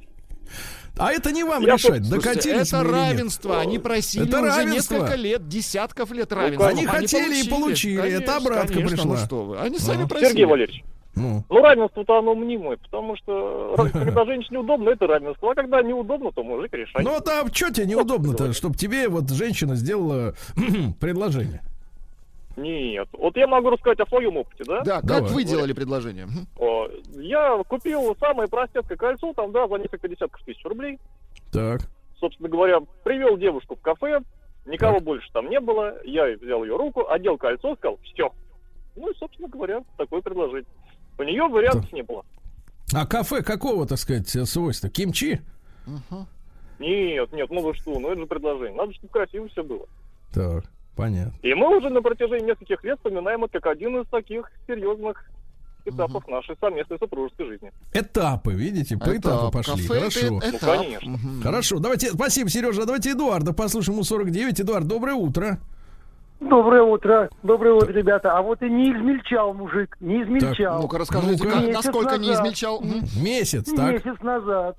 А 0.97 1.11
это 1.11 1.31
не 1.31 1.43
вам 1.43 1.63
Я 1.63 1.73
решать, 1.73 2.05
Слушайте, 2.05 2.09
докатились 2.15 2.67
это 2.69 2.83
равенство. 2.83 3.59
Они 3.59 3.79
просили 3.79 4.27
Это 4.27 4.41
уже 4.41 4.49
равенство. 4.49 4.95
несколько 4.95 5.15
лет, 5.15 5.47
десятков 5.47 6.11
лет 6.11 6.31
равенства. 6.31 6.67
Они 6.67 6.85
хотели 6.85 7.43
и 7.43 7.49
получили. 7.49 8.01
Это 8.01 8.25
Конечно, 8.33 8.37
обратка 8.37 8.73
конечно, 8.73 8.89
пришла. 8.95 9.11
Ну 9.11 9.17
что 9.17 9.45
вы. 9.45 9.57
Они 9.57 9.79
сами 9.79 10.07
просили. 10.07 10.29
Сергей 10.29 10.45
Валерьевич, 10.45 10.83
Ну. 11.15 11.43
ну 11.49 11.63
равенство-то 11.63 12.19
оно 12.19 12.35
мнимое, 12.35 12.77
потому 12.77 13.15
что 13.17 13.75
когда 13.93 14.25
женщине 14.25 14.59
удобно, 14.59 14.89
это 14.89 15.07
равенство, 15.07 15.51
а 15.51 15.55
когда 15.55 15.81
неудобно, 15.81 16.31
то 16.31 16.43
мужик 16.43 16.73
решает. 16.73 17.05
Ну, 17.05 17.15
а 17.15 17.47
что 17.53 17.71
тебе 17.71 17.87
неудобно-то, 17.87 18.53
чтобы 18.53 18.75
тебе 18.75 19.07
вот 19.07 19.29
женщина 19.29 19.75
сделала 19.75 20.35
предложение? 20.99 21.61
Нет. 22.57 23.07
Вот 23.13 23.35
я 23.35 23.47
могу 23.47 23.69
рассказать 23.69 23.99
о 23.99 24.05
своем 24.05 24.37
опыте, 24.37 24.63
да? 24.65 24.81
Да, 24.81 24.95
как 25.01 25.05
Давай. 25.05 25.33
вы 25.33 25.43
делали 25.43 25.73
предложение? 25.73 26.27
О, 26.57 26.87
Я 27.15 27.61
купил 27.67 28.15
самое 28.19 28.47
простецкое 28.47 28.97
кольцо, 28.97 29.33
там, 29.33 29.51
да, 29.51 29.67
за 29.67 29.75
несколько 29.75 30.07
десятков 30.07 30.41
тысяч 30.43 30.63
рублей. 30.63 30.97
Так. 31.51 31.81
Собственно 32.19 32.47
говоря, 32.47 32.79
привел 33.03 33.37
девушку 33.37 33.75
в 33.75 33.81
кафе, 33.81 34.21
никого 34.65 34.99
больше 34.99 35.29
там 35.33 35.49
не 35.49 35.59
было, 35.59 35.95
я 36.05 36.25
взял 36.37 36.63
ее 36.63 36.77
руку, 36.77 37.09
одел 37.09 37.37
кольцо, 37.37 37.75
сказал, 37.75 37.99
все. 38.03 38.31
Ну 38.95 39.11
и, 39.11 39.17
собственно 39.17 39.49
говоря, 39.49 39.83
такое 39.97 40.21
предложение. 40.21 40.69
У 41.17 41.23
нее 41.23 41.47
вариантов 41.47 41.91
не 41.93 42.03
было. 42.03 42.23
А 42.93 43.05
кафе 43.05 43.41
какого, 43.41 43.87
так 43.87 43.97
сказать, 43.97 44.29
свойства? 44.47 44.89
Кимчи? 44.89 45.41
Нет, 46.79 47.31
нет, 47.31 47.49
ну 47.49 47.61
вы 47.61 47.73
что, 47.73 47.99
ну 47.99 48.09
это 48.11 48.21
же 48.21 48.27
предложение. 48.27 48.75
Надо, 48.75 48.93
чтобы 48.93 49.09
красиво 49.09 49.47
все 49.47 49.63
было. 49.63 49.85
Так, 50.33 50.65
понятно. 50.95 51.33
И 51.41 51.53
мы 51.53 51.77
уже 51.77 51.89
на 51.89 52.01
протяжении 52.01 52.45
нескольких 52.47 52.83
лет 52.83 52.97
вспоминаем 52.97 53.43
это 53.45 53.59
как 53.59 53.73
один 53.73 54.01
из 54.01 54.07
таких 54.09 54.51
серьезных 54.67 55.23
этапов 55.85 56.27
нашей 56.27 56.55
совместной 56.59 56.97
супружеской 56.97 57.45
жизни. 57.47 57.71
Этапы, 57.93 58.53
видите, 58.53 58.97
по 58.97 59.15
этапу 59.15 59.49
Этап. 59.49 59.53
пошли. 59.53 59.87
Кафе 59.87 59.93
это 59.93 59.99
Хорошо. 59.99 60.39
этап. 60.39 60.51
Ну, 60.51 60.59
конечно. 60.83 61.11
Мгм. 61.11 61.41
Хорошо, 61.41 61.79
давайте, 61.79 62.09
спасибо, 62.09 62.49
Сережа. 62.49 62.81
А 62.81 62.85
Давайте 62.85 63.11
Эдуарда 63.11 63.53
послушаем, 63.53 63.95
ему 63.95 64.03
49. 64.03 64.59
Эдуард, 64.61 64.87
доброе 64.87 65.15
утро. 65.15 65.59
Доброе 66.39 66.83
утро, 66.83 67.29
доброе 67.43 67.73
утро, 67.73 67.91
ребята. 67.91 68.37
А 68.37 68.41
вот 68.41 68.61
и 68.61 68.69
не 68.69 68.91
измельчал 68.91 69.53
мужик, 69.53 69.95
не 69.99 70.21
измельчал. 70.23 70.81
Ну-ка, 70.81 70.97
расскажите, 70.97 71.43
Ну-ка. 71.43 71.59
как- 71.61 71.73
насколько 71.73 72.17
не 72.17 72.27
назад. 72.29 72.43
измельчал? 72.45 72.81
Мгм. 72.81 73.01
Месяц, 73.23 73.71
так? 73.73 73.91
Месяц 73.93 74.21
назад. 74.21 74.77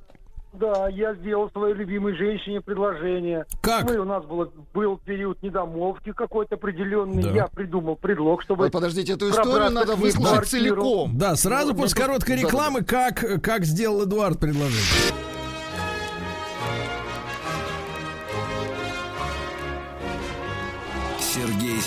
Да, 0.53 0.89
я 0.89 1.15
сделал 1.17 1.51
своей 1.51 1.75
любимой 1.75 2.15
женщине 2.17 2.63
предложение. 2.63 3.45
Как? 3.61 3.85
Мы, 3.85 3.99
у 3.99 4.05
нас 4.05 4.25
было, 4.25 4.51
был 4.73 4.97
период 4.97 5.43
недомолвки 5.43 6.13
какой-то 6.13 6.55
определенный. 6.55 7.25
Да. 7.25 7.31
Я 7.31 7.47
придумал 7.49 7.97
предлог, 7.97 8.43
чтобы... 8.43 8.65
Ой, 8.65 8.71
подождите, 8.71 9.15
эту 9.15 9.29
историю 9.29 9.71
надо 9.71 9.97
выслушать 9.97 10.33
квартиру. 10.33 10.77
целиком. 10.77 11.19
Да, 11.19 11.37
сразу 11.37 11.75
Ну, 11.75 11.81
после 11.83 12.01
ну, 12.01 12.07
короткой 12.07 12.37
рекламы, 12.37 12.85
как, 12.85 13.43
как 13.43 13.65
сделал 13.65 14.05
Эдуард 14.05 14.39
предложение. 14.41 14.81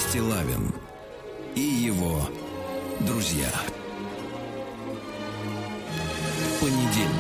Стилавин 0.09 0.73
и 1.53 1.61
его 1.61 2.19
друзья. 3.01 3.51
Понедельник. 6.59 7.13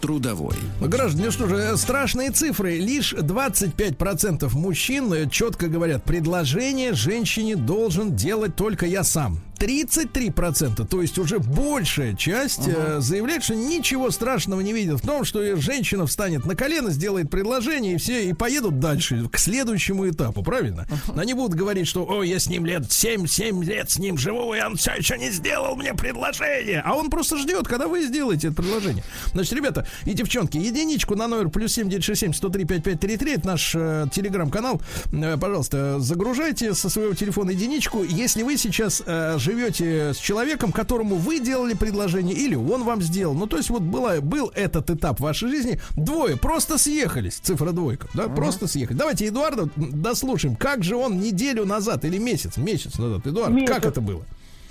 Трудовой. 0.00 0.56
Граждане, 0.80 1.30
что 1.30 1.46
же, 1.46 1.76
страшные 1.76 2.30
цифры. 2.30 2.78
Лишь 2.78 3.12
25% 3.12 4.48
мужчин 4.56 5.12
э, 5.12 5.28
четко 5.28 5.68
говорят, 5.68 6.02
предложение 6.02 6.94
женщине 6.94 7.54
должен 7.54 8.16
делать 8.16 8.56
только 8.56 8.86
я 8.86 9.04
сам. 9.04 9.40
33%, 9.60 10.86
то 10.86 11.02
есть 11.02 11.18
уже 11.18 11.38
большая 11.38 12.14
часть 12.14 12.66
э, 12.66 13.00
заявляет, 13.00 13.44
что 13.44 13.54
ничего 13.54 14.10
страшного 14.10 14.62
не 14.62 14.72
видят 14.72 15.02
в 15.02 15.06
том, 15.06 15.24
что 15.24 15.56
женщина 15.56 16.06
встанет 16.06 16.46
на 16.46 16.56
колено, 16.56 16.90
сделает 16.90 17.28
предложение, 17.30 17.94
и 17.94 17.96
все, 17.98 18.24
и 18.28 18.32
поедут 18.32 18.80
дальше, 18.80 19.28
к 19.30 19.38
следующему 19.38 20.08
этапу, 20.08 20.42
правильно? 20.42 20.86
Они 21.14 21.34
будут 21.34 21.54
говорить, 21.54 21.86
что, 21.86 22.06
ой, 22.06 22.30
я 22.30 22.38
с 22.38 22.48
ним 22.48 22.64
лет 22.64 22.84
7-7 22.84 23.62
лет 23.64 23.90
с 23.90 23.98
ним 23.98 24.16
живу, 24.16 24.54
и 24.54 24.60
он 24.60 24.76
все 24.76 24.92
еще 24.94 25.18
не 25.18 25.30
сделал 25.30 25.76
мне 25.76 25.92
предложение. 25.92 26.82
А 26.84 26.94
он 26.94 27.10
просто 27.10 27.36
ждет, 27.36 27.68
когда 27.68 27.86
вы 27.86 28.02
сделаете 28.06 28.48
это 28.48 28.56
предложение. 28.56 29.04
Значит, 29.32 29.52
ребята 29.52 29.86
и 30.06 30.14
девчонки, 30.14 30.56
единичку 30.56 31.16
на 31.16 31.28
номер 31.28 31.50
плюс 31.50 31.74
7967 31.74 32.32
103 32.32 32.64
5533, 32.64 33.34
это 33.34 33.46
наш 33.46 33.74
э, 33.74 34.06
телеграм-канал. 34.10 34.80
Э, 35.12 35.36
пожалуйста, 35.38 36.00
загружайте 36.00 36.74
со 36.74 36.88
своего 36.88 37.12
телефона 37.12 37.50
единичку, 37.50 38.02
если 38.02 38.42
вы 38.42 38.56
сейчас 38.56 39.02
э, 39.04 39.36
живете 39.50 40.14
с 40.14 40.18
человеком, 40.18 40.72
которому 40.72 41.16
вы 41.16 41.40
делали 41.40 41.74
предложение, 41.74 42.34
или 42.36 42.54
он 42.54 42.84
вам 42.84 43.02
сделал. 43.02 43.34
Ну, 43.34 43.46
то 43.46 43.56
есть 43.56 43.70
вот 43.70 43.82
была, 43.82 44.20
был 44.20 44.50
этот 44.54 44.90
этап 44.90 45.18
в 45.18 45.22
вашей 45.22 45.48
жизни. 45.48 45.80
Двое 45.96 46.36
просто 46.36 46.78
съехались, 46.78 47.38
цифра 47.38 47.72
двойка, 47.72 48.08
да, 48.14 48.28
просто 48.28 48.66
съехали. 48.66 48.96
Давайте 48.96 49.26
Эдуарда 49.26 49.68
дослушаем. 49.76 50.56
Как 50.56 50.82
же 50.82 50.96
он 50.96 51.18
неделю 51.18 51.64
назад 51.64 52.04
или 52.04 52.18
месяц, 52.18 52.56
месяц 52.56 52.98
назад, 52.98 53.26
Эдуард, 53.26 53.52
Месяц. 53.52 53.68
как 53.74 53.86
это 53.86 54.00
было? 54.00 54.22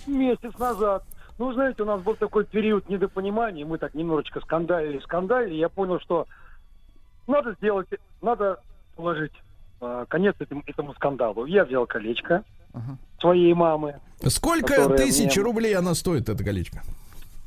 Месяц 0.07 0.57
назад. 0.57 1.03
Ну, 1.37 1.53
знаете, 1.53 1.83
у 1.83 1.85
нас 1.85 2.01
был 2.01 2.15
такой 2.15 2.45
период 2.45 2.89
недопонимания, 2.89 3.65
мы 3.65 3.77
так 3.77 3.93
немножечко 3.93 4.41
скандалили, 4.41 4.99
скандалили. 4.99 5.55
Я 5.55 5.69
понял, 5.69 5.99
что 5.99 6.27
надо 7.27 7.53
сделать, 7.53 7.87
надо 8.21 8.59
положить 8.95 9.33
э, 9.81 10.05
конец 10.09 10.35
этому, 10.39 10.63
этому 10.65 10.93
скандалу. 10.95 11.45
Я 11.45 11.63
взял 11.65 11.85
колечко 11.85 12.43
своей 13.19 13.53
мамы. 13.53 13.95
Сколько 14.27 14.89
тысяч 14.97 15.35
мне- 15.35 15.43
рублей 15.43 15.75
она 15.75 15.93
стоит, 15.95 16.29
эта 16.29 16.43
колечко? 16.43 16.81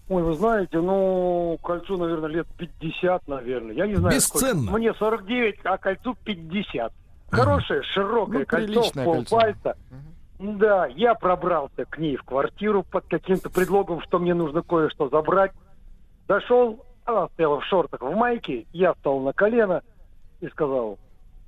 Ой, 0.09 0.23
вы 0.23 0.35
знаете, 0.35 0.79
ну, 0.81 1.59
кольцу, 1.63 1.97
наверное, 1.97 2.29
лет 2.29 2.47
50, 2.59 3.29
наверное. 3.29 3.75
Я 3.75 3.87
не 3.87 3.95
знаю, 3.95 4.15
Бесценно. 4.15 4.63
сколько. 4.65 4.79
Мне 4.79 4.95
49, 4.95 5.61
а 5.65 5.79
кольцу 5.79 6.17
50. 6.25 6.93
Хорошее, 7.31 7.83
широкое 7.83 8.41
Ну, 8.41 8.47
кольцо, 8.47 8.83
в 8.83 8.93
полпальца. 8.93 9.77
Да, 10.39 10.87
я 10.87 11.15
пробрался 11.15 11.85
к 11.87 11.99
ней 11.99 12.17
в 12.17 12.25
квартиру 12.25 12.83
под 12.83 13.05
каким-то 13.07 13.49
предлогом, 13.49 14.03
что 14.03 14.19
мне 14.19 14.35
нужно 14.35 14.63
кое-что 14.63 15.09
забрать. 15.09 15.53
Дошел, 16.27 16.85
она 17.05 17.29
стояла 17.29 17.61
в 17.61 17.65
шортах, 17.65 18.03
в 18.03 18.15
майке, 18.15 18.67
я 18.73 18.93
встал 18.95 19.21
на 19.21 19.33
колено 19.33 19.83
и 20.41 20.49
сказал, 20.49 20.99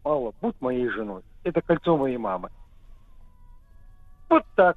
Алла, 0.05 0.33
будь 0.41 0.55
моей 0.61 0.89
женой. 0.89 1.23
Это 1.43 1.61
кольцо 1.61 1.97
моей 1.97 2.17
мамы. 2.19 2.51
Вот 4.29 4.45
так. 4.57 4.77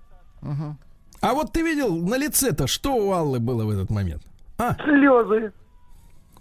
А 1.19 1.33
вот 1.33 1.51
ты 1.51 1.61
видел 1.61 1.95
на 1.95 2.15
лице-то, 2.15 2.67
что 2.67 2.93
у 2.95 3.11
Аллы 3.11 3.39
было 3.39 3.65
в 3.65 3.69
этот 3.69 3.89
момент? 3.89 4.23
А? 4.57 4.75
Слезы. 4.83 5.51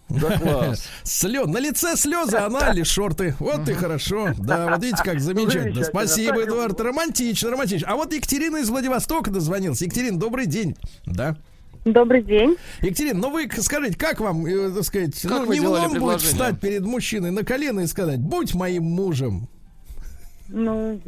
Да 0.09 0.39
класс. 0.39 0.89
Слез. 1.03 1.47
На 1.47 1.59
лице 1.59 1.97
слезы, 1.97 2.37
а 2.37 2.49
на 2.49 2.73
ли 2.73 2.85
шорты. 2.85 3.35
Вот 3.41 3.69
и 3.69 3.73
хорошо. 3.73 4.29
Да, 4.39 4.71
вот 4.71 4.83
видите, 4.83 5.03
как 5.03 5.21
замечательно. 5.21 5.83
Спасибо, 5.85 6.45
Эдуард. 6.45 6.81
Романтично, 6.81 7.51
романтично. 7.51 7.89
А 7.91 7.97
вот 7.97 8.13
Екатерина 8.13 8.59
из 8.59 8.71
Владивостока 8.71 9.31
дозвонилась. 9.31 9.83
Екатерина, 9.83 10.19
добрый 10.19 10.47
день. 10.47 10.77
Да. 11.07 11.37
Добрый 11.85 12.23
день. 12.23 12.57
Екатерина, 12.83 13.21
ну 13.21 13.31
вы 13.31 13.49
скажите, 13.59 13.97
как 13.97 14.21
вам, 14.21 14.45
э, 14.45 14.71
так 14.71 14.83
сказать, 14.83 15.21
Как 15.23 15.47
ну, 15.47 15.53
не 15.53 15.61
влом 15.61 15.93
будет 16.01 16.21
встать 16.21 16.61
перед 16.61 16.85
мужчиной 16.85 17.31
на 17.31 17.45
колено 17.45 17.81
и 17.81 17.87
сказать, 17.87 18.19
будь 18.19 18.55
моим 18.55 18.85
мужем. 18.85 19.49
Ну, 20.49 21.01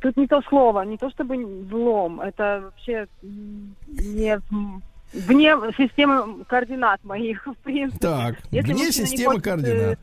тут 0.00 0.16
не 0.16 0.26
то 0.26 0.42
слово, 0.42 0.82
не 0.82 0.96
то 0.98 1.10
чтобы 1.10 1.36
взлом, 1.64 2.20
это 2.20 2.60
вообще 2.64 3.06
не 3.22 4.38
в- 4.38 4.80
вне 5.12 5.54
системы 5.76 6.44
координат 6.44 7.02
моих, 7.04 7.46
в 7.46 7.54
принципе. 7.62 7.98
Так, 8.00 8.36
Если 8.50 8.72
вне 8.72 8.92
системы 8.92 9.34
хочет, 9.34 9.44
координат. 9.44 9.98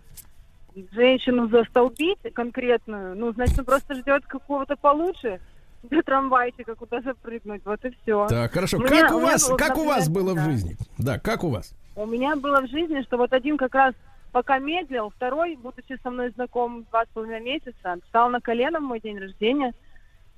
э, 0.75 0.81
Женщину 0.91 1.47
застолбить 1.49 2.19
конкретную, 2.33 3.15
ну, 3.15 3.33
значит, 3.33 3.59
он 3.59 3.65
просто 3.65 3.95
ждет 3.95 4.25
какого-то 4.25 4.75
получше 4.77 5.39
до 5.83 6.01
трамвайчика, 6.01 6.75
куда 6.75 7.01
запрыгнуть, 7.01 7.61
вот 7.65 7.83
и 7.85 7.89
все. 8.01 8.27
Так, 8.27 8.53
хорошо. 8.53 8.77
Меня- 8.77 8.87
Как 8.89 9.11
у 9.13 9.17
у 9.17 9.21
вас, 9.21 9.47
было, 9.49 9.57
как 9.57 9.77
у 9.77 9.83
вас 9.85 10.07
например, 10.07 10.23
было 10.23 10.33
в 10.33 10.35
да. 10.37 10.43
жизни? 10.45 10.77
Да, 10.97 11.19
как 11.19 11.43
у 11.43 11.49
вас? 11.49 11.73
У 11.95 12.05
меня 12.05 12.35
было 12.35 12.61
в 12.61 12.67
жизни, 12.67 13.01
что 13.01 13.17
вот 13.17 13.33
один 13.33 13.57
как 13.57 13.73
раз 13.75 13.93
пока 14.31 14.59
медлил, 14.59 15.09
второй, 15.09 15.55
будучи 15.55 15.97
со 16.03 16.09
мной 16.09 16.31
знаком 16.31 16.83
два 16.85 17.05
с 17.05 17.07
половиной 17.09 17.41
месяца, 17.41 17.97
встал 18.05 18.29
на 18.29 18.41
колено 18.41 18.79
в 18.79 18.83
мой 18.83 18.99
день 18.99 19.17
рождения, 19.19 19.73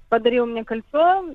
подарил 0.10 0.46
мне 0.46 0.64
кольцо, 0.64 1.26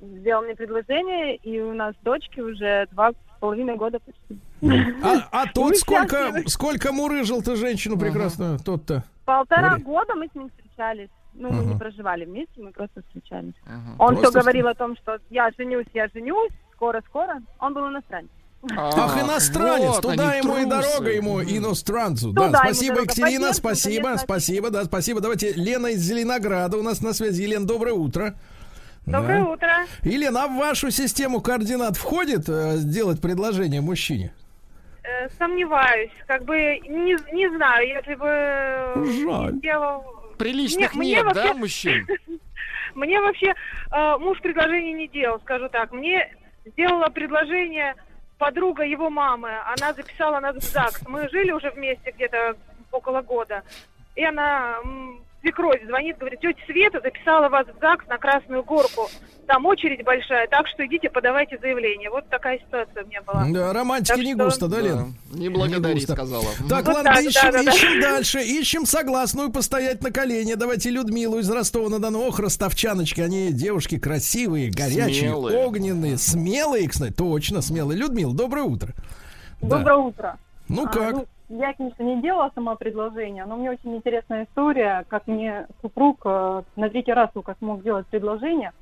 сделал 0.00 0.42
мне 0.42 0.54
предложение, 0.54 1.36
и 1.36 1.60
у 1.60 1.72
нас 1.74 1.94
дочки 2.02 2.40
уже 2.40 2.86
два 2.92 3.12
с 3.12 3.14
половиной 3.40 3.76
года 3.76 3.98
почти. 4.00 4.38
А, 5.02 5.28
а 5.32 5.46
тот 5.54 5.76
сколько, 5.76 6.32
сколько 6.46 6.92
мурыжил-то 6.92 7.56
женщину 7.56 7.98
прекрасную, 7.98 8.58
тот-то? 8.58 9.04
Полтора 9.24 9.70
Говори. 9.70 9.82
года 9.82 10.14
мы 10.14 10.28
с 10.28 10.34
ним 10.34 10.50
встречались. 10.50 11.10
Ну, 11.38 11.52
мы 11.52 11.64
не 11.64 11.70
Ага. 11.72 11.78
проживали 11.80 12.24
вместе, 12.24 12.62
мы 12.62 12.70
просто 12.72 13.02
встречались. 13.02 13.52
Он 13.98 14.14
Просто 14.14 14.30
все 14.30 14.40
говорил 14.40 14.68
о 14.68 14.74
том, 14.74 14.96
что 14.96 15.18
я 15.28 15.50
женюсь, 15.58 15.86
я 15.92 16.08
женюсь, 16.08 16.52
скоро-скоро. 16.72 17.42
Он 17.58 17.74
был 17.74 17.88
иностранец. 17.88 18.30
Ах, 18.76 19.22
иностранец, 19.22 19.88
вот 19.88 20.02
туда 20.02 20.34
ему 20.34 20.56
и 20.58 20.64
дорога 20.64 21.10
ему, 21.12 21.42
иностранцу. 21.42 22.28
Туда 22.32 22.48
да, 22.50 22.58
спасибо. 22.58 23.02
Екатерина, 23.02 23.52
спасибо, 23.52 24.04
конечно. 24.04 24.24
спасибо, 24.24 24.70
да, 24.70 24.84
спасибо. 24.84 25.20
Давайте, 25.20 25.52
Лена 25.52 25.88
из 25.88 26.00
Зеленограда 26.00 26.76
у 26.76 26.82
нас 26.82 27.00
на 27.02 27.12
связи. 27.12 27.46
Лен, 27.46 27.66
доброе 27.66 27.92
утро. 27.94 28.34
Доброе 29.06 29.44
Да. 29.44 29.50
утро. 29.50 29.70
Елена, 30.02 30.44
а 30.44 30.48
в 30.48 30.56
вашу 30.56 30.90
систему 30.90 31.40
координат 31.40 31.96
входит 31.96 32.48
э, 32.48 32.76
сделать 32.78 33.20
предложение 33.20 33.80
мужчине? 33.80 34.32
Э, 35.04 35.28
Сомневаюсь, 35.38 36.10
как 36.26 36.44
бы 36.44 36.56
не, 36.56 37.16
не 37.32 37.48
знаю, 37.56 37.86
если 37.86 38.14
бы 38.16 38.26
э, 38.26 39.04
Жаль. 39.24 39.54
сделал. 39.58 40.02
Приличных 40.38 40.92
Не, 40.94 40.98
мне 40.98 41.10
нет, 41.14 41.24
да, 41.34 41.34
вообще- 41.34 41.54
мужчин? 41.54 42.06
Мне 42.96 43.20
вообще 43.20 43.52
э, 43.92 44.16
муж 44.18 44.40
предложение 44.40 44.94
не 44.94 45.06
делал, 45.08 45.38
скажу 45.40 45.68
так. 45.68 45.92
Мне 45.92 46.34
сделала 46.64 47.08
предложение 47.08 47.94
подруга 48.38 48.84
его 48.84 49.10
мамы. 49.10 49.50
Она 49.76 49.92
записала 49.92 50.40
нас 50.40 50.56
в 50.56 50.62
ЗАГС. 50.62 51.06
Мы 51.08 51.28
жили 51.28 51.52
уже 51.52 51.70
вместе 51.70 52.10
где-то 52.10 52.56
около 52.92 53.22
года. 53.22 53.62
И 54.14 54.24
она, 54.24 54.78
свекровь, 55.46 55.80
звонит, 55.86 56.18
говорит, 56.18 56.40
тетя 56.40 56.58
Света 56.66 57.00
записала 57.02 57.48
вас 57.48 57.66
в 57.68 57.80
ЗАГС 57.80 58.06
на 58.08 58.18
Красную 58.18 58.64
Горку. 58.64 59.08
Там 59.46 59.64
очередь 59.66 60.02
большая, 60.04 60.48
так 60.48 60.66
что 60.66 60.84
идите, 60.86 61.08
подавайте 61.08 61.56
заявление. 61.60 62.10
Вот 62.10 62.28
такая 62.28 62.58
ситуация 62.58 63.04
у 63.04 63.06
меня 63.06 63.22
была. 63.22 63.46
Да, 63.48 63.72
романтики 63.72 64.08
Так 64.08 64.18
не 64.18 64.34
что- 64.34 64.44
густо, 64.44 64.66
да, 64.68 64.80
Лен? 64.80 65.14
Не 65.32 65.48
благодари, 65.48 65.94
густо. 65.94 66.14
сказала. 66.14 66.44
Так, 66.68 66.84
Вот 66.86 66.94
ладно, 66.96 67.14
так, 67.14 67.22
ищем, 67.22 67.40
да, 67.44 67.52
да, 67.52 67.62
да. 67.62 67.70
ищем 67.70 68.00
дальше. 68.00 68.40
Ищем 68.42 68.86
согласную 68.86 69.52
постоять 69.52 70.02
на 70.02 70.10
колени. 70.10 70.54
Давайте 70.54 70.90
Людмилу 70.90 71.38
из 71.38 71.48
Ростова-на-Дону. 71.48 72.22
Ох, 72.26 72.40
ростовчаночки, 72.40 73.20
они 73.20 73.52
девушки 73.52 74.00
красивые, 74.00 74.68
горячие, 74.72 75.30
Смелые. 75.30 75.58
огненные, 75.64 76.18
смелые, 76.18 76.88
кстати, 76.88 77.12
точно 77.12 77.62
смелые. 77.62 77.96
Людмила, 78.00 78.34
доброе 78.34 78.62
утро. 78.64 78.94
Да. 79.62 79.78
Доброе 79.78 79.96
утро. 79.98 80.38
Ну 80.68 80.86
А, 80.86 80.88
как? 80.88 81.12
ну, 81.12 81.26
я, 81.48 81.72
конечно, 81.74 82.02
не 82.02 82.20
делала 82.20 82.50
сама 82.54 82.74
предложение, 82.76 83.44
но 83.46 83.56
мне 83.56 83.70
очень 83.70 83.94
интересная 83.96 84.44
история, 84.44 85.04
как 85.08 85.26
мне 85.26 85.66
супруг 85.80 86.20
э, 86.24 86.62
на 86.76 86.88
третий 86.90 87.12
раз 87.12 87.30
только 87.32 87.54
смог 87.58 87.80
сделать 87.80 88.06
предложение. 88.08 88.72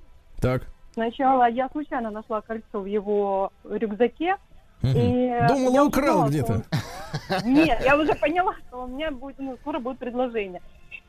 Так. 0.40 0.62
Сначала 0.94 1.48
я 1.48 1.68
случайно 1.70 2.10
нашла 2.10 2.40
кольцо 2.40 2.80
в 2.80 2.86
его 2.86 3.50
рюкзаке. 3.68 4.36
И 4.82 5.38
Думала, 5.48 5.72
я 5.74 5.84
украл 5.84 6.26
где-то. 6.28 6.52
он- 6.54 6.62
Нет, 7.54 7.80
я 7.84 7.96
уже 7.96 8.14
поняла, 8.14 8.54
что 8.68 8.84
у 8.84 8.86
меня 8.86 9.10
будет, 9.10 9.38
ну, 9.38 9.56
скоро 9.62 9.78
будет 9.78 9.98
предложение. 9.98 10.60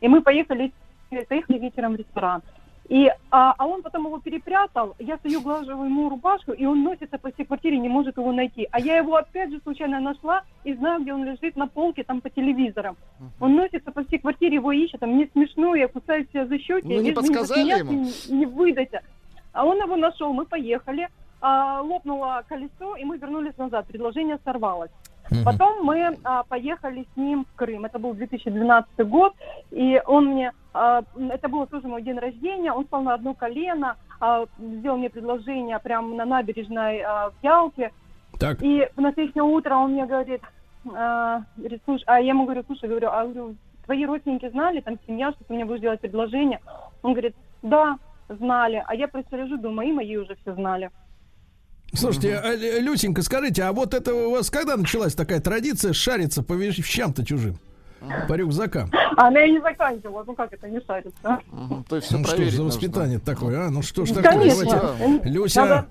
И 0.01 0.07
мы 0.07 0.21
поехали, 0.21 0.71
поехали 1.09 1.59
вечером 1.59 1.93
в 1.93 1.97
ресторан. 1.97 2.41
И, 2.87 3.11
а, 3.31 3.55
а 3.57 3.65
он 3.65 3.81
потом 3.81 4.05
его 4.05 4.19
перепрятал, 4.19 4.95
я 4.99 5.17
стою, 5.17 5.41
глаживаю 5.41 5.89
ему 5.89 6.07
рубашку, 6.07 6.51
и 6.51 6.65
он 6.65 6.83
носится 6.83 7.17
по 7.17 7.31
всей 7.31 7.45
квартире, 7.45 7.79
не 7.79 7.89
может 7.89 8.17
его 8.17 8.31
найти. 8.31 8.67
А 8.71 8.79
я 8.79 8.97
его 8.97 9.15
опять 9.15 9.51
же 9.51 9.59
случайно 9.61 9.99
нашла 9.99 10.43
и 10.63 10.73
знаю, 10.73 11.01
где 11.01 11.13
он 11.13 11.23
лежит 11.25 11.55
на 11.55 11.67
полке, 11.67 12.03
там 12.03 12.21
по 12.21 12.29
телевизорам. 12.29 12.95
Он 13.39 13.55
носится 13.55 13.91
по 13.91 14.03
всей 14.03 14.19
квартире, 14.19 14.55
его 14.55 14.71
ищет, 14.71 15.01
а 15.01 15.07
мне 15.07 15.27
смешно, 15.33 15.73
я 15.73 15.87
кусаю 15.87 16.27
себя 16.27 16.45
за 16.45 16.59
щеки. 16.59 16.95
Ну, 16.95 17.01
не 17.01 17.11
подсказали 17.11 17.81
посмеяться 17.81 17.93
ему? 17.93 18.05
Не, 18.29 18.37
не 18.37 18.45
выдать. 18.45 18.91
А 19.51 19.65
он 19.65 19.77
его 19.77 19.95
нашел, 19.95 20.31
мы 20.31 20.45
поехали, 20.45 21.09
а, 21.41 21.81
лопнуло 21.81 22.43
колесо, 22.47 22.95
и 22.97 23.03
мы 23.03 23.17
вернулись 23.17 23.57
назад, 23.57 23.87
предложение 23.87 24.37
сорвалось. 24.43 24.91
Потом 25.43 25.83
мы 25.83 26.17
а, 26.23 26.43
поехали 26.43 27.07
с 27.13 27.17
ним 27.17 27.45
в 27.45 27.55
Крым. 27.55 27.85
Это 27.85 27.99
был 27.99 28.13
2012 28.13 29.07
год, 29.07 29.33
и 29.71 30.01
он 30.05 30.27
мне, 30.27 30.51
а, 30.73 31.03
это 31.29 31.47
было 31.49 31.65
тоже 31.67 31.87
мой 31.87 32.01
день 32.01 32.17
рождения, 32.17 32.71
он 32.71 32.85
стал 32.85 33.01
на 33.01 33.13
одно 33.13 33.33
колено, 33.33 33.97
а, 34.19 34.45
сделал 34.59 34.97
мне 34.97 35.09
предложение 35.09 35.79
прямо 35.79 36.15
на 36.15 36.25
набережной 36.25 37.01
а, 37.01 37.31
в 37.31 37.43
Ялте. 37.43 37.91
Так. 38.39 38.61
И 38.61 38.87
на 38.97 39.13
следующее 39.13 39.43
утро 39.43 39.75
он 39.75 39.93
мне 39.93 40.05
говорит, 40.05 40.41
а, 40.93 41.43
говорит, 41.57 41.81
слушай, 41.85 42.03
а 42.07 42.19
я 42.19 42.29
ему 42.29 42.45
говорю, 42.45 42.63
слушай, 42.67 42.87
говорю, 42.87 43.09
а 43.09 43.23
говорю, 43.23 43.55
твои 43.85 44.05
родственники 44.05 44.49
знали, 44.49 44.81
там 44.81 44.97
семья, 45.07 45.31
что 45.31 45.43
ты 45.43 45.53
мне 45.53 45.65
будешь 45.65 45.81
делать 45.81 46.01
предложение? 46.01 46.59
Он 47.01 47.13
говорит, 47.13 47.35
да, 47.61 47.97
знали. 48.29 48.83
А 48.85 48.95
я 48.95 49.07
просто 49.07 49.37
лежу, 49.37 49.57
думаю, 49.57 49.89
и 49.89 49.93
мои 49.93 50.17
уже 50.17 50.35
все 50.35 50.53
знали. 50.53 50.91
Слушайте, 51.93 52.41
Лю- 52.57 52.81
Люсенька, 52.81 53.21
скажите, 53.21 53.63
а 53.63 53.71
вот 53.71 53.93
это 53.93 54.13
у 54.13 54.31
вас 54.31 54.49
когда 54.49 54.75
началась 54.75 55.15
такая 55.15 55.39
традиция 55.39 55.93
шариться 55.93 56.43
по 56.43 56.53
вещам-то 56.53 57.25
чужим? 57.25 57.57
По 58.27 58.33
рюкзакам? 58.35 58.91
Она 59.17 59.43
и 59.45 59.51
не 59.53 59.61
заканчивала, 59.61 60.23
ну 60.27 60.35
как 60.35 60.53
это 60.53 60.67
не 60.69 60.79
шарится? 60.85 61.39
То 61.89 61.95
есть 61.95 62.07
все 62.07 62.17
Ну 62.17 62.25
что 62.25 62.35
ж 62.37 62.39
за 62.39 62.43
нужно. 62.43 62.63
воспитание 62.65 63.19
такое, 63.19 63.65
а? 63.65 63.69
Ну 63.71 63.81
что 63.81 64.05
ж 64.05 64.09
такое? 64.09 64.23
конечно. 64.23 64.95
Давайте, 64.99 65.29
Люся, 65.29 65.87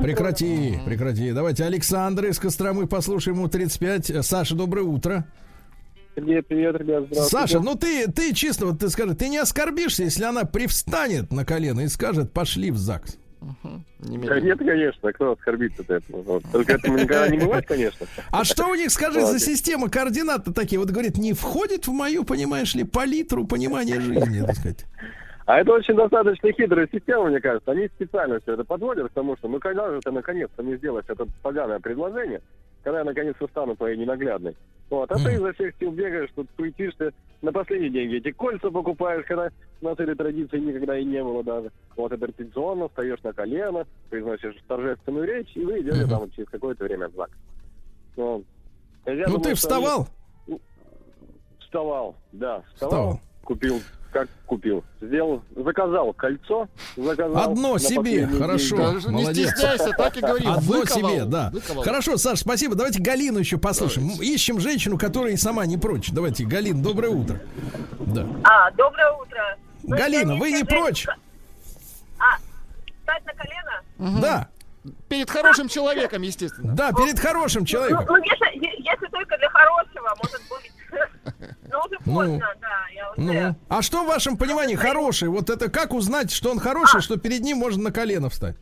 прекрати, 0.00 0.78
прекрати. 0.84 1.32
Давайте 1.32 1.64
Александр 1.64 2.26
из 2.26 2.38
Костромы 2.38 2.86
послушаем, 2.86 3.38
ему 3.38 3.48
35. 3.48 4.10
Э, 4.10 4.22
Саша, 4.22 4.54
доброе 4.54 4.82
утро. 4.82 5.24
Сергей, 6.14 6.42
привет, 6.42 6.76
ребят, 6.76 7.04
здравствуйте. 7.10 7.30
Саша, 7.30 7.60
ну 7.60 7.74
ты, 7.74 8.06
ты 8.12 8.34
чисто, 8.34 8.66
вот 8.66 8.78
ты 8.78 8.88
скажи, 8.90 9.14
ты 9.14 9.28
не 9.28 9.38
оскорбишься, 9.38 10.04
если 10.04 10.24
она 10.24 10.44
привстанет 10.44 11.32
на 11.32 11.44
колено 11.46 11.80
и 11.80 11.88
скажет, 11.88 12.32
пошли 12.32 12.70
в 12.70 12.76
ЗАГС? 12.76 13.16
Да 14.00 14.40
нет, 14.40 14.58
конечно, 14.58 15.12
кто 15.12 15.32
оскорбится 15.32 15.82
от 15.82 15.90
этого? 15.90 16.40
Только 16.52 16.74
этому 16.74 16.98
никогда 16.98 17.28
не 17.28 17.38
бывает, 17.38 17.66
конечно. 17.66 18.06
А 18.30 18.44
что 18.44 18.68
у 18.68 18.74
них, 18.74 18.90
скажи, 18.90 19.20
за 19.24 19.38
система 19.38 19.88
координат 19.90 20.46
такие? 20.54 20.78
Вот 20.78 20.90
говорит, 20.90 21.18
не 21.18 21.32
входит 21.32 21.86
в 21.86 21.92
мою, 21.92 22.24
понимаешь 22.24 22.74
ли, 22.74 22.84
палитру 22.84 23.46
понимания 23.46 24.00
жизни, 24.00 24.44
так 24.44 24.56
сказать. 24.56 24.86
А 25.46 25.60
это 25.60 25.72
очень 25.72 25.94
достаточно 25.94 26.52
хитрая 26.52 26.88
система, 26.90 27.26
мне 27.28 27.40
кажется. 27.40 27.72
Они 27.72 27.88
специально 27.88 28.40
все 28.40 28.54
это 28.54 28.64
подводят 28.64 29.10
к 29.10 29.14
тому, 29.14 29.36
что 29.36 29.48
ну 29.48 29.58
когда 29.58 29.90
же 29.90 30.00
ты 30.00 30.10
наконец-то 30.12 30.62
не 30.62 30.76
сделаешь 30.76 31.06
это 31.08 31.26
поганое 31.42 31.80
предложение, 31.80 32.40
когда 32.82 32.98
я 32.98 33.04
наконец-то 33.04 33.46
стану 33.48 33.76
твоей 33.76 33.96
ненаглядной. 33.96 34.56
Вот, 34.90 35.10
а 35.10 35.16
ты 35.16 35.34
изо 35.34 35.52
всех 35.54 35.74
сил 35.78 35.90
бегаешь, 35.90 36.30
тут 36.34 36.48
суетишься, 36.56 37.12
на 37.40 37.50
последние 37.50 37.90
деньги 37.90 38.16
эти 38.16 38.30
кольца 38.30 38.70
покупаешь, 38.70 39.24
когда 39.26 39.48
у 39.80 39.84
нас 39.86 39.98
этой 39.98 40.14
традиции 40.14 40.58
никогда 40.58 40.98
и 40.98 41.04
не 41.04 41.22
было 41.22 41.42
даже. 41.42 41.72
Вот 41.96 42.12
это 42.12 42.30
традиционно, 42.30 42.88
встаешь 42.88 43.22
на 43.22 43.32
колено, 43.32 43.86
произносишь 44.10 44.54
торжественную 44.68 45.26
речь, 45.26 45.50
и 45.54 45.64
вы 45.64 45.80
идете 45.80 46.06
там 46.06 46.30
через 46.32 46.48
какое-то 46.50 46.84
время 46.84 47.08
в 47.08 47.14
ЗАГС. 47.14 47.32
Вот. 48.16 48.44
Я 49.06 49.14
Ну 49.14 49.24
думаю, 49.24 49.42
ты 49.42 49.48
что 49.48 49.56
вставал? 49.56 50.08
Вставал, 51.60 52.16
да, 52.32 52.62
вставал. 52.74 52.90
Вставал. 53.14 53.20
Купил 53.44 53.80
как 54.12 54.28
купил? 54.46 54.84
Сделал, 55.00 55.42
заказал 55.56 56.12
кольцо, 56.12 56.68
заказал. 56.96 57.50
Одно 57.50 57.78
себе, 57.78 58.26
хорошо, 58.26 58.76
день. 58.76 58.92
Даже 58.92 59.08
не 59.08 59.14
молодец. 59.22 59.50
стесняйся, 59.50 59.90
так 59.96 60.16
и 60.16 60.20
говори. 60.20 60.46
Одно 60.46 60.60
Выковал, 60.60 61.10
себе, 61.10 61.24
да. 61.24 61.50
выковал. 61.52 61.82
Хорошо, 61.82 62.16
Саш, 62.18 62.40
спасибо. 62.40 62.74
Давайте 62.74 63.02
Галину 63.02 63.38
еще 63.38 63.58
послушаем. 63.58 64.10
Ищем 64.20 64.60
женщину, 64.60 64.98
которая 64.98 65.32
и 65.32 65.36
сама 65.36 65.66
не 65.66 65.78
прочь. 65.78 66.10
Давайте, 66.12 66.44
Галин, 66.44 66.82
доброе 66.82 67.08
утро. 67.08 67.40
Да. 68.00 68.26
А, 68.44 68.70
доброе 68.72 69.10
утро. 69.12 69.56
Ну, 69.82 69.96
Галина, 69.96 70.36
вы 70.36 70.50
не 70.50 70.58
женщина. 70.58 70.80
прочь? 70.80 71.06
А, 72.18 72.36
встать 73.00 73.24
на 73.24 73.32
колено? 73.32 74.20
Да. 74.20 74.48
Перед 75.08 75.30
хорошим 75.30 75.68
человеком, 75.68 76.22
естественно. 76.22 76.74
Да, 76.74 76.92
перед 76.92 77.18
хорошим 77.18 77.64
человеком. 77.64 78.04
Ну, 78.06 78.16
ну, 78.16 78.22
если, 78.24 78.82
если 78.82 79.06
только 79.06 79.38
для 79.38 79.48
хорошего, 79.48 80.14
может 80.22 80.40
быть. 80.50 80.72
Но 81.72 81.78
уже 81.80 81.96
Ну, 82.04 82.14
поздно, 82.14 82.54
да, 82.60 82.86
я 82.94 83.10
уже... 83.10 83.20
Ну, 83.20 83.56
а 83.68 83.82
что 83.82 84.04
в 84.04 84.06
вашем 84.06 84.36
понимании 84.36 84.74
хороший? 84.76 85.28
Вот 85.28 85.48
это 85.50 85.70
как 85.70 85.94
узнать, 85.94 86.30
что 86.30 86.50
он 86.50 86.58
хороший, 86.60 87.00
что 87.00 87.16
перед 87.16 87.40
ним 87.40 87.56
можно 87.58 87.84
на 87.84 87.92
колено 87.92 88.28
встать? 88.28 88.56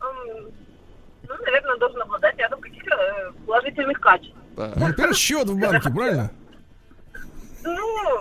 Ну, 0.00 1.34
наверное, 1.44 1.76
должен 1.78 2.02
обладать 2.02 2.36
рядом 2.38 2.60
каких-то 2.60 2.94
э, 2.94 3.32
положительных 3.44 4.00
качеств. 4.00 4.36
Ну, 4.56 4.86
например, 4.88 5.14
счет 5.14 5.48
в 5.48 5.58
банке, 5.58 5.90
правильно? 5.90 6.30
Ну, 7.64 8.20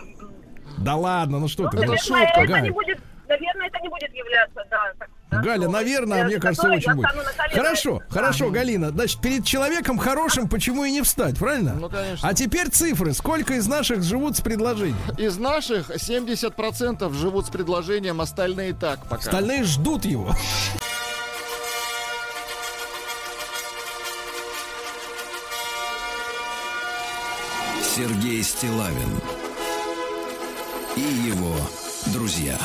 Да 0.79 0.95
ладно, 0.95 1.39
ну 1.39 1.47
что 1.47 1.69
ты? 1.69 1.77
ну, 1.77 1.83
наверное, 1.83 2.25
это 2.43 2.61
не 2.61 2.71
будет, 2.71 2.99
наверное, 3.27 3.67
это 3.67 3.79
не 3.79 3.89
будет 3.89 4.13
являться, 4.13 4.63
да, 4.69 4.93
так, 4.99 5.09
да, 5.31 5.41
Галя, 5.41 5.65
ну, 5.65 5.71
наверное, 5.71 6.23
мне 6.25 6.39
кажется, 6.39 6.69
очень 6.69 6.93
будет. 6.93 7.07
Хорошо, 7.53 8.01
хорошо, 8.09 8.49
Галина. 8.49 8.89
Значит, 8.89 9.21
перед 9.21 9.45
человеком 9.45 9.97
хорошим 9.97 10.47
почему 10.47 10.85
и 10.85 10.91
не 10.91 11.01
встать, 11.01 11.37
правильно? 11.37 11.73
Ну, 11.73 11.89
конечно. 11.89 12.27
А 12.27 12.33
теперь 12.33 12.69
цифры. 12.69 13.13
Сколько 13.13 13.55
из 13.55 13.67
наших 13.67 14.03
живут 14.03 14.37
с 14.37 14.41
предложением? 14.41 14.97
Из 15.17 15.37
наших 15.37 15.89
70% 15.89 17.13
живут 17.13 17.47
с 17.47 17.49
предложением, 17.49 18.21
остальные 18.21 18.73
так 18.73 19.01
пока. 19.03 19.17
Остальные 19.17 19.63
ждут 19.63 20.05
его. 20.05 20.31
Сергей 27.95 28.43
Стилавин 28.43 29.21
и 30.97 31.01
его 31.01 31.55
друзья. 32.07 32.57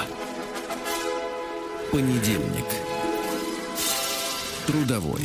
Понедельник. 1.92 2.64
Трудовой. 4.66 5.22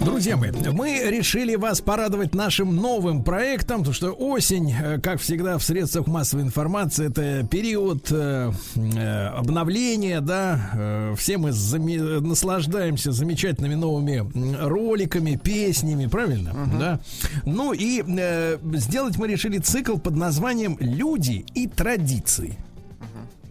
Друзья 0.00 0.38
мои, 0.38 0.50
мы 0.72 1.02
решили 1.10 1.56
вас 1.56 1.82
порадовать 1.82 2.34
нашим 2.34 2.74
новым 2.76 3.22
проектом, 3.22 3.78
потому 3.78 3.92
что 3.92 4.12
осень, 4.12 4.72
э, 4.72 4.98
как 5.00 5.20
всегда 5.20 5.58
в 5.58 5.62
средствах 5.62 6.06
массовой 6.06 6.44
информации, 6.44 7.08
это 7.10 7.46
период 7.46 8.06
э, 8.10 8.50
э, 8.76 9.26
обновления, 9.26 10.22
да, 10.22 10.70
э, 10.72 11.14
все 11.18 11.36
мы 11.36 11.50
заме- 11.50 12.20
наслаждаемся 12.20 13.12
замечательными 13.12 13.74
новыми 13.74 14.24
роликами, 14.58 15.36
песнями, 15.36 16.06
правильно, 16.06 16.54
да. 16.78 17.00
Ну 17.44 17.74
и 17.74 18.02
э, 18.06 18.56
сделать 18.74 19.18
мы 19.18 19.26
решили 19.28 19.58
цикл 19.58 19.98
под 19.98 20.16
названием 20.16 20.78
"Люди 20.80 21.44
и 21.54 21.66
традиции". 21.66 22.56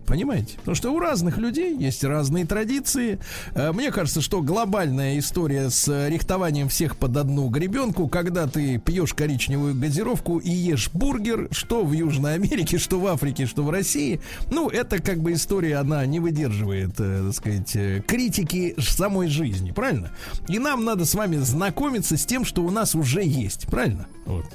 Понимаете? 0.07 0.55
Потому 0.59 0.75
что 0.75 0.93
у 0.93 0.99
разных 0.99 1.38
людей 1.38 1.75
есть 1.75 2.01
разные 2.05 2.45
традиции. 2.45 3.19
Э, 3.53 3.73
Мне 3.73 3.91
кажется, 3.91 4.21
что 4.21 4.41
глобальная 4.41 5.19
история 5.19 5.69
с 5.69 6.07
рихтованием 6.07 6.69
всех 6.69 6.95
под 6.95 7.17
одну 7.17 7.49
гребенку, 7.49 8.07
когда 8.07 8.47
ты 8.47 8.77
пьешь 8.77 9.13
коричневую 9.13 9.75
газировку 9.75 10.38
и 10.38 10.49
ешь 10.49 10.89
бургер, 10.93 11.49
что 11.51 11.84
в 11.84 11.91
Южной 11.91 12.35
Америке, 12.35 12.77
что 12.77 13.01
в 13.01 13.07
Африке, 13.07 13.45
что 13.45 13.63
в 13.63 13.69
России, 13.69 14.21
ну, 14.49 14.69
это 14.69 15.01
как 15.01 15.19
бы 15.19 15.34
история, 15.34 15.75
она 15.75 16.05
не 16.05 16.21
выдерживает, 16.21 16.91
э, 16.99 17.23
так 17.25 17.35
сказать, 17.35 17.75
э, 17.75 18.01
критики 18.07 18.75
самой 18.79 19.27
жизни, 19.27 19.71
правильно? 19.71 20.11
И 20.47 20.57
нам 20.57 20.85
надо 20.85 21.03
с 21.03 21.15
вами 21.15 21.35
знакомиться 21.38 22.15
с 22.15 22.25
тем, 22.25 22.45
что 22.45 22.63
у 22.63 22.71
нас 22.71 22.95
уже 22.95 23.23
есть, 23.23 23.67
правильно? 23.67 24.07
Вот. 24.25 24.45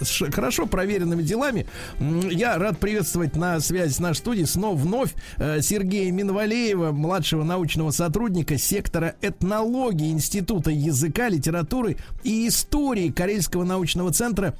С 0.00 0.32
хорошо 0.32 0.66
проверенными 0.66 1.22
делами. 1.22 1.66
Я 2.00 2.58
рад 2.58 2.78
приветствовать 2.78 3.36
на 3.36 3.60
связи 3.60 3.92
с 3.92 4.00
нашей 4.00 4.18
студией 4.18 4.46
снова 4.46 4.75
вновь 4.76 5.14
э, 5.38 5.60
Сергея 5.60 6.12
Минвалеева, 6.12 6.92
младшего 6.92 7.44
научного 7.44 7.90
сотрудника 7.90 8.58
сектора 8.58 9.16
этнологии 9.22 10.10
Института 10.10 10.70
языка, 10.70 11.28
литературы 11.28 11.96
и 12.22 12.48
истории 12.48 13.10
Карельского 13.10 13.64
научного 13.64 14.12
центра 14.12 14.56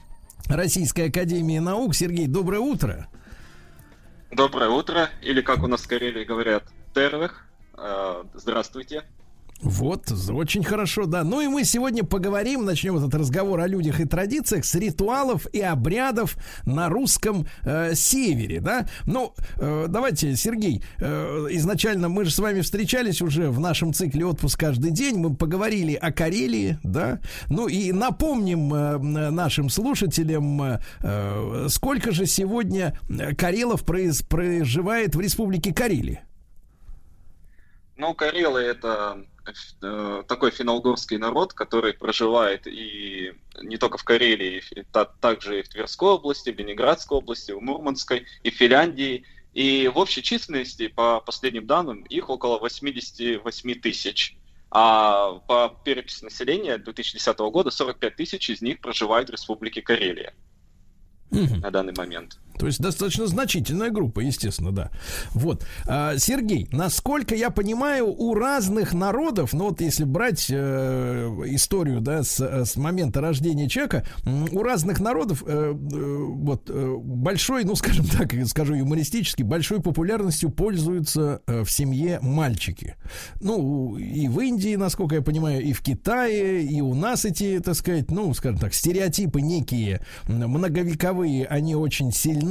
Российской 0.47 1.09
Академии 1.09 1.59
Наук. 1.59 1.95
Сергей, 1.95 2.27
доброе 2.27 2.61
утро. 2.61 3.09
Доброе 4.33 4.71
утро, 4.71 5.11
или 5.23 5.41
как 5.41 5.63
у 5.63 5.67
нас 5.67 5.83
в 5.83 5.89
Карелии 5.89 6.25
говорят, 6.25 6.65
тервых. 6.95 7.47
Э, 7.77 8.25
Здравствуйте. 8.35 9.05
Вот, 9.63 10.13
очень 10.31 10.63
хорошо, 10.63 11.07
да. 11.07 11.25
Ну 11.25 11.41
и 11.41 11.49
мы 11.49 11.65
сегодня 11.65 12.05
поговорим, 12.05 12.67
начнем 12.67 12.97
этот 12.99 13.15
разговор 13.15 13.61
о 13.61 13.67
людях 13.67 14.01
и 14.01 14.05
традициях 14.05 14.67
с 14.67 14.75
ритуалов 14.75 15.47
и 15.53 15.61
обрядов 15.61 16.37
на 16.67 16.91
русском 16.91 17.47
э, 17.63 17.95
севере, 17.95 18.61
да. 18.61 18.87
Ну, 19.07 19.33
э, 19.57 19.87
давайте, 19.89 20.37
Сергей, 20.37 20.83
э, 20.99 21.47
изначально 21.53 22.11
мы 22.11 22.27
же 22.27 22.33
с 22.33 22.39
вами 22.39 22.61
встречались 22.61 23.23
уже 23.23 23.51
в 23.51 23.59
нашем 23.59 23.95
цикле 23.95 24.27
«Отпуск 24.27 24.61
каждый 24.61 24.91
день», 24.91 25.17
мы 25.17 25.35
поговорили 25.35 25.95
о 25.95 26.13
Карелии, 26.13 26.79
да. 26.83 27.21
Ну 27.49 27.67
и 27.67 27.93
напомним 27.93 28.75
э, 28.75 28.99
нашим 29.31 29.71
слушателям, 29.71 30.81
э, 31.03 31.67
сколько 31.71 32.13
же 32.13 32.27
сегодня 32.27 32.99
карелов 33.39 33.85
произ- 33.85 34.25
проживает 34.27 35.15
в 35.15 35.21
республике 35.21 35.73
Карелия. 35.73 36.25
Ну, 37.97 38.13
карелы 38.13 38.61
это 38.61 39.25
э, 39.83 40.23
такой 40.27 40.51
финно-угорский 40.51 41.19
народ, 41.19 41.53
который 41.53 41.93
проживает 41.93 42.67
и 42.67 43.33
не 43.63 43.77
только 43.77 43.99
в 43.99 44.05
Карелии, 44.05 44.63
и 44.71 44.83
та- 44.83 45.05
также 45.05 45.61
и 45.61 45.63
в 45.63 45.69
Тверской 45.69 46.11
области, 46.11 46.51
в 46.51 46.59
Ленинградской 46.59 47.19
области, 47.19 47.53
в 47.53 47.61
Мурманской, 47.61 48.27
и 48.43 48.51
в 48.51 48.55
Финляндии. 48.55 49.25
И 49.55 49.89
в 49.89 49.99
общей 49.99 50.23
численности, 50.23 50.89
по 50.89 51.21
последним 51.21 51.67
данным, 51.67 52.03
их 52.03 52.29
около 52.29 52.59
88 52.59 53.75
тысяч. 53.81 54.37
А 54.71 55.35
по 55.49 55.75
переписи 55.85 56.25
населения 56.25 56.77
2010 56.77 57.39
года 57.39 57.71
45 57.71 58.17
тысяч 58.17 58.51
из 58.51 58.61
них 58.61 58.81
проживают 58.81 59.31
в 59.31 59.33
Республике 59.33 59.81
Карелия 59.81 60.35
на 61.63 61.71
данный 61.71 61.95
момент. 61.97 62.39
То 62.59 62.67
есть 62.67 62.81
достаточно 62.81 63.27
значительная 63.27 63.91
группа, 63.91 64.21
естественно, 64.21 64.73
да. 64.73 64.91
Вот. 65.33 65.67
А, 65.87 66.17
Сергей, 66.19 66.69
насколько 66.73 67.35
я 67.35 67.51
понимаю, 67.51 68.07
у 68.07 68.35
разных 68.35 68.93
народов, 68.93 69.53
ну 69.53 69.69
вот 69.69 69.81
если 69.81 70.05
брать 70.05 70.47
э, 70.51 71.29
историю, 71.47 72.01
да, 72.01 72.23
с, 72.23 72.41
с 72.41 72.77
момента 72.77 73.21
рождения 73.21 73.69
человека, 73.69 74.05
у 74.53 74.63
разных 74.63 75.01
народов 75.01 75.43
э, 75.47 75.75
э, 75.75 75.75
вот 75.75 76.71
э, 76.71 76.97
большой, 76.99 77.65
ну 77.65 77.75
скажем 77.77 78.07
так, 78.07 78.33
скажу 78.47 78.75
юмористически, 78.75 79.43
большой 79.43 79.81
популярностью 79.81 80.51
пользуются 80.51 81.43
э, 81.47 81.65
в 81.65 81.71
семье 81.71 82.19
мальчики. 82.23 82.97
Ну 83.41 83.97
и 83.97 84.29
в 84.29 84.41
Индии, 84.41 84.77
насколько 84.77 85.17
я 85.17 85.23
понимаю, 85.23 85.63
и 85.63 85.73
в 85.73 85.83
Китае, 85.83 86.65
и 86.65 86.81
у 86.81 86.95
нас 86.95 87.25
эти, 87.25 87.61
так 87.61 87.75
сказать, 87.75 88.11
ну 88.11 88.33
скажем 88.35 88.59
так, 88.59 88.75
стереотипы 88.75 89.41
некие 89.41 90.01
многовековые, 90.29 91.47
они 91.47 91.75
очень 91.75 92.13
сильны, 92.13 92.46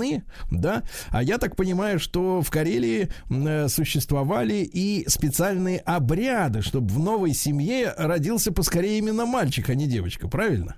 да. 0.52 0.84
А 1.10 1.24
я 1.24 1.38
так 1.38 1.56
понимаю, 1.56 2.00
что 2.00 2.42
в 2.42 2.50
Карелии 2.50 3.10
э, 3.30 3.68
существовали 3.68 4.56
и 4.56 5.08
специальные 5.08 5.80
обряды, 5.80 6.62
чтобы 6.62 6.88
в 6.88 7.00
новой 7.00 7.34
семье 7.34 7.94
родился 7.98 8.52
поскорее 8.52 8.98
именно 8.98 9.26
мальчик, 9.26 9.70
а 9.70 9.76
не 9.76 9.88
девочка, 9.88 10.28
правильно? 10.28 10.78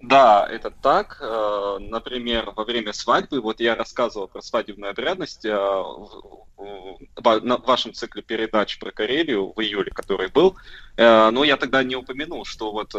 Да, 0.00 0.46
это 0.50 0.70
так. 0.70 1.18
Э, 1.20 1.78
Например, 1.80 2.52
во 2.54 2.64
время 2.64 2.92
свадьбы, 2.92 3.40
вот 3.40 3.60
я 3.60 3.74
рассказывал 3.74 4.28
про 4.28 4.42
свадебную 4.42 4.90
обрядность 4.90 5.44
э, 5.44 5.56
в 5.56 7.66
вашем 7.66 7.92
цикле 7.92 8.22
передач 8.22 8.78
про 8.78 8.90
Карелию 8.90 9.52
в 9.54 9.60
июле, 9.60 9.90
который 9.90 10.28
был, 10.28 10.56
но 10.96 11.42
я 11.42 11.56
тогда 11.56 11.82
не 11.82 11.96
упомянул, 11.96 12.44
что 12.44 12.70
вот 12.70 12.94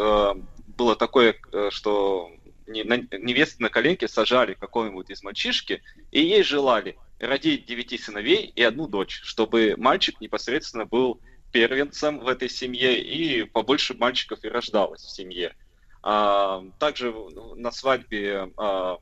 было 0.76 0.95
такое, 0.95 1.36
что 1.70 2.30
невесты 2.67 3.61
на 3.61 3.69
коленке 3.69 4.07
сажали 4.07 4.53
какого-нибудь 4.53 5.09
из 5.09 5.23
мальчишки, 5.23 5.81
и 6.11 6.21
ей 6.21 6.43
желали 6.43 6.97
родить 7.19 7.65
девяти 7.65 7.97
сыновей 7.97 8.51
и 8.55 8.63
одну 8.63 8.87
дочь, 8.87 9.21
чтобы 9.23 9.75
мальчик 9.77 10.19
непосредственно 10.21 10.85
был 10.85 11.21
первенцем 11.51 12.19
в 12.19 12.27
этой 12.27 12.49
семье, 12.49 13.01
и 13.01 13.43
побольше 13.43 13.93
мальчиков 13.93 14.43
и 14.43 14.49
рождалось 14.49 15.01
в 15.01 15.15
семье. 15.15 15.55
А, 16.03 16.63
Также 16.79 17.13
на 17.55 17.71
свадьбе 17.71 18.51
а, 18.57 18.97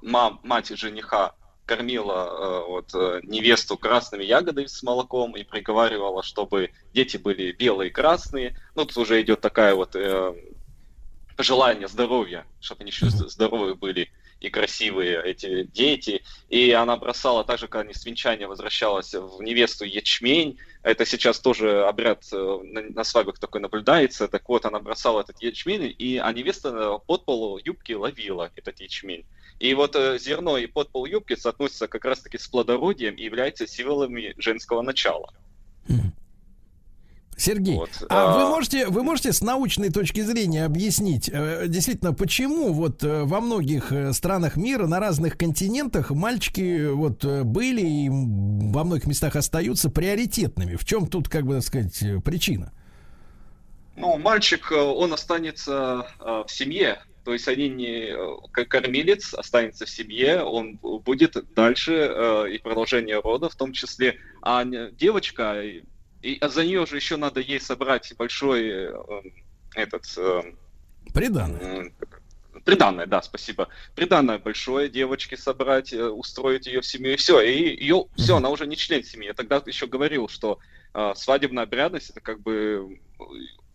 мам, 0.00 0.40
мать 0.42 0.68
жениха 0.68 1.34
кормила 1.64 2.28
э, 2.28 2.64
вот, 2.66 2.94
э, 2.94 3.20
невесту 3.22 3.78
красными 3.78 4.24
ягодами 4.24 4.66
с 4.66 4.82
молоком 4.82 5.36
и 5.36 5.44
приговаривала, 5.44 6.22
чтобы 6.22 6.70
дети 6.92 7.16
были 7.16 7.52
белые 7.52 7.88
и 7.88 7.92
красные. 7.92 8.56
Ну, 8.74 8.84
тут 8.84 8.96
уже 8.96 9.22
идет 9.22 9.40
такая 9.40 9.74
вот 9.74 9.94
э, 9.94 10.34
пожелание 11.36 11.88
здоровья, 11.88 12.46
чтобы 12.60 12.82
они 12.82 12.90
еще 12.90 13.08
здоровые 13.10 13.74
были. 13.74 14.10
и 14.40 14.50
красивые 14.50 15.22
эти 15.24 15.62
дети. 15.62 16.22
И 16.48 16.72
она 16.72 16.96
бросала, 16.96 17.44
так 17.44 17.58
же, 17.58 17.68
как 17.68 17.82
они 17.82 17.94
с 17.94 18.04
венчания 18.04 18.48
возвращалась 18.48 19.14
в 19.14 19.40
невесту 19.40 19.84
ячмень. 19.84 20.58
Это 20.82 21.06
сейчас 21.06 21.38
тоже 21.38 21.84
обряд 21.84 22.24
э, 22.32 22.58
на, 22.64 23.04
свадьбах 23.04 23.38
такой 23.38 23.60
наблюдается. 23.60 24.26
Так 24.26 24.48
вот, 24.48 24.66
она 24.66 24.80
бросала 24.80 25.20
этот 25.20 25.40
ячмень, 25.40 25.94
и, 25.96 26.18
а 26.18 26.32
невеста 26.32 26.98
под 27.06 27.24
полу 27.24 27.60
юбки 27.64 27.92
ловила 27.92 28.50
этот 28.56 28.80
ячмень. 28.80 29.24
И 29.60 29.74
вот 29.74 29.94
э, 29.94 30.18
зерно 30.18 30.58
и 30.58 30.66
подпол 30.66 31.06
юбки 31.06 31.36
соотносятся 31.36 31.86
как 31.86 32.04
раз-таки 32.04 32.36
с 32.36 32.48
плодородием 32.48 33.14
и 33.14 33.22
являются 33.22 33.68
символами 33.68 34.34
женского 34.38 34.82
начала. 34.82 35.32
Сергей, 37.36 37.76
Вот, 37.76 37.90
а 38.08 38.36
вы 38.36 38.42
а- 38.42 38.48
можете, 38.48 38.86
вы 38.86 39.02
можете 39.02 39.32
с 39.32 39.40
научной 39.40 39.90
точки 39.90 40.20
зрения 40.20 40.64
объяснить, 40.64 41.30
э, 41.32 41.64
действительно, 41.66 42.12
почему 42.12 42.72
вот 42.72 43.02
э, 43.02 43.22
во 43.24 43.40
многих 43.40 43.90
э, 43.90 44.12
странах 44.12 44.56
мира, 44.56 44.86
на 44.86 45.00
разных 45.00 45.36
континентах 45.36 46.10
мальчики 46.10 46.88
вот 46.90 47.24
были 47.24 47.80
и 47.80 48.08
во 48.08 48.84
многих 48.84 49.06
местах 49.06 49.36
остаются 49.36 49.90
приоритетными? 49.90 50.76
В 50.76 50.84
чем 50.84 51.06
тут, 51.06 51.28
как 51.28 51.44
бы 51.44 51.54
так 51.54 51.64
сказать, 51.64 52.22
причина? 52.24 52.72
Ну, 53.96 54.16
мальчик, 54.18 54.70
он 54.72 55.12
останется 55.12 56.06
в 56.18 56.46
семье, 56.48 56.98
то 57.24 57.32
есть 57.32 57.46
они 57.48 57.68
не 57.68 58.14
как 58.50 58.68
кормилец 58.68 59.34
останется 59.34 59.86
в 59.86 59.90
семье, 59.90 60.42
он 60.42 60.76
будет 60.76 61.36
дальше 61.54 61.92
э, 61.92 62.50
и 62.50 62.58
продолжение 62.58 63.20
рода 63.20 63.48
в 63.48 63.54
том 63.54 63.72
числе, 63.72 64.18
а 64.42 64.64
девочка 64.64 65.62
и, 66.22 66.34
и 66.34 66.48
за 66.48 66.64
нее 66.64 66.86
же 66.86 66.96
еще 66.96 67.16
надо 67.16 67.40
ей 67.40 67.60
собрать 67.60 68.12
большой 68.16 68.68
э, 68.68 68.92
этот 69.74 70.04
э, 70.16 70.42
Приданное. 71.12 71.92
Приданное, 72.64 73.06
да, 73.06 73.22
спасибо. 73.22 73.68
Приданное 73.94 74.38
большое 74.38 74.88
девочке 74.88 75.36
собрать, 75.36 75.92
э, 75.92 76.04
устроить 76.04 76.66
ее 76.66 76.80
в 76.80 76.86
семью, 76.86 77.14
и 77.14 77.16
все. 77.16 77.40
И 77.40 77.82
ее, 77.82 78.06
все, 78.16 78.36
она 78.36 78.50
уже 78.50 78.66
не 78.66 78.76
член 78.76 79.02
семьи. 79.02 79.26
Я 79.26 79.34
тогда 79.34 79.60
еще 79.66 79.86
говорил, 79.86 80.28
что 80.28 80.58
э, 80.94 81.12
свадебная 81.16 81.64
обрядность 81.64 82.10
это 82.10 82.20
как 82.20 82.40
бы 82.40 82.98
э, 83.18 83.22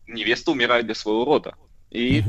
невеста 0.08 0.52
умирает 0.52 0.86
для 0.86 0.96
своего 0.96 1.26
рода. 1.26 1.56
И 1.92 2.24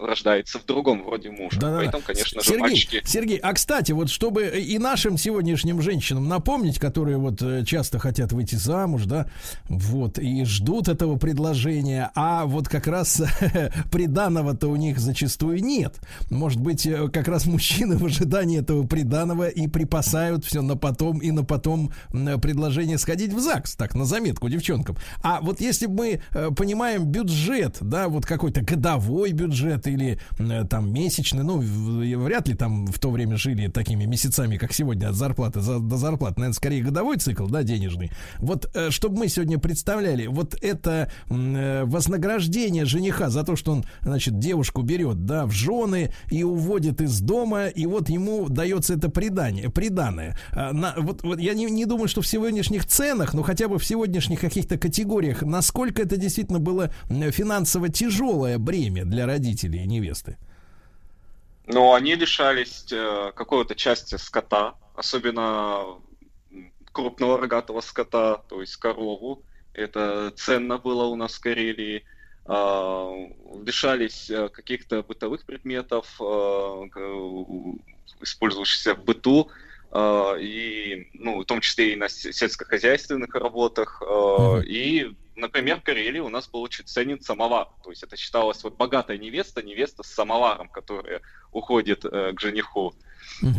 рождается 0.00 0.58
в 0.58 0.66
другом 0.66 1.04
вроде 1.04 1.30
мужа. 1.30 1.60
Да-да-да. 1.60 1.78
Поэтому, 1.78 2.02
конечно 2.04 2.40
же, 2.40 2.46
Сергей, 2.46 2.60
мальчики... 2.60 3.02
Сергей, 3.04 3.38
а 3.38 3.52
кстати, 3.52 3.92
вот 3.92 4.10
чтобы 4.10 4.46
и 4.46 4.78
нашим 4.78 5.16
сегодняшним 5.16 5.80
женщинам 5.80 6.28
напомнить, 6.28 6.78
которые 6.78 7.18
вот 7.18 7.40
э, 7.42 7.64
часто 7.64 7.98
хотят 7.98 8.32
выйти 8.32 8.56
замуж, 8.56 9.04
да, 9.04 9.28
вот, 9.68 10.18
и 10.18 10.44
ждут 10.44 10.88
этого 10.88 11.16
предложения, 11.16 12.10
а 12.14 12.46
вот 12.46 12.68
как 12.68 12.86
раз 12.86 13.22
приданого-то 13.92 14.68
у 14.68 14.76
них 14.76 14.98
зачастую 14.98 15.62
нет. 15.62 16.00
Может 16.30 16.60
быть, 16.60 16.86
э, 16.86 17.08
как 17.08 17.28
раз 17.28 17.46
мужчины 17.46 17.96
в 17.96 18.04
ожидании 18.04 18.60
этого 18.60 18.86
приданого 18.86 19.48
и 19.48 19.68
припасают 19.68 20.44
все 20.44 20.60
на 20.60 20.76
потом 20.76 21.18
и 21.18 21.30
на 21.30 21.44
потом 21.44 21.92
предложение 22.10 22.98
сходить 22.98 23.32
в 23.32 23.38
ЗАГС, 23.38 23.76
так, 23.76 23.94
на 23.94 24.04
заметку 24.04 24.48
девчонкам. 24.48 24.96
А 25.22 25.40
вот 25.40 25.60
если 25.60 25.86
бы 25.86 26.00
мы 26.00 26.20
э, 26.32 26.50
понимаем 26.56 27.04
бюджет, 27.04 27.76
да, 27.82 28.08
вот 28.08 28.24
какой-то 28.24 28.62
годовой 28.62 29.32
бюджет 29.32 29.86
или 29.92 30.18
э, 30.38 30.64
там 30.68 30.92
месячный, 30.92 31.42
ну, 31.42 31.58
вряд 31.58 32.48
ли 32.48 32.54
там 32.54 32.86
в 32.86 32.98
то 32.98 33.10
время 33.10 33.36
жили 33.36 33.68
такими 33.68 34.04
месяцами, 34.04 34.56
как 34.56 34.72
сегодня, 34.72 35.08
от 35.08 35.14
зарплаты 35.14 35.60
за- 35.60 35.78
до 35.80 35.96
зарплаты, 35.96 36.34
наверное, 36.40 36.54
скорее 36.54 36.82
годовой 36.82 37.16
цикл, 37.18 37.46
да, 37.46 37.62
денежный. 37.62 38.10
Вот, 38.38 38.70
э, 38.74 38.90
чтобы 38.90 39.18
мы 39.18 39.28
сегодня 39.28 39.58
представляли, 39.58 40.26
вот 40.26 40.56
это 40.62 41.10
э, 41.28 41.84
вознаграждение 41.84 42.84
жениха 42.84 43.30
за 43.30 43.42
то, 43.44 43.56
что 43.56 43.72
он, 43.72 43.84
значит, 44.02 44.38
девушку 44.38 44.82
берет, 44.82 45.24
да, 45.26 45.46
в 45.46 45.52
жены 45.52 46.12
и 46.30 46.42
уводит 46.42 47.00
из 47.00 47.20
дома, 47.20 47.66
и 47.66 47.86
вот 47.86 48.08
ему 48.08 48.48
дается 48.48 48.94
это 48.94 49.08
предание, 49.08 49.70
приданное. 49.70 50.36
А, 50.52 50.72
на- 50.72 50.94
вот, 50.98 51.22
вот 51.22 51.38
я 51.40 51.54
не, 51.54 51.66
не 51.66 51.86
думаю, 51.86 52.08
что 52.08 52.20
в 52.22 52.26
сегодняшних 52.26 52.86
ценах, 52.86 53.34
но 53.34 53.42
хотя 53.42 53.68
бы 53.68 53.78
в 53.78 53.84
сегодняшних 53.84 54.40
каких-то 54.40 54.78
категориях, 54.78 55.42
насколько 55.42 56.02
это 56.02 56.16
действительно 56.16 56.58
было 56.58 56.90
финансово 57.08 57.88
тяжелое 57.88 58.58
бремя 58.58 59.04
для 59.04 59.26
родителей 59.26 59.79
и 59.82 59.86
невесты. 59.86 60.38
Но 61.66 61.94
они 61.94 62.14
лишались 62.14 62.86
э, 62.90 63.32
какой-то 63.34 63.74
части 63.74 64.16
скота, 64.16 64.74
особенно 64.94 66.00
крупного 66.92 67.38
рогатого 67.38 67.80
скота, 67.80 68.42
то 68.48 68.60
есть 68.60 68.76
корову. 68.76 69.42
Это 69.72 70.32
ценно 70.36 70.78
было 70.78 71.04
у 71.04 71.16
нас 71.16 71.34
в 71.34 71.40
Карелии. 71.40 72.04
А, 72.46 73.12
лишались 73.64 74.28
э, 74.30 74.48
каких-то 74.48 75.02
бытовых 75.02 75.44
предметов, 75.44 76.16
э, 76.20 76.24
использующихся 78.20 78.94
в 78.94 79.04
быту, 79.04 79.48
а, 79.92 80.34
и, 80.34 81.08
ну, 81.14 81.40
в 81.40 81.44
том 81.44 81.60
числе 81.60 81.92
и 81.92 81.96
на 81.96 82.08
се- 82.08 82.32
сельскохозяйственных 82.32 83.34
работах. 83.34 84.02
а, 84.04 84.60
И, 84.64 85.14
например, 85.40 85.80
в 85.80 85.82
Карелии 85.82 86.20
у 86.20 86.28
нас 86.28 86.48
был 86.48 86.62
очень 86.62 86.84
ценен 86.86 87.20
самовар. 87.20 87.68
То 87.82 87.90
есть 87.90 88.02
это 88.02 88.16
считалось 88.16 88.62
вот 88.62 88.76
богатая 88.76 89.18
невеста, 89.18 89.62
невеста 89.62 90.02
с 90.02 90.08
самоваром, 90.08 90.68
которая 90.68 91.20
уходит 91.52 92.04
э, 92.04 92.32
к 92.32 92.40
жениху. 92.40 92.94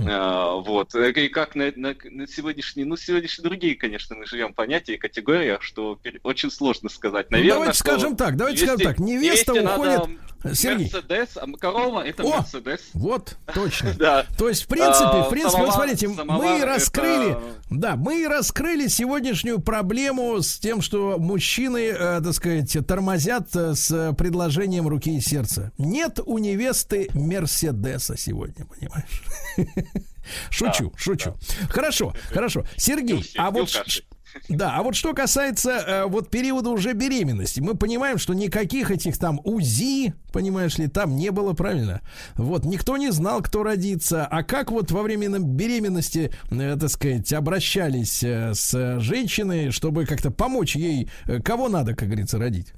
А, 0.07 0.55
вот. 0.55 0.93
И 0.95 1.27
как 1.29 1.55
на, 1.55 1.71
на- 1.75 1.95
на 2.03 2.27
сегодняшние, 2.27 2.85
ну, 2.85 2.95
сегодняшние 2.97 3.43
другие, 3.49 3.75
конечно, 3.75 4.15
мы 4.15 4.25
живем 4.25 4.53
понятия 4.53 4.93
и 4.95 4.97
категориях, 4.97 5.61
что 5.63 5.99
очень 6.23 6.51
сложно 6.51 6.89
сказать. 6.89 7.27
Ну, 7.31 7.37
Наверное, 7.37 7.53
давайте 7.59 7.73
что 7.79 7.83
скажем 7.89 8.15
так, 8.15 8.35
давайте 8.37 8.65
скажем 8.65 8.79
так, 8.79 8.99
невеста 8.99 9.53
невесте 9.53 9.75
уходит- 9.75 9.99
надо 9.99 10.11
Сергей. 10.53 10.91
Мерседес, 10.91 11.37
а 11.37 11.45
корова 11.57 12.01
это 12.05 12.23
О! 12.23 12.37
Мерседес. 12.37 12.81
Вот, 12.93 13.37
точно. 13.53 13.93
Да. 13.97 14.25
То 14.37 14.49
есть, 14.49 14.63
в 14.63 14.67
принципе, 14.67 15.05
А, 15.05 15.23
в 15.23 15.29
принципе, 15.29 15.57
вот 15.61 15.69
самовар- 15.69 15.73
смотрите, 15.73 16.07
мы 16.07 16.65
раскрыли, 16.65 17.31
это- 17.31 17.41
да, 17.69 17.95
мы 17.95 18.27
раскрыли 18.27 18.87
сегодняшнюю 18.87 19.59
проблему 19.59 20.41
с 20.41 20.57
тем, 20.59 20.81
что 20.81 21.17
мужчины, 21.19 21.89
э, 21.89 22.21
так 22.23 22.33
сказать, 22.33 22.75
тормозят 22.87 23.55
э, 23.55 23.75
с 23.75 24.13
предложением 24.17 24.87
руки 24.87 25.15
и 25.15 25.21
сердца. 25.21 25.71
Нет 25.77 26.19
у 26.25 26.37
невесты 26.37 27.09
Мерседеса 27.13 28.17
сегодня, 28.17 28.65
понимаешь? 28.65 29.23
Шучу, 30.49 30.93
шучу. 30.95 31.35
Хорошо, 31.69 32.13
хорошо. 32.31 32.63
Сергей, 32.77 33.23
а 33.37 33.49
вот 33.51 33.69
да, 34.49 34.75
а 34.75 34.83
вот 34.83 34.95
что 34.95 35.13
касается 35.13 35.71
э, 35.71 36.05
вот 36.05 36.29
периода 36.29 36.69
уже 36.69 36.93
беременности, 36.93 37.59
мы 37.59 37.75
понимаем, 37.75 38.17
что 38.17 38.33
никаких 38.33 38.91
этих 38.91 39.17
там 39.17 39.39
УЗИ, 39.43 40.13
понимаешь 40.31 40.77
ли, 40.77 40.87
там 40.87 41.15
не 41.15 41.31
было, 41.31 41.53
правильно? 41.53 42.01
Вот 42.35 42.65
никто 42.65 42.97
не 42.97 43.11
знал, 43.11 43.41
кто 43.41 43.63
родится. 43.63 44.25
А 44.25 44.43
как 44.43 44.71
вот 44.71 44.91
во 44.91 45.03
время 45.03 45.39
беременности, 45.39 46.31
э, 46.49 46.77
так 46.79 46.89
сказать, 46.89 47.31
обращались 47.33 48.23
э, 48.23 48.53
с 48.53 48.99
женщиной, 48.99 49.71
чтобы 49.71 50.05
как-то 50.05 50.31
помочь 50.31 50.75
ей, 50.75 51.09
э, 51.27 51.41
кого 51.41 51.69
надо, 51.69 51.95
как 51.95 52.07
говорится, 52.07 52.37
родить? 52.37 52.73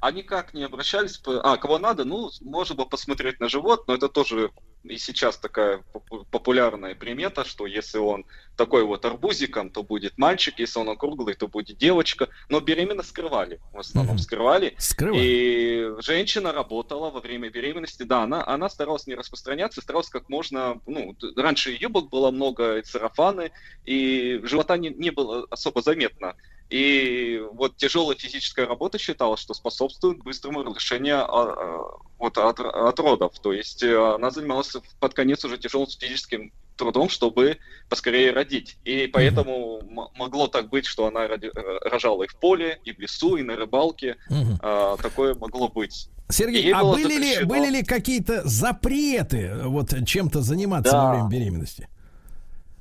Они 0.00 0.22
как 0.22 0.52
не 0.52 0.64
обращались? 0.64 1.20
А, 1.26 1.56
кого 1.56 1.78
надо? 1.78 2.04
Ну, 2.04 2.30
можно 2.42 2.74
было 2.74 2.84
посмотреть 2.84 3.40
на 3.40 3.48
живот, 3.48 3.88
но 3.88 3.94
это 3.94 4.08
тоже 4.10 4.50
и 4.84 4.98
сейчас 4.98 5.38
такая 5.38 5.82
попу- 5.92 6.26
популярная 6.30 6.94
примета, 6.94 7.44
что 7.44 7.66
если 7.66 7.98
он 7.98 8.26
такой 8.56 8.84
вот 8.84 9.04
арбузиком, 9.04 9.70
то 9.70 9.82
будет 9.82 10.18
мальчик, 10.18 10.58
если 10.58 10.78
он 10.78 10.88
округлый, 10.88 11.34
то 11.34 11.48
будет 11.48 11.78
девочка. 11.78 12.28
Но 12.48 12.60
беременна 12.60 13.02
скрывали, 13.02 13.60
в 13.72 13.78
основном 13.78 14.18
скрывали. 14.18 14.74
Скрывали. 14.78 15.20
И 15.22 16.02
женщина 16.02 16.52
работала 16.52 17.10
во 17.10 17.20
время 17.20 17.50
беременности, 17.50 18.02
да, 18.02 18.22
она, 18.22 18.46
она 18.46 18.68
старалась 18.68 19.06
не 19.06 19.14
распространяться, 19.14 19.80
старалась 19.80 20.08
как 20.08 20.28
можно, 20.28 20.80
ну, 20.86 21.16
раньше 21.36 21.76
юбок 21.78 22.08
было 22.10 22.30
много, 22.30 22.78
и 22.78 22.84
сарафаны, 22.84 23.52
и 23.84 24.40
живота 24.44 24.76
не, 24.76 24.90
не 24.90 25.10
было 25.10 25.46
особо 25.50 25.82
заметно. 25.82 26.34
И 26.70 27.42
вот 27.52 27.76
тяжелая 27.76 28.16
физическая 28.16 28.66
работа 28.66 28.98
считалась, 28.98 29.40
что 29.40 29.54
способствует 29.54 30.22
быстрому 30.22 30.62
разрешению 30.62 31.18
а, 31.18 31.52
а, 31.52 32.00
вот, 32.18 32.38
от, 32.38 32.58
от 32.58 32.98
родов. 32.98 33.38
То 33.40 33.52
есть 33.52 33.82
э, 33.82 34.14
она 34.14 34.30
занималась 34.30 34.74
под 34.98 35.14
конец 35.14 35.44
уже 35.44 35.58
тяжелым 35.58 35.88
физическим 35.88 36.52
трудом, 36.76 37.08
чтобы 37.08 37.58
поскорее 37.88 38.32
родить. 38.32 38.76
И 38.84 39.06
поэтому 39.06 39.80
м- 39.82 40.08
могло 40.16 40.46
так 40.48 40.68
быть, 40.68 40.86
что 40.86 41.06
она 41.06 41.26
роди- 41.26 41.50
э, 41.54 41.88
рожала 41.88 42.22
и 42.24 42.26
в 42.26 42.36
поле, 42.36 42.78
и 42.84 42.92
в 42.92 42.98
лесу, 42.98 43.36
и 43.36 43.42
на 43.42 43.56
рыбалке. 43.56 44.16
Мгм. 44.30 44.58
А, 44.62 44.96
такое 44.96 45.34
могло 45.34 45.68
быть. 45.68 46.08
Сергей, 46.30 46.72
а 46.72 46.82
были 46.84 47.14
ли, 47.18 47.44
были 47.44 47.68
ли 47.70 47.82
какие-то 47.82 48.42
запреты 48.48 49.52
вот 49.64 49.94
чем-то 50.06 50.40
заниматься 50.40 50.92
Да. 50.92 51.04
во 51.04 51.10
время 51.12 51.28
беременности? 51.28 51.88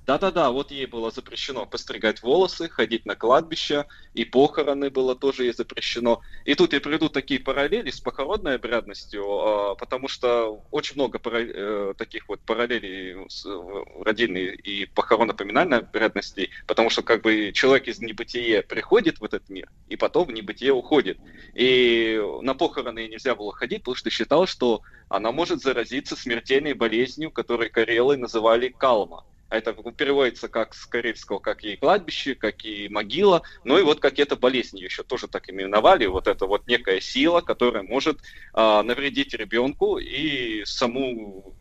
Да-да-да, 0.05 0.51
вот 0.51 0.71
ей 0.71 0.85
было 0.85 1.11
запрещено 1.11 1.65
постригать 1.65 2.21
волосы, 2.21 2.67
ходить 2.67 3.05
на 3.05 3.15
кладбище, 3.15 3.85
и 4.13 4.25
похороны 4.25 4.89
было 4.89 5.15
тоже 5.15 5.45
ей 5.45 5.53
запрещено. 5.53 6.19
И 6.43 6.55
тут 6.55 6.73
я 6.73 6.81
приведу 6.81 7.07
такие 7.07 7.39
параллели 7.39 7.89
с 7.89 8.01
похоронной 8.01 8.55
обрядностью, 8.55 9.23
а, 9.23 9.75
потому 9.75 10.09
что 10.09 10.61
очень 10.71 10.95
много 10.95 11.21
э, 11.23 11.93
таких 11.97 12.27
вот 12.27 12.41
параллелей 12.41 13.29
с 13.29 13.45
э, 13.45 13.83
родильной 14.03 14.55
и 14.55 14.85
похоронно-поминальной 14.87 15.77
обрядностей, 15.77 16.49
потому 16.67 16.89
что 16.89 17.01
как 17.01 17.21
бы 17.21 17.53
человек 17.53 17.87
из 17.87 17.99
небытия 17.99 18.61
приходит 18.61 19.21
в 19.21 19.23
этот 19.23 19.47
мир, 19.47 19.69
и 19.87 19.95
потом 19.95 20.27
в 20.27 20.33
небытие 20.33 20.73
уходит. 20.73 21.17
И 21.53 22.21
на 22.41 22.55
похороны 22.55 22.99
ей 22.99 23.09
нельзя 23.09 23.35
было 23.35 23.53
ходить, 23.53 23.83
потому 23.83 23.95
что 23.95 24.09
считал, 24.09 24.47
что 24.47 24.81
она 25.07 25.31
может 25.31 25.61
заразиться 25.61 26.17
смертельной 26.17 26.73
болезнью, 26.73 27.31
которую 27.31 27.71
карелы 27.71 28.17
называли 28.17 28.67
калма. 28.67 29.23
А 29.53 29.57
Это 29.57 29.71
переводится 29.73 30.47
как 30.47 30.73
с 30.73 30.83
карельского, 30.87 31.37
как 31.37 31.63
и 31.63 31.75
кладбище, 31.75 32.33
как 32.33 32.65
и 32.65 32.89
могила. 32.89 33.43
Ну 33.63 33.77
и 33.77 33.83
вот 33.83 33.99
как 33.99 34.17
это 34.17 34.35
болезнь 34.35 34.79
ее 34.79 34.85
еще 34.85 35.03
тоже 35.03 35.27
так 35.27 35.47
именовали. 35.47 36.07
Вот 36.07 36.25
это 36.25 36.47
вот 36.47 36.65
некая 36.65 36.99
сила, 36.99 37.41
которая 37.41 37.83
может 37.83 38.19
а, 38.53 38.81
навредить 38.81 39.35
ребенку 39.35 39.99
и 39.99 40.65
саму 40.65 41.55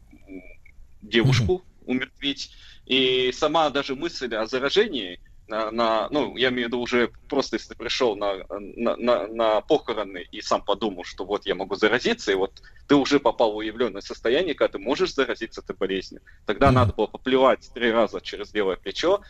девушку 1.02 1.66
умертвить. 1.84 2.52
И 2.86 3.30
сама 3.30 3.68
даже 3.68 3.94
мысль 3.94 4.34
о 4.36 4.46
заражении 4.46 5.20
на, 5.48 5.70
на- 5.70 6.08
ну, 6.10 6.36
я 6.36 6.48
имею 6.48 6.66
в 6.66 6.68
виду 6.68 6.80
уже 6.80 7.10
просто 7.28 7.56
если 7.56 7.68
ты 7.68 7.74
пришел 7.74 8.16
на, 8.16 8.44
на, 8.48 8.96
на, 8.96 9.26
на 9.26 9.60
похороны 9.60 10.26
и 10.30 10.40
сам 10.40 10.62
подумал, 10.62 11.04
что 11.04 11.24
вот 11.24 11.46
я 11.46 11.54
могу 11.54 11.74
заразиться, 11.74 12.32
и 12.32 12.36
вот 12.36 12.62
ты 12.86 12.94
уже 12.94 13.20
попал 13.20 13.52
в 13.52 13.56
уявленное 13.56 14.00
состояние, 14.00 14.54
когда 14.54 14.72
ты 14.72 14.78
можешь 14.78 15.14
заразиться 15.14 15.60
этой 15.60 15.76
болезнью. 15.76 16.22
Тогда 16.44 16.70
надо 16.70 16.92
было 16.92 17.06
поплевать 17.06 17.70
три 17.74 17.90
раза 17.90 18.20
через 18.20 18.54
левое 18.54 18.76
плечо, 18.76 19.22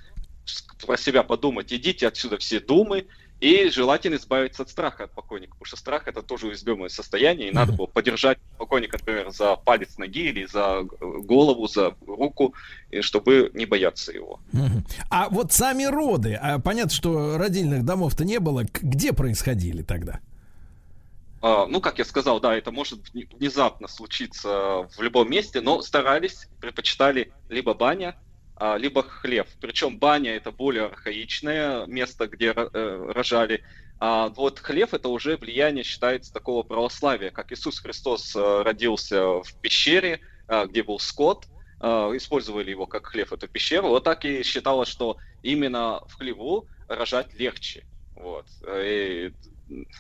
про 0.85 0.97
себя 0.97 1.23
подумать, 1.23 1.73
идите 1.73 2.09
отсюда 2.09 2.39
все 2.39 2.61
думы, 2.61 3.07
и 3.43 3.69
желательно 3.71 4.15
избавиться 4.15 4.63
от 4.63 4.71
страха 4.71 5.05
от 5.05 5.11
покойника, 5.11 5.55
потому 5.55 5.67
что 5.67 5.77
страх 5.77 6.07
это 6.07 6.23
тоже 6.23 6.47
уязвимое 6.47 6.89
состояние, 6.89 7.49
и 7.49 7.53
надо 7.53 7.73
было 7.73 7.87
подержать 7.87 8.39
покойника, 8.57 8.99
например, 8.99 9.33
за 9.33 9.57
палец 9.57 9.99
ноги 9.99 10.29
или 10.29 10.47
за 10.47 10.83
э, 10.83 10.85
голову, 11.25 11.67
за 11.67 11.97
руку, 12.07 12.55
чтобы 13.01 13.51
не 13.53 13.67
бояться 13.67 14.13
его. 14.13 14.39
Мгм. 14.53 14.87
А 15.11 15.29
вот 15.29 15.51
сами 15.51 15.83
роды, 15.83 16.39
а 16.41 16.61
понятно, 16.61 16.93
что 16.93 17.37
родильных 17.37 17.85
домов-то 17.85 18.25
не 18.25 18.39
было, 18.39 18.65
где 18.65 19.13
происходили 19.13 19.83
тогда? 19.83 20.21
А, 21.41 21.67
ну, 21.67 21.81
как 21.81 21.99
я 21.99 22.05
сказал, 22.05 22.39
да, 22.39 22.55
это 22.55 22.71
может 22.71 23.01
вне- 23.13 23.27
внезапно 23.37 23.89
случиться 23.89 24.89
в 24.97 25.01
любом 25.01 25.29
месте, 25.29 25.61
но 25.61 25.83
старались, 25.83 26.47
предпочитали 26.61 27.33
либо 27.49 27.75
баня, 27.75 28.15
либо 28.61 29.03
хлев. 29.03 29.49
Причем 29.61 29.99
баня 29.99 30.37
это 30.37 30.53
более 30.53 30.85
архаичное 30.85 31.87
место, 31.87 32.29
где 32.29 32.53
э, 32.55 33.13
рожали. 33.13 33.63
А 33.99 34.29
вот 34.31 34.59
хлев 34.59 34.95
это 34.95 35.09
уже 35.09 35.37
влияние 35.37 35.85
считается 35.85 36.33
такого 36.33 36.65
православия, 36.65 37.31
как 37.31 37.53
Иисус 37.53 37.79
Христос 37.79 38.35
э, 38.35 38.63
родился 38.63 39.43
в 39.43 39.55
пещере, 39.61 40.21
а, 40.49 40.67
где 40.67 40.83
был 40.83 40.99
скот, 40.99 41.49
а, 41.79 42.11
использовали 42.17 42.71
его 42.71 42.87
как 42.87 43.07
хлев, 43.07 43.33
эту 43.33 43.49
пещеру. 43.49 43.89
Вот 43.89 44.05
так 44.05 44.25
и 44.25 44.43
считалось, 44.43 44.89
что 44.89 45.19
именно 45.41 46.03
в 46.09 46.15
хлеву 46.15 46.69
рожать 46.89 47.33
легче. 47.35 47.85
Вот. 48.15 48.47
И, 48.69 49.33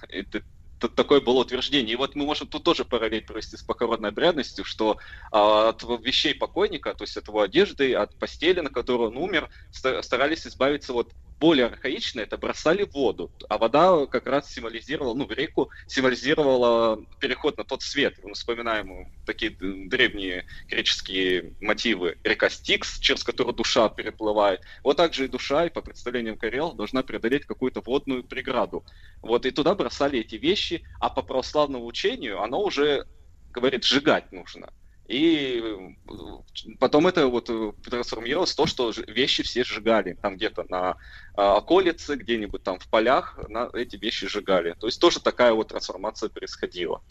и 0.08 0.22
т- 0.24 0.42
такое 0.88 1.20
было 1.20 1.40
утверждение. 1.40 1.92
И 1.92 1.96
вот 1.96 2.14
мы 2.14 2.24
можем 2.24 2.48
тут 2.48 2.64
тоже 2.64 2.84
параллель 2.84 3.22
провести 3.22 3.56
с 3.56 3.62
похоронной 3.62 4.10
обрядностью, 4.10 4.64
что 4.64 4.98
а, 5.30 5.70
от 5.70 5.82
вещей 6.04 6.34
покойника, 6.34 6.94
то 6.94 7.04
есть 7.04 7.16
от 7.16 7.28
его 7.28 7.40
одежды, 7.40 7.94
от 7.94 8.16
постели, 8.18 8.60
на 8.60 8.70
которой 8.70 9.08
он 9.08 9.16
умер, 9.16 9.48
ста- 9.70 10.02
старались 10.02 10.46
избавиться 10.46 10.92
вот 10.92 11.12
более 11.42 11.66
архаично, 11.66 12.20
это 12.20 12.38
бросали 12.38 12.84
в 12.84 12.92
воду. 12.92 13.32
А 13.48 13.58
вода 13.58 14.06
как 14.06 14.28
раз 14.28 14.48
символизировала, 14.48 15.12
ну, 15.12 15.26
в 15.26 15.32
реку 15.32 15.70
символизировала 15.88 17.04
переход 17.18 17.58
на 17.58 17.64
тот 17.64 17.82
свет. 17.82 18.14
Мы 18.22 18.34
вспоминаем 18.34 19.08
такие 19.26 19.50
древние 19.50 20.46
греческие 20.68 21.54
мотивы. 21.60 22.16
Река 22.22 22.48
Стикс, 22.48 23.00
через 23.00 23.24
которую 23.24 23.56
душа 23.56 23.88
переплывает. 23.88 24.60
Вот 24.84 24.98
так 24.98 25.14
же 25.14 25.24
и 25.24 25.28
душа, 25.28 25.66
и 25.66 25.70
по 25.70 25.82
представлениям 25.82 26.38
Карел, 26.38 26.74
должна 26.74 27.02
преодолеть 27.02 27.44
какую-то 27.44 27.80
водную 27.80 28.22
преграду. 28.22 28.84
Вот 29.20 29.44
и 29.44 29.50
туда 29.50 29.74
бросали 29.74 30.20
эти 30.20 30.36
вещи, 30.36 30.84
а 31.00 31.10
по 31.10 31.22
православному 31.22 31.86
учению 31.86 32.40
оно 32.40 32.62
уже 32.62 33.04
говорит, 33.50 33.82
сжигать 33.82 34.30
нужно. 34.30 34.72
И 35.12 35.60
э, 35.62 36.74
потом 36.80 37.06
это 37.06 37.26
вот 37.26 37.50
э, 37.50 37.72
трансформировалось 37.84 38.52
в 38.52 38.56
то, 38.56 38.66
что 38.66 38.90
вещи 39.06 39.42
все 39.42 39.62
сжигали. 39.62 40.16
Там 40.22 40.36
где-то 40.36 40.64
на 40.70 40.96
а, 41.34 41.58
околице, 41.58 42.16
где-нибудь 42.16 42.62
там 42.62 42.78
в 42.78 42.88
полях 42.88 43.38
на 43.50 43.68
эти 43.74 43.96
вещи 43.96 44.26
сжигали. 44.26 44.74
То 44.80 44.86
есть 44.86 44.98
тоже 44.98 45.20
такая 45.20 45.52
вот 45.52 45.68
трансформация 45.68 46.30
происходила. 46.30 47.02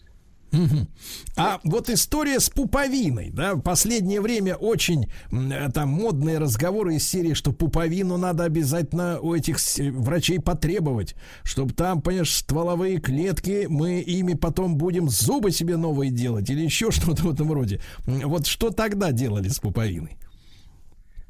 А 1.38 1.60
вот 1.64 1.90
история 1.90 2.40
с 2.40 2.49
пуповиной, 2.49 3.30
да, 3.32 3.56
в 3.56 3.61
последнее 3.61 4.19
время 4.22 4.56
очень 4.56 5.06
э, 5.32 5.69
там 5.73 5.90
модные 5.90 6.40
разговоры 6.40 6.95
из 6.95 7.07
серии, 7.07 7.34
что 7.34 7.52
пуповину 7.53 8.18
надо 8.18 8.44
обязательно 8.44 9.19
у 9.22 9.34
этих 9.34 9.60
с- 9.60 9.82
врачей 9.82 10.40
потребовать, 10.40 11.15
чтобы 11.44 11.73
там, 11.73 12.02
понимаешь, 12.02 12.34
стволовые 12.36 12.99
клетки, 12.99 13.68
мы 13.69 14.02
ими 14.02 14.34
потом 14.34 14.76
будем 14.76 15.10
зубы 15.10 15.52
себе 15.52 15.78
новые 15.78 16.11
делать 16.11 16.49
или 16.49 16.61
еще 16.61 16.91
что-то 16.91 17.23
в 17.23 17.32
этом 17.32 17.52
роде. 17.53 17.82
Вот 18.06 18.45
что 18.45 18.72
тогда 18.72 19.11
делали 19.11 19.48
с 19.48 19.60
пуповиной? 19.60 20.18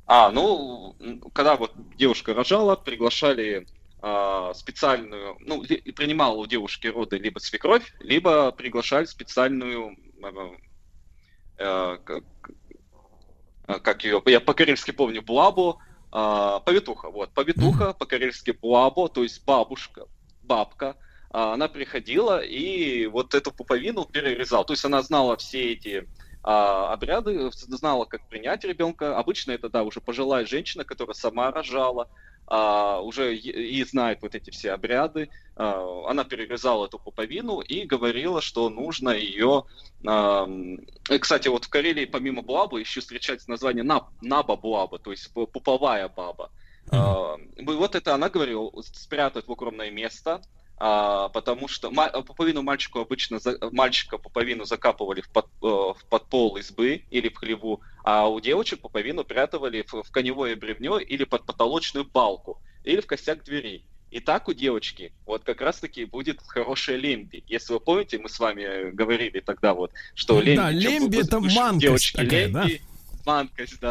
А, 0.08 0.30
ну, 0.32 0.96
когда 1.34 1.56
вот 1.56 1.72
девушка 1.98 2.34
рожала, 2.34 2.76
приглашали 2.76 3.66
специальную, 4.56 5.38
ну, 5.42 5.62
принимала 5.96 6.36
у 6.36 6.48
девушки 6.48 6.88
роды 6.88 7.20
либо 7.20 7.38
свекровь, 7.38 7.94
либо 8.00 8.52
приглашали 8.52 9.06
специальную, 9.06 9.96
э, 10.24 10.58
э, 11.60 11.98
как, 12.04 12.24
э, 13.68 13.80
как 13.80 14.04
ее, 14.04 14.22
я 14.26 14.40
по-карельски 14.40 14.90
помню, 14.90 15.22
буабу, 15.22 15.80
а, 16.12 16.60
повитуха, 16.60 17.10
вот, 17.10 17.32
повитуха, 17.34 17.94
по-карельски 17.94 18.52
буабо, 18.52 19.08
то 19.08 19.24
есть 19.24 19.46
бабушка, 19.46 20.08
бабка, 20.44 20.98
а, 21.30 21.54
она 21.54 21.70
приходила 21.70 22.44
и 22.44 23.06
вот 23.08 23.34
эту 23.34 23.52
пуповину 23.52 24.06
перерезала. 24.06 24.66
То 24.66 24.74
есть 24.74 24.84
она 24.84 25.02
знала 25.02 25.38
все 25.38 25.72
эти 25.72 26.10
а, 26.44 26.92
обряды, 26.92 27.50
знала, 27.52 28.04
как 28.06 28.28
принять 28.28 28.66
ребенка. 28.66 29.18
Обычно 29.18 29.52
это, 29.52 29.70
да, 29.70 29.84
уже 29.84 30.02
пожилая 30.02 30.46
женщина, 30.46 30.84
которая 30.84 31.14
сама 31.14 31.52
рожала, 31.52 32.10
а, 32.54 33.00
уже 33.00 33.34
и, 33.38 33.82
знает 33.86 34.22
вот 34.22 34.36
эти 34.36 34.50
все 34.50 34.74
обряды. 34.74 35.30
А, 35.56 36.10
она 36.10 36.26
перерезала 36.26 36.88
эту 36.88 37.00
пуповину 37.00 37.62
и 37.62 37.86
говорила, 37.86 38.42
что 38.42 38.70
нужно 38.70 39.12
ее... 39.12 39.64
а, 40.06 40.50
и, 41.10 41.18
кстати, 41.18 41.48
вот 41.48 41.64
в 41.64 41.70
Карелии 41.70 42.04
помимо 42.04 42.42
буабы 42.42 42.82
еще 42.82 43.00
встречается 43.00 43.50
название 43.50 43.84
наб, 43.84 44.10
наба 44.22 44.58
буаба, 44.58 45.00
то 45.00 45.12
есть 45.12 45.30
пу- 45.34 45.48
пуповая 45.48 46.10
баба. 46.10 46.52
А, 46.92 47.38
и 47.56 47.64
вот 47.64 47.96
это 47.96 48.16
она 48.16 48.30
говорила, 48.30 48.70
спрятать 48.82 49.48
в 49.48 49.52
укромное 49.52 49.90
место, 49.90 50.42
а, 50.84 51.30
потому 51.30 51.68
что 51.68 51.92
ма- 51.92 52.10
пуповину 52.24 52.64
мальчику 52.64 53.00
обычно 53.02 53.38
за- 53.38 53.60
мальчика 53.72 54.18
пуповину 54.18 54.66
закапывали 54.66 55.22
в, 55.22 55.30
под, 55.30 55.46
э, 55.62 55.68
в 55.68 55.98
подпол 56.10 56.58
избы 56.58 57.04
или 57.12 57.30
в 57.30 57.36
хлеву, 57.36 57.82
а 58.04 58.28
у 58.28 58.40
девочек 58.40 58.80
пуповину 58.82 59.24
прятывали 59.24 59.86
в, 59.88 60.02
в 60.02 60.10
коневое 60.12 60.56
бревнё 60.56 60.98
или 60.98 61.24
под 61.24 61.46
потолочную 61.46 62.06
балку 62.12 62.60
или 62.84 63.00
в 63.00 63.06
косяк 63.06 63.44
двери. 63.44 63.84
И 64.10 64.20
так 64.20 64.48
у 64.48 64.54
девочки 64.54 65.14
вот 65.28 65.44
как 65.44 65.62
раз-таки 65.62 66.06
будет 66.06 66.42
хорошая 66.42 66.98
лемби. 66.98 67.44
Если 67.48 67.74
вы 67.74 67.80
помните, 67.80 68.18
мы 68.18 68.28
с 68.28 68.40
вами 68.40 68.90
говорили 68.90 69.40
тогда 69.40 69.76
вот, 69.76 69.92
что 70.16 70.42
лемби... 70.42 70.56
Да, 70.58 70.72
лемби 70.72 71.18
это 71.20 71.40
манкость 71.40 71.80
девочки 71.80 72.18
такая, 72.18 72.48
лемби, 72.48 72.54
да, 72.54 72.68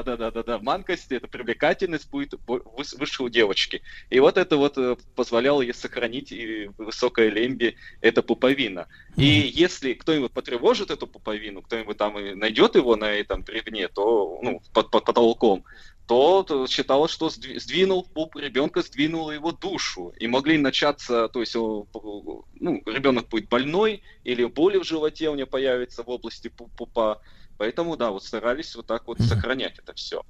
да, 0.02 0.16
да, 0.16 0.30
да, 0.30 0.42
да. 0.42 0.58
Манкость 0.58 1.12
это 1.12 1.28
привлекательность 1.28 2.10
будет 2.10 2.34
выше 2.46 3.22
у 3.22 3.28
девочки. 3.28 3.82
И 4.10 4.20
вот 4.20 4.36
это 4.38 4.56
вот 4.56 4.78
э, 4.78 4.96
позволяло 5.14 5.62
ей 5.62 5.74
сохранить 5.74 6.32
и 6.32 6.70
высокое 6.78 7.30
лемби, 7.30 7.76
это 8.00 8.22
пуповина. 8.22 8.86
И 9.16 9.24
если 9.24 9.94
кто-нибудь 9.94 10.32
потревожит 10.32 10.90
эту 10.90 11.06
пуповину, 11.06 11.62
кто-нибудь 11.62 11.96
там 11.96 12.18
и 12.18 12.34
найдет 12.34 12.74
его 12.74 12.96
на 12.96 13.10
этом 13.12 13.42
бревне, 13.42 13.88
то, 13.88 14.38
ну, 14.42 14.60
под, 14.72 14.90
под 14.90 15.04
потолком, 15.04 15.64
то, 16.10 16.66
считалось, 16.68 17.12
что 17.12 17.28
сдви- 17.28 17.60
сдвинул 17.60 18.04
пуп 18.04 18.34
ребенка, 18.34 18.82
сдвинул 18.82 19.30
его 19.30 19.52
душу. 19.52 20.12
И 20.18 20.26
могли 20.26 20.58
начаться, 20.58 21.28
то 21.28 21.38
есть, 21.40 21.54
ну, 21.54 22.82
ребенок 22.84 23.28
будет 23.28 23.48
больной, 23.48 24.02
или 24.24 24.44
боли 24.44 24.78
в 24.78 24.84
животе 24.84 25.30
у 25.30 25.36
него 25.36 25.46
появится 25.46 26.02
в 26.02 26.08
области 26.08 26.48
пу- 26.48 26.68
пупа. 26.76 27.20
Поэтому, 27.60 27.94
да, 27.94 28.10
вот 28.10 28.24
старались 28.24 28.74
вот 28.74 28.86
так 28.86 29.06
вот 29.06 29.20
сохранять 29.20 29.78
это 29.78 29.92
все. 29.92 30.22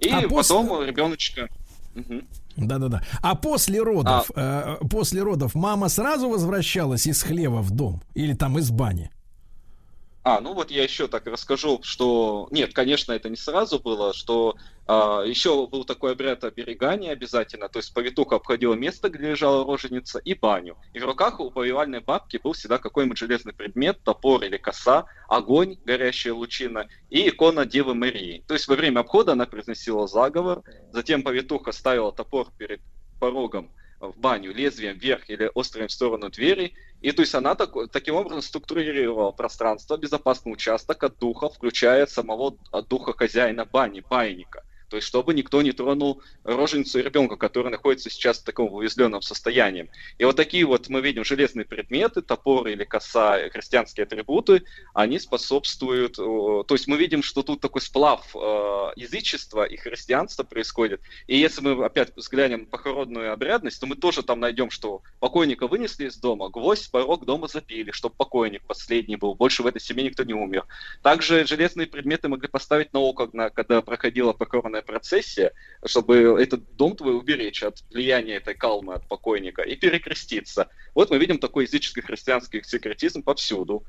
И 0.00 0.08
А 0.08 0.22
после- 0.28 0.56
потом 0.56 0.82
ребеночка... 0.84 1.48
Мгм. 1.94 2.26
Да-да-да. 2.56 3.00
А 3.22 3.36
после 3.36 3.80
родов, 3.80 4.28
э, 4.34 4.78
после 4.90 5.22
родов 5.22 5.54
мама 5.54 5.88
сразу 5.88 6.28
возвращалась 6.28 7.06
из 7.06 7.22
хлева 7.22 7.62
в 7.62 7.70
дом 7.70 8.02
или 8.14 8.34
там 8.34 8.58
из 8.58 8.72
бани? 8.72 9.12
А, 10.24 10.40
ну 10.40 10.54
вот 10.54 10.70
я 10.70 10.82
еще 10.82 11.06
так 11.06 11.26
расскажу, 11.26 11.80
что 11.82 12.48
нет, 12.50 12.72
конечно, 12.72 13.12
это 13.12 13.28
не 13.28 13.36
сразу 13.36 13.78
было, 13.78 14.14
что 14.14 14.56
а, 14.86 15.22
еще 15.22 15.66
был 15.66 15.84
такой 15.84 16.12
обряд 16.12 16.44
оберегания 16.44 17.12
обязательно, 17.12 17.68
то 17.68 17.78
есть 17.78 17.92
повитуха 17.92 18.36
обходила 18.36 18.72
место, 18.72 19.10
где 19.10 19.32
лежала 19.32 19.66
роженица, 19.66 20.18
и 20.20 20.32
баню. 20.32 20.78
И 20.94 20.98
в 20.98 21.04
руках 21.04 21.40
у 21.40 21.50
повивальной 21.50 22.00
бабки 22.00 22.40
был 22.42 22.54
всегда 22.54 22.78
какой-нибудь 22.78 23.18
железный 23.18 23.52
предмет, 23.52 24.02
топор 24.02 24.42
или 24.42 24.56
коса, 24.56 25.04
огонь, 25.28 25.76
горящая 25.84 26.32
лучина 26.32 26.88
и 27.10 27.28
икона 27.28 27.66
Девы 27.66 27.94
Марии. 27.94 28.42
То 28.46 28.54
есть 28.54 28.66
во 28.66 28.76
время 28.76 29.00
обхода 29.00 29.32
она 29.32 29.44
произносила 29.44 30.08
заговор, 30.08 30.62
затем 30.90 31.22
повитуха 31.22 31.70
ставила 31.70 32.12
топор 32.12 32.48
перед 32.56 32.80
порогом 33.20 33.70
в 34.00 34.18
баню 34.18 34.52
лезвием 34.52 34.98
вверх 34.98 35.28
или 35.30 35.50
острым 35.54 35.88
в 35.88 35.92
сторону 35.92 36.30
двери. 36.30 36.74
И 37.04 37.12
то 37.12 37.20
есть 37.20 37.34
она 37.34 37.54
так, 37.54 37.74
таким 37.92 38.14
образом 38.14 38.40
структурировала 38.40 39.30
пространство, 39.30 39.98
безопасный 39.98 40.54
участок 40.54 41.04
от 41.04 41.18
духа, 41.18 41.50
включая 41.50 42.06
самого 42.06 42.56
от 42.70 42.88
духа 42.88 43.12
хозяина 43.12 43.66
бани, 43.66 44.00
байника. 44.00 44.62
То 44.94 44.98
есть, 44.98 45.08
чтобы 45.08 45.34
никто 45.34 45.60
не 45.60 45.72
тронул 45.72 46.22
роженицу 46.44 47.00
и 47.00 47.02
ребенка, 47.02 47.34
который 47.34 47.72
находится 47.72 48.10
сейчас 48.10 48.38
в 48.38 48.44
таком 48.44 48.72
уязвленном 48.72 49.22
состоянии. 49.22 49.90
И 50.18 50.24
вот 50.24 50.36
такие 50.36 50.64
вот 50.64 50.88
мы 50.88 51.00
видим 51.00 51.24
железные 51.24 51.64
предметы, 51.64 52.22
топоры 52.22 52.74
или 52.74 52.84
коса, 52.84 53.48
христианские 53.48 54.04
атрибуты, 54.04 54.62
они 54.94 55.18
способствуют... 55.18 56.16
э, 56.16 56.22
То 56.22 56.74
есть 56.74 56.86
мы 56.86 56.96
видим, 56.96 57.24
что 57.24 57.42
тут 57.42 57.60
такой 57.60 57.80
сплав 57.80 58.24
э, 58.36 58.38
язычества 58.94 59.64
и 59.64 59.76
христианства 59.76 60.44
происходит. 60.44 61.00
И 61.26 61.36
если 61.36 61.60
мы 61.60 61.84
опять 61.84 62.14
взглянем 62.14 62.64
похоронную 62.64 63.32
обрядность, 63.32 63.80
то 63.80 63.86
мы 63.86 63.96
тоже 63.96 64.22
там 64.22 64.38
найдем, 64.38 64.70
что 64.70 65.02
покойника 65.18 65.66
вынесли 65.66 66.06
из 66.06 66.16
дома, 66.18 66.50
гвоздь, 66.50 66.88
порог 66.92 67.24
дома 67.24 67.48
запили, 67.48 67.90
чтобы 67.90 68.14
покойник 68.14 68.62
последний 68.62 69.16
был, 69.16 69.34
больше 69.34 69.64
в 69.64 69.66
этой 69.66 69.80
семье 69.80 70.04
никто 70.04 70.22
не 70.22 70.34
умер. 70.34 70.66
Также 71.02 71.44
железные 71.46 71.88
предметы 71.88 72.28
могли 72.28 72.46
поставить 72.46 72.92
на 72.92 73.00
око, 73.00 73.26
когда 73.50 73.82
проходила 73.82 74.32
похоронная 74.32 74.83
процессия, 74.84 75.52
чтобы 75.84 76.36
этот 76.40 76.76
дом 76.76 76.96
твой 76.96 77.16
уберечь 77.16 77.62
от 77.62 77.82
влияния 77.90 78.36
этой 78.36 78.54
калмы 78.54 78.94
от 78.94 79.08
покойника 79.08 79.62
и 79.62 79.76
перекреститься. 79.76 80.68
Вот 80.94 81.10
мы 81.10 81.18
видим 81.18 81.38
такой 81.38 81.64
языческо-христианский 81.64 82.62
секретизм 82.62 83.22
повсюду. 83.22 83.84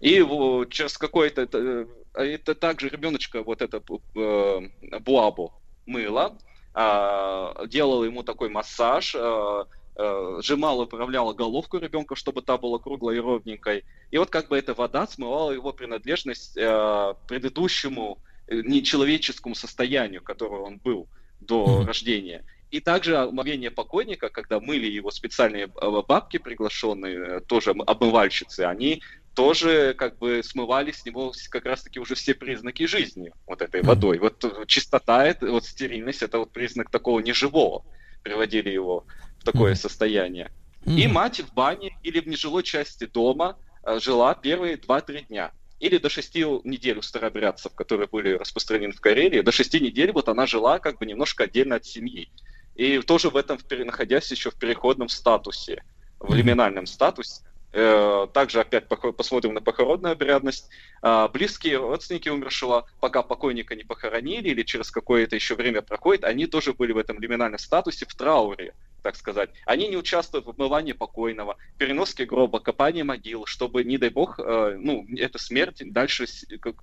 И 0.00 0.20
во- 0.22 0.64
через 0.64 0.98
какой-то... 0.98 1.42
Это, 1.42 1.86
это 2.14 2.54
также 2.54 2.88
ребеночка, 2.88 3.42
вот 3.42 3.62
это 3.62 3.82
э, 4.16 4.60
буабу, 5.00 5.54
мыло, 5.86 6.38
а, 6.72 7.66
делала 7.66 8.04
ему 8.04 8.22
такой 8.22 8.48
массаж, 8.48 9.14
а, 9.16 9.66
а, 9.96 10.38
сжимала, 10.40 10.84
управляла 10.84 11.32
головку 11.34 11.78
ребенка, 11.78 12.14
чтобы 12.16 12.42
та 12.42 12.56
была 12.58 12.78
круглой 12.78 13.16
и 13.16 13.20
ровненькой. 13.20 13.84
И 14.10 14.18
вот 14.18 14.30
как 14.30 14.48
бы 14.48 14.58
эта 14.58 14.74
вода 14.74 15.06
смывала 15.06 15.52
его 15.52 15.72
принадлежность 15.72 16.56
а, 16.58 17.14
предыдущему 17.26 18.18
э, 18.18 18.29
нечеловеческому 18.50 19.54
состоянию, 19.54 20.22
которого 20.22 20.62
он 20.62 20.78
был 20.78 21.08
до 21.40 21.84
рождения. 21.86 22.44
И 22.70 22.80
также 22.80 23.16
омовение 23.16 23.70
покойника, 23.70 24.28
когда 24.28 24.60
мыли 24.60 24.86
его 24.86 25.10
специальные 25.10 25.64
э, 25.64 26.02
бабки, 26.06 26.36
приглашенные, 26.36 27.16
э, 27.18 27.40
тоже 27.40 27.70
обмывальщицы, 27.70 28.60
они 28.60 29.02
тоже 29.34 29.94
как 29.94 30.18
бы 30.18 30.42
смывали 30.44 30.92
с 30.92 31.04
него 31.04 31.32
как 31.50 31.64
раз-таки 31.64 31.98
уже 31.98 32.14
все 32.14 32.34
признаки 32.34 32.86
жизни 32.86 33.32
вот 33.46 33.62
этой 33.62 33.82
водой. 33.82 34.18
Вот 34.18 34.44
э, 34.44 34.66
чистота, 34.66 35.24
это, 35.24 35.50
вот 35.50 35.64
стерильность, 35.64 36.22
это 36.22 36.38
вот 36.38 36.52
признак 36.52 36.90
такого 36.90 37.20
неживого. 37.20 37.84
Приводили 38.22 38.70
его 38.70 39.06
в 39.38 39.44
такое 39.44 39.74
состояние. 39.74 40.50
И 40.86 41.06
мать 41.08 41.40
в 41.40 41.52
бане 41.52 41.98
или 42.02 42.20
в 42.20 42.26
нежилой 42.26 42.62
части 42.62 43.06
дома 43.06 43.58
э, 43.82 43.98
жила 44.00 44.34
первые 44.34 44.76
2-3 44.76 45.26
дня. 45.26 45.52
Или 45.80 45.96
до 45.96 46.10
6 46.10 46.34
недель 46.64 46.98
у 46.98 47.02
старообрядцев, 47.02 47.74
которые 47.74 48.06
были 48.06 48.34
распространены 48.34 48.92
в 48.92 49.00
Карелии, 49.00 49.40
до 49.40 49.50
6 49.50 49.80
недель 49.80 50.12
вот 50.12 50.28
она 50.28 50.46
жила 50.46 50.78
как 50.78 50.98
бы 50.98 51.06
немножко 51.06 51.44
отдельно 51.44 51.76
от 51.76 51.86
семьи. 51.86 52.28
И 52.76 53.00
тоже 53.00 53.30
в 53.30 53.36
этом, 53.36 53.58
находясь 53.70 54.30
еще 54.30 54.50
в 54.50 54.54
переходном 54.56 55.08
статусе, 55.08 55.82
в 56.18 56.34
лиминальном 56.34 56.86
статусе. 56.86 57.42
Э, 57.72 58.26
Также 58.32 58.60
опять 58.60 58.88
посмотрим 58.88 59.54
на 59.54 59.60
похоронную 59.62 60.12
обрядность. 60.12 60.68
А, 61.02 61.28
Близкие 61.28 61.78
родственники 61.78 62.28
умершего, 62.28 62.86
пока 63.00 63.22
покойника 63.22 63.74
не 63.74 63.84
похоронили 63.84 64.50
или 64.50 64.62
через 64.62 64.90
какое-то 64.90 65.36
еще 65.36 65.54
время 65.54 65.80
проходит, 65.80 66.24
они 66.24 66.46
тоже 66.46 66.74
были 66.74 66.92
в 66.92 66.98
этом 66.98 67.20
лиминальном 67.20 67.58
статусе, 67.58 68.06
в 68.06 68.14
трауре, 68.14 68.74
так 69.02 69.16
сказать. 69.16 69.50
Они 69.66 69.88
не 69.88 69.96
участвуют 69.96 70.46
в 70.46 70.50
обмывании 70.50 70.92
покойного, 70.92 71.56
переноске 71.78 72.24
гроба, 72.26 72.60
копании 72.60 73.02
могил, 73.02 73.46
чтобы, 73.46 73.84
не 73.84 73.98
дай 73.98 74.10
бог, 74.10 74.38
э, 74.38 74.76
ну, 74.78 75.06
эта 75.16 75.38
смерть 75.38 75.82
дальше 75.92 76.26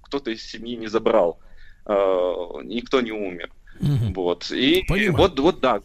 кто-то 0.04 0.32
из 0.32 0.44
семьи 0.44 0.76
не 0.76 0.88
забрал. 0.88 1.40
Э, 1.86 2.34
Никто 2.64 3.02
не 3.02 3.12
умер. 3.12 3.50
Вот. 4.16 4.52
И 4.52 4.84
вот, 5.12 5.40
вот 5.40 5.60
да, 5.60 5.82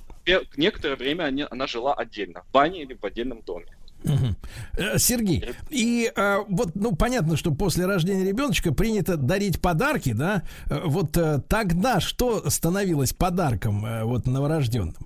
некоторое 0.56 0.96
время 0.96 1.24
они- 1.24 1.46
она 1.50 1.66
жила 1.66 1.94
отдельно, 1.94 2.42
в 2.48 2.52
бане 2.52 2.82
или 2.82 2.94
в 2.94 3.04
отдельном 3.04 3.42
доме. 3.42 3.66
Э, 4.78 4.98
Сергей, 4.98 5.44
и 5.70 6.10
э, 6.16 6.38
вот, 6.48 6.70
ну, 6.74 6.96
понятно, 6.96 7.36
что 7.36 7.52
после 7.52 7.86
рождения 7.86 8.24
ребеночка 8.24 8.72
принято 8.74 9.16
дарить 9.16 9.60
подарки, 9.60 10.12
да? 10.12 10.42
Э, 10.68 10.80
Вот 10.86 11.16
э, 11.16 11.40
тогда 11.48 12.00
что 12.00 12.50
становилось 12.50 13.12
подарком 13.12 13.84
э, 13.86 14.02
вот 14.02 14.26
новорожденным? 14.26 14.96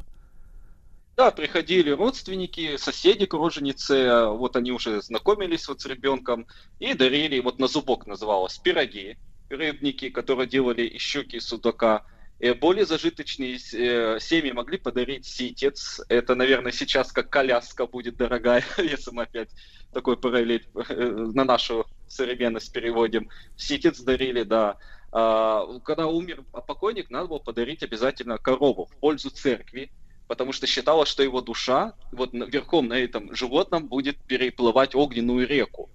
Да, 1.16 1.30
приходили 1.30 1.90
родственники, 1.90 2.76
соседи 2.76 3.24
к 3.24 3.32
роженице, 3.32 4.26
вот 4.26 4.54
они 4.54 4.70
уже 4.70 5.00
знакомились 5.00 5.66
вот 5.66 5.80
с 5.80 5.86
ребенком 5.86 6.46
и 6.78 6.92
дарили, 6.92 7.40
вот 7.40 7.58
на 7.58 7.68
зубок 7.68 8.06
называлось, 8.06 8.58
пироги, 8.58 9.16
рыбники, 9.48 10.10
которые 10.10 10.46
делали 10.46 10.82
из 10.82 11.00
щуки, 11.00 11.38
судака. 11.38 12.04
Э, 12.38 12.52
Более 12.52 12.84
зажиточные 12.84 13.56
э, 13.56 14.18
семьи 14.20 14.52
могли 14.52 14.76
подарить 14.76 15.24
ситец. 15.24 16.02
Это, 16.10 16.34
наверное, 16.34 16.70
сейчас 16.70 17.12
как 17.12 17.30
коляска 17.30 17.86
будет 17.86 18.18
дорогая, 18.18 18.62
если 18.76 19.10
мы 19.10 19.22
опять 19.22 19.48
такой 19.94 20.18
параллель 20.18 20.68
э, 20.74 20.94
на 21.32 21.44
нашу 21.44 21.86
современность 22.08 22.72
переводим. 22.72 23.30
Ситец 23.56 24.00
дарили, 24.00 24.42
да. 24.42 24.76
А, 25.12 25.78
Когда 25.80 26.08
умер 26.08 26.44
покойник, 26.66 27.08
надо 27.08 27.28
было 27.28 27.38
подарить 27.38 27.82
обязательно 27.82 28.36
корову 28.36 28.84
в 28.84 28.94
пользу 28.96 29.30
церкви, 29.30 29.90
потому 30.26 30.52
что 30.52 30.66
считалось, 30.66 31.08
что 31.08 31.22
его 31.22 31.40
душа 31.40 31.94
вот 32.12 32.30
верхом 32.32 32.88
на 32.88 32.98
этом 32.98 33.34
животном 33.34 33.88
будет 33.88 34.18
переплывать 34.26 34.94
огненную 34.94 35.46
реку 35.46 35.90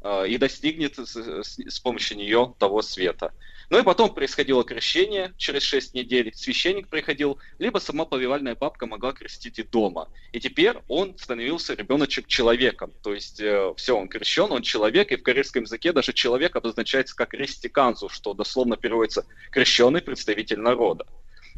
а, 0.00 0.24
и 0.24 0.38
достигнет 0.38 0.96
с, 0.96 1.16
с- 1.16 1.58
с 1.58 1.80
помощью 1.80 2.16
нее 2.18 2.54
того 2.58 2.82
света. 2.82 3.32
Ну 3.68 3.80
и 3.80 3.82
потом 3.82 4.14
происходило 4.14 4.62
крещение 4.62 5.34
через 5.36 5.62
6 5.62 5.94
недель, 5.94 6.32
священник 6.34 6.88
приходил, 6.88 7.40
либо 7.58 7.78
сама 7.78 8.04
повивальная 8.04 8.54
бабка 8.54 8.86
могла 8.86 9.12
крестить 9.12 9.58
и 9.58 9.64
дома. 9.64 10.08
И 10.30 10.38
теперь 10.38 10.76
он 10.86 11.18
становился 11.18 11.74
ребеночек 11.74 12.28
человеком, 12.28 12.92
то 13.02 13.12
есть 13.12 13.42
все, 13.76 13.96
он 13.96 14.08
крещен, 14.08 14.52
он 14.52 14.62
человек, 14.62 15.10
и 15.10 15.16
в 15.16 15.22
корейском 15.24 15.64
языке 15.64 15.92
даже 15.92 16.12
человек 16.12 16.54
обозначается 16.54 17.16
как 17.16 17.34
рестиканзу, 17.34 18.08
что 18.08 18.34
дословно 18.34 18.76
переводится 18.76 19.26
крещенный 19.50 20.00
представитель 20.00 20.60
народа. 20.60 21.04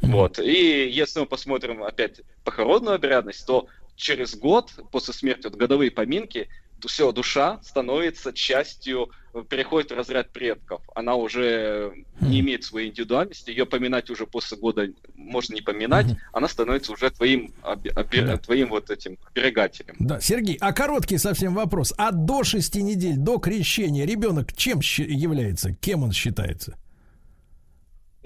Вот. 0.03 0.39
И 0.39 0.89
если 0.89 1.21
мы 1.21 1.27
посмотрим 1.27 1.83
опять 1.83 2.21
похоронную 2.45 2.97
обрядность, 2.97 3.47
то 3.47 3.67
через 3.97 4.37
год 4.37 4.73
после 4.93 5.13
смерти, 5.13 5.45
вот 5.45 5.57
годовые 5.57 5.91
поминки, 5.91 6.49
все, 6.87 7.11
душа 7.11 7.61
становится 7.65 8.33
частью, 8.33 9.11
э, 9.35 9.43
переходит 9.49 9.91
в 9.91 9.97
разряд 9.97 10.31
предков. 10.31 10.81
Она 10.95 11.17
уже 11.17 11.93
не 12.21 12.39
имеет 12.39 12.63
своей 12.63 12.91
индивидуальности, 12.91 13.51
ее 13.51 13.67
поминать 13.67 14.11
уже 14.11 14.27
после 14.27 14.57
года 14.59 14.89
можно 15.17 15.55
не 15.55 15.61
поминать, 15.61 16.07
она 16.33 16.47
становится 16.47 16.93
уже 16.93 17.11
твоим, 17.11 17.53
оби- 17.65 17.91
оби- 17.97 18.37
твоим 18.39 18.69
вот 18.69 18.91
этим 18.91 19.19
оберегателем. 19.29 19.97
Да, 19.99 20.21
Сергей, 20.21 20.57
а 20.61 20.73
короткий 20.73 21.19
совсем 21.19 21.55
вопрос. 21.55 21.93
А 21.99 22.13
до 22.13 22.45
шести 22.45 22.83
недель, 22.83 23.17
до 23.17 23.39
крещения, 23.39 24.07
ребенок 24.07 24.53
чем 24.53 24.79
является? 24.79 25.75
Кем 25.75 26.05
он 26.05 26.13
считается? 26.13 26.77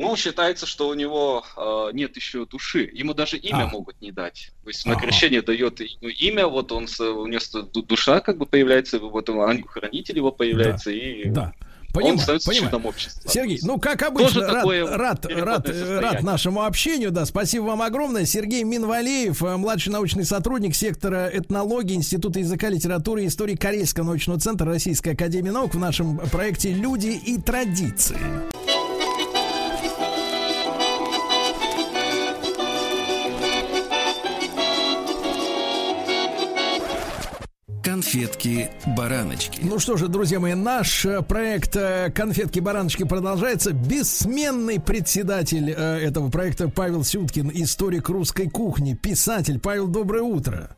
Ну, 0.02 0.16
считается, 0.16 0.66
что 0.66 0.88
у 0.88 0.94
него 0.94 1.44
э, 1.56 1.90
нет 1.94 2.14
еще 2.16 2.44
души. 2.46 2.90
Ему 2.92 3.14
даже 3.14 3.36
имя 3.36 3.64
А. 3.64 3.68
могут 3.68 4.00
не 4.00 4.12
дать. 4.12 4.50
То 4.64 4.70
есть 4.70 4.84
на 4.86 4.94
крещение 4.96 5.42
дает 5.42 5.80
имя, 5.80 6.46
вот 6.46 6.72
он, 6.72 6.84
у 7.00 7.26
него 7.26 7.82
душа 7.82 8.20
как 8.20 8.38
бы 8.38 8.46
появляется, 8.46 8.98
вот 8.98 9.28
он, 9.30 9.40
ангел-хранитель 9.40 10.16
его 10.16 10.32
появляется, 10.32 10.90
и 10.90 11.28
Да. 11.30 11.52
он 11.88 11.92
Понимаю, 11.92 12.18
становится 12.20 12.48
понимаю. 12.48 12.70
членом 12.70 12.86
общества. 12.86 13.30
Сергей, 13.30 13.58
ну 13.62 13.78
как 13.78 14.02
обычно, 14.02 14.40
Тоже 14.40 14.46
рад, 14.46 14.64
рад, 14.96 15.26
рад, 15.26 15.68
э, 15.68 15.72
состояние. 15.74 15.98
рад 16.00 16.22
нашему 16.22 16.62
общению, 16.64 17.10
да, 17.10 17.26
спасибо 17.26 17.64
вам 17.64 17.82
огромное. 17.82 18.24
Сергей 18.24 18.62
Минвалеев, 18.64 19.42
э, 19.42 19.56
младший 19.58 19.92
научный 19.92 20.24
сотрудник 20.24 20.74
сектора 20.74 21.28
этнологии 21.32 21.94
Института 21.94 22.38
языка, 22.38 22.70
литературы 22.70 23.24
и 23.24 23.26
истории 23.26 23.56
Корейского 23.56 24.04
научного 24.04 24.40
центра 24.40 24.66
Российской 24.66 25.10
Академии 25.10 25.50
Наук 25.50 25.74
в 25.74 25.78
нашем 25.78 26.16
проекте 26.18 26.72
«Люди 26.72 27.08
и 27.08 27.38
традиции». 27.38 28.16
Конфетки-бараночки. 38.12 39.60
Ну 39.62 39.78
что 39.78 39.96
же, 39.96 40.06
друзья 40.06 40.38
мои, 40.38 40.52
наш 40.52 41.06
э, 41.06 41.22
проект 41.22 41.74
э, 41.76 42.10
«Конфетки-бараночки» 42.14 43.04
продолжается. 43.04 43.72
Бессменный 43.72 44.78
председатель 44.78 45.70
э, 45.70 45.74
этого 45.74 46.28
проекта 46.28 46.68
Павел 46.68 47.04
Сюткин, 47.04 47.50
историк 47.54 48.10
русской 48.10 48.50
кухни, 48.50 48.92
писатель. 48.92 49.58
Павел, 49.58 49.88
доброе 49.88 50.24
утро. 50.24 50.76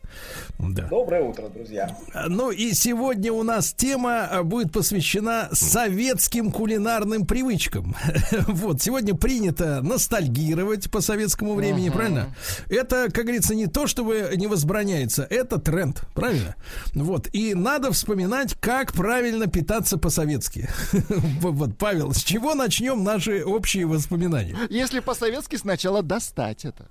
Да. 0.58 0.88
Доброе 0.88 1.22
утро, 1.22 1.48
друзья. 1.48 1.96
Ну 2.28 2.50
и 2.50 2.72
сегодня 2.72 3.32
у 3.32 3.42
нас 3.42 3.72
тема 3.72 4.28
э, 4.30 4.42
будет 4.42 4.72
посвящена 4.72 5.48
советским 5.52 6.50
кулинарным 6.50 7.26
привычкам. 7.26 7.94
Вот, 8.46 8.82
сегодня 8.82 9.14
принято 9.14 9.80
ностальгировать 9.82 10.90
по 10.90 11.00
советскому 11.00 11.54
времени, 11.54 11.90
правильно? 11.90 12.34
Это, 12.68 13.08
как 13.12 13.24
говорится, 13.24 13.54
не 13.54 13.66
то, 13.66 13.86
чтобы 13.86 14.30
не 14.36 14.46
возбраняется, 14.46 15.26
это 15.28 15.58
тренд, 15.58 16.02
правильно? 16.14 16.54
Вот, 16.94 17.28
и 17.32 17.54
надо 17.54 17.92
вспоминать, 17.92 18.54
как 18.60 18.92
правильно 18.92 19.46
питаться 19.46 19.98
по-советски. 19.98 20.68
Вот, 21.40 21.76
Павел, 21.78 22.12
с 22.12 22.22
чего 22.22 22.54
начнем 22.54 23.04
наши 23.04 23.44
общие 23.44 23.86
воспоминания? 23.86 24.56
Если 24.70 25.00
по-советски, 25.00 25.56
сначала 25.56 26.02
достать 26.02 26.64
это. 26.64 26.88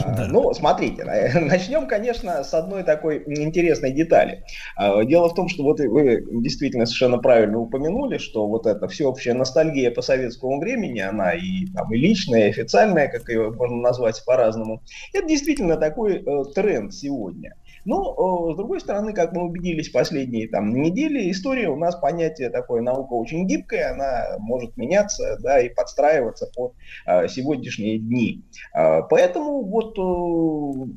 А, 0.00 0.26
Ну, 0.28 0.52
смотрите, 0.54 1.04
на- 1.04 1.40
начнем, 1.40 1.86
конечно, 1.86 2.42
с 2.44 2.54
одной 2.54 2.82
такой 2.82 3.22
интересной 3.26 3.92
детали. 3.92 4.44
А, 4.76 5.04
Дело 5.04 5.28
в 5.28 5.34
том, 5.34 5.48
что 5.48 5.62
вот 5.62 5.80
вы 5.80 6.24
действительно 6.42 6.86
совершенно 6.86 7.18
правильно 7.18 7.58
упомянули, 7.58 8.18
что 8.18 8.46
вот 8.46 8.66
эта 8.66 8.88
всеобщая 8.88 9.34
ностальгия 9.34 9.90
по 9.90 10.02
советскому 10.02 10.60
времени, 10.60 11.00
она 11.00 11.32
и, 11.32 11.66
там, 11.74 11.92
и 11.92 11.98
личная, 11.98 12.46
и 12.46 12.50
официальная, 12.50 13.08
как 13.08 13.28
ее 13.28 13.50
можно 13.50 13.76
назвать 13.76 14.22
по-разному, 14.24 14.82
это 15.12 15.26
действительно 15.26 15.76
такой 15.76 16.22
э, 16.24 16.44
тренд 16.54 16.94
сегодня. 16.94 17.54
Но, 17.84 18.48
э, 18.50 18.54
с 18.54 18.56
другой 18.56 18.80
стороны, 18.80 19.12
как 19.12 19.32
мы 19.32 19.44
убедились 19.44 19.88
последние 19.88 20.48
там, 20.48 20.72
недели, 20.74 21.30
история 21.30 21.68
у 21.68 21.76
нас 21.76 21.96
понятие 21.96 22.50
такое, 22.50 22.82
наука 22.82 23.14
очень 23.14 23.46
гибкая, 23.46 23.92
она 23.92 24.36
может 24.38 24.76
меняться 24.76 25.38
да, 25.40 25.60
и 25.60 25.68
подстраиваться 25.68 26.50
под 26.54 26.74
э, 27.06 27.28
сегодняшние 27.28 27.98
дни. 27.98 28.42
А, 28.72 29.02
Поэтому 29.02 29.64
вот 29.64 29.92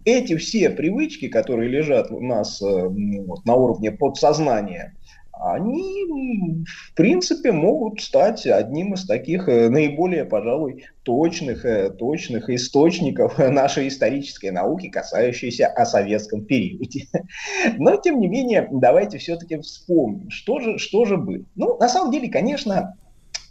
эти 0.06 0.38
все 0.38 0.70
привычки, 0.70 1.28
которые 1.28 1.70
лежат 1.70 2.12
у 2.12 2.22
нас 2.22 2.62
э, 2.62 2.66
вот, 2.66 3.46
на 3.46 3.56
уровне 3.56 3.92
подсознания, 3.92 4.96
они, 5.40 6.64
в 6.66 6.94
принципе, 6.96 7.52
могут 7.52 8.02
стать 8.02 8.46
одним 8.46 8.94
из 8.94 9.06
таких 9.06 9.48
э, 9.48 9.70
наиболее, 9.70 10.26
пожалуй, 10.26 10.86
точных, 11.04 11.66
э, 11.66 11.92
точных 11.92 12.50
источников 12.50 13.38
нашей 13.40 13.88
исторической 13.88 14.52
науки, 14.52 14.90
касающейся 14.90 15.68
о 15.68 15.86
советском 15.86 16.46
периоде. 16.46 17.08
Но, 17.78 17.96
тем 17.98 18.20
не 18.20 18.28
менее, 18.28 18.68
давайте 18.72 19.18
все-таки 19.18 19.58
вспомним, 19.60 20.30
что 20.30 20.60
же, 20.60 20.78
что 20.78 21.06
же 21.06 21.18
было. 21.18 21.46
Ну, 21.56 21.78
на 21.78 21.90
самом 21.90 22.12
деле, 22.12 22.30
конечно, 22.30 22.96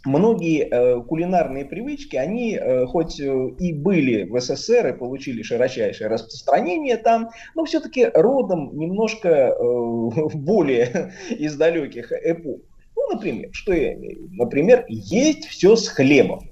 многие 0.05 0.67
э, 0.69 1.01
кулинарные 1.01 1.65
привычки, 1.65 2.15
они 2.15 2.55
э, 2.55 2.85
хоть 2.85 3.19
э, 3.19 3.49
и 3.59 3.73
были 3.73 4.23
в 4.23 4.39
СССР 4.39 4.87
и 4.87 4.97
получили 4.97 5.41
широчайшее 5.41 6.07
распространение 6.07 6.97
там, 6.97 7.29
но 7.55 7.65
все-таки 7.65 8.05
родом 8.13 8.77
немножко 8.77 9.55
более 10.33 11.13
из 11.29 11.55
далеких 11.55 12.11
эпох. 12.11 12.61
Ну, 12.95 13.13
например, 13.13 13.49
что 13.51 13.73
я 13.73 13.93
имею? 13.93 14.29
Например, 14.31 14.85
есть 14.87 15.45
все 15.45 15.75
с 15.75 15.87
хлебом. 15.87 16.49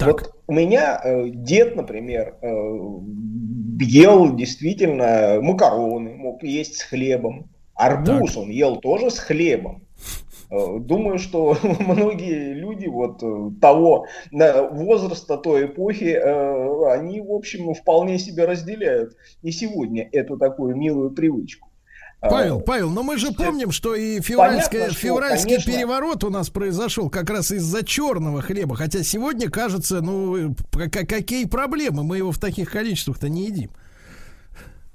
Вот 0.00 0.34
у 0.46 0.52
меня 0.52 1.00
э, 1.02 1.28
дед, 1.28 1.76
например, 1.76 2.36
э, 2.40 2.48
ел 3.80 4.34
действительно 4.34 5.40
макароны, 5.42 6.14
мог 6.14 6.42
есть 6.42 6.78
с 6.78 6.82
хлебом. 6.82 7.50
Арбуз 7.74 8.36
он 8.36 8.50
ел 8.50 8.76
тоже 8.76 9.10
с 9.10 9.18
хлебом. 9.18 9.82
Э, 10.50 10.78
Думаю, 10.80 11.18
что 11.18 11.56
многие 11.80 12.54
люди 12.54 12.86
вот 12.86 13.22
э, 13.22 13.50
того 13.60 14.06
возраста 14.32 15.36
той 15.36 15.66
эпохи, 15.66 16.18
э, 16.20 16.92
они, 16.92 17.20
в 17.20 17.32
общем, 17.32 17.72
вполне 17.74 18.18
себе 18.18 18.44
разделяют 18.46 19.16
и 19.42 19.50
сегодня 19.52 20.08
эту 20.12 20.36
такую 20.36 20.76
милую 20.76 21.10
привычку. 21.10 21.68
Павел, 22.22 22.60
Павел, 22.60 22.90
но 22.90 23.02
мы 23.02 23.16
же 23.16 23.32
помним, 23.32 23.70
что 23.70 23.94
и 23.94 24.20
февральская- 24.20 24.70
Понятно, 24.70 24.90
что, 24.90 25.00
февральский 25.00 25.50
конечно. 25.52 25.72
переворот 25.72 26.24
у 26.24 26.28
нас 26.28 26.50
произошел 26.50 27.08
как 27.08 27.30
раз 27.30 27.50
из-за 27.50 27.82
черного 27.82 28.42
хлеба. 28.42 28.76
Хотя 28.76 29.02
сегодня 29.02 29.48
кажется, 29.48 30.02
ну, 30.02 30.54
какие 30.70 31.46
проблемы? 31.46 32.02
Мы 32.02 32.18
его 32.18 32.30
в 32.30 32.38
таких 32.38 32.70
количествах-то 32.70 33.30
не 33.30 33.46
едим. 33.46 33.70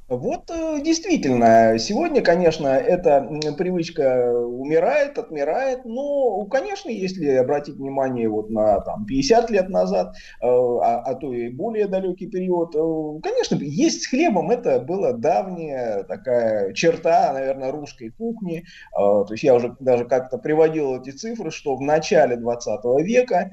Вот 0.07 0.51
э, 0.51 0.81
действительно, 0.83 1.79
сегодня, 1.79 2.21
конечно, 2.21 2.67
эта 2.67 3.27
привычка 3.57 4.37
умирает, 4.37 5.17
отмирает, 5.17 5.83
но, 5.83 6.45
конечно, 6.45 6.91
если 6.91 7.27
обратить 7.31 7.77
внимание 7.77 8.29
вот 8.29 8.51
на 8.51 8.81
там, 8.81 9.07
50 9.07 9.49
лет 9.49 9.69
назад, 9.69 10.13
э, 10.43 10.45
а, 10.45 11.01
а 11.03 11.15
то 11.15 11.33
и 11.33 11.49
более 11.49 11.87
далекий 11.87 12.27
период, 12.27 12.75
э, 12.75 13.19
конечно, 13.23 13.55
есть 13.55 14.03
с 14.03 14.07
хлебом, 14.07 14.51
это 14.51 14.79
была 14.79 15.13
давняя 15.13 16.03
такая 16.03 16.73
черта, 16.73 17.33
наверное, 17.33 17.71
русской 17.71 18.09
кухни. 18.09 18.63
То 18.93 19.27
есть 19.31 19.43
я 19.43 19.55
уже 19.55 19.75
даже 19.79 20.05
как-то 20.05 20.37
приводил 20.37 21.01
эти 21.01 21.09
цифры, 21.09 21.49
что 21.49 21.75
в 21.75 21.81
начале 21.81 22.35
20 22.37 22.81
века 23.03 23.51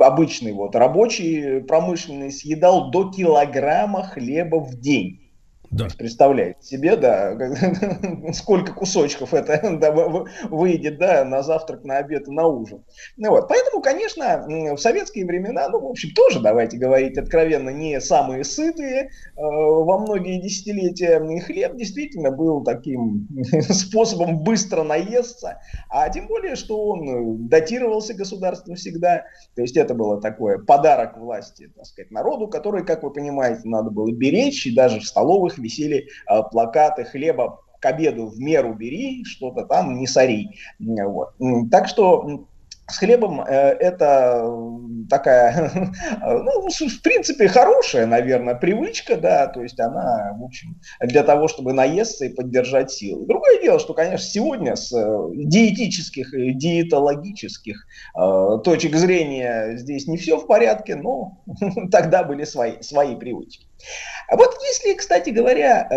обычный 0.00 0.52
вот 0.52 0.74
рабочий 0.76 1.60
промышленный 1.62 2.30
съедал 2.30 2.90
до 2.90 3.10
килограмма 3.10 4.02
хлеба 4.04 4.56
в 4.56 4.80
день. 4.80 5.13
Есть 5.82 5.98
представляете 5.98 6.62
себе, 6.62 6.96
да, 6.96 7.36
сколько 8.32 8.72
кусочков 8.72 9.34
это 9.34 9.60
да, 9.80 9.90
вы- 9.90 10.08
вы- 10.08 10.28
выйдет, 10.50 10.98
да, 10.98 11.24
на 11.24 11.42
завтрак, 11.42 11.84
на 11.84 11.98
обед 11.98 12.28
и 12.28 12.30
на 12.30 12.46
ужин. 12.46 12.84
Ну 13.16 13.30
вот, 13.30 13.48
поэтому, 13.48 13.82
конечно, 13.82 14.44
в 14.46 14.78
советские 14.78 15.26
времена, 15.26 15.68
ну, 15.68 15.80
в 15.80 15.86
общем, 15.86 16.10
тоже, 16.14 16.40
давайте 16.40 16.76
говорить 16.76 17.18
откровенно, 17.18 17.70
не 17.70 18.00
самые 18.00 18.44
сытые 18.44 19.02
э, 19.02 19.08
во 19.36 19.98
многие 19.98 20.40
десятилетия. 20.40 21.20
Хлеб 21.40 21.76
действительно 21.76 22.30
был 22.30 22.62
таким 22.62 23.28
способом 23.68 24.38
быстро 24.38 24.82
наесться, 24.82 25.58
а 25.88 26.08
тем 26.08 26.26
более, 26.26 26.56
что 26.56 26.86
он 26.86 27.08
э, 27.08 27.48
датировался 27.48 28.14
государством 28.14 28.76
всегда, 28.76 29.24
то 29.54 29.62
есть 29.62 29.76
это 29.76 29.94
было 29.94 30.20
такое 30.20 30.58
подарок 30.58 31.18
власти, 31.18 31.70
так 31.74 31.86
сказать, 31.86 32.10
народу, 32.10 32.48
который, 32.48 32.84
как 32.84 33.02
вы 33.02 33.10
понимаете, 33.12 33.62
надо 33.64 33.90
было 33.90 34.12
беречь, 34.12 34.66
и 34.66 34.74
даже 34.74 35.00
в 35.00 35.04
столовых 35.04 35.58
висели 35.64 36.06
э, 36.30 36.42
плакаты 36.52 37.04
хлеба 37.04 37.60
к 37.80 37.86
обеду 37.86 38.26
в 38.26 38.38
меру 38.38 38.74
бери, 38.74 39.24
что-то 39.24 39.64
там 39.64 39.96
не 39.96 40.06
сори. 40.06 40.48
Вот. 40.78 41.34
Так 41.70 41.88
что 41.88 42.46
с 42.94 42.98
хлебом 42.98 43.40
э, 43.40 43.46
это 43.50 44.48
такая, 45.10 45.70
ну, 46.22 46.70
с- 46.70 46.80
в 46.80 47.02
принципе, 47.02 47.48
хорошая, 47.48 48.06
наверное, 48.06 48.54
привычка, 48.54 49.16
да, 49.16 49.48
то 49.48 49.62
есть 49.62 49.80
она, 49.80 50.32
в 50.38 50.44
общем, 50.44 50.80
для 51.00 51.24
того, 51.24 51.48
чтобы 51.48 51.72
наесться 51.72 52.26
и 52.26 52.32
поддержать 52.32 52.90
силы. 52.92 53.26
Другое 53.26 53.60
дело, 53.60 53.78
что, 53.80 53.94
конечно, 53.94 54.24
сегодня 54.24 54.76
с 54.76 54.92
э, 54.92 55.28
диетических 55.34 56.32
и 56.34 56.54
диетологических 56.54 57.84
э, 58.16 58.58
точек 58.62 58.94
зрения 58.94 59.76
здесь 59.76 60.06
не 60.06 60.16
все 60.16 60.38
в 60.38 60.46
порядке, 60.46 60.94
но 60.94 61.42
тогда 61.90 62.22
были 62.22 62.44
свои, 62.44 62.80
свои 62.80 63.16
привычки. 63.16 63.66
А 64.28 64.36
вот 64.36 64.56
если, 64.62 64.94
кстати 64.94 65.30
говоря, 65.30 65.88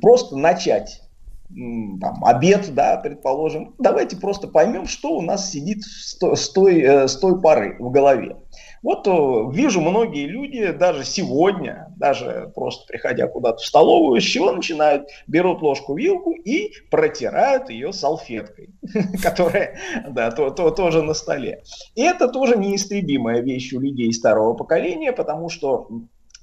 просто 0.00 0.36
начать 0.36 1.05
там, 1.48 2.24
обед, 2.24 2.74
да, 2.74 2.96
предположим, 2.96 3.74
давайте 3.78 4.16
просто 4.16 4.48
поймем, 4.48 4.86
что 4.86 5.16
у 5.16 5.22
нас 5.22 5.50
сидит 5.50 5.82
с 5.82 6.16
то- 6.18 6.34
с 6.34 6.50
той, 6.50 6.80
э, 6.80 7.08
с 7.08 7.16
той 7.16 7.40
поры 7.40 7.76
в 7.78 7.90
голове. 7.90 8.36
Вот 8.82 9.06
э, 9.06 9.10
вижу 9.52 9.80
многие 9.80 10.26
люди 10.26 10.72
даже 10.72 11.04
сегодня, 11.04 11.92
даже 11.96 12.52
просто 12.54 12.86
приходя 12.86 13.26
куда-то 13.26 13.58
в 13.58 13.66
столовую, 13.66 14.20
с 14.20 14.24
чего 14.24 14.52
начинают? 14.52 15.08
Берут 15.26 15.62
ложку, 15.62 15.94
вилку 15.94 16.32
и 16.32 16.72
протирают 16.90 17.70
ее 17.70 17.92
салфеткой, 17.92 18.70
которая 19.22 19.76
да, 20.08 20.30
то, 20.30 20.50
то- 20.50 20.70
тоже 20.70 21.02
на 21.02 21.14
столе. 21.14 21.62
И 21.94 22.02
это 22.02 22.28
тоже 22.28 22.56
неистребимая 22.56 23.40
вещь 23.40 23.72
у 23.72 23.80
людей 23.80 24.12
старого 24.12 24.54
поколения, 24.54 25.12
потому 25.12 25.48
что 25.48 25.88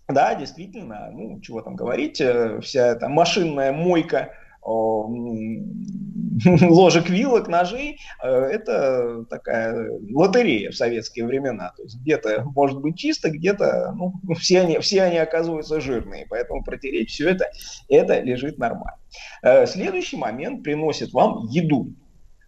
да, 0.09 0.35
действительно, 0.35 1.09
ну, 1.13 1.39
чего 1.39 1.61
там 1.61 1.75
говорить, 1.75 2.19
э, 2.19 2.59
вся 2.61 2.87
эта 2.87 3.07
машинная 3.07 3.71
мойка 3.71 4.31
ложек, 6.45 7.09
вилок, 7.09 7.47
ножей, 7.47 7.99
э, 8.23 8.27
это 8.27 9.25
такая 9.29 9.99
лотерея 10.11 10.71
в 10.71 10.75
советские 10.75 11.25
времена. 11.25 11.73
То 11.75 11.83
есть 11.83 11.99
где-то 12.01 12.43
может 12.55 12.79
быть 12.79 12.97
чисто, 12.97 13.29
где-то 13.29 13.93
ну, 13.95 14.13
все, 14.39 14.61
они, 14.61 14.79
все 14.79 15.03
они 15.03 15.17
оказываются 15.17 15.81
жирные, 15.81 16.25
поэтому 16.29 16.63
протереть 16.63 17.09
все 17.09 17.29
это, 17.29 17.45
это 17.89 18.21
лежит 18.21 18.57
нормально. 18.57 18.97
Э, 19.41 19.65
Следующий 19.65 20.17
момент 20.17 20.63
приносит 20.63 21.13
вам 21.13 21.45
еду. 21.49 21.93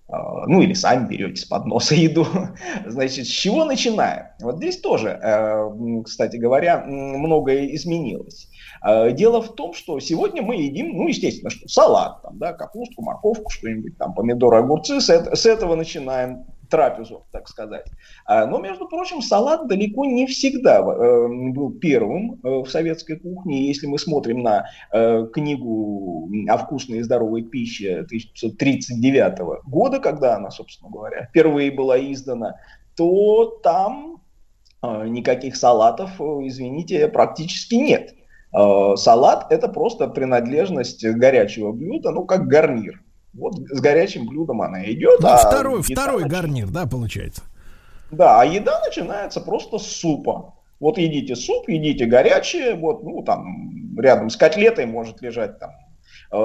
Ну 0.08 0.62
или 0.62 0.74
сами 0.74 1.08
берете 1.08 1.42
с 1.42 1.46
подноса 1.46 1.96
еду. 1.96 2.28
Значит, 2.86 3.26
с 3.26 3.30
чего 3.30 3.66
начинаем? 3.66 4.28
Вот 4.40 4.58
здесь 4.58 4.80
тоже, 4.80 5.10
э, 5.10 6.04
кстати 6.04 6.38
говоря, 6.38 6.84
многое 6.86 7.74
изменилось. 7.74 8.48
А, 8.86 9.10
Дело 9.12 9.42
в 9.42 9.56
том, 9.56 9.74
что 9.74 10.00
сегодня 10.00 10.44
мы 10.44 10.58
едим, 10.58 10.96
ну, 10.96 11.08
естественно, 11.08 11.50
что 11.50 11.68
салат, 11.68 12.22
там, 12.22 12.38
да, 12.38 12.54
капустку, 12.54 13.02
морковку, 13.02 13.50
что-нибудь 13.50 13.98
там, 13.98 14.14
помидоры, 14.14 14.58
огурцы, 14.58 15.02
с, 15.02 15.10
с 15.10 15.46
этого 15.48 15.74
начинаем 15.76 16.46
трапезу, 16.70 17.26
так 17.32 17.48
сказать. 17.48 17.88
А, 18.26 18.46
Но, 18.46 18.60
между 18.60 18.88
прочим, 18.88 19.24
салат 19.24 19.68
далеко 19.68 20.06
не 20.06 20.28
всегда 20.28 20.82
э, 20.82 21.28
был 21.52 21.72
первым 21.72 22.40
э, 22.44 22.48
в 22.48 22.68
советской 22.68 23.18
кухне. 23.18 23.66
Если 23.66 23.88
мы 23.88 23.98
смотрим 23.98 24.44
на 24.44 24.68
э, 24.92 25.28
книгу 25.34 26.30
о 26.48 26.58
вкусной 26.58 27.00
и 27.00 27.04
здоровой 27.04 27.42
пище 27.42 28.02
1939 28.02 29.64
года, 29.66 30.00
когда 30.00 30.36
она, 30.36 30.52
собственно 30.52 30.92
говоря, 30.92 31.26
впервые 31.26 31.72
была 31.72 31.98
издана, 32.00 32.60
то 32.96 33.46
там 33.64 34.22
никаких 34.84 35.56
салатов, 35.56 36.22
извините, 36.22 37.08
практически 37.08 37.74
нет. 37.74 38.14
Э, 38.56 38.96
Салат– 38.96 39.48
это 39.52 39.68
просто 39.68 40.08
принадлежность 40.08 41.06
горячего 41.06 41.72
блюда, 41.72 42.12
ну, 42.12 42.26
как 42.26 42.48
гарнир. 42.48 43.02
Вот 43.34 43.56
с 43.58 43.82
горячим 43.82 44.28
блюдом 44.28 44.62
она 44.62 44.86
идет. 44.86 45.20
Ну, 45.20 45.28
а 45.28 45.38
второй, 45.38 45.82
второй 45.82 46.24
нач- 46.24 46.30
гарнир, 46.30 46.68
да, 46.70 46.86
получается. 46.86 47.42
Да, 48.12 48.40
а 48.40 48.46
еда 48.46 48.80
начинается 48.86 49.42
просто 49.42 49.78
с 49.78 49.88
супа. 49.88 50.54
Вот 50.80 50.98
едите 50.98 51.36
суп, 51.36 51.68
едите 51.68 52.06
горячее, 52.06 52.76
вот, 52.76 53.04
ну, 53.04 53.24
там, 53.24 53.98
рядом 53.98 54.30
с 54.30 54.38
котлетой 54.38 54.86
может 54.86 55.22
лежать 55.22 55.60
там 55.60 55.72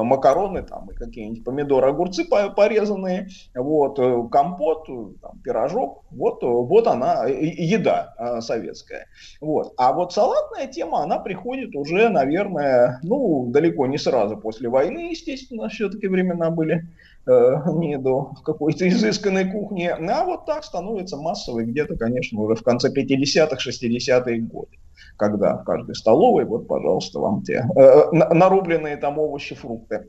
макароны 0.03 0.63
там 0.63 0.91
и 0.91 0.95
какие-нибудь 0.95 1.45
помидоры, 1.45 1.89
огурцы 1.89 2.25
по- 2.25 2.51
порезанные, 2.51 3.29
вот, 3.55 3.99
э, 3.99 4.29
компот, 4.31 4.89
э, 4.89 5.07
там, 5.21 5.39
пирожок, 5.43 6.05
вот, 6.11 6.43
э, 6.43 6.47
вот 6.47 6.87
она, 6.87 7.29
э, 7.29 7.33
э, 7.33 7.63
еда 7.63 8.15
э, 8.19 8.41
советская. 8.41 9.07
Вот. 9.41 9.73
А 9.77 9.93
вот 9.93 10.13
салатная 10.13 10.67
тема, 10.67 11.03
она 11.03 11.19
приходит 11.19 11.75
уже, 11.75 12.09
наверное, 12.09 13.01
ну, 13.03 13.47
далеко 13.49 13.87
не 13.87 13.99
сразу 13.99 14.37
после 14.37 14.69
войны, 14.69 15.11
естественно, 15.11 15.69
все-таки 15.69 16.09
времена 16.09 16.51
были 16.51 16.87
э, 17.27 17.55
не 17.75 17.99
до 17.99 18.33
какой-то 18.45 18.89
изысканной 18.89 19.51
кухни, 19.51 19.87
а 19.87 20.25
вот 20.25 20.47
так 20.47 20.65
становится 20.65 21.17
массовой 21.17 21.65
где-то, 21.65 21.97
конечно, 21.97 22.41
уже 22.41 22.55
в 22.55 22.63
конце 22.63 22.93
50-х, 22.93 23.57
60-е 23.57 24.41
годы 24.43 24.77
когда 25.17 25.59
в 25.59 25.65
каждой 25.65 25.95
столовой, 25.95 26.47
вот, 26.47 26.67
пожалуйста, 26.67 27.21
вам 27.21 27.43
те 27.43 27.67
э, 27.77 28.11
на- 28.13 28.33
нарубленные 28.33 28.97
там 28.97 29.19
овощи, 29.19 29.55
фрукты 29.55 30.09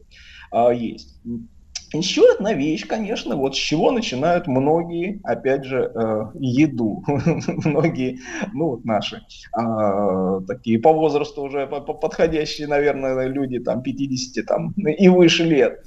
а, 0.51 0.71
есть. 0.71 1.19
Еще 1.93 2.22
одна 2.34 2.53
вещь, 2.53 2.88
конечно, 2.88 3.35
вот 3.35 3.55
с 3.55 3.59
чего 3.59 3.91
начинают 3.91 4.47
многие, 4.47 5.19
опять 5.23 5.65
же, 5.65 5.91
э, 5.93 6.26
еду. 6.35 7.03
многие, 7.65 8.19
ну 8.53 8.69
вот 8.69 8.85
наши, 8.85 9.22
а, 9.51 10.39
такие 10.41 10.80
по 10.80 10.93
возрасту 10.93 11.41
уже 11.43 11.68
по- 11.68 11.81
по- 11.81 11.93
подходящие, 11.93 12.68
наверное, 12.68 13.27
люди, 13.27 13.59
там, 13.59 13.84
50 13.84 14.45
там, 14.45 14.72
и 14.72 15.09
выше 15.09 15.43
лет. 15.43 15.84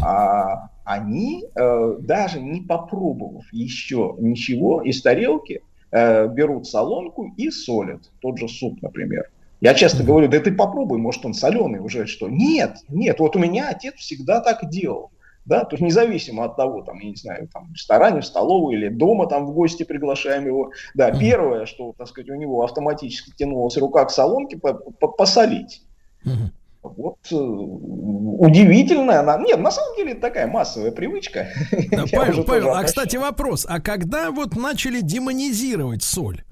А, 0.00 0.70
они, 0.84 1.44
э, 1.54 1.96
даже 2.00 2.40
не 2.40 2.60
попробовав 2.60 3.44
еще 3.52 4.14
ничего 4.18 4.80
из 4.82 5.02
тарелки, 5.02 5.62
э, 5.90 6.28
берут 6.28 6.66
солонку 6.68 7.34
и 7.36 7.50
солят. 7.50 8.02
Тот 8.20 8.38
же 8.38 8.48
суп, 8.48 8.80
например. 8.80 9.28
Я 9.60 9.74
часто 9.74 10.04
говорю, 10.04 10.28
да 10.28 10.38
ты 10.38 10.52
попробуй, 10.52 10.98
может 10.98 11.26
он 11.26 11.34
соленый 11.34 11.80
уже 11.80 12.06
что. 12.06 12.28
Нет, 12.28 12.76
нет, 12.88 13.18
вот 13.18 13.34
у 13.34 13.40
меня 13.40 13.70
отец 13.70 13.94
всегда 13.96 14.40
так 14.40 14.68
делал. 14.70 15.10
Да, 15.48 15.64
то 15.64 15.76
есть 15.76 15.82
независимо 15.82 16.44
от 16.44 16.56
того, 16.56 16.82
там, 16.82 16.98
я 16.98 17.08
не 17.08 17.16
знаю, 17.16 17.48
там, 17.48 17.68
в 17.70 17.72
ресторане, 17.72 18.20
в 18.20 18.26
столовой 18.26 18.74
или 18.74 18.88
дома 18.88 19.26
там 19.26 19.46
в 19.46 19.52
гости 19.52 19.82
приглашаем 19.82 20.46
его. 20.46 20.72
Да, 20.94 21.10
первое, 21.10 21.64
что, 21.64 21.94
так 21.96 22.06
сказать, 22.06 22.28
у 22.28 22.34
него 22.34 22.62
автоматически 22.62 23.32
тянулась 23.34 23.78
рука 23.78 24.04
к 24.04 24.12
по- 24.60 25.08
посолить. 25.08 25.82
Вот 26.82 27.18
э, 27.32 27.34
удивительная 27.34 29.20
она. 29.20 29.38
Нет, 29.38 29.58
на 29.58 29.70
самом 29.70 29.96
деле 29.96 30.12
это 30.12 30.20
такая 30.20 30.46
массовая 30.46 30.92
привычка. 30.92 31.48
Да, 31.90 32.04
Павел, 32.12 32.44
Павел, 32.44 32.74
а 32.74 32.84
кстати 32.84 33.16
вопрос, 33.16 33.66
а 33.68 33.80
когда 33.80 34.30
вот 34.30 34.54
начали 34.54 35.00
демонизировать 35.00 36.02
соль? 36.02 36.44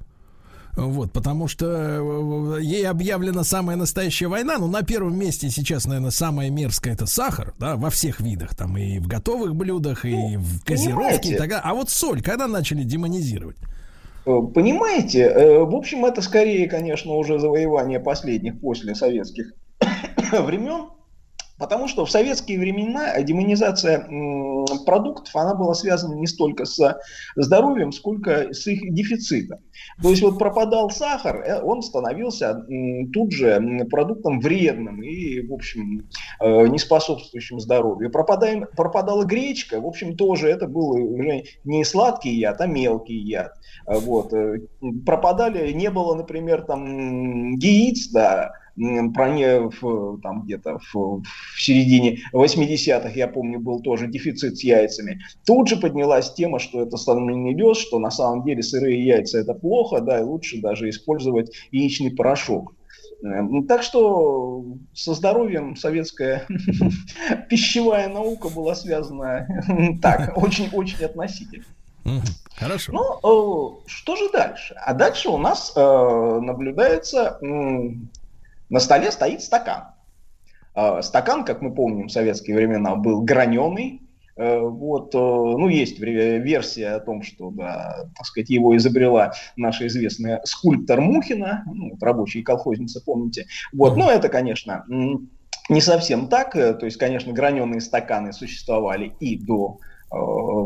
Вот, 0.76 1.10
потому 1.10 1.48
что 1.48 1.66
э, 1.66 2.62
ей 2.62 2.86
объявлена 2.86 3.44
самая 3.44 3.76
настоящая 3.76 4.26
война. 4.28 4.58
Ну, 4.58 4.68
на 4.68 4.82
первом 4.82 5.18
месте 5.18 5.48
сейчас, 5.48 5.86
наверное, 5.86 6.10
самое 6.10 6.50
мерзкое 6.50 6.92
это 6.92 7.06
сахар, 7.06 7.54
да, 7.58 7.76
во 7.76 7.88
всех 7.88 8.20
видах, 8.20 8.54
там 8.54 8.76
и 8.76 8.98
в 8.98 9.06
готовых 9.06 9.56
блюдах, 9.56 10.04
и 10.04 10.36
в 10.36 10.62
газировке 10.64 11.30
и 11.30 11.36
так 11.36 11.48
далее. 11.48 11.62
А 11.64 11.72
вот 11.72 11.88
соль, 11.88 12.22
когда 12.22 12.46
начали 12.46 12.82
демонизировать? 12.82 13.56
Э, 14.26 14.38
Понимаете, 14.54 15.22
э, 15.22 15.64
в 15.64 15.74
общем, 15.74 16.04
это 16.04 16.20
скорее, 16.20 16.68
конечно, 16.68 17.14
уже 17.14 17.38
завоевание 17.38 17.98
последних 17.98 18.60
после 18.60 18.94
советских 18.94 19.54
времен, 20.32 20.90
потому 21.58 21.88
что 21.88 22.04
в 22.04 22.10
советские 22.10 22.58
времена 22.58 23.20
демонизация 23.22 24.06
продуктов, 24.84 25.34
она 25.34 25.54
была 25.54 25.74
связана 25.74 26.14
не 26.14 26.26
столько 26.26 26.64
с 26.64 26.98
здоровьем, 27.36 27.92
сколько 27.92 28.52
с 28.52 28.66
их 28.66 28.92
дефицитом. 28.92 29.58
То 30.02 30.10
есть 30.10 30.22
вот 30.22 30.38
пропадал 30.38 30.90
сахар, 30.90 31.36
э, 31.36 31.60
он 31.62 31.82
становился 31.82 32.64
тут 33.12 33.32
же 33.32 33.86
продуктом 33.90 34.40
вредным 34.40 35.02
и, 35.02 35.46
в 35.46 35.52
общем, 35.52 36.08
э, 36.40 36.66
не 36.68 36.78
способствующим 36.78 37.60
здоровью. 37.60 38.10
Пропадая- 38.10 38.66
пропадала 38.76 39.24
гречка, 39.24 39.80
в 39.80 39.86
общем, 39.86 40.16
тоже 40.16 40.48
это 40.48 40.66
был 40.66 40.90
уже 40.90 41.44
не 41.64 41.84
сладкий 41.84 42.34
яд, 42.34 42.60
а 42.60 42.66
мелкий 42.66 43.18
яд. 43.18 43.52
А 43.86 43.98
Вот. 43.98 44.32
э, 44.32 44.60
Пропадали, 45.04 45.72
не 45.72 45.90
было, 45.90 46.14
например, 46.14 46.62
там 46.62 47.56
яиц, 47.56 48.08
да, 48.12 48.52
там 50.22 50.42
где-то 50.42 50.78
в, 50.92 51.22
в 51.22 51.62
середине 51.62 52.20
80-х, 52.32 53.10
я 53.10 53.28
помню, 53.28 53.58
был 53.58 53.80
тоже 53.80 54.06
дефицит 54.06 54.58
с 54.58 54.64
яйцами. 54.64 55.20
Тут 55.46 55.68
же 55.68 55.76
поднялась 55.76 56.32
тема, 56.34 56.58
что 56.58 56.82
это 56.82 56.96
не 57.34 57.54
лес, 57.54 57.78
что 57.78 57.98
на 57.98 58.10
самом 58.10 58.44
деле 58.44 58.62
сырые 58.62 59.04
яйца 59.04 59.38
это 59.38 59.54
плохо, 59.54 60.00
да, 60.00 60.20
и 60.20 60.24
лучше 60.24 60.60
даже 60.60 60.88
использовать 60.88 61.52
яичный 61.70 62.10
порошок. 62.10 62.74
Э, 63.24 63.42
Так 63.68 63.82
что 63.82 64.64
со 64.94 65.14
здоровьем 65.14 65.76
советская 65.76 66.46
пищевая 67.48 68.08
наука 68.08 68.48
была 68.48 68.74
связана 68.74 69.46
так, 70.02 70.36
очень-очень 70.36 71.04
относительно. 71.04 71.64
Хорошо. 72.54 72.92
Ну, 72.92 73.80
э, 73.82 73.88
что 73.88 74.16
же 74.16 74.30
дальше? 74.30 74.74
А 74.76 74.94
дальше 74.94 75.28
у 75.28 75.38
нас 75.38 75.72
э, 75.74 75.80
наблюдается, 75.80 77.38
на 78.68 78.80
столе 78.80 79.10
стоит 79.10 79.42
стакан. 79.42 79.84
Э, 80.74 81.00
стакан, 81.02 81.44
как 81.44 81.62
мы 81.62 81.74
помним, 81.74 82.08
в 82.08 82.12
советские 82.12 82.56
времена 82.56 82.96
был 82.96 83.22
граненый. 83.22 84.02
Э, 84.36 84.60
вот, 84.60 85.14
э, 85.14 85.18
ну, 85.18 85.68
есть 85.68 85.98
версия 85.98 86.88
о 86.88 87.00
том, 87.00 87.22
что, 87.22 87.50
да, 87.50 88.06
так 88.14 88.26
сказать, 88.26 88.50
его 88.50 88.76
изобрела 88.76 89.32
наша 89.56 89.86
известная 89.86 90.40
скульптор 90.44 91.00
Мухина, 91.00 91.64
ну, 91.72 91.90
вот 91.90 92.02
рабочая 92.02 92.42
колхозница, 92.42 93.00
помните. 93.04 93.46
Вот, 93.72 93.96
но 93.96 94.10
это, 94.10 94.28
конечно, 94.28 94.84
не 95.68 95.80
совсем 95.80 96.28
так. 96.28 96.54
Э, 96.56 96.74
То 96.74 96.86
есть, 96.86 96.98
конечно, 96.98 97.32
граненые 97.32 97.80
стаканы 97.80 98.32
существовали 98.32 99.12
и 99.20 99.38
до 99.38 99.78
э, 100.10 100.16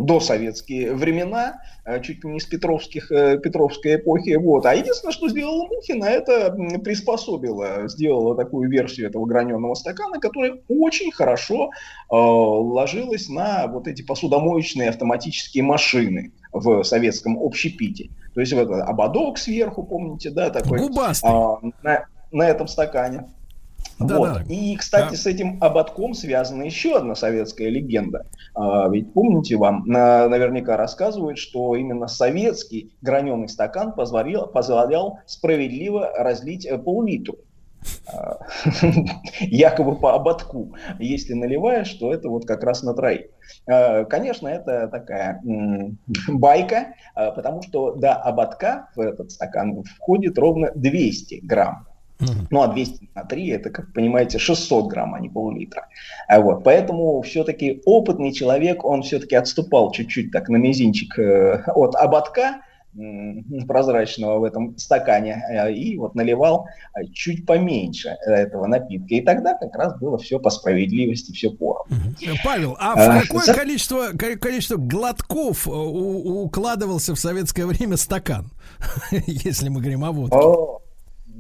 до 0.05 0.21
советские 0.21 0.95
времена, 0.95 1.61
э, 1.85 2.01
чуть 2.03 2.25
ли 2.25 2.31
не 2.31 2.41
с 2.41 2.47
Петровских, 2.47 3.11
э, 3.13 3.39
Петровской 3.39 3.97
эпохи. 3.97 4.37
Вот. 4.37 4.67
А 4.67 4.75
единственное, 4.75 5.13
что 5.13 5.29
сделала 5.29 5.67
Мухина, 5.67 6.05
это 6.05 6.53
приспособила, 6.83 7.89
сделала 7.89 8.37
такую 8.37 8.71
версию 8.71 9.09
этого 9.09 9.27
граненого 9.27 9.75
стакана, 9.75 10.21
которая 10.21 10.59
очень 10.69 11.13
хорошо 11.13 11.71
э, 12.11 12.15
ложилась 12.15 13.29
на 13.29 13.67
вот 13.67 13.87
эти 13.89 14.03
посудомоечные 14.03 14.91
автоматические 14.91 15.65
машины 15.65 16.33
в 16.53 16.83
советском 16.83 17.39
общепите. 17.39 18.11
То 18.35 18.41
есть 18.41 18.53
вот 18.53 18.71
ободок 18.71 19.39
сверху, 19.39 19.83
помните, 19.83 20.31
да, 20.31 20.51
такой 20.51 20.81
Губастый. 20.81 21.31
а, 21.31 21.59
на, 21.83 22.07
на 22.31 22.49
этом 22.49 22.69
стакане. 22.69 23.27
Да, 24.01 24.19
Вот. 24.19 24.33
да. 24.35 24.43
И, 24.53 24.77
кстати, 24.77 25.11
Да. 25.13 25.17
с 25.17 25.27
этим 25.27 25.59
ободком 25.61 26.15
связана 26.15 26.63
еще 26.63 26.97
одна 26.97 27.15
советская 27.15 27.69
легенда. 27.69 28.27
А, 28.55 28.89
ведь 28.89 29.13
помните, 29.13 29.57
вам 29.57 29.85
на- 29.87 30.29
наверняка 30.29 30.77
рассказывают, 30.77 31.39
что 31.39 31.77
именно 31.77 32.07
советский 32.09 32.95
граненый 33.03 33.49
стакан 33.49 33.93
позволял, 33.93 34.47
позволял 34.49 35.19
справедливо 35.27 36.11
разлить 36.17 36.67
э, 36.67 36.79
пол-литру. 36.79 37.37
А, 38.13 38.39
якобы 39.41 39.97
по 39.97 40.15
ободку. 40.15 40.75
Если 40.99 41.33
наливаешь, 41.35 41.93
то 41.95 42.13
это 42.13 42.29
вот 42.29 42.47
как 42.47 42.63
раз 42.63 42.83
на 42.83 42.95
троих. 42.95 43.27
А, 43.67 44.05
Конечно, 44.05 44.49
это 44.49 44.89
такая 44.89 45.41
байка, 46.29 46.95
а, 47.15 47.31
потому 47.33 47.63
что 47.63 47.93
до 47.95 48.15
ободка 48.15 48.89
в 48.97 49.01
этот 49.01 49.31
стакан 49.31 49.83
входит 49.83 50.39
ровно 50.39 50.71
200 50.75 51.41
грамм 51.43 51.87
Ну, 52.51 52.63
а 52.63 52.69
200 52.69 53.11
на 53.15 53.25
3, 53.25 53.49
это, 53.51 53.71
как 53.71 53.93
понимаете, 53.93 54.39
600 54.39 54.87
грамм, 54.89 55.15
а 55.15 55.21
не 55.21 55.29
пол-литра. 55.29 55.87
А 56.29 56.41
вот, 56.41 56.65
поэтому 56.65 57.21
все-таки 57.23 57.83
опытный 57.87 58.33
человек, 58.33 58.85
он 58.85 59.03
все-таки 59.03 59.37
отступал 59.37 59.91
чуть-чуть 59.93 60.31
так 60.33 60.49
на 60.49 60.57
мизинчик 60.57 61.19
э, 61.19 61.63
от 61.75 61.95
ободка, 61.97 62.61
прозрачного 63.67 64.39
в 64.39 64.45
этом 64.45 64.77
стакане 64.77 65.43
э, 65.51 65.73
и 65.73 65.97
вот 65.97 66.15
наливал 66.15 66.67
э, 66.95 67.05
чуть 67.13 67.47
поменьше 67.47 68.17
этого 68.27 68.67
напитка. 68.67 69.15
И 69.15 69.21
тогда 69.21 69.55
как 69.55 69.75
раз 69.77 69.99
было 69.99 70.19
все 70.19 70.39
по 70.39 70.51
справедливости, 70.51 71.33
все 71.33 71.51
поровну. 71.51 71.97
Павел, 72.45 72.77
а 72.81 72.95
А, 72.95 73.21
в 73.21 73.23
какое 73.23 73.45
за- 73.45 73.55
количество, 73.55 74.07
ко- 74.19 74.37
количество 74.37 74.77
глотков 74.77 75.67
у- 75.69 76.43
укладывался 76.45 77.15
в 77.15 77.19
советское 77.19 77.67
время 77.67 77.97
стакан? 77.97 78.51
Если 79.27 79.69
мы 79.69 79.81
говорим 79.81 80.05
о 80.05 80.13
водке. 80.13 80.37
О, 80.37 80.81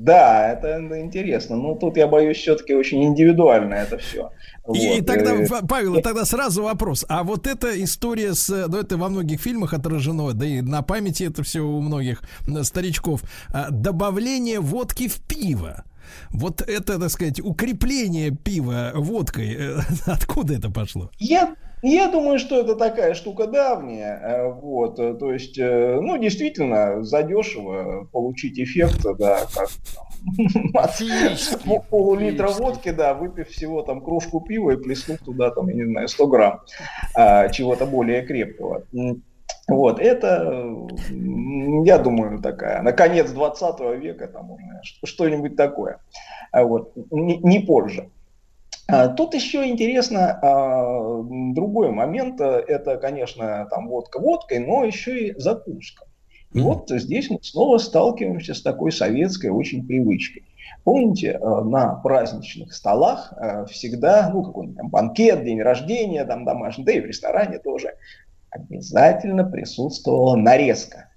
да, 0.05 0.53
это 0.53 0.79
интересно. 1.01 1.57
Ну, 1.57 1.77
тут 1.77 1.97
я 1.97 2.07
боюсь, 2.07 2.39
все-таки 2.39 2.75
очень 2.75 3.05
индивидуально 3.05 3.75
это 3.75 3.99
все. 3.99 4.31
И, 4.73 4.99
и 4.99 5.01
тогда, 5.03 5.35
Ва- 5.35 5.67
Павел, 5.67 5.97
и 5.97 6.03
тогда 6.03 6.25
сразу 6.25 6.63
вопрос. 6.63 7.05
А 7.09 7.23
вот 7.23 7.47
эта 7.47 7.83
история 7.83 8.35
с... 8.35 8.49
Ну, 8.69 8.79
это 8.79 8.97
во 8.97 9.09
многих 9.09 9.41
фильмах 9.41 9.75
отражено, 9.75 10.33
да 10.33 10.47
и 10.47 10.61
на 10.63 10.83
памяти 10.83 11.25
это 11.25 11.43
все 11.43 11.61
у 11.61 11.81
многих 11.81 12.23
старичков. 12.63 13.23
А, 13.53 13.71
Добавление 13.71 14.61
водки 14.61 15.09
в 15.09 15.21
пиво. 15.21 15.85
Вот 16.31 16.63
это, 16.63 16.99
так 16.99 17.11
сказать, 17.11 17.41
укрепление 17.41 18.31
пива 18.31 18.93
водкой. 18.95 19.55
э, 19.59 19.79
Откуда 20.07 20.55
это 20.55 20.71
пошло? 20.71 21.11
Я, 21.19 21.55
я 21.83 22.09
думаю, 22.11 22.39
что 22.39 22.61
это 22.61 22.77
такая 22.77 23.15
штука 23.15 23.47
давняя. 23.47 24.21
э, 24.23 24.53
Вот, 24.53 24.99
э, 24.99 25.15
то 25.15 25.33
есть, 25.33 25.59
э, 25.59 25.99
ну, 26.01 26.19
действительно, 26.19 27.03
задешево 27.03 28.07
получить 28.13 28.59
эффект, 28.59 29.01
да, 29.19 29.41
как 29.55 29.69
от 30.75 31.65
пол- 31.65 31.85
полулитра 31.89 32.49
водки, 32.49 32.91
да, 32.91 33.15
выпив 33.15 33.49
всего 33.49 33.83
там 33.83 34.01
кружку 34.03 34.41
пива 34.41 34.73
и 34.73 34.77
плеснув 34.77 35.19
туда, 35.21 35.51
там, 35.51 35.69
я 35.69 35.75
не 35.75 35.85
знаю, 35.85 36.09
100 36.09 36.27
грамм 36.27 36.61
а, 37.15 37.49
чего-то 37.49 37.87
более 37.87 38.23
крепкого. 38.23 38.83
Вот, 39.69 40.01
это, 40.01 40.65
я 41.11 41.99
думаю, 41.99 42.41
такая, 42.41 42.83
на 42.83 42.93
конец 42.93 43.31
20 43.31 43.81
века, 44.01 44.27
там 44.27 44.57
что-нибудь 45.05 45.57
такое. 45.57 45.99
А 46.53 46.65
Вот, 46.65 46.93
не, 47.11 47.39
не 47.39 47.61
позже. 47.61 48.11
А, 48.93 49.09
Тут 49.09 49.35
еще 49.35 49.67
интересно 49.69 50.39
а, 50.43 51.23
другой 51.23 51.91
момент. 51.91 52.41
э, 52.41 52.65
Это, 52.67 52.97
конечно, 52.97 53.67
там 53.71 53.89
водка 53.89 54.21
водкой, 54.21 54.59
но 54.59 54.85
еще 54.85 55.29
и 55.29 55.39
закуска. 55.39 56.07
И 56.53 56.61
вот 56.61 56.91
здесь 56.91 57.31
мы 57.31 57.39
снова 57.43 57.79
сталкиваемся 57.79 58.55
с 58.55 58.63
такой 58.63 58.91
советской 58.91 59.49
очень 59.49 59.87
привычкой. 59.87 60.45
Помните, 60.85 61.39
э, 61.41 61.61
на 61.61 61.95
праздничных 61.97 62.73
столах 62.73 63.33
э, 63.37 63.67
всегда, 63.67 64.31
ну, 64.33 64.43
какой-нибудь 64.43 64.77
там 64.79 64.89
банкет, 64.89 65.45
день 65.45 65.61
рождения, 65.61 66.25
там 66.25 66.45
домашний, 66.45 66.85
да 66.85 66.93
и 66.93 67.01
в 67.01 67.07
ресторане 67.07 67.59
тоже, 67.59 67.95
обязательно 68.51 69.45
присутствовала 69.45 70.37
нарезка. 70.37 71.11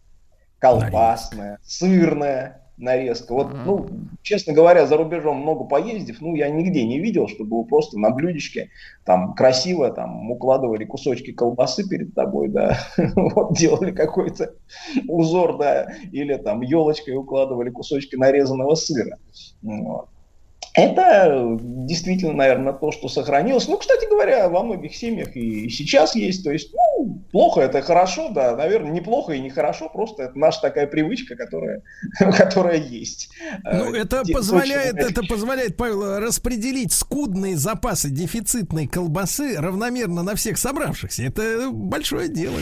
Колбасная, 0.60 1.60
сырная 1.64 2.63
нарезка. 2.78 3.34
Вот, 3.34 3.54
ну, 3.66 3.88
честно 4.22 4.54
говоря, 4.54 4.86
за 4.86 4.98
рубежом 4.98 5.38
много 5.38 5.66
поездив, 5.66 6.22
ну, 6.22 6.36
я 6.36 6.50
нигде 6.50 6.86
не 6.86 7.00
видел, 7.00 7.28
чтобы 7.28 7.58
вы 7.58 7.66
просто 7.66 8.00
на 8.00 8.10
блюдечке 8.10 8.70
там 9.06 9.34
красиво 9.36 9.92
там 9.92 10.32
укладывали 10.32 10.86
кусочки 10.86 11.32
колбасы 11.32 11.88
перед 11.88 12.14
тобой, 12.14 12.50
да, 12.50 12.78
вот 13.16 13.56
делали 13.58 13.92
какой-то 13.92 14.56
узор, 15.08 15.58
да, 15.58 15.88
или 16.12 16.36
там 16.36 16.62
елочкой 16.62 17.16
укладывали 17.16 17.70
кусочки 17.70 18.16
нарезанного 18.16 18.76
сыра. 18.76 19.18
Вот. 19.62 20.10
Это 20.76 21.58
действительно, 21.62 22.34
наверное, 22.34 22.74
то, 22.74 22.92
что 22.92 23.08
сохранилось. 23.08 23.68
Ну, 23.68 23.78
кстати 23.78 24.10
говоря, 24.10 24.50
во 24.50 24.64
многих 24.64 24.96
семьях 24.96 25.36
и 25.36 25.70
сейчас 25.70 26.16
есть. 26.16 26.44
То 26.44 26.52
есть, 26.52 26.74
ну, 26.74 27.22
плохо 27.32 27.62
это 27.62 27.82
хорошо, 27.84 28.30
да, 28.30 28.56
наверное, 28.56 28.92
неплохо 28.92 29.34
и 29.34 29.40
нехорошо, 29.40 29.90
просто 29.90 30.24
это 30.24 30.38
наша 30.40 30.62
такая 30.62 30.88
привычка, 30.88 31.36
которая, 31.36 31.84
которая 32.38 32.78
есть. 32.78 33.30
Ну, 33.64 33.94
Э, 33.94 33.98
это 34.00 34.24
те- 34.26 34.34
позволяет, 34.34 34.96
это 34.96 35.22
позволяет, 35.24 35.78
Павел, 35.78 36.20
распределить 36.20 36.92
скудные 36.92 37.56
запасы 37.56 38.10
дефицитной 38.10 38.88
колбасы 38.88 39.56
равномерно 39.58 40.24
на 40.24 40.36
всех 40.36 40.58
собравшихся. 40.58 41.24
Это 41.24 41.70
большое 41.72 42.30
дело. 42.30 42.58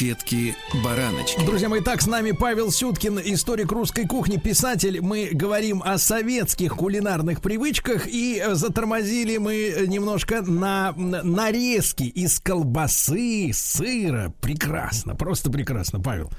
Конфетки-бараночки. 0.00 1.44
Друзья 1.44 1.68
мои, 1.68 1.82
так 1.82 2.00
с 2.00 2.06
нами 2.06 2.30
Павел 2.30 2.70
Сюткин, 2.70 3.20
историк 3.22 3.70
русской 3.70 4.06
кухни, 4.06 4.38
писатель. 4.38 5.02
Мы 5.02 5.28
говорим 5.30 5.82
о 5.84 5.98
советских 5.98 6.76
кулинарных 6.76 7.42
привычках 7.42 8.06
и 8.06 8.42
затормозили 8.52 9.36
мы 9.36 9.84
немножко 9.86 10.40
на 10.40 10.92
на 10.96 11.22
нарезки 11.22 12.04
из 12.04 12.40
колбасы, 12.40 13.50
сыра. 13.52 14.32
Прекрасно, 14.40 15.14
просто 15.14 15.50
прекрасно, 15.50 16.00
Павел. 16.00 16.30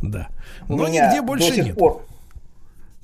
Да. 0.00 0.28
Но 0.68 0.86
нигде 0.86 1.20
больше 1.20 1.48
до 1.48 1.54
сих 1.56 1.64
нет. 1.64 1.76
Пор, 1.76 2.06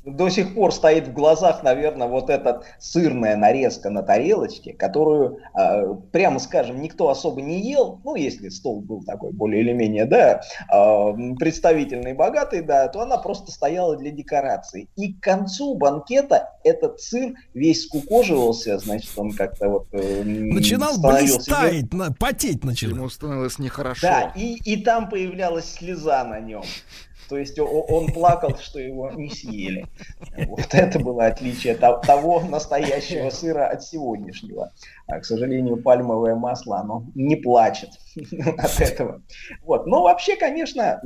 до 0.05 0.29
сих 0.29 0.55
пор 0.55 0.73
стоит 0.73 1.09
в 1.09 1.13
глазах, 1.13 1.63
наверное, 1.63 2.09
вот 2.09 2.29
эта 2.29 2.63
сырная 2.79 3.37
нарезка 3.37 3.89
на 3.91 4.03
тарелочке, 4.03 4.75
которую, 4.75 5.39
э, 5.59 5.95
прямо 6.13 6.39
скажем, 6.39 6.81
никто 6.83 7.09
особо 7.09 7.41
не 7.41 7.61
ел. 7.61 8.01
Ну, 8.05 8.15
если 8.15 8.51
стол 8.51 8.81
был 8.83 9.03
такой 9.03 9.33
более 9.33 9.63
или 9.63 9.73
менее, 9.73 10.05
да, 10.05 10.43
э, 10.73 11.35
представительный, 11.39 12.13
богатый, 12.13 12.61
да, 12.63 12.89
то 12.89 13.01
она 13.01 13.17
просто 13.17 13.51
стояла 13.51 13.97
для 13.97 14.11
декорации. 14.11 14.89
И 14.97 15.15
к 15.15 15.21
концу 15.21 15.75
банкета 15.75 16.51
этот 16.65 17.01
сыр 17.01 17.35
весь 17.55 17.85
скукоживался, 17.85 18.79
значит, 18.79 19.11
он 19.17 19.33
как-то 19.33 19.69
вот... 19.69 19.87
э, 19.93 20.23
Начинал 20.25 20.99
блистать, 21.01 21.93
на- 21.93 22.13
потеть 22.13 22.63
начинал. 22.63 22.97
Ему 22.97 23.09
становилось 23.11 23.59
нехорошо. 23.59 24.07
да, 24.07 24.33
и, 24.37 24.55
и 24.65 24.83
там 24.83 25.09
появлялась 25.09 25.73
слеза 25.73 26.25
на 26.25 26.41
нем. 26.41 26.63
То 27.29 27.39
есть 27.39 27.59
он 27.59 28.13
плакал, 28.13 28.57
что 28.59 28.79
его 28.79 29.11
не 29.11 29.31
съели. 29.31 29.87
Вот 30.47 30.69
это 30.73 30.99
было 30.99 31.27
отличие 31.27 31.75
то- 31.75 32.01
того 32.05 32.41
настоящего 32.41 33.31
сыра 33.31 33.67
от 33.69 33.83
сегодняшнего. 33.83 34.73
А, 35.07 35.21
к 35.21 35.25
сожалению, 35.25 35.83
пальмовое 35.83 36.35
масло, 36.35 36.79
оно 36.79 37.07
не 37.15 37.37
плачет 37.37 37.91
от 38.59 38.81
этого. 38.81 39.23
Вот. 39.63 39.87
Но 39.87 40.03
вообще, 40.03 40.37
конечно, 40.37 41.01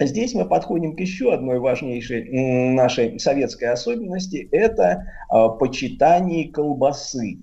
Здесь 0.00 0.34
мы 0.34 0.46
подходим 0.46 0.96
к 0.96 1.00
еще 1.00 1.32
одной 1.32 1.60
важнейшей 1.60 2.72
нашей 2.72 3.20
советской 3.20 3.66
особенности. 3.66 4.48
Это 4.50 5.04
а, 5.28 5.48
почитание 5.50 6.50
колбасы. 6.50 7.42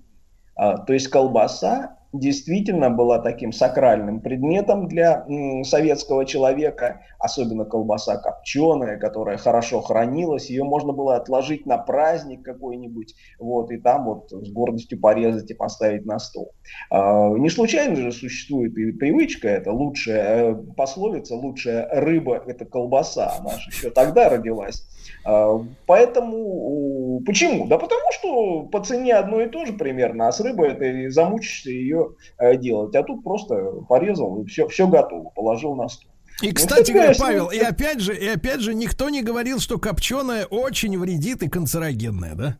А, 0.56 0.78
То 0.78 0.92
есть 0.92 1.08
колбаса 1.08 1.96
действительно 2.12 2.90
была 2.90 3.18
таким 3.18 3.52
сакральным 3.52 4.20
предметом 4.20 4.88
для 4.88 5.24
советского 5.64 6.24
человека, 6.24 7.02
особенно 7.18 7.64
колбаса 7.64 8.16
копченая, 8.16 8.98
которая 8.98 9.36
хорошо 9.36 9.80
хранилась, 9.80 10.50
ее 10.50 10.64
можно 10.64 10.92
было 10.92 11.16
отложить 11.16 11.66
на 11.66 11.78
праздник 11.78 12.42
какой-нибудь, 12.42 13.14
вот, 13.38 13.70
и 13.70 13.78
там 13.78 14.06
вот 14.06 14.30
с 14.30 14.50
гордостью 14.50 15.00
порезать 15.00 15.50
и 15.50 15.54
поставить 15.54 16.04
на 16.04 16.18
стол. 16.18 16.52
А, 16.90 17.30
Не 17.30 17.50
случайно 17.50 17.96
же 17.96 18.12
существует 18.12 18.76
и 18.76 18.92
привычка, 18.92 19.48
это 19.48 19.72
лучшая 19.72 20.52
э, 20.52 20.54
пословица, 20.76 21.36
лучшая 21.36 21.88
рыба– 21.92 22.42
это 22.46 22.64
колбаса, 22.64 23.36
она 23.38 23.50
же 23.58 23.70
еще 23.70 23.90
тогда 23.90 24.28
родилась. 24.28 24.86
А, 25.24 25.64
Поэтому 25.86 27.22
почему? 27.26 27.66
Да 27.66 27.78
потому 27.78 28.12
что 28.12 28.62
по 28.62 28.82
цене 28.82 29.14
одно 29.14 29.40
и 29.40 29.48
то 29.48 29.64
же 29.64 29.72
примерно, 29.72 30.28
а 30.28 30.32
с 30.32 30.40
рыбой 30.40 30.70
это 30.70 31.10
замучишься 31.10 31.70
ее 31.70 32.14
э, 32.38 32.56
делать. 32.56 32.94
А 32.94 33.02
тут 33.02 33.22
просто 33.22 33.54
порезал 33.88 34.42
и 34.42 34.46
все, 34.46 34.68
все 34.68 34.86
готово, 34.86 35.30
положил 35.30 35.74
на 35.74 35.88
стол. 35.88 36.10
И, 36.42 36.48
Ну, 36.48 36.54
кстати 36.54 36.92
говоря, 36.92 37.12
Павел, 37.18 37.50
и 37.50 37.58
опять 37.58 38.00
же, 38.00 38.16
и 38.16 38.26
опять 38.26 38.60
же, 38.60 38.74
никто 38.74 39.10
не 39.10 39.22
говорил, 39.22 39.60
что 39.60 39.78
копченое 39.78 40.46
очень 40.46 40.98
вредит 40.98 41.42
и 41.42 41.48
канцерогенное, 41.48 42.34
да? 42.34 42.56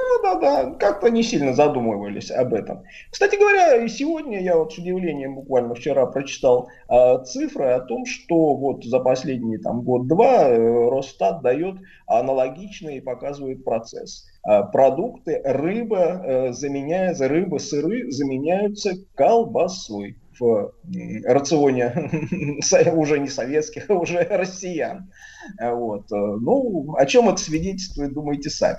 Ну, 0.00 0.22
да, 0.22 0.34
да, 0.34 0.70
как-то 0.74 1.08
не 1.10 1.22
сильно 1.22 1.52
задумывались 1.52 2.30
об 2.30 2.54
этом. 2.54 2.82
Кстати 3.10 3.36
говоря, 3.36 3.76
и 3.76 3.88
сегодня 3.88 4.40
я 4.42 4.56
вот 4.56 4.72
с 4.72 4.78
удивлением 4.78 5.34
буквально 5.34 5.74
вчера 5.74 6.06
прочитал 6.06 6.68
э, 6.88 7.24
цифры 7.24 7.66
о 7.66 7.80
том, 7.80 8.06
что 8.06 8.56
вот 8.56 8.84
за 8.84 9.00
последний 9.00 9.58
там 9.58 9.82
год-два 9.82 10.48
э, 10.48 10.90
Росстат 10.90 11.42
дает 11.42 11.76
аналогичный 12.06 12.96
и 12.96 13.00
показывает 13.00 13.64
процесс. 13.64 14.26
Э, 14.48 14.62
продукты, 14.72 15.40
рыба 15.44 15.98
э, 15.98 16.52
заменяется, 16.52 17.28
рыба, 17.28 17.58
сыры 17.58 18.10
заменяются 18.10 18.94
колбасой 19.14 20.16
в 20.38 20.72
м, 20.84 21.24
рационе 21.24 21.92
уже 22.94 23.18
не 23.18 23.28
советских, 23.28 23.90
а 23.90 23.94
уже 23.94 24.22
россиян. 24.24 25.10
Э, 25.58 25.72
Вот. 25.72 26.10
э, 26.12 26.16
Ну, 26.16 26.94
о 26.96 27.06
чем 27.06 27.28
это 27.28 27.38
свидетельствует, 27.38 28.12
думаете 28.12 28.50
сами. 28.50 28.78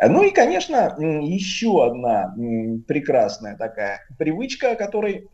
Э, 0.00 0.08
Ну 0.08 0.22
и, 0.22 0.30
конечно, 0.30 0.96
еще 0.98 1.86
одна 1.86 2.34
прекрасная 2.86 3.56
такая 3.56 4.00
привычка, 4.18 4.72
о 4.72 4.76
которой 4.76 5.28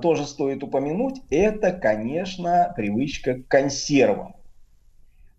тоже 0.00 0.26
стоит 0.26 0.62
упомянуть, 0.62 1.20
это, 1.28 1.72
конечно, 1.72 2.72
привычка 2.76 3.42
к 3.42 3.48
консервам. 3.48 4.36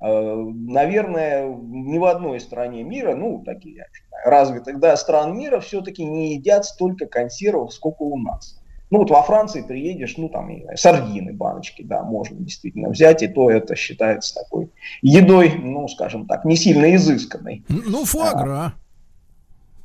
Наверное, 0.01 1.47
ни 1.47 1.97
в 1.97 2.03
одной 2.03 2.41
стране 2.41 2.83
мира, 2.83 3.15
ну, 3.15 3.41
такие 3.45 3.85
развитых 4.25 4.79
да, 4.81 4.97
стран 4.97 5.37
мира, 5.37 5.61
все-таки 5.61 6.03
не 6.03 6.33
едят 6.33 6.65
столько 6.65 7.05
консервов, 7.05 7.73
сколько 7.73 8.03
у 8.03 8.17
нас. 8.17 8.62
Ну, 8.93 8.99
вот 8.99 9.09
во 9.09 9.23
Франции 9.23 9.63
приедешь, 9.63 10.17
ну, 10.17 10.29
там, 10.29 10.55
знаю, 10.61 10.77
сардины, 10.77 11.33
баночки, 11.33 11.81
да, 11.81 12.03
можно 12.03 12.37
действительно 12.37 12.89
взять, 12.89 13.23
и 13.23 13.27
то 13.27 13.49
это 13.49 13.75
считается 13.75 14.35
такой 14.35 14.69
едой, 15.01 15.51
ну, 15.55 15.87
скажем 15.87 16.27
так, 16.27 16.45
не 16.45 16.55
сильно 16.55 16.93
изысканной. 16.93 17.65
Ну, 17.69 18.05
фуагра. 18.05 18.75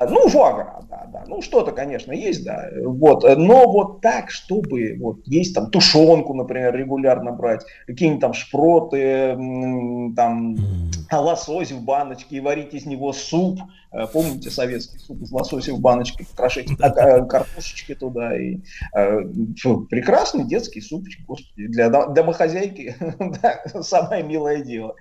Ну, 0.01 0.29
фуагра, 0.29 0.81
да, 0.89 1.09
да. 1.13 1.25
Ну, 1.27 1.43
что-то, 1.43 1.73
конечно, 1.73 2.13
есть, 2.13 2.45
да. 2.45 2.69
Вот. 2.85 3.25
Но 3.37 3.71
вот 3.71 4.01
так, 4.01 4.31
чтобы 4.31 4.97
вот 5.01 5.27
есть 5.27 5.55
там 5.55 5.71
тушенку, 5.71 6.35
например, 6.35 6.75
регулярно 6.77 7.33
брать, 7.33 7.65
какие-нибудь 7.87 8.21
там 8.21 8.33
шпроты, 8.33 9.37
там 10.15 10.57
лосось 11.11 11.73
в 11.73 11.83
баночке 11.85 12.37
и 12.37 12.41
варить 12.41 12.75
из 12.75 12.87
него 12.87 13.13
суп. 13.13 13.59
Э, 13.91 14.07
Помните 14.07 14.51
советский 14.51 14.99
суп 14.99 15.23
из 15.23 15.33
лосося 15.33 15.73
в 15.73 15.81
баночке, 15.81 16.25
крошить 16.37 16.71
а, 16.81 16.87
а, 16.89 17.25
картошечки 17.25 17.95
туда. 17.95 18.37
И, 18.39 18.59
э, 18.95 19.21
фу, 19.61 19.87
прекрасный 19.87 20.45
детский 20.45 20.81
супчик, 20.81 21.27
господи, 21.27 21.67
для 21.69 21.89
дом- 21.89 22.13
домохозяйки 22.13 22.95
да, 23.43 23.63
самое 23.83 24.23
милое 24.23 24.63
дело. 24.63 24.95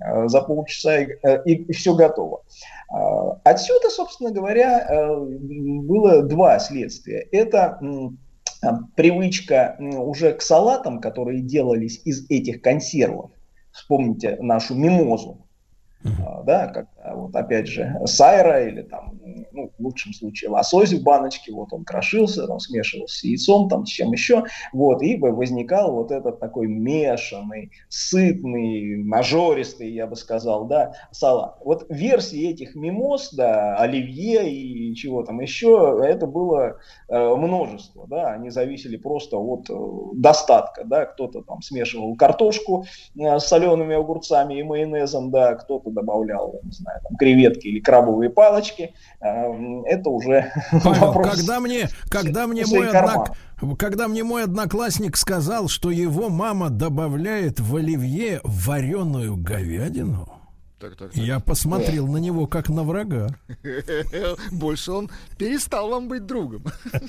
Э, 0.00 0.28
За 0.28 0.42
полчаса 0.42 0.98
и, 1.00 1.08
э, 1.22 1.42
и 1.44 1.72
все 1.72 1.94
готово. 1.94 2.42
А, 2.88 3.40
Отсюда, 3.44 3.90
собственно 3.90 4.30
говоря, 4.30 4.86
э, 4.88 5.16
было 5.16 6.22
два 6.22 6.58
следствия. 6.58 7.20
Это 7.32 7.78
а, 8.62 8.78
привычка 8.96 9.76
уже 9.78 10.32
к 10.32 10.42
салатам, 10.42 11.00
которые 11.00 11.40
делались 11.40 12.00
из 12.04 12.28
этих 12.30 12.62
консервов. 12.62 13.30
Вспомните 13.72 14.36
нашу 14.40 14.74
мимозу. 14.74 15.46
А, 16.04 16.42
Да, 16.42 16.68
когда 16.68 16.93
вот 17.12 17.34
опять 17.36 17.66
же 17.66 18.00
сайра 18.06 18.66
или 18.66 18.82
там, 18.82 19.20
ну, 19.52 19.70
в 19.78 19.82
лучшем 19.82 20.12
случае 20.12 20.50
лосось 20.50 20.92
в 20.92 21.02
баночке, 21.02 21.52
вот 21.52 21.72
он 21.72 21.84
крошился, 21.84 22.46
там 22.46 22.58
смешивался 22.58 23.18
с 23.18 23.24
яйцом, 23.24 23.68
там 23.68 23.86
с 23.86 23.90
чем 23.90 24.12
еще, 24.12 24.44
вот, 24.72 25.02
и 25.02 25.16
возникал 25.16 25.92
вот 25.92 26.10
этот 26.10 26.40
такой 26.40 26.66
мешанный, 26.66 27.70
сытный, 27.88 28.96
нажористый, 29.04 29.92
я 29.92 30.06
бы 30.06 30.16
сказал, 30.16 30.66
да, 30.66 30.94
салат. 31.10 31.58
Вот 31.64 31.86
версии 31.88 32.50
этих 32.50 32.74
мимоз, 32.74 33.32
да, 33.32 33.76
оливье 33.76 34.50
и 34.50 34.94
чего 34.94 35.22
там 35.22 35.40
еще, 35.40 36.00
это 36.04 36.26
было 36.26 36.78
э, 37.08 37.34
множество, 37.34 38.06
да, 38.06 38.32
они 38.32 38.50
зависели 38.50 38.96
просто 38.96 39.36
от 39.36 39.68
э, 39.70 39.74
достатка, 40.14 40.84
да, 40.84 41.06
кто-то 41.06 41.42
там 41.42 41.62
смешивал 41.62 42.16
картошку 42.16 42.86
э, 43.18 43.38
с 43.38 43.44
солеными 43.44 43.96
огурцами 43.96 44.58
и 44.58 44.62
майонезом, 44.62 45.30
да, 45.30 45.54
кто-то 45.54 45.90
добавлял, 45.90 46.60
не 46.62 46.72
знаю, 46.72 46.93
там, 47.02 47.16
креветки 47.16 47.66
или 47.66 47.80
крабовые 47.80 48.30
палочки, 48.30 48.94
Э, 49.24 49.82
это 49.86 50.10
уже 50.10 50.52
Павел, 50.84 51.06
вопрос 51.06 51.36
когда 51.36 51.60
мне, 51.60 51.88
когда 52.10 52.46
мне 52.46 52.66
мой 52.66 52.88
однак, 52.88 53.30
когда 53.78 54.06
мне 54.06 54.22
мой 54.22 54.44
одноклассник 54.44 55.16
сказал, 55.16 55.68
что 55.68 55.90
его 55.90 56.28
мама 56.28 56.68
добавляет 56.68 57.58
в 57.58 57.74
оливье 57.76 58.40
вареную 58.44 59.36
говядину, 59.36 60.33
Так, 60.84 60.96
так, 60.96 61.14
я 61.14 61.40
посмотрел 61.40 62.06
на 62.06 62.18
него 62.18 62.46
как 62.46 62.68
на 62.68 62.82
врага. 62.82 63.28
Больше 64.52 64.92
он 64.92 65.10
перестал 65.38 65.88
вам 65.88 66.08
быть 66.08 66.26
другом. 66.26 66.64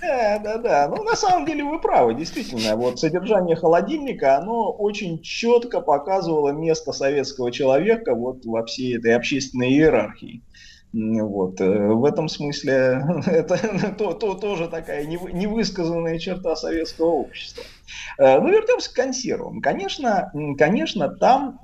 Да, 0.00 0.40
да, 0.40 0.58
да. 0.58 0.88
Ну, 0.88 1.04
на 1.04 1.14
самом 1.14 1.46
деле 1.46 1.62
вы 1.62 1.80
правы, 1.80 2.14
действительно. 2.14 2.74
Вот 2.74 2.98
содержание 2.98 3.54
холодильника, 3.54 4.36
оно 4.36 4.72
очень 4.72 5.22
четко 5.22 5.80
показывало 5.80 6.50
место 6.50 6.90
советского 6.90 7.52
человека 7.52 8.16
вот 8.16 8.44
во 8.44 8.66
всей 8.66 8.98
этой 8.98 9.14
общественной 9.14 9.68
иерархии. 9.70 10.42
Вот. 10.92 11.60
э, 11.60 11.88
В 11.88 12.04
этом 12.04 12.28
смысле 12.28 13.04
это 13.26 13.94
то, 13.98 14.12
то- 14.14 14.34
тоже 14.34 14.68
такая 14.68 15.06
невы- 15.06 15.32
невысказанная 15.32 16.18
черта 16.18 16.56
советского 16.56 17.06
общества. 17.10 17.62
Э, 18.18 18.40
Ну, 18.40 18.48
вернемся 18.50 18.90
к 18.90 18.94
консервам. 18.96 19.60
Конечно, 19.60 20.32
конечно, 20.58 21.08
там 21.08 21.58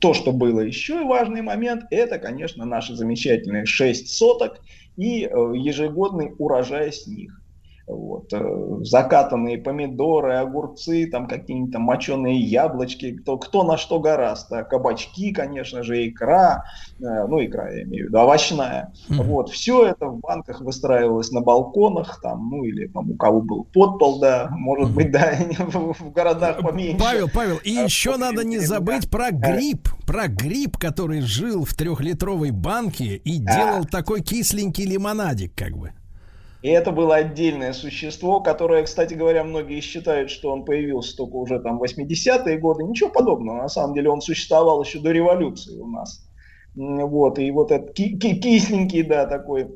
то, 0.00 0.14
что 0.14 0.32
было 0.32 0.60
еще 0.60 1.00
и 1.00 1.04
важный 1.04 1.42
момент, 1.42 1.84
это, 1.90 2.18
конечно, 2.18 2.64
наши 2.64 2.94
замечательные 2.94 3.66
6 3.66 4.08
соток 4.08 4.60
и 4.96 5.24
э, 5.24 5.28
ежегодный 5.56 6.32
урожай 6.38 6.92
с 6.92 7.06
них. 7.06 7.41
Вот, 7.86 8.32
э, 8.32 8.78
закатанные 8.82 9.58
помидоры, 9.58 10.36
огурцы, 10.36 11.06
там 11.10 11.26
какие-нибудь 11.26 11.72
там 11.72 11.82
моченые 11.82 12.38
яблочки, 12.40 13.12
кто, 13.12 13.38
кто 13.38 13.64
на 13.64 13.76
что 13.76 13.98
гораст, 13.98 14.50
кабачки, 14.70 15.32
конечно 15.32 15.82
же, 15.82 16.08
икра, 16.08 16.64
э, 17.00 17.26
ну 17.26 17.44
икра 17.44 17.70
я 17.70 17.82
имею 17.82 18.06
в 18.06 18.08
виду, 18.08 18.18
овощная. 18.18 18.92
Вот, 19.08 19.50
все 19.50 19.86
это 19.86 20.06
в 20.06 20.20
банках 20.20 20.60
выстраивалось 20.60 21.32
на 21.32 21.40
балконах, 21.40 22.20
там, 22.22 22.50
ну 22.50 22.64
или 22.64 22.86
там 22.86 23.10
у 23.10 23.16
кого 23.16 23.40
был 23.40 23.64
подпол, 23.64 24.20
да, 24.20 24.48
может 24.52 24.94
быть, 24.94 25.10
да, 25.10 25.34
в, 25.58 26.12
городах 26.12 26.60
поменьше. 26.60 26.98
Павел, 26.98 27.28
Павел, 27.32 27.56
и 27.64 27.76
А, 27.76 27.82
еще 27.82 28.16
надо 28.16 28.44
не 28.44 28.58
забыть 28.58 29.10
про 29.10 29.30
гриб, 29.30 29.88
про 30.06 30.28
гриб, 30.28 30.76
который 30.78 31.20
жил 31.20 31.64
в 31.64 31.74
трехлитровой 31.74 32.50
банке 32.50 33.16
и 33.16 33.38
делал 33.38 33.84
такой 33.84 34.22
кисленький 34.22 34.84
лимонадик, 34.84 35.54
как 35.54 35.76
бы. 35.76 35.92
И 36.62 36.68
это 36.68 36.92
было 36.92 37.16
отдельное 37.16 37.72
существо, 37.72 38.40
которое, 38.40 38.84
кстати 38.84 39.14
говоря, 39.14 39.42
многие 39.44 39.80
считают, 39.80 40.30
что 40.30 40.50
он 40.50 40.64
появился 40.64 41.16
только 41.16 41.34
уже 41.34 41.60
там 41.60 41.78
в 41.78 41.82
80-е 41.82 42.56
годы. 42.58 42.84
Ничего 42.84 43.10
подобного. 43.10 43.62
На 43.62 43.68
самом 43.68 43.94
деле 43.94 44.10
он 44.10 44.20
существовал 44.20 44.82
еще 44.82 45.00
до 45.00 45.10
революции 45.10 45.76
у 45.78 45.88
нас. 45.88 46.28
Вот, 46.74 47.38
и 47.38 47.50
вот 47.50 47.72
этот 47.72 47.92
ки- 47.94 48.16
ки- 48.16 48.40
кисленький, 48.40 49.02
да, 49.02 49.26
такой 49.26 49.66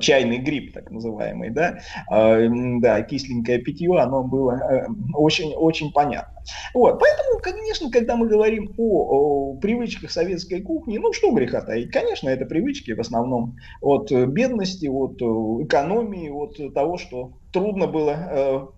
чайный 0.00 0.38
гриб, 0.38 0.72
так 0.72 0.90
называемый, 0.90 1.50
да, 1.50 1.78
а, 2.10 2.38
да, 2.80 3.02
кисленькое 3.02 3.58
питье, 3.58 3.98
оно 3.98 4.22
было 4.22 4.52
э, 4.52 4.86
очень, 5.14 5.54
очень 5.54 5.92
понятно. 5.92 6.38
Вот, 6.74 6.98
поэтому, 6.98 7.40
конечно, 7.40 7.90
когда 7.90 8.16
мы 8.16 8.28
говорим 8.28 8.72
о, 8.78 9.52
о 9.52 9.56
привычках 9.56 10.10
советской 10.10 10.60
кухни, 10.60 10.98
ну, 10.98 11.12
что 11.12 11.32
греха 11.32 11.60
таить, 11.60 11.90
конечно, 11.90 12.28
это 12.28 12.46
привычки 12.46 12.92
в 12.92 13.00
основном 13.00 13.56
от 13.80 14.10
бедности, 14.10 14.86
от 14.86 15.20
э, 15.20 15.64
экономии, 15.64 16.30
от 16.30 16.74
того, 16.74 16.98
что 16.98 17.32
трудно 17.52 17.86
было 17.86 18.10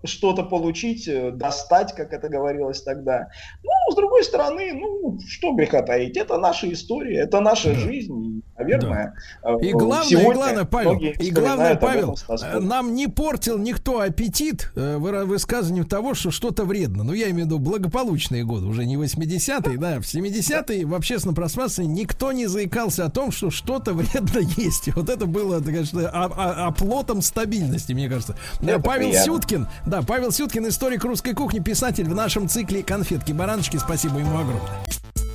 э, 0.03 0.07
что-то 0.07 0.43
получить, 0.43 1.07
э, 1.07 1.31
достать, 1.31 1.93
как 1.93 2.13
это 2.13 2.29
говорилось 2.29 2.81
тогда. 2.81 3.27
Ну, 3.63 3.91
с 3.91 3.95
другой 3.95 4.23
стороны, 4.23 4.73
ну, 4.73 5.19
что 5.27 5.53
греха 5.53 5.81
таить, 5.81 6.17
это 6.17 6.37
наша 6.37 6.71
история, 6.71 7.19
это 7.19 7.39
наша 7.41 7.73
жизнь, 7.73 8.40
наверное, 8.61 9.13
э, 9.43 9.57
И 9.61 9.71
главное, 9.71 10.07
сегодня 10.07 10.31
и 10.31 10.33
главное, 10.33 10.65
Павел, 10.65 10.97
и 10.97 11.31
главное, 11.31 11.75
Павел, 11.75 12.17
э, 12.29 12.59
нам 12.59 12.93
не 12.95 13.07
портил 13.07 13.57
никто 13.57 13.99
аппетит 13.99 14.71
э, 14.75 14.97
высказыванием 14.97 15.85
того, 15.85 16.13
что 16.13 16.31
что-то 16.31 16.65
вредно. 16.65 17.03
Ну, 17.03 17.13
я 17.13 17.29
имею 17.29 17.43
в 17.43 17.47
виду 17.47 17.59
благополучные 17.59 18.43
годы, 18.43 18.65
уже 18.65 18.85
не 18.85 18.95
80-е, 18.95 19.77
да, 19.77 19.99
в 19.99 20.03
70-е 20.03 20.85
в 20.85 20.93
общественном 20.93 21.35
пространстве 21.35 21.85
никто 21.85 22.31
не 22.31 22.47
заикался 22.47 23.05
о 23.05 23.09
том, 23.09 23.31
что 23.31 23.49
что-то 23.49 23.93
вредно 23.93 24.39
есть. 24.57 24.87
И 24.87 24.91
Вот 24.91 25.09
это 25.09 25.25
было, 25.25 25.61
конечно, 25.61 26.07
оплотом 26.09 27.21
стабильности, 27.21 27.93
мне 27.93 28.09
кажется. 28.09 28.35
Э, 28.61 28.65
Это 28.65 28.79
Павел 28.79 29.09
приятно. 29.09 29.33
Сюткин, 29.33 29.67
да, 29.85 30.01
Павел 30.01 30.31
Сюткин, 30.31 30.67
историк 30.67 31.03
русской 31.03 31.33
кухни, 31.33 31.59
писатель 31.59 32.05
в 32.09 32.15
нашем 32.15 32.47
цикле 32.47 32.83
«Конфетки-бараночки». 32.83 33.77
Спасибо 33.77 34.19
ему 34.19 34.37
огромное. 34.37 35.30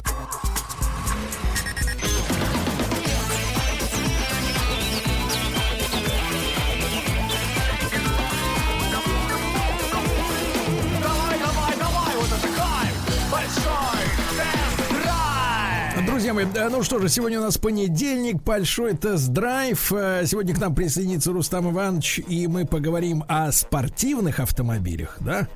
Мои, 16.37 16.45
э, 16.55 16.69
ну 16.69 16.83
что 16.83 16.99
же, 16.99 17.09
сегодня 17.09 17.41
у 17.41 17.43
нас 17.43 17.57
понедельник, 17.57 18.43
большой 18.43 18.95
тест-драйв. 18.95 19.91
Э, 19.93 20.23
Сегодня 20.27 20.55
к 20.55 20.59
нам 20.59 20.75
присоединится 20.75 21.33
Рустам 21.33 21.71
Иванович, 21.71 22.21
и 22.29 22.47
мы 22.47 22.67
поговорим 22.67 23.25
о 23.27 23.51
спортивных 23.53 24.39
автомобилях, 24.41 25.17
да, 25.21 25.49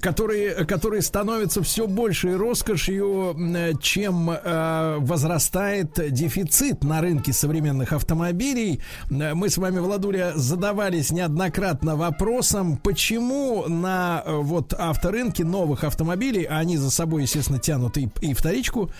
которые, 0.00 0.64
которые 0.64 1.02
становятся 1.02 1.62
все 1.62 1.86
большей 1.86 2.36
роскошью, 2.36 3.36
э, 3.38 3.72
чем 3.80 4.30
э, 4.30 4.96
возрастает 4.98 6.12
дефицит 6.12 6.82
на 6.82 7.00
рынке 7.00 7.32
современных 7.32 7.92
автомобилей. 7.92 8.80
Э, 9.10 9.34
Мы 9.34 9.48
с 9.48 9.56
вами, 9.56 9.78
Владуля, 9.78 10.32
задавались 10.34 11.12
неоднократно 11.12 11.94
вопросом, 11.94 12.76
почему 12.76 13.66
на 13.68 14.24
вот 14.26 14.74
авторынке 14.74 15.44
новых 15.44 15.84
автомобилей, 15.84 16.44
а 16.44 16.58
они 16.58 16.76
за 16.76 16.90
собой, 16.90 17.22
естественно, 17.22 17.60
тянут 17.60 17.96
и, 17.98 18.08
и 18.20 18.34
вторичку, 18.34 18.90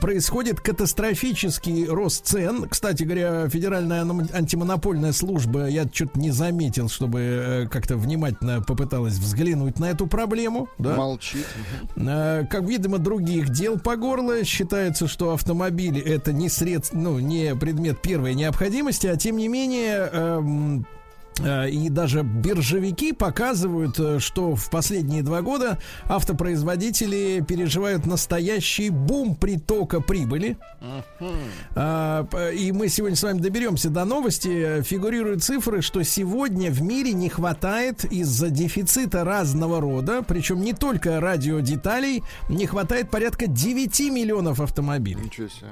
происходит 0.00 0.59
катастрофический 0.62 1.86
рост 1.86 2.26
цен. 2.26 2.68
Кстати 2.68 3.02
говоря, 3.04 3.48
Федеральная 3.48 4.02
ан- 4.02 4.28
антимонопольная 4.32 5.12
служба, 5.12 5.66
я 5.66 5.84
что-то 5.92 6.18
не 6.18 6.30
заметил, 6.30 6.88
чтобы 6.88 7.20
э, 7.20 7.66
как-то 7.68 7.96
внимательно 7.96 8.60
попыталась 8.62 9.14
взглянуть 9.14 9.78
на 9.78 9.90
эту 9.90 10.06
проблему. 10.06 10.68
Да? 10.78 10.94
Молчит. 10.96 11.46
Э, 11.96 12.44
Как 12.50 12.62
видимо, 12.64 12.98
других 12.98 13.50
дел 13.50 13.78
по 13.78 13.96
горло. 13.96 14.44
Считается, 14.44 15.08
что 15.08 15.32
автомобили 15.32 16.00
это 16.00 16.32
не 16.32 16.48
средств, 16.48 16.92
ну, 16.94 17.18
не 17.18 17.54
предмет 17.54 18.00
первой 18.02 18.34
необходимости, 18.34 19.06
а 19.06 19.16
тем 19.16 19.36
не 19.36 19.48
менее. 19.48 20.84
Э, 21.44 21.70
и 21.70 21.88
даже 21.88 22.22
биржевики 22.22 23.12
показывают, 23.12 23.98
э, 23.98 24.18
что 24.18 24.54
в 24.54 24.70
последние 24.70 25.22
два 25.22 25.42
года 25.42 25.78
автопроизводители 26.08 27.44
переживают 27.46 28.06
настоящий 28.06 28.90
бум 28.90 29.34
притока 29.36 30.00
прибыли. 30.00 30.56
А, 31.74 32.26
И 32.52 32.72
мы 32.72 32.88
сегодня 32.88 33.16
с 33.16 33.22
вами 33.22 33.38
доберемся 33.38 33.90
до 33.90 34.04
новости. 34.04 34.82
Фигурируют 34.82 35.42
цифры, 35.42 35.82
что 35.82 36.02
сегодня 36.02 36.70
в 36.70 36.82
мире 36.82 37.12
не 37.12 37.28
хватает 37.28 38.04
из-за 38.04 38.50
дефицита 38.50 39.24
разного 39.24 39.80
рода, 39.80 40.22
причем 40.26 40.60
не 40.62 40.72
только 40.72 41.20
радиодеталей, 41.20 42.22
не 42.48 42.66
хватает 42.66 43.10
порядка 43.10 43.46
9 43.46 44.00
миллионов 44.10 44.60
автомобилей. 44.60 45.22
Ничего 45.24 45.48
себе. 45.48 45.68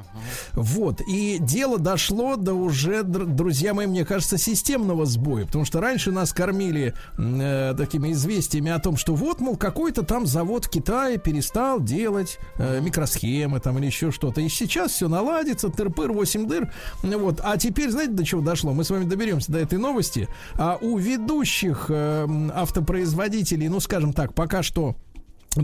Вот. 0.53 1.01
И 1.09 1.39
дело 1.41 1.79
дошло 1.79 2.37
до 2.37 2.55
уже, 2.55 3.03
др- 3.03 3.27
друзья 3.27 3.75
мои, 3.75 3.87
мне 3.87 4.05
кажется, 4.05 4.39
системного 4.39 5.07
сбоя. 5.07 5.47
Потому 5.59 5.67
что 5.67 5.81
раньше 5.81 6.13
нас 6.13 6.33
кормили 6.33 6.95
э, 7.17 7.75
такими 7.77 8.13
известиями 8.13 8.71
о 8.71 8.79
том, 8.79 8.97
что 8.97 9.17
вот, 9.17 9.41
мол, 9.41 9.57
какой-то 9.57 10.05
там 10.05 10.25
завод 10.25 10.67
в 10.67 10.71
Китае 10.71 11.19
перестал 11.19 11.81
делать 11.81 12.39
э, 12.59 12.81
микросхемы 12.81 13.59
там 13.59 13.77
или 13.79 13.87
еще 13.87 14.13
что-то. 14.13 14.41
И 14.41 14.49
сейчас 14.49 14.93
все 14.93 15.09
наладится, 15.09 15.67
тыр-пыр, 15.69 16.13
8 16.13 16.47
дыр. 16.47 16.73
Вот. 17.03 17.41
А 17.43 17.57
теперь, 17.57 17.91
знаете, 17.91 18.13
до 18.13 18.25
чего 18.25 18.41
дошло? 18.41 18.73
Мы 18.73 18.85
с 18.85 18.91
вами 18.91 19.03
доберемся 19.03 19.51
до 19.51 19.59
этой 19.59 19.81
новости. 19.81 20.29
А 20.55 20.79
у 20.81 20.97
ведущих 20.97 21.87
э, 21.89 22.29
автопроизводителей, 22.55 23.67
ну, 23.67 23.81
скажем 23.81 24.13
так, 24.13 24.35
пока 24.35 24.63
что 24.63 24.95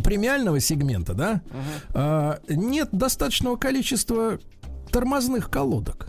премиального 0.03 0.59
сегмента, 0.59 1.15
да, 1.15 1.43
а, 1.91 2.41
нет 2.49 2.89
достаточного 2.91 3.55
количества 3.55 4.41
тормозных 4.91 5.51
колодок. 5.51 6.09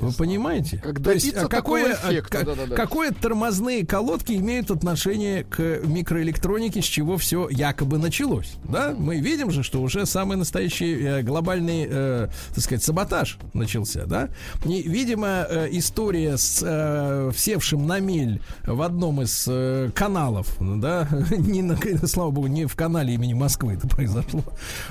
Вы 0.00 0.12
понимаете? 0.12 0.78
Как 0.78 1.02
То 1.02 1.12
есть, 1.12 1.34
а 1.34 1.48
какое, 1.48 1.94
эффекта, 1.94 2.40
а, 2.40 2.44
да-да-да. 2.44 2.76
какое 2.76 3.10
тормозные 3.12 3.86
колодки 3.86 4.32
имеют 4.32 4.70
отношение 4.70 5.44
к 5.44 5.58
микроэлектронике, 5.84 6.82
с 6.82 6.84
чего 6.84 7.16
все 7.16 7.48
якобы 7.50 7.98
началось? 7.98 8.54
Да, 8.64 8.94
мы 8.96 9.18
видим 9.20 9.50
же, 9.50 9.62
что 9.62 9.80
уже 9.80 10.06
самый 10.06 10.36
настоящий 10.36 10.94
э, 10.94 11.22
глобальный, 11.22 11.86
э, 11.88 12.28
так 12.54 12.64
сказать, 12.64 12.82
саботаж 12.82 13.38
начался, 13.54 14.04
да? 14.06 14.28
И, 14.64 14.82
видимо, 14.82 15.46
э, 15.48 15.68
история 15.72 16.36
с 16.36 16.62
э, 16.64 17.30
всевшим 17.34 17.86
на 17.86 18.00
мель 18.00 18.40
в 18.64 18.82
одном 18.82 19.22
из 19.22 19.46
э, 19.48 19.90
каналов, 19.94 20.56
да, 20.60 21.08
не 21.30 21.62
на, 21.62 21.78
слава 22.06 22.30
богу, 22.30 22.46
не 22.46 22.66
в 22.66 22.76
канале 22.76 23.14
имени 23.14 23.34
Москвы 23.34 23.74
это 23.74 23.88
произошло. 23.88 24.44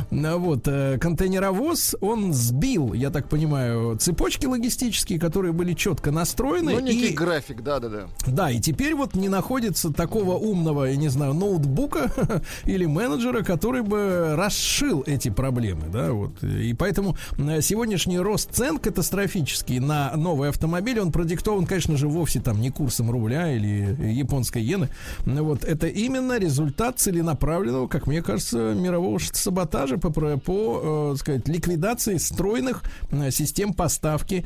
Вот, 0.10 0.68
э, 0.68 0.98
контейнеровоз, 1.00 1.96
он 2.02 2.34
сбил, 2.34 2.94
я 2.94 3.10
так 3.10 3.30
понимаю, 3.30 3.98
цепочки 3.98 4.46
логистические, 4.46 4.97
которые 5.06 5.53
были 5.53 5.74
четко 5.74 6.11
настроены. 6.11 6.74
Ну, 6.74 6.80
некий 6.80 7.10
и- 7.10 7.14
график, 7.14 7.61
да-да-да. 7.61 8.07
да, 8.26 8.52
и 8.52 8.60
теперь 8.60 8.95
вот 8.95 9.15
не 9.15 9.30
находится 9.30 9.91
такого 9.94 10.36
умного, 10.36 10.86
я 10.86 10.95
не 10.95 11.10
знаю, 11.10 11.34
ноутбука 11.34 12.11
или 12.65 12.86
менеджера, 12.86 13.44
который 13.44 13.82
бы 13.82 14.34
расшил 14.36 15.03
эти 15.06 15.30
проблемы, 15.30 15.88
да, 15.91 16.11
вот. 16.11 16.44
И 16.44 16.74
поэтому 16.74 17.18
сегодняшний 17.61 18.19
рост 18.19 18.52
цен 18.52 18.78
катастрофический 18.78 19.80
на 19.80 20.15
новый 20.15 20.49
автомобиль, 20.49 20.99
он 20.99 21.11
продиктован, 21.11 21.65
конечно 21.65 21.98
же, 21.98 22.07
вовсе 22.07 22.40
там 22.40 22.61
не 22.61 22.72
курсом 22.72 23.11
рубля 23.11 23.52
или 23.52 23.95
японской 24.11 24.61
иены. 24.61 24.90
Вот 25.26 25.64
это 25.64 25.88
именно 25.88 26.38
результат 26.40 26.99
целенаправленного, 26.99 27.88
как 27.88 28.07
мне 28.07 28.22
кажется, 28.22 28.74
мирового 28.74 29.19
саботажа 29.19 29.98
по, 29.98 30.10
по 30.11 31.11
э, 31.14 31.15
сказать, 31.18 31.48
ликвидации 31.48 32.18
стройных 32.18 32.84
э, 33.11 33.32
систем 33.32 33.74
поставки 33.74 34.45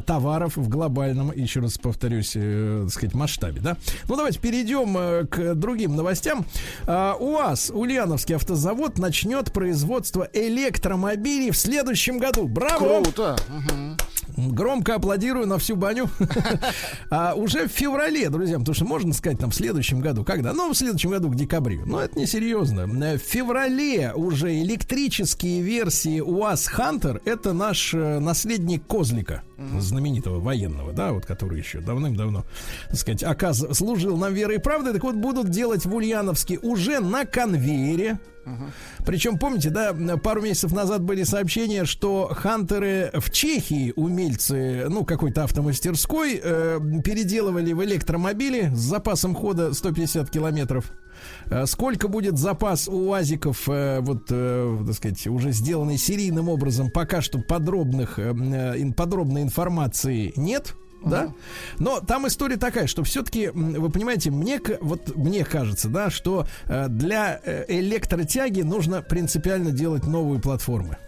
товаров 0.00 0.56
в 0.56 0.68
глобальном, 0.68 1.32
еще 1.32 1.60
раз 1.60 1.78
повторюсь, 1.78 2.32
э, 2.34 2.82
так 2.84 2.92
сказать, 2.92 3.14
масштабе, 3.14 3.60
да. 3.60 3.76
Ну, 4.08 4.16
давайте 4.16 4.38
перейдем 4.38 4.96
э, 4.96 5.26
к 5.26 5.54
другим 5.54 5.96
новостям. 5.96 6.44
А, 6.86 7.16
УАЗ, 7.18 7.70
Ульяновский 7.70 8.36
автозавод, 8.36 8.98
начнет 8.98 9.52
производство 9.52 10.28
электромобилей 10.32 11.50
в 11.50 11.56
следующем 11.56 12.18
году. 12.18 12.46
Браво! 12.48 13.02
Круто. 13.02 13.36
Громко 14.36 14.94
аплодирую 14.96 15.46
на 15.46 15.58
всю 15.58 15.76
баню. 15.76 16.08
А 17.10 17.34
уже 17.34 17.66
в 17.68 17.72
феврале, 17.72 18.28
друзья, 18.28 18.58
потому 18.58 18.74
что 18.74 18.84
можно 18.84 19.12
сказать 19.14 19.38
там 19.38 19.50
в 19.50 19.54
следующем 19.54 20.00
году. 20.00 20.24
Когда? 20.24 20.52
Ну, 20.52 20.72
в 20.72 20.76
следующем 20.76 21.10
году 21.10 21.30
к 21.30 21.36
декабрю. 21.36 21.84
Но 21.86 22.00
это 22.00 22.18
не 22.18 22.26
серьезно. 22.26 22.86
В 22.86 23.18
феврале 23.18 24.12
уже 24.14 24.60
электрические 24.62 25.62
версии 25.62 26.20
УАЗ 26.20 26.66
Хантер 26.66 27.22
это 27.24 27.52
наш 27.52 27.94
э, 27.94 28.18
наследник 28.18 28.86
Козлика, 28.86 29.42
знаменитого 29.78 30.40
военного, 30.40 30.92
да, 30.92 31.12
вот 31.12 31.26
который 31.26 31.58
еще 31.58 31.80
давным-давно, 31.80 32.44
так 32.88 32.96
сказать, 32.96 33.22
оказ... 33.22 33.64
служил 33.72 34.16
нам 34.16 34.34
верой 34.34 34.56
и 34.56 34.60
правдой. 34.60 34.92
Так 34.92 35.04
вот, 35.04 35.16
будут 35.16 35.50
делать 35.50 35.84
в 35.86 35.94
Ульяновске 35.94 36.58
уже 36.58 37.00
на 37.00 37.24
конвейере. 37.24 38.18
Причем, 39.04 39.38
помните, 39.38 39.70
да, 39.70 39.94
пару 40.22 40.42
месяцев 40.42 40.72
назад 40.72 41.02
были 41.02 41.22
сообщения, 41.22 41.84
что 41.84 42.30
хантеры 42.32 43.10
в 43.14 43.30
Чехии, 43.30 43.92
умельцы, 43.96 44.86
ну, 44.88 45.04
какой-то 45.04 45.44
автомастерской, 45.44 46.40
э, 46.42 46.80
переделывали 47.04 47.72
в 47.72 47.84
электромобили 47.84 48.70
с 48.74 48.78
запасом 48.78 49.34
хода 49.34 49.72
150 49.72 50.30
километров. 50.30 50.92
Э, 51.50 51.66
Сколько 51.66 52.08
будет 52.08 52.38
запас 52.38 52.88
у 52.88 53.08
УАЗиков, 53.08 53.68
э, 53.68 54.00
вот, 54.00 54.26
э, 54.30 54.78
так 54.86 54.94
сказать, 54.94 55.26
уже 55.26 55.52
сделанный 55.52 55.98
серийным 55.98 56.48
образом, 56.48 56.90
пока 56.90 57.20
что 57.20 57.38
подробных, 57.38 58.18
подробной 58.96 59.42
информации 59.42 60.32
нет. 60.36 60.74
Да? 61.04 61.32
Но 61.78 62.00
там 62.00 62.26
история 62.26 62.56
такая, 62.56 62.86
что 62.86 63.04
все-таки, 63.04 63.48
вы 63.48 63.88
понимаете, 63.90 64.30
мне, 64.30 64.60
вот 64.80 65.16
мне 65.16 65.44
кажется, 65.44 65.88
да, 65.88 66.10
что 66.10 66.46
э, 66.66 66.88
для 66.88 67.40
э, 67.44 67.64
электротяги 67.68 68.62
нужно 68.62 69.02
принципиально 69.02 69.70
делать 69.70 70.04
новые 70.06 70.40
платформы. 70.40 70.98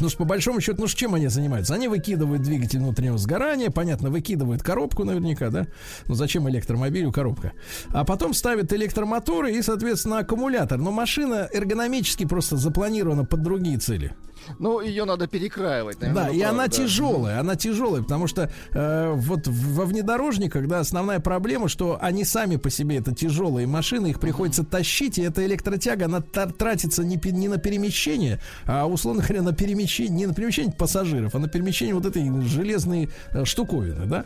Ну, 0.00 0.08
что 0.08 0.18
по 0.18 0.24
большому 0.24 0.60
счету, 0.60 0.80
ну, 0.80 0.88
чем 0.88 1.14
они 1.14 1.28
занимаются? 1.28 1.74
Они 1.74 1.86
выкидывают 1.86 2.42
двигатель 2.42 2.78
внутреннего 2.78 3.18
сгорания, 3.18 3.70
понятно, 3.70 4.10
выкидывают 4.10 4.62
коробку 4.62 5.04
наверняка, 5.04 5.50
да? 5.50 5.66
Ну, 6.06 6.14
зачем 6.14 6.48
электромобилю 6.48 7.12
коробка? 7.12 7.52
А 7.90 8.04
потом 8.04 8.34
ставят 8.34 8.72
электромоторы 8.72 9.52
и, 9.52 9.62
соответственно, 9.62 10.18
аккумулятор. 10.18 10.78
Но 10.78 10.90
машина 10.90 11.48
эргономически 11.52 12.24
просто 12.24 12.56
запланирована 12.56 13.24
под 13.24 13.42
другие 13.42 13.78
цели. 13.78 14.14
Ну, 14.58 14.80
ее 14.80 15.04
надо 15.04 15.26
перекраивать. 15.26 15.98
Да, 15.98 16.06
наверное, 16.06 16.34
и 16.34 16.40
правда, 16.40 16.62
она 16.62 16.68
тяжелая, 16.68 17.40
она 17.40 17.56
тяжелая, 17.56 18.02
потому 18.02 18.26
что 18.26 18.50
э, 18.72 19.12
вот 19.14 19.46
во 19.46 19.84
внедорожниках, 19.84 20.66
да, 20.66 20.80
основная 20.80 21.20
проблема, 21.20 21.68
что 21.68 21.98
они 22.00 22.24
сами 22.24 22.56
по 22.56 22.70
себе 22.70 22.96
это 22.98 23.14
тяжелые 23.14 23.66
машины, 23.66 24.08
их 24.08 24.20
приходится 24.20 24.64
тащить, 24.64 25.18
и 25.18 25.22
эта 25.22 25.44
электротяга, 25.46 26.06
она 26.06 26.20
тратится 26.20 27.04
не, 27.04 27.20
не 27.32 27.48
на 27.48 27.58
перемещение, 27.58 28.40
а 28.66 28.86
условно 28.86 29.22
говоря, 29.22 29.42
на 29.42 29.52
перемещение, 29.52 30.14
не 30.14 30.26
на 30.26 30.34
перемещение 30.34 30.72
пассажиров, 30.72 31.34
а 31.34 31.38
на 31.38 31.48
перемещение 31.48 31.94
вот 31.94 32.06
этой 32.06 32.22
железной 32.42 33.10
э, 33.30 33.44
штуковины, 33.44 34.06
да. 34.06 34.24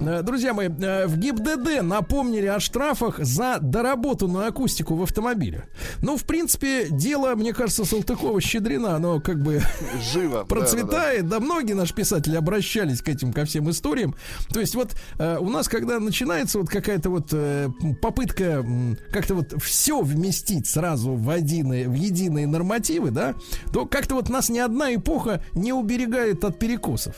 Э, 0.00 0.22
друзья 0.22 0.54
мои, 0.54 0.68
э, 0.68 1.06
в 1.06 1.16
ГИБДД 1.18 1.82
напомнили 1.82 2.46
о 2.46 2.60
штрафах 2.60 3.18
за 3.18 3.58
доработанную 3.60 4.48
акустику 4.48 4.94
в 4.94 5.02
автомобиле. 5.02 5.64
Ну, 6.02 6.16
в 6.16 6.24
принципе, 6.24 6.86
дело, 6.90 7.34
мне 7.34 7.52
кажется, 7.52 7.84
Салтыкова-Щедрина, 7.84 8.96
оно 8.96 9.20
как 9.20 9.42
бы 9.42 9.57
Живо. 10.12 10.44
процветает. 10.44 11.28
Да, 11.28 11.40
многие 11.40 11.72
наши 11.72 11.94
писатели 11.94 12.36
обращались 12.36 13.02
к 13.02 13.08
этим, 13.08 13.32
ко 13.32 13.44
всем 13.44 13.70
историям. 13.70 14.14
То 14.52 14.60
есть 14.60 14.74
вот 14.74 14.92
э, 15.18 15.38
у 15.38 15.48
нас, 15.48 15.68
когда 15.68 15.98
начинается 16.00 16.58
вот 16.58 16.68
какая-то 16.68 17.10
вот 17.10 17.28
э, 17.32 17.68
попытка 18.00 18.64
как-то 19.12 19.34
вот 19.34 19.54
все 19.62 20.00
вместить 20.02 20.66
сразу 20.66 21.14
в, 21.14 21.30
одиные, 21.30 21.88
в 21.88 21.94
единые 21.94 22.46
нормативы, 22.46 23.10
да, 23.10 23.34
то 23.72 23.86
как-то 23.86 24.14
вот 24.14 24.28
нас 24.28 24.48
ни 24.48 24.58
одна 24.58 24.94
эпоха 24.94 25.42
не 25.54 25.72
уберегает 25.72 26.44
от 26.44 26.58
перекосов. 26.58 27.16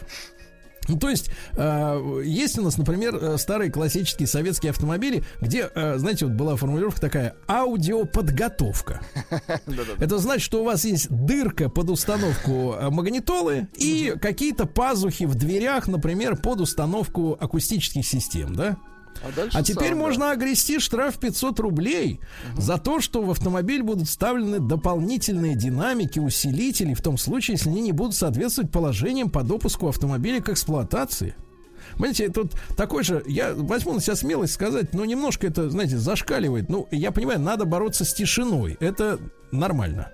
Ну, 0.91 0.99
то 0.99 1.09
есть, 1.09 1.31
э, 1.57 2.23
есть 2.25 2.59
у 2.59 2.63
нас, 2.63 2.77
например, 2.77 3.17
э, 3.17 3.39
старые 3.39 3.71
классические 3.71 4.27
советские 4.27 4.71
автомобили, 4.71 5.23
где, 5.41 5.71
э, 5.73 5.99
знаете, 5.99 6.27
вот 6.27 6.35
была 6.35 6.57
формулировка 6.57 7.01
такая 7.01 7.37
аудиоподготовка. 7.49 9.01
Это 9.99 10.19
значит, 10.19 10.43
что 10.43 10.63
у 10.63 10.65
вас 10.65 10.85
есть 10.85 11.09
дырка 11.09 11.69
под 11.69 11.91
установку 11.91 12.75
э, 12.79 12.91
магнитолы 12.91 13.69
и 13.77 14.15
какие-то 14.21 14.67
пазухи 14.67 15.25
в 15.25 15.37
дверях, 15.37 15.87
например, 15.87 16.37
под 16.37 16.61
установку 16.61 17.37
акустических 17.41 18.05
систем, 18.05 18.55
да? 18.55 18.77
А, 19.23 19.31
дальше 19.35 19.59
А 19.59 19.63
теперь 19.63 19.91
сам, 19.91 19.99
да. 19.99 20.05
можно 20.05 20.31
огрести 20.33 20.79
штраф 20.79 21.19
500 21.19 21.61
рублей 21.61 22.21
за 22.57 22.79
то, 22.79 23.01
что 23.01 23.23
в 23.23 23.31
автомобиль 23.31 23.83
будут 23.83 24.09
вставлены 24.09 24.61
дополнительные 24.61 25.55
динамики, 25.57 26.19
усилители, 26.19 26.95
в 26.95 27.03
том 27.03 27.19
случае, 27.19 27.57
если 27.57 27.69
они 27.69 27.83
не 27.83 27.93
будут 27.93 28.15
соответствовать 28.15 28.71
положениям 28.71 29.31
по 29.31 29.43
допуску 29.43 29.89
автомобиля 29.89 30.41
к 30.41 30.49
эксплуатации. 30.49 31.35
Понимаете, 31.95 32.29
тут 32.29 32.53
такой 32.77 33.05
же, 33.05 33.23
я 33.27 33.53
возьму 33.55 33.95
на 33.95 34.01
себя 34.01 34.17
смелость 34.17 34.55
сказать, 34.55 34.95
но 34.95 35.05
немножко 35.05 35.47
это, 35.47 35.69
знаете, 35.71 35.99
зашкаливает. 35.99 36.69
Ну, 36.69 36.89
я 36.91 37.11
понимаю, 37.11 37.41
надо 37.41 37.65
бороться 37.65 38.05
с 38.05 38.15
тишиной. 38.15 38.77
Это 38.81 39.19
нормально. 39.51 40.11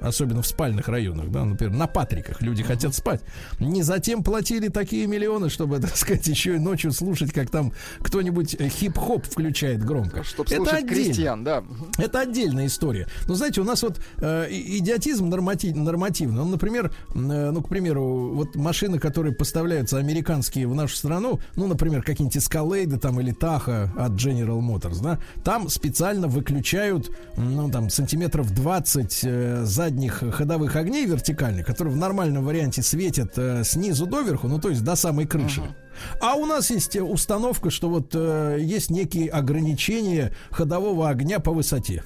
Особенно 0.00 0.42
в 0.42 0.46
спальных 0.46 0.88
районах, 0.88 1.30
да, 1.30 1.44
например, 1.44 1.74
на 1.74 1.86
Патриках 1.86 2.40
люди 2.42 2.62
хотят 2.62 2.94
спать. 2.94 3.20
Не 3.58 3.82
затем 3.82 4.22
платили 4.22 4.68
такие 4.68 5.06
миллионы, 5.06 5.50
чтобы, 5.50 5.78
так 5.80 5.96
сказать, 5.96 6.26
еще 6.26 6.56
и 6.56 6.58
ночью 6.58 6.92
слушать, 6.92 7.32
как 7.32 7.50
там 7.50 7.72
кто-нибудь 8.00 8.56
э, 8.58 8.68
хип-хоп 8.68 9.26
включает 9.26 9.84
громко. 9.84 10.24
Чтоб 10.24 10.46
Это 10.46 10.56
слушать 10.56 10.74
отдельно. 10.74 11.04
крестьян, 11.04 11.44
да. 11.44 11.64
Это 11.98 12.20
отдельная 12.20 12.66
история. 12.66 13.06
Но 13.26 13.34
знаете, 13.34 13.60
у 13.60 13.64
нас 13.64 13.82
вот 13.82 14.00
э, 14.18 14.46
идиотизм 14.50 15.28
нормати- 15.28 15.74
нормативный. 15.74 16.42
Он, 16.42 16.50
например, 16.50 16.92
э, 17.14 17.18
ну, 17.18 17.62
к 17.62 17.68
примеру, 17.68 18.30
вот 18.34 18.56
машины, 18.56 18.98
которые 18.98 19.34
поставляются 19.34 19.98
американские 19.98 20.66
в 20.66 20.74
нашу 20.74 20.96
страну, 20.96 21.40
ну, 21.56 21.66
например, 21.66 22.02
какие-нибудь 22.02 22.36
Escalade 22.36 22.98
там 22.98 23.20
или 23.20 23.32
Таха 23.32 23.92
от 23.96 24.12
General 24.12 24.60
Motors, 24.60 25.02
да, 25.02 25.18
там 25.44 25.68
специально 25.68 26.28
выключают, 26.28 27.10
ну, 27.36 27.70
там, 27.70 27.90
сантиметров 27.90 28.50
20 28.54 29.20
э, 29.24 29.64
задних 29.90 30.22
ходовых 30.34 30.76
огней 30.76 31.04
вертикальных, 31.04 31.66
которые 31.66 31.94
в 31.94 31.96
нормальном 31.96 32.44
варианте 32.44 32.82
светят 32.82 33.32
э, 33.36 33.64
снизу 33.64 34.06
доверху, 34.06 34.46
ну, 34.46 34.60
то 34.60 34.68
есть 34.68 34.84
до 34.84 34.94
самой 34.94 35.26
крыши. 35.26 35.62
А 36.20 36.34
у 36.36 36.46
нас 36.46 36.70
есть 36.70 36.94
э, 36.94 37.02
установка, 37.02 37.70
что 37.70 37.88
вот 37.88 38.12
э, 38.14 38.58
есть 38.60 38.90
некие 38.90 39.28
ограничения 39.28 40.32
ходового 40.50 41.08
огня 41.08 41.40
по 41.40 41.52
высоте. 41.52 42.04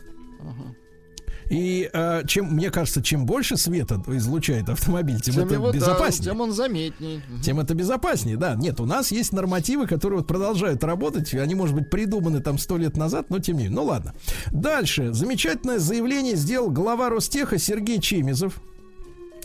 И 1.50 1.90
э, 1.92 2.22
чем, 2.26 2.54
мне 2.54 2.70
кажется, 2.70 3.02
чем 3.02 3.26
больше 3.26 3.56
света 3.56 4.02
излучает 4.06 4.68
автомобиль, 4.68 5.20
тем, 5.20 5.34
Тем 5.34 5.44
это 5.44 5.54
его, 5.54 5.66
да, 5.66 5.72
безопаснее. 5.72 6.30
тем 6.30 6.40
он 6.40 6.52
заметней. 6.52 7.22
Мгм. 7.28 7.40
Тем 7.42 7.60
это 7.60 7.74
безопаснее, 7.74 8.36
да. 8.36 8.54
Нет, 8.54 8.80
у 8.80 8.86
нас 8.86 9.10
есть 9.10 9.32
нормативы, 9.32 9.86
которые 9.86 10.18
вот 10.18 10.26
продолжают 10.26 10.82
работать. 10.84 11.34
Они, 11.34 11.54
может 11.54 11.74
быть, 11.74 11.90
придуманы 11.90 12.40
там 12.40 12.58
сто 12.58 12.76
лет 12.76 12.96
назад, 12.96 13.30
но 13.30 13.38
тем 13.38 13.56
не 13.56 13.64
менее. 13.64 13.76
Ну 13.76 13.84
ладно. 13.84 14.14
Дальше. 14.50 15.12
Замечательное 15.12 15.78
заявление 15.78 16.36
сделал 16.36 16.70
глава 16.70 17.08
Ростеха 17.08 17.58
Сергей 17.58 18.00
Чемизов. 18.00 18.60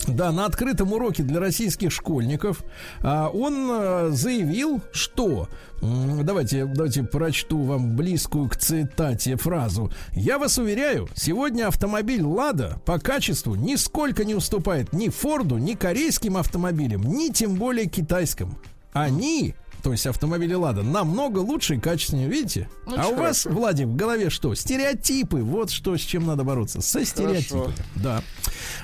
Да, 0.06 0.32
на 0.32 0.46
открытом 0.46 0.92
уроке 0.92 1.22
для 1.22 1.40
российских 1.40 1.92
школьников 1.92 2.64
а, 3.00 3.28
он 3.28 3.68
а, 3.70 4.08
заявил, 4.10 4.80
что 4.92 5.48
давайте, 5.82 6.66
давайте 6.66 7.02
прочту 7.02 7.62
вам 7.62 7.96
близкую 7.96 8.48
к 8.48 8.56
цитате 8.56 9.36
фразу. 9.36 9.92
Я 10.12 10.38
вас 10.38 10.58
уверяю, 10.58 11.08
сегодня 11.14 11.68
автомобиль 11.68 12.22
Лада 12.22 12.80
по 12.84 12.98
качеству 12.98 13.54
нисколько 13.54 14.24
не 14.24 14.34
уступает 14.34 14.92
ни 14.92 15.08
Форду, 15.08 15.58
ни 15.58 15.74
корейским 15.74 16.36
автомобилям, 16.36 17.02
ни 17.02 17.28
тем 17.28 17.54
более 17.54 17.86
китайским. 17.86 18.56
Они, 18.92 19.54
то 19.82 19.92
есть 19.92 20.06
автомобили 20.06 20.54
Лада, 20.54 20.82
намного 20.82 21.38
лучше 21.38 21.76
и 21.76 21.78
качественнее, 21.78 22.28
видите? 22.28 22.68
Ну, 22.86 22.94
а 22.98 23.08
у 23.08 23.16
вас, 23.16 23.42
хорошо. 23.42 23.58
Владик, 23.58 23.86
в 23.86 23.96
голове 23.96 24.30
что? 24.30 24.54
Стереотипы. 24.54 25.42
Вот 25.42 25.70
что, 25.70 25.96
с 25.96 26.00
чем 26.00 26.26
надо 26.26 26.44
бороться. 26.44 26.80
Со 26.80 27.04
стереотипами. 27.04 27.74
Да. 27.96 28.22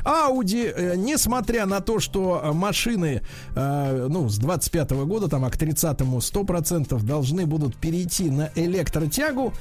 Ауди, 0.05 0.65
э, 0.65 0.95
несмотря 0.97 1.67
на 1.67 1.81
то, 1.81 2.01
что 2.01 2.41
э, 2.43 2.53
машины, 2.53 3.23
э, 3.55 4.07
ну, 4.09 4.29
с 4.29 4.39
25 4.39 4.91
года, 5.05 5.29
там, 5.29 5.45
а 5.45 5.51
к 5.51 5.57
30-му 5.57 6.19
100% 6.19 7.03
должны 7.03 7.47
будут 7.47 7.77
перейти 7.77 8.31
на 8.31 8.51
электротягу, 8.55 9.53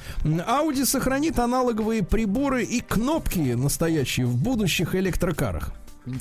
Ауди 0.48 0.86
сохранит 0.86 1.40
аналоговые 1.40 2.04
приборы 2.04 2.64
и 2.64 2.82
кнопки 2.82 3.54
настоящие 3.54 4.26
в 4.26 4.36
будущих 4.36 4.96
электрокарах. 4.96 5.74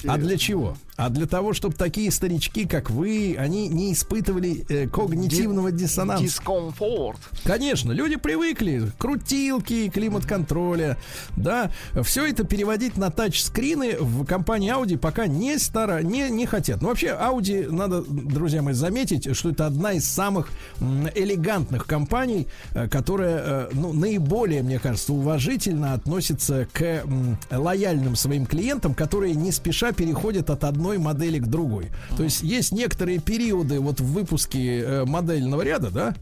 А 0.06 0.18
для 0.18 0.36
чего? 0.36 0.76
А 0.96 1.08
для 1.08 1.26
того, 1.26 1.52
чтобы 1.52 1.74
такие 1.74 2.10
старички, 2.12 2.66
как 2.66 2.88
вы, 2.90 3.36
они 3.38 3.68
не 3.68 3.92
испытывали 3.92 4.64
э, 4.68 4.88
когнитивного 4.88 5.72
диссонанса. 5.72 6.22
Дискомфорт. 6.22 7.18
Конечно, 7.42 7.90
люди 7.90 8.16
привыкли. 8.16 8.92
Крутилки, 8.98 9.90
климат-контроля. 9.90 10.96
Да, 11.36 11.72
все 12.02 12.26
это 12.26 12.44
переводить 12.44 12.96
на 12.96 13.10
тачскрины 13.10 13.96
в 13.98 14.24
компании 14.24 14.72
Audi 14.72 14.96
пока 14.96 15.26
не, 15.26 15.58
стара, 15.58 16.00
не, 16.02 16.30
не 16.30 16.46
хотят. 16.46 16.80
Но 16.80 16.88
вообще 16.88 17.08
Audi, 17.08 17.70
надо, 17.70 18.02
друзья 18.02 18.62
мои, 18.62 18.74
заметить, 18.74 19.36
что 19.36 19.50
это 19.50 19.66
одна 19.66 19.92
из 19.92 20.08
самых 20.08 20.50
элегантных 21.14 21.86
компаний, 21.86 22.46
э, 22.72 22.88
которая, 22.88 23.38
э, 23.38 23.68
ну, 23.72 23.92
наиболее, 23.92 24.62
мне 24.62 24.78
кажется, 24.78 25.12
уважительно 25.12 25.94
относится 25.94 26.68
к 26.72 27.02
лояльным 27.50 28.14
своим 28.14 28.46
клиентам, 28.46 28.94
которые 28.94 29.34
не 29.34 29.50
спеша 29.74 29.92
переходят 29.92 30.50
от 30.50 30.62
одной 30.62 30.98
модели 30.98 31.40
к 31.40 31.46
другой. 31.46 31.90
То 32.16 32.22
есть 32.22 32.42
есть 32.42 32.70
некоторые 32.72 33.18
периоды 33.18 33.80
вот 33.80 34.00
в 34.00 34.04
выпуске 34.04 34.80
э, 34.80 35.04
модельного 35.04 35.62
ряда, 35.62 35.90
да, 35.90 36.14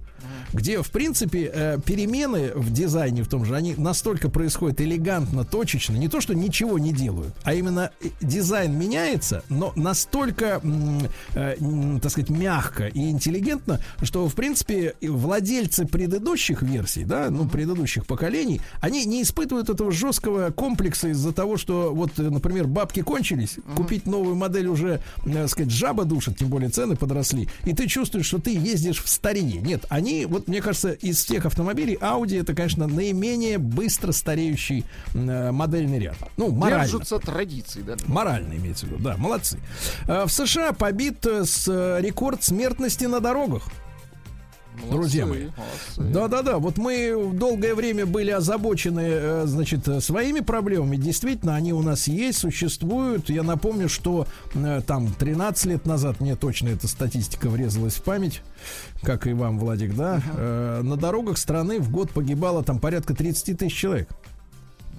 где, 0.52 0.82
в 0.82 0.90
принципе, 0.90 1.50
э, 1.52 1.78
перемены 1.84 2.52
в 2.54 2.72
дизайне 2.72 3.22
в 3.22 3.28
том 3.28 3.44
же, 3.44 3.56
они 3.56 3.74
настолько 3.76 4.28
происходят 4.28 4.80
элегантно, 4.80 5.44
точечно, 5.44 5.96
не 5.96 6.08
то, 6.08 6.20
что 6.20 6.34
ничего 6.34 6.78
не 6.78 6.92
делают, 6.92 7.34
а 7.42 7.54
именно 7.54 7.90
э, 8.00 8.08
дизайн 8.20 8.78
меняется, 8.78 9.42
но 9.48 9.72
настолько, 9.76 10.60
э, 11.34 11.56
так 12.00 12.10
сказать, 12.10 12.30
мягко 12.30 12.86
и 12.86 13.10
интеллигентно, 13.10 13.80
что, 14.02 14.28
в 14.28 14.34
принципе, 14.34 14.94
владельцы 15.00 15.86
предыдущих 15.86 16.62
версий, 16.62 17.04
да, 17.04 17.30
ну, 17.30 17.48
предыдущих 17.48 18.06
поколений, 18.06 18.60
они 18.80 19.04
не 19.04 19.22
испытывают 19.22 19.70
этого 19.70 19.90
жесткого 19.90 20.50
комплекса 20.50 21.08
из-за 21.08 21.32
того, 21.32 21.56
что, 21.56 21.92
вот, 21.94 22.18
например, 22.18 22.66
бабки 22.66 23.00
кончились, 23.00 23.56
купить 23.76 24.06
новую 24.06 24.36
модель 24.36 24.66
уже, 24.66 25.00
так 25.24 25.48
сказать, 25.48 25.70
жаба 25.70 26.04
душит, 26.04 26.38
тем 26.38 26.48
более 26.48 26.70
цены 26.70 26.96
подросли, 26.96 27.48
и 27.64 27.74
ты 27.74 27.86
чувствуешь, 27.86 28.26
что 28.26 28.38
ты 28.38 28.54
ездишь 28.54 29.02
в 29.02 29.08
старине. 29.08 29.60
Нет, 29.60 29.86
они, 29.88 30.26
вот 30.26 30.41
мне 30.46 30.60
кажется, 30.60 30.92
из 30.92 31.24
всех 31.24 31.46
автомобилей 31.46 31.96
Audi 32.00 32.40
это, 32.40 32.54
конечно, 32.54 32.86
наименее 32.86 33.58
быстро 33.58 34.12
стареющий 34.12 34.84
э, 35.14 35.50
модельный 35.52 35.98
ряд. 35.98 36.16
Ну, 36.36 36.50
морально. 36.50 36.84
Держатся 36.84 37.18
традиций, 37.18 37.82
да. 37.82 37.96
Морально 38.06 38.54
имеется 38.54 38.86
в 38.86 38.90
виду, 38.90 39.02
да, 39.02 39.16
молодцы. 39.16 39.58
Э, 40.06 40.24
В 40.26 40.30
США 40.32 40.72
побит 40.72 41.24
э, 41.26 41.44
с 41.44 41.66
э, 41.68 42.00
рекорд 42.00 42.42
смертности 42.42 43.04
на 43.04 43.20
дорогах. 43.20 43.62
Друзья 44.90 45.26
мои. 45.26 45.48
Да-да-да, 45.96 46.58
вот 46.58 46.78
мы 46.78 47.30
долгое 47.34 47.74
время 47.74 48.06
были 48.06 48.30
озабочены, 48.30 49.00
э, 49.00 49.42
значит, 49.46 49.86
своими 50.02 50.40
проблемами. 50.40 50.96
Действительно, 50.96 51.54
они 51.54 51.72
у 51.72 51.82
нас 51.82 52.08
есть, 52.08 52.38
существуют. 52.38 53.28
Я 53.30 53.42
напомню, 53.42 53.88
что 53.88 54.26
э, 54.54 54.80
там 54.86 55.12
13 55.12 55.66
лет 55.66 55.86
назад, 55.86 56.20
мне 56.20 56.36
точно 56.36 56.68
эта 56.68 56.88
статистика 56.88 57.48
врезалась 57.48 57.94
в 57.94 58.02
память, 58.02 58.42
как 59.02 59.26
и 59.26 59.32
вам, 59.32 59.58
Владик, 59.58 59.94
да, 59.94 60.22
э, 60.36 60.80
на 60.82 60.96
дорогах 60.96 61.38
страны 61.38 61.78
в 61.78 61.90
год 61.90 62.10
погибало 62.10 62.64
там 62.64 62.78
порядка 62.78 63.14
30 63.14 63.58
тысяч 63.58 63.74
человек. 63.74 64.08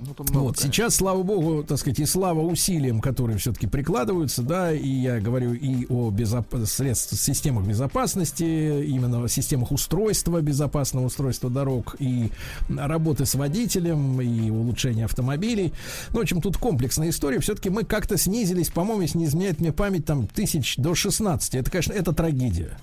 Ну, 0.05 0.13
много, 0.17 0.43
Вот 0.43 0.55
конечно. 0.57 0.73
сейчас, 0.73 0.95
слава 0.95 1.23
богу, 1.23 1.63
так 1.63 1.77
сказать, 1.77 1.99
и 1.99 2.05
слава 2.05 2.41
усилиям, 2.41 2.99
которые 2.99 3.37
все-таки 3.37 3.67
прикладываются, 3.67 4.41
да, 4.43 4.73
и 4.73 4.87
я 4.87 5.19
говорю 5.19 5.53
и 5.53 5.85
о 5.87 6.09
безоп... 6.11 6.53
средств, 6.65 7.19
системах 7.19 7.65
безопасности, 7.65 8.43
именно 8.85 9.23
о 9.23 9.27
системах 9.27 9.71
устройства, 9.71 10.41
безопасного 10.41 11.05
устройства 11.05 11.49
дорог, 11.49 11.95
и 11.99 12.31
работы 12.69 13.25
с 13.25 13.35
водителем, 13.35 14.19
и 14.19 14.49
улучшения 14.49 15.05
автомобилей. 15.05 15.73
Ну, 16.11 16.19
в 16.19 16.21
общем, 16.21 16.41
тут 16.41 16.57
комплексная 16.57 17.09
история. 17.09 17.39
Все-таки 17.39 17.69
мы 17.69 17.83
как-то 17.83 18.17
снизились, 18.17 18.69
по-моему, 18.69 19.01
если 19.01 19.19
не 19.19 19.25
изменяет 19.25 19.59
мне 19.59 19.71
память, 19.71 20.05
там, 20.05 20.27
тысяч 20.27 20.75
до 20.77 20.95
16. 20.95 21.55
Это, 21.55 21.71
конечно, 21.71 21.93
это 21.93 22.13
трагедия. 22.13 22.77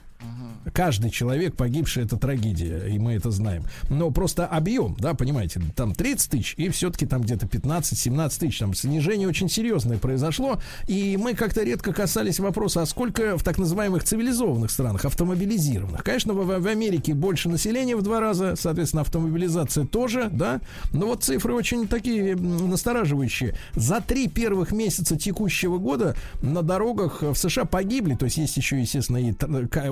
Каждый 0.73 1.11
человек 1.11 1.57
погибший 1.57 2.05
это 2.05 2.17
трагедия, 2.17 2.87
и 2.89 2.99
мы 2.99 3.15
это 3.15 3.31
знаем. 3.31 3.65
Но 3.89 4.11
просто 4.11 4.47
объем, 4.47 4.97
да, 4.99 5.15
понимаете, 5.15 5.61
там 5.77 5.95
30 5.95 6.31
тысяч, 6.31 6.55
и 6.57 6.69
все-таки 6.69 7.07
там 7.07 7.23
где-то 7.23 7.47
15-17 7.47 8.39
тысяч. 8.39 8.59
Там 8.59 8.75
снижение 8.75 9.29
очень 9.29 9.49
серьезное 9.49 9.99
произошло. 9.99 10.61
И 10.87 11.17
мы 11.17 11.35
как-то 11.35 11.63
редко 11.63 11.93
касались 11.93 12.41
вопроса, 12.41 12.83
а 12.83 12.87
сколько 12.87 13.37
в 13.37 13.43
так 13.43 13.59
называемых 13.59 14.05
цивилизованных 14.05 14.71
странах, 14.71 15.05
автомобилизированных. 15.05 16.05
Конечно, 16.05 16.33
в, 16.33 16.61
в 16.61 16.67
Америке 16.67 17.15
больше 17.15 17.49
населения 17.49 17.97
в 17.97 18.03
два 18.03 18.21
раза, 18.21 18.55
соответственно, 18.57 19.03
автомобилизация 19.03 19.85
тоже, 19.85 20.29
да. 20.33 20.61
Но 20.93 21.07
вот 21.07 21.25
цифры 21.25 21.55
очень 21.55 21.89
такие 21.89 22.37
настораживающие. 22.37 23.55
За 23.75 24.01
три 24.01 24.29
первых 24.29 24.73
месяца 24.73 25.17
текущего 25.17 25.79
года 25.79 26.17
на 26.43 26.63
дорогах 26.63 27.23
в 27.23 27.35
США 27.35 27.65
погибли, 27.65 28.15
то 28.15 28.25
есть 28.25 28.39
есть 28.39 28.57
еще, 28.57 28.81
естественно, 28.81 29.19
и 29.19 29.31
тр- 29.31 29.69
ка- 29.69 29.91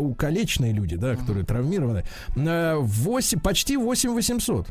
укалеченные 0.68 0.72
люди, 0.72 0.96
да, 0.96 1.16
которые 1.16 1.44
травмированы, 1.44 2.04
э, 2.36 2.76
8, 2.76 3.40
почти 3.40 3.76
8 3.76 4.14
800. 4.14 4.68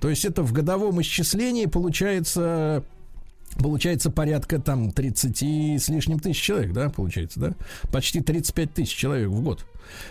То 0.00 0.08
есть 0.08 0.24
это 0.24 0.42
в 0.42 0.52
годовом 0.52 1.00
исчислении 1.00 1.66
получается 1.66 2.84
Получается 3.56 4.10
порядка 4.10 4.60
там 4.60 4.90
30 4.92 5.80
с 5.80 5.88
лишним 5.88 6.20
тысяч 6.20 6.40
человек, 6.40 6.72
да, 6.74 6.90
получается, 6.90 7.40
да? 7.40 7.52
Почти 7.90 8.20
35 8.20 8.74
тысяч 8.74 8.94
человек 8.94 9.30
в 9.30 9.42
год. 9.42 9.64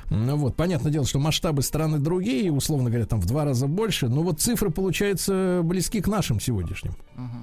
Ну 0.09 0.35
вот, 0.37 0.55
понятное 0.55 0.91
дело, 0.91 1.05
что 1.05 1.19
масштабы 1.19 1.61
страны 1.61 1.99
другие, 1.99 2.51
условно 2.51 2.89
говоря, 2.89 3.05
там 3.05 3.19
в 3.19 3.25
два 3.25 3.45
раза 3.45 3.67
больше, 3.67 4.07
но 4.07 4.23
вот 4.23 4.39
цифры, 4.39 4.69
получаются, 4.69 5.61
близки 5.63 6.01
к 6.01 6.07
нашим 6.07 6.39
сегодняшним. 6.39 6.95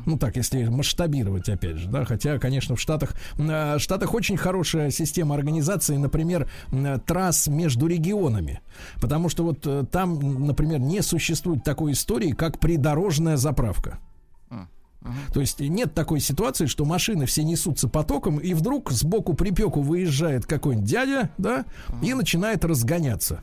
Ну 0.06 0.18
так, 0.18 0.36
если 0.36 0.64
масштабировать, 0.64 1.48
опять 1.48 1.76
же, 1.76 1.88
да, 1.88 2.04
хотя, 2.04 2.38
конечно, 2.38 2.76
в 2.76 2.80
Штатах, 2.80 3.14
э, 3.38 3.76
в 3.76 3.80
Штатах 3.80 4.14
очень 4.14 4.36
хорошая 4.36 4.90
система 4.90 5.34
организации, 5.34 5.96
например, 5.96 6.48
э, 6.70 6.98
трасс 7.04 7.48
между 7.48 7.86
регионами, 7.86 8.60
потому 9.00 9.28
что 9.28 9.44
вот 9.44 9.66
э, 9.66 9.84
там, 9.90 10.46
например, 10.46 10.78
не 10.80 11.02
существует 11.02 11.64
такой 11.64 11.92
истории, 11.92 12.32
как 12.32 12.58
придорожная 12.58 13.36
заправка. 13.36 13.98
То 15.32 15.40
есть 15.40 15.60
нет 15.60 15.94
такой 15.94 16.20
ситуации, 16.20 16.66
что 16.66 16.84
машины 16.84 17.26
все 17.26 17.44
несутся 17.44 17.88
потоком, 17.88 18.38
и 18.38 18.54
вдруг 18.54 18.90
сбоку 18.90 19.34
припеку 19.34 19.80
выезжает 19.80 20.46
какой-нибудь 20.46 20.88
дядя, 20.88 21.30
да, 21.38 21.64
и 22.02 22.14
начинает 22.14 22.64
разгоняться 22.64 23.42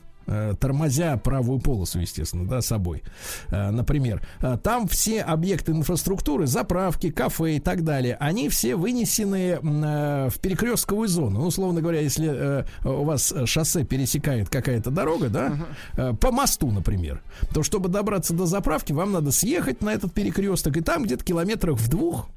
тормозя 0.59 1.17
правую 1.17 1.59
полосу, 1.59 1.99
естественно, 1.99 2.47
да, 2.47 2.61
собой. 2.61 3.03
Э, 3.49 3.71
Например, 3.71 4.21
Э, 4.41 4.57
там 4.61 4.87
все 4.87 5.21
объекты 5.21 5.71
инфраструктуры, 5.71 6.47
заправки, 6.47 7.11
кафе 7.11 7.55
и 7.55 7.59
так 7.59 7.83
далее, 7.83 8.17
они 8.19 8.49
все 8.49 8.75
вынесены 8.75 9.59
э, 9.61 10.29
в 10.29 10.39
перекрестковую 10.39 11.07
зону. 11.07 11.39
Ну, 11.39 11.47
условно 11.47 11.81
говоря, 11.81 11.99
если 11.99 12.29
э, 12.31 12.63
у 12.83 13.03
вас 13.03 13.33
шоссе 13.45 13.83
пересекает 13.83 14.49
какая-то 14.49 14.91
дорога, 14.91 15.29
да, 15.29 15.53
э, 15.97 16.13
по 16.13 16.31
мосту, 16.31 16.71
например, 16.71 17.21
то 17.53 17.63
чтобы 17.63 17.89
добраться 17.89 18.33
до 18.33 18.45
заправки, 18.45 18.93
вам 18.93 19.11
надо 19.11 19.31
съехать 19.31 19.81
на 19.81 19.89
этот 19.89 20.13
перекресток, 20.13 20.77
и 20.77 20.81
там 20.81 21.03
где-то 21.03 21.23
километрах 21.23 21.77
в 21.77 21.89
двух 21.89 22.29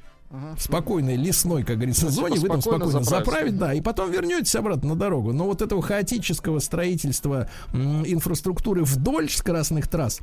в 0.57 0.63
спокойной 0.63 1.17
лесной, 1.17 1.65
как 1.65 1.77
говорится, 1.77 2.11
зоне 2.11 2.39
вы 2.39 2.49
там 2.49 2.61
спокойно 2.61 3.03
заправить, 3.03 3.57
да, 3.57 3.73
и 3.75 3.81
потом 3.81 4.11
вернетесь 4.11 4.55
обратно 4.57 4.91
на 4.91 4.97
дорогу. 4.97 5.33
Но 5.33 5.45
вот 5.45 5.63
этого 5.63 5.83
хаотического 5.83 6.59
строительства 6.59 7.49
инфраструктуры 7.73 8.85
вдоль 8.85 9.31
скоростных 9.31 9.89
трасс 9.89 10.21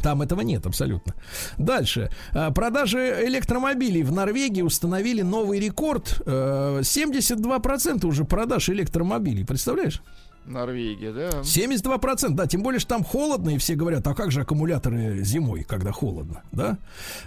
там 0.00 0.22
этого 0.22 0.40
нет 0.40 0.64
абсолютно. 0.66 1.14
Дальше. 1.58 2.10
А, 2.32 2.50
Продажи 2.50 3.24
электромобилей 3.26 4.02
в 4.02 4.12
Норвегии 4.12 4.62
установили 4.62 5.22
новый 5.22 5.60
рекорд. 5.60 6.22
Э, 6.24 6.80
72% 6.82 8.06
уже 8.06 8.24
продаж 8.24 8.70
электромобилей. 8.70 9.44
Представляешь? 9.44 10.02
Норвегия, 10.46 11.12
да? 11.12 11.30
72%, 11.40 12.30
да, 12.30 12.46
тем 12.46 12.62
более, 12.62 12.80
что 12.80 12.90
там 12.90 13.04
холодно, 13.04 13.50
и 13.50 13.58
все 13.58 13.74
говорят, 13.74 14.06
а 14.06 14.14
как 14.14 14.32
же 14.32 14.40
аккумуляторы 14.40 15.22
зимой, 15.22 15.64
когда 15.64 15.92
холодно, 15.92 16.42
да? 16.52 16.78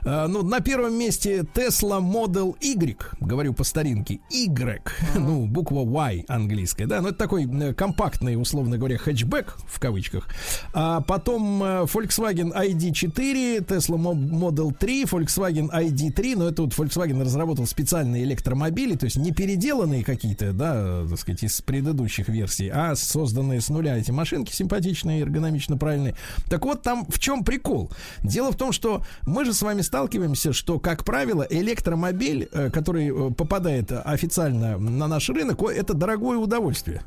А, 0.03 0.27
ну, 0.27 0.43
на 0.43 0.59
первом 0.59 0.97
месте 0.97 1.45
Tesla 1.53 2.01
Model 2.01 2.55
Y, 2.59 2.97
говорю 3.19 3.53
по 3.53 3.63
старинке, 3.63 4.19
Y, 4.29 4.81
ну, 5.15 5.45
буква 5.45 5.83
Y 6.09 6.25
английская, 6.27 6.87
да, 6.87 7.01
ну, 7.01 7.09
это 7.09 7.17
такой 7.17 7.45
э, 7.45 7.73
компактный, 7.73 8.39
условно 8.39 8.77
говоря, 8.77 8.97
хэтчбэк, 8.97 9.57
в 9.67 9.79
кавычках. 9.79 10.27
А 10.73 11.01
потом 11.01 11.63
э, 11.63 11.65
Volkswagen 11.83 12.53
ID4, 12.53 13.65
Tesla 13.65 13.97
Mo- 13.97 14.13
Model 14.13 14.73
3, 14.77 15.03
Volkswagen 15.05 15.69
ID3, 15.71 16.35
но 16.37 16.49
это 16.49 16.63
вот 16.63 16.73
Volkswagen 16.73 17.21
разработал 17.21 17.65
специальные 17.65 18.23
электромобили, 18.23 18.95
то 18.95 19.05
есть 19.05 19.17
не 19.17 19.31
переделанные 19.31 20.03
какие-то, 20.03 20.51
да, 20.53 21.05
так 21.07 21.19
сказать, 21.19 21.43
из 21.43 21.61
предыдущих 21.61 22.27
версий, 22.27 22.69
а 22.69 22.93
созданные 23.05 23.61
с 23.61 23.69
нуля 23.69 23.97
эти 23.97 24.11
машинки 24.11 24.51
симпатичные, 24.51 25.21
эргономично 25.21 25.77
правильные. 25.77 26.15
Так 26.49 26.65
вот, 26.65 26.81
там 26.81 27.05
в 27.07 27.19
чем 27.19 27.43
прикол? 27.43 27.91
Дело 28.23 28.51
в 28.51 28.55
том, 28.55 28.71
что 28.71 29.03
мы 29.25 29.45
же 29.45 29.53
с 29.53 29.61
вами 29.61 29.81
сталкиваемся, 29.81 30.53
что, 30.53 30.79
как 30.79 31.03
правило, 31.03 31.45
электромобиль, 31.49 32.49
э, 32.51 32.69
который 32.69 33.09
э, 33.09 33.31
попадает 33.31 33.91
официально 33.91 34.77
на 34.77 35.07
наш 35.07 35.29
рынок, 35.29 35.61
это 35.63 35.93
дорогое 35.93 36.37
удовольствие. 36.37 37.01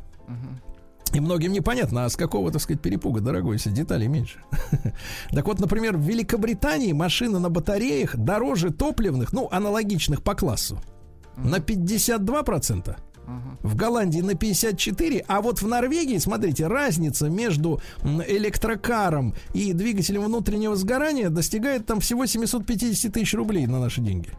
И 1.14 1.20
многим 1.20 1.52
непонятно, 1.52 2.04
а 2.04 2.10
с 2.10 2.16
какого, 2.16 2.52
так 2.52 2.60
сказать, 2.60 2.82
перепуга 2.82 3.20
дорогой, 3.20 3.54
если 3.54 3.70
деталей 3.70 4.08
меньше. 4.08 4.40
Так 5.30 5.46
вот, 5.46 5.58
например, 5.58 5.96
в 5.96 6.02
Великобритании 6.02 6.92
машины 6.92 7.38
на 7.38 7.48
батареях 7.48 8.16
дороже 8.16 8.70
топливных, 8.70 9.32
ну, 9.32 9.48
аналогичных 9.50 10.22
по 10.22 10.34
классу, 10.34 10.78
на 11.36 11.56
52%. 11.56 12.96
В 13.62 13.74
Голландии 13.74 14.20
на 14.20 14.34
54, 14.34 15.24
а 15.28 15.40
вот 15.40 15.60
в 15.60 15.66
Норвегии, 15.66 16.18
смотрите, 16.18 16.66
разница 16.66 17.28
между 17.28 17.80
электрокаром 18.05 19.34
и 19.55 19.72
двигателем 19.72 20.24
внутреннего 20.24 20.76
сгорания 20.76 21.28
достигает 21.28 21.86
там 21.86 22.00
всего 22.00 22.26
750 22.26 23.12
тысяч 23.12 23.34
рублей 23.34 23.66
на 23.66 23.80
наши 23.80 24.00
деньги. 24.00 24.30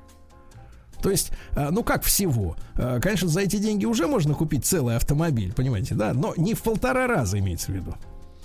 То 1.02 1.10
есть, 1.10 1.32
э, 1.56 1.70
ну 1.72 1.84
как 1.84 2.04
всего? 2.04 2.58
Э, 2.76 3.00
Конечно, 3.02 3.28
за 3.30 3.42
эти 3.42 3.58
деньги 3.58 3.86
уже 3.86 4.08
можно 4.08 4.34
купить 4.34 4.66
целый 4.66 4.96
автомобиль, 4.98 5.54
понимаете, 5.54 5.96
да? 5.96 6.14
Но 6.14 6.34
не 6.36 6.54
в 6.54 6.62
полтора 6.62 7.08
раза 7.08 7.40
имеется 7.40 7.72
в 7.72 7.76
виду. 7.76 7.96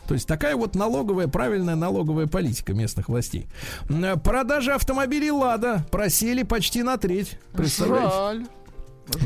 То 0.06 0.14
есть 0.14 0.28
такая 0.28 0.54
вот 0.54 0.74
налоговая, 0.74 1.28
правильная 1.28 1.74
налоговая 1.76 2.26
политика 2.26 2.74
местных 2.74 3.08
властей. 3.08 3.46
Э, 3.88 4.16
Продажи 4.16 4.72
автомобилей 4.72 5.30
Лада 5.32 5.84
просели 5.90 6.42
почти 6.44 6.82
на 6.82 6.96
треть. 6.96 7.38
Представляете? 7.54 8.14
Жаль. 8.14 8.46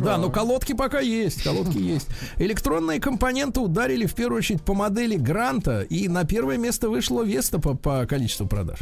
Да, 0.03 0.19
но 0.19 0.31
колодки 0.31 0.73
пока 0.73 1.01
есть, 1.01 1.43
колодки 1.43 1.79
есть. 1.79 2.09
Электронные 2.37 3.01
компоненты 3.01 3.61
ударили 3.61 4.07
в 4.07 4.15
первую 4.15 4.39
очередь 4.39 4.63
по 4.63 4.75
модели 4.75 5.17
Гранта, 5.17 5.83
и 5.83 6.09
на 6.09 6.25
первое 6.25 6.57
место 6.57 6.89
вышло 6.89 7.23
Веста 7.23 7.59
по, 7.59 7.75
по 7.75 8.07
количеству 8.07 8.47
продаж. 8.47 8.81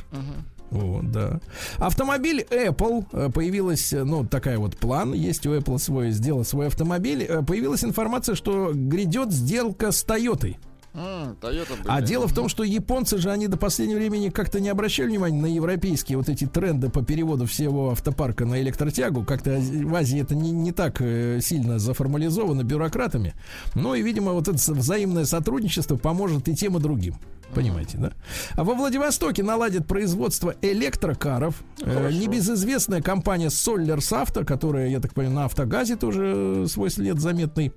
Вот, 0.71 1.13
да. 1.13 1.41
Автомобиль 1.79 2.45
Apple 2.51 3.07
э, 3.13 3.31
появилась, 3.31 3.93
э, 3.93 4.03
ну, 4.03 4.27
такая 4.27 4.59
вот 4.59 4.77
план, 4.77 5.13
есть 5.13 5.47
у 5.47 5.55
Apple 5.55 5.79
свой, 5.79 6.11
сделать 6.11 6.49
свой 6.49 6.67
автомобиль. 6.67 7.23
Э, 7.23 7.43
Появилась 7.43 7.85
информация, 7.85 8.35
что 8.35 8.73
грядет 8.75 9.31
сделка 9.31 9.93
с 9.93 10.05
Toyota. 10.05 10.57
А 11.87 12.01
дело 12.01 12.27
в 12.27 12.35
том, 12.35 12.49
что 12.49 12.63
японцы 12.65 13.19
же, 13.19 13.31
они 13.31 13.49
до 13.49 13.57
последнего 13.57 13.99
времени 13.99 14.31
как-то 14.31 14.61
не 14.61 14.69
обращали 14.69 15.09
внимания 15.09 15.41
на 15.41 15.47
европейские 15.47 16.19
вот 16.19 16.29
эти 16.29 16.47
тренды 16.47 16.89
по 16.89 17.05
переводу 17.05 17.47
всего 17.47 17.91
автопарка 17.91 18.47
на 18.47 18.61
электротягу. 18.61 19.25
Как-то 19.25 19.59
в 19.59 19.95
Азии 19.95 20.21
это 20.21 20.35
не, 20.35 20.51
не 20.51 20.73
так 20.73 21.01
э, 21.01 21.41
сильно 21.43 21.79
заформализовано 21.79 22.63
бюрократами. 22.63 23.35
Ну 23.75 23.95
и, 23.95 24.03
видимо, 24.03 24.33
вот 24.33 24.49
это 24.49 24.57
взаимное 24.73 25.25
сотрудничество 25.25 25.97
поможет 25.97 26.49
и 26.49 26.55
тем, 26.55 26.77
и 26.77 26.81
другим. 26.81 27.17
Понимаете, 27.55 27.99
да? 27.99 28.13
А 28.55 28.65
во 28.65 28.75
Владивостоке 28.75 29.43
наладит 29.43 29.87
производство 29.87 30.55
электрокаров. 30.63 31.63
Э, 31.81 32.11
небезызвестная 32.11 33.03
компания 33.03 33.49
Solers 33.49 34.13
Auto, 34.13 34.45
которая, 34.45 34.89
я 34.89 35.01
так 35.01 35.15
понимаю, 35.15 35.37
на 35.37 35.45
автогазе 35.45 35.97
тоже 35.97 36.33
э, 36.35 36.67
свой 36.69 36.91
след 36.91 37.21
заметный 37.21 37.73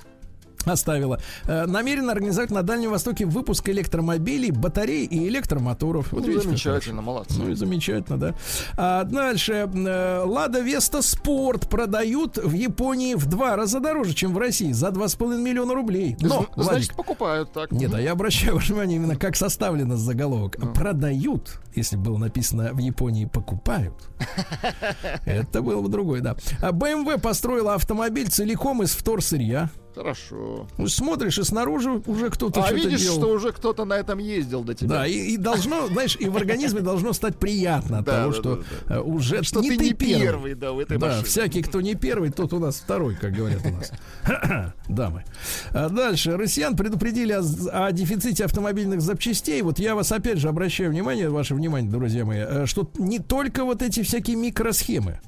оставила. 0.66 1.20
Э, 1.46 1.66
намерена 1.66 2.12
организовать 2.12 2.52
на 2.52 2.64
Дальнем 2.64 2.92
Востоке 2.92 3.26
выпуск 3.26 3.68
электромобилей, 3.70 4.52
батарей 4.52 5.06
и 5.06 5.28
электромоторов. 5.28 6.12
Ну, 6.12 6.20
видите, 6.22 6.48
замечательно, 6.48 7.02
молодцы. 7.02 7.36
Ну 7.40 7.50
и 7.52 7.56
замечательно, 7.56 8.18
да. 8.20 8.36
А 8.78 9.04
дальше. 9.04 9.70
э, 9.74 10.24
Лада 10.26 10.60
Веста 10.60 11.02
Спорт 11.02 11.70
продают 11.70 12.38
в 12.38 12.54
Японии 12.54 13.14
в 13.16 13.26
два 13.28 13.56
раза 13.56 13.80
дороже, 13.80 14.14
чем 14.14 14.34
в 14.34 14.38
России. 14.38 14.72
За 14.72 14.88
2,5 14.90 15.38
миллиона 15.42 15.74
рублей. 15.74 16.16
Но, 16.22 16.42
Зн- 16.42 16.48
Значит, 16.56 16.70
Владик, 16.72 16.96
покупают 16.96 17.54
так. 17.54 17.72
нет, 17.72 17.94
а 17.94 18.02
я 18.02 18.12
обращаю 18.12 18.56
ваше 18.56 18.74
внимание 18.74 18.98
именно 18.98 19.16
как 19.16 19.36
составлено 19.36 19.96
заголовок. 19.98 20.58
Продают, 20.74 21.60
если 21.76 21.96
было 21.96 22.18
написано 22.18 22.72
в 22.74 22.80
Японии 22.80 23.26
покупают. 23.26 23.94
Это 25.26 25.62
было 25.62 25.82
бы 25.82 25.90
другое, 25.90 26.22
да. 26.22 26.36
А 26.62 26.72
BMW 26.72 27.20
построила 27.20 27.76
автомобиль 27.76 28.30
целиком 28.30 28.84
из 28.84 28.92
вторсырья. 28.92 29.70
Хорошо. 30.00 30.66
Ну, 30.78 30.88
Смотришь, 30.88 31.38
и 31.40 31.44
снаружи 31.44 31.90
уже 32.06 32.30
кто-то 32.30 32.62
А 32.62 32.68
что-то 32.68 32.76
видишь, 32.82 33.02
делал. 33.02 33.18
что 33.18 33.32
уже 33.34 33.52
кто-то 33.52 33.84
на 33.84 33.96
этом 33.96 34.18
ездил 34.20 34.64
до 34.64 34.74
тебя. 34.74 34.88
Да, 34.90 35.08
и, 35.08 35.34
и 35.34 35.38
должно, 35.38 35.88
знаешь, 35.88 36.16
и 36.18 36.30
в 36.30 36.38
организме 36.38 36.80
должно 36.80 37.12
стать 37.12 37.36
приятно 37.38 37.98
от 37.98 38.06
Да, 38.06 38.22
того, 38.22 38.32
да, 38.32 38.38
что 38.40 38.64
да, 38.88 38.96
э, 38.96 39.00
уже 39.02 39.44
Что 39.44 39.62
ты 39.62 39.76
не 39.76 39.92
первый, 39.94 40.54
да, 40.56 40.72
в 40.72 40.80
этой 40.80 40.98
да, 40.98 41.08
машине. 41.08 41.26
всякий, 41.26 41.62
кто 41.62 41.82
не 41.82 41.96
первый, 41.96 42.30
тот 42.32 42.54
у 42.54 42.60
нас 42.60 42.78
второй, 42.78 43.16
как 43.16 43.34
говорят 43.34 43.60
у 43.66 43.70
нас. 43.72 43.92
Дамы. 44.88 45.26
А 45.72 45.90
дальше. 45.90 46.38
Россиян 46.38 46.78
предупредили 46.78 47.34
о, 47.34 47.42
о 47.88 47.92
дефиците 47.92 48.46
автомобильных 48.46 49.02
запчастей. 49.02 49.62
Вот 49.64 49.80
я 49.80 49.96
вас 49.96 50.14
опять 50.14 50.38
же 50.38 50.48
обращаю 50.48 50.92
внимание, 50.92 51.30
ваше 51.30 51.56
внимание, 51.56 51.92
друзья 51.92 52.24
мои, 52.24 52.40
э, 52.40 52.66
что 52.68 52.90
не 52.98 53.20
только 53.20 53.66
вот 53.66 53.82
эти 53.82 54.02
всякие 54.04 54.38
микросхемы. 54.38 55.20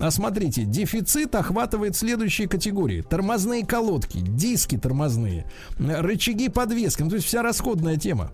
А 0.00 0.10
смотрите, 0.10 0.64
дефицит 0.64 1.34
охватывает 1.34 1.96
следующие 1.96 2.46
категории. 2.46 3.00
Тормозные 3.00 3.64
колодки, 3.64 4.17
диски 4.20 4.76
тормозные, 4.76 5.46
рычаги 5.78 6.48
подвески, 6.48 7.02
ну, 7.02 7.10
то 7.10 7.16
есть 7.16 7.26
вся 7.26 7.42
расходная 7.42 7.96
тема. 7.96 8.32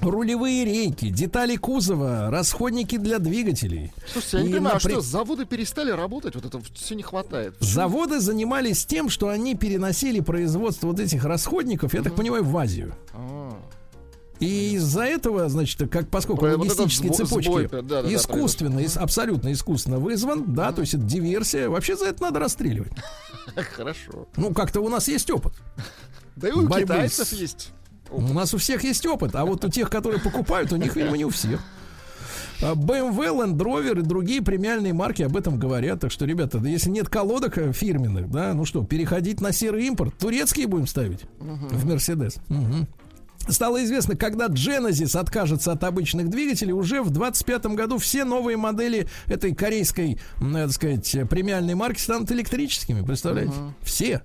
Рулевые 0.00 0.64
рейки, 0.64 1.08
детали 1.10 1.56
кузова, 1.56 2.30
расходники 2.30 2.98
для 2.98 3.18
двигателей. 3.18 3.92
Слушайте, 4.12 4.36
я 4.38 4.42
не 4.44 4.52
понимаю, 4.52 4.76
а 4.76 4.78
напри- 4.78 4.92
что, 4.92 5.00
заводы 5.00 5.44
перестали 5.44 5.90
работать? 5.90 6.36
Вот 6.36 6.44
это 6.44 6.60
все 6.74 6.94
не 6.94 7.02
хватает. 7.02 7.56
Заводы 7.58 8.20
занимались 8.20 8.86
тем, 8.86 9.08
что 9.08 9.28
они 9.28 9.56
переносили 9.56 10.20
производство 10.20 10.86
вот 10.86 11.00
этих 11.00 11.24
расходников, 11.24 11.94
я 11.94 12.02
так 12.02 12.14
понимаю, 12.14 12.44
в 12.44 12.56
Азию. 12.56 12.94
А, 13.12 13.58
И 14.40 14.74
из-за 14.74 15.02
этого, 15.04 15.48
значит, 15.48 15.88
как 15.90 16.08
поскольку 16.08 16.42
Вот 16.42 16.48
этот 16.66 16.78
логистические 16.78 17.10
сбо- 17.12 17.16
цепочки 17.16 17.48
сбой, 17.48 17.68
да, 17.68 17.82
да, 17.82 18.02
да, 18.02 18.14
искусственно, 18.14 18.80
ис- 18.80 18.98
абсолютно 18.98 19.52
искусственно 19.52 19.98
вызван, 19.98 20.54
да, 20.54 20.72
то 20.72 20.82
есть 20.82 20.94
это 20.94 21.02
диверсия, 21.04 21.68
вообще 21.68 21.96
за 21.96 22.06
это 22.06 22.22
надо 22.22 22.38
расстреливать. 22.40 22.92
Хорошо. 23.76 24.28
Ну, 24.36 24.52
как-то 24.52 24.80
у 24.80 24.88
нас 24.88 25.08
есть 25.08 25.30
опыт. 25.30 25.52
Да 26.36 26.48
и 26.48 26.52
у 26.52 26.68
китайцев 26.68 27.32
есть. 27.32 27.72
У 28.10 28.20
нас 28.34 28.52
у 28.54 28.58
всех 28.58 28.84
есть 28.84 29.04
опыт, 29.06 29.34
а 29.34 29.44
вот 29.44 29.64
у 29.64 29.68
тех, 29.70 29.88
которые 29.90 30.20
покупают, 30.20 30.72
у 30.72 30.76
них, 30.76 30.94
видимо, 30.96 31.16
не 31.16 31.24
у 31.24 31.30
всех. 31.30 31.60
А 32.62 32.72
BMW, 32.74 33.16
Land 33.36 33.56
Rover 33.58 33.98
и 33.98 34.02
другие 34.02 34.40
премиальные 34.42 34.92
марки 34.94 35.22
об 35.22 35.36
этом 35.36 35.58
говорят. 35.58 36.00
Так 36.00 36.10
что, 36.10 36.24
ребята, 36.24 36.58
да 36.58 36.68
если 36.68 36.88
нет 36.88 37.08
колодок 37.08 37.58
э, 37.58 37.72
фирменных, 37.72 38.30
да, 38.30 38.54
ну 38.54 38.64
что, 38.64 38.82
переходить 38.84 39.40
на 39.42 39.52
серый 39.52 39.86
импорт. 39.86 40.16
Турецкие 40.18 40.66
будем 40.66 40.86
ставить 40.86 41.20
в 41.38 41.86
Мерседес. 41.86 42.36
Мгм. 42.48 42.86
Стало 43.48 43.84
известно, 43.84 44.16
когда 44.16 44.46
Genesis 44.48 45.18
откажется 45.18 45.72
от 45.72 45.84
обычных 45.84 46.28
двигателей, 46.30 46.72
уже 46.72 47.02
в 47.02 47.10
25 47.10 47.66
году 47.76 47.98
все 47.98 48.24
новые 48.24 48.56
модели 48.56 49.06
этой 49.26 49.54
корейской, 49.54 50.18
м, 50.40 50.52
так 50.54 50.72
сказать, 50.72 51.16
премиальной 51.30 51.74
марки 51.74 52.00
станут 52.00 52.30
электрическими. 52.32 53.04
Представляете? 53.04 53.52
Все. 53.82 54.22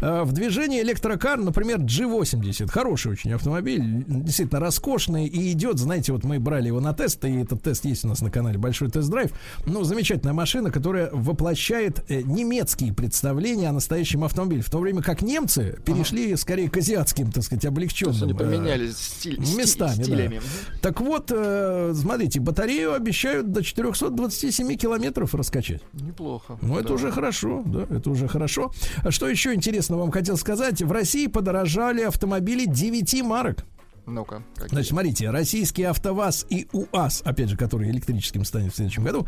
Э, 0.00 0.22
В 0.24 0.32
движении 0.32 0.82
электрокар, 0.82 1.38
например, 1.38 1.78
G80. 1.80 2.68
Хороший 2.70 3.12
очень 3.12 3.32
автомобиль, 3.32 4.04
действительно 4.06 4.60
роскошный 4.60 5.26
и 5.26 5.52
идет, 5.52 5.78
знаете, 5.78 6.12
вот 6.12 6.24
мы 6.24 6.38
брали 6.38 6.66
его 6.68 6.80
на 6.80 6.92
тест, 6.92 7.24
и 7.24 7.40
этот 7.40 7.62
тест 7.62 7.84
есть 7.84 8.04
у 8.04 8.08
нас 8.08 8.20
на 8.20 8.30
канале 8.30 8.58
Большой 8.58 8.90
тест-драйв. 8.90 9.30
Ну, 9.66 9.84
замечательная 9.84 10.34
машина, 10.34 10.70
которая 10.70 11.10
воплощает 11.12 12.04
э, 12.08 12.22
немецкие 12.22 12.92
представления 12.92 13.68
о 13.68 13.72
настоящем 13.72 14.24
автомобиле. 14.24 14.62
В 14.62 14.70
то 14.70 14.78
время 14.78 15.02
как 15.02 15.22
немцы 15.22 15.78
перешли 15.84 16.34
скорее 16.36 16.68
к 16.68 16.76
азиатским, 16.76 17.30
так 17.32 17.44
сказать, 17.44 17.64
облегченным. 17.64 18.14
Поменялись 18.58 18.96
стиль- 18.96 19.38
сти- 19.42 19.56
местами. 19.56 19.96
да. 19.96 20.02
стилями. 20.04 20.40
Так 20.82 21.00
вот, 21.00 21.30
э, 21.34 21.92
смотрите, 21.94 22.40
батарею 22.40 22.94
обещают 22.94 23.52
до 23.52 23.62
427 23.62 24.74
километров 24.76 25.34
раскачать. 25.34 25.82
Неплохо. 25.92 26.58
Ну, 26.62 26.78
это 26.78 26.88
Да. 26.88 26.94
уже 26.94 27.10
хорошо, 27.10 27.62
да, 27.66 27.86
это 27.94 28.10
уже 28.10 28.28
хорошо. 28.28 28.72
А 29.04 29.10
Что 29.10 29.28
еще 29.28 29.54
интересно 29.54 29.96
вам 29.96 30.10
хотел 30.10 30.36
сказать? 30.36 30.82
В 30.82 30.92
России 30.92 31.26
подорожали 31.26 32.02
автомобили 32.02 32.64
9 32.66 33.22
марок. 33.22 33.64
Ну-ка. 34.08 34.42
какие? 34.54 34.68
Значит, 34.70 34.88
смотрите, 34.90 35.30
российский 35.30 35.82
АвтоВАЗ 35.84 36.46
и 36.48 36.66
УАЗ, 36.72 37.22
опять 37.24 37.48
же, 37.50 37.56
который 37.56 37.90
электрическим 37.90 38.44
станет 38.44 38.72
в 38.72 38.76
следующем 38.76 39.04
году, 39.04 39.26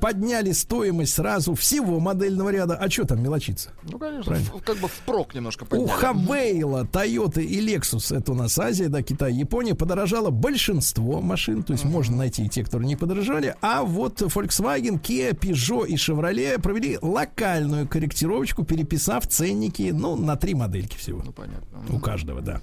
подняли 0.00 0.52
стоимость 0.52 1.14
сразу 1.14 1.54
всего 1.54 1.98
модельного 1.98 2.50
ряда. 2.50 2.76
А 2.76 2.90
что 2.90 3.04
там 3.04 3.22
мелочиться? 3.22 3.70
Ну, 3.90 3.98
конечно, 3.98 4.24
Правильно. 4.24 4.50
как 4.64 4.76
бы 4.78 4.88
впрок 4.88 5.34
немножко 5.34 5.64
У 5.64 5.66
подняли. 5.66 5.88
Хавейла, 5.88 6.84
Toyota 6.84 7.42
и 7.42 7.60
Lexus, 7.66 8.16
это 8.16 8.32
у 8.32 8.34
нас 8.34 8.58
Азия, 8.58 8.88
да, 8.88 9.02
Китай, 9.02 9.32
Япония, 9.32 9.74
подорожало 9.74 10.30
большинство 10.30 11.20
машин, 11.20 11.62
то 11.62 11.72
есть 11.72 11.84
можно 11.84 12.16
найти 12.16 12.44
и 12.44 12.48
те, 12.48 12.62
которые 12.64 12.86
не 12.86 12.96
подорожали, 12.96 13.56
а 13.62 13.82
вот 13.84 14.20
Volkswagen, 14.22 15.00
Kia, 15.00 15.32
Peugeot 15.38 15.86
и 15.86 15.94
Chevrolet 15.94 16.60
провели 16.60 16.98
локальную 17.00 17.88
корректировочку, 17.88 18.64
переписав 18.64 19.26
ценники, 19.26 19.90
ну, 19.92 20.16
на 20.16 20.36
три 20.36 20.54
модельки 20.54 20.96
всего. 20.96 21.22
Ну, 21.24 21.32
понятно. 21.32 21.78
У 21.88 21.98
каждого, 21.98 22.40
да. 22.42 22.60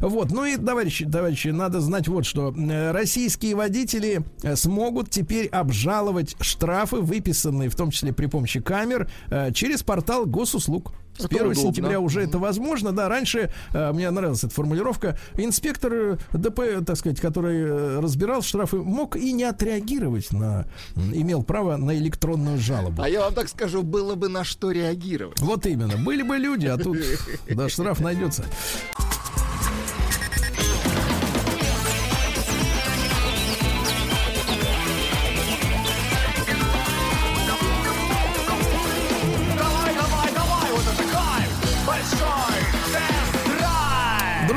Вот, 0.00 0.30
ну 0.30 0.44
и, 0.44 0.56
товарищи, 0.56 1.05
товарищи, 1.10 1.48
надо 1.48 1.80
знать 1.80 2.08
вот 2.08 2.26
что. 2.26 2.54
Э, 2.56 2.90
Российские 2.92 3.54
водители 3.54 4.22
э, 4.42 4.56
смогут 4.56 5.10
теперь 5.10 5.46
обжаловать 5.48 6.36
штрафы, 6.40 6.96
выписанные 6.96 7.68
в 7.68 7.76
том 7.76 7.90
числе 7.90 8.12
при 8.12 8.26
помощи 8.26 8.60
камер, 8.60 9.08
э, 9.30 9.52
через 9.52 9.82
портал 9.82 10.26
госуслуг. 10.26 10.92
С 11.18 11.24
Это 11.24 11.28
1 11.28 11.38
удобно. 11.46 11.54
сентября 11.62 11.98
уже 12.00 12.20
это 12.22 12.38
возможно. 12.38 12.92
Да, 12.92 13.08
раньше 13.08 13.50
э, 13.72 13.92
мне 13.92 14.10
нравилась 14.10 14.44
эта 14.44 14.52
формулировка. 14.54 15.18
Инспектор 15.38 16.18
ДП, 16.34 16.60
так 16.86 16.96
сказать, 16.98 17.20
который 17.20 18.00
разбирал 18.00 18.42
штрафы, 18.42 18.76
мог 18.76 19.16
и 19.16 19.32
не 19.32 19.44
отреагировать 19.44 20.30
на, 20.32 20.66
имел 20.94 21.42
право 21.42 21.78
на 21.78 21.96
электронную 21.96 22.58
жалобу. 22.58 23.00
А 23.02 23.08
я 23.08 23.20
вам 23.22 23.32
так 23.32 23.48
скажу, 23.48 23.82
было 23.82 24.14
бы 24.14 24.28
на 24.28 24.44
что 24.44 24.70
реагировать. 24.70 25.40
Вот 25.40 25.64
именно. 25.64 25.96
Были 25.96 26.22
бы 26.22 26.36
люди, 26.36 26.66
а 26.66 26.76
тут 26.76 26.98
да, 27.48 27.70
штраф 27.70 28.00
найдется. 28.00 28.44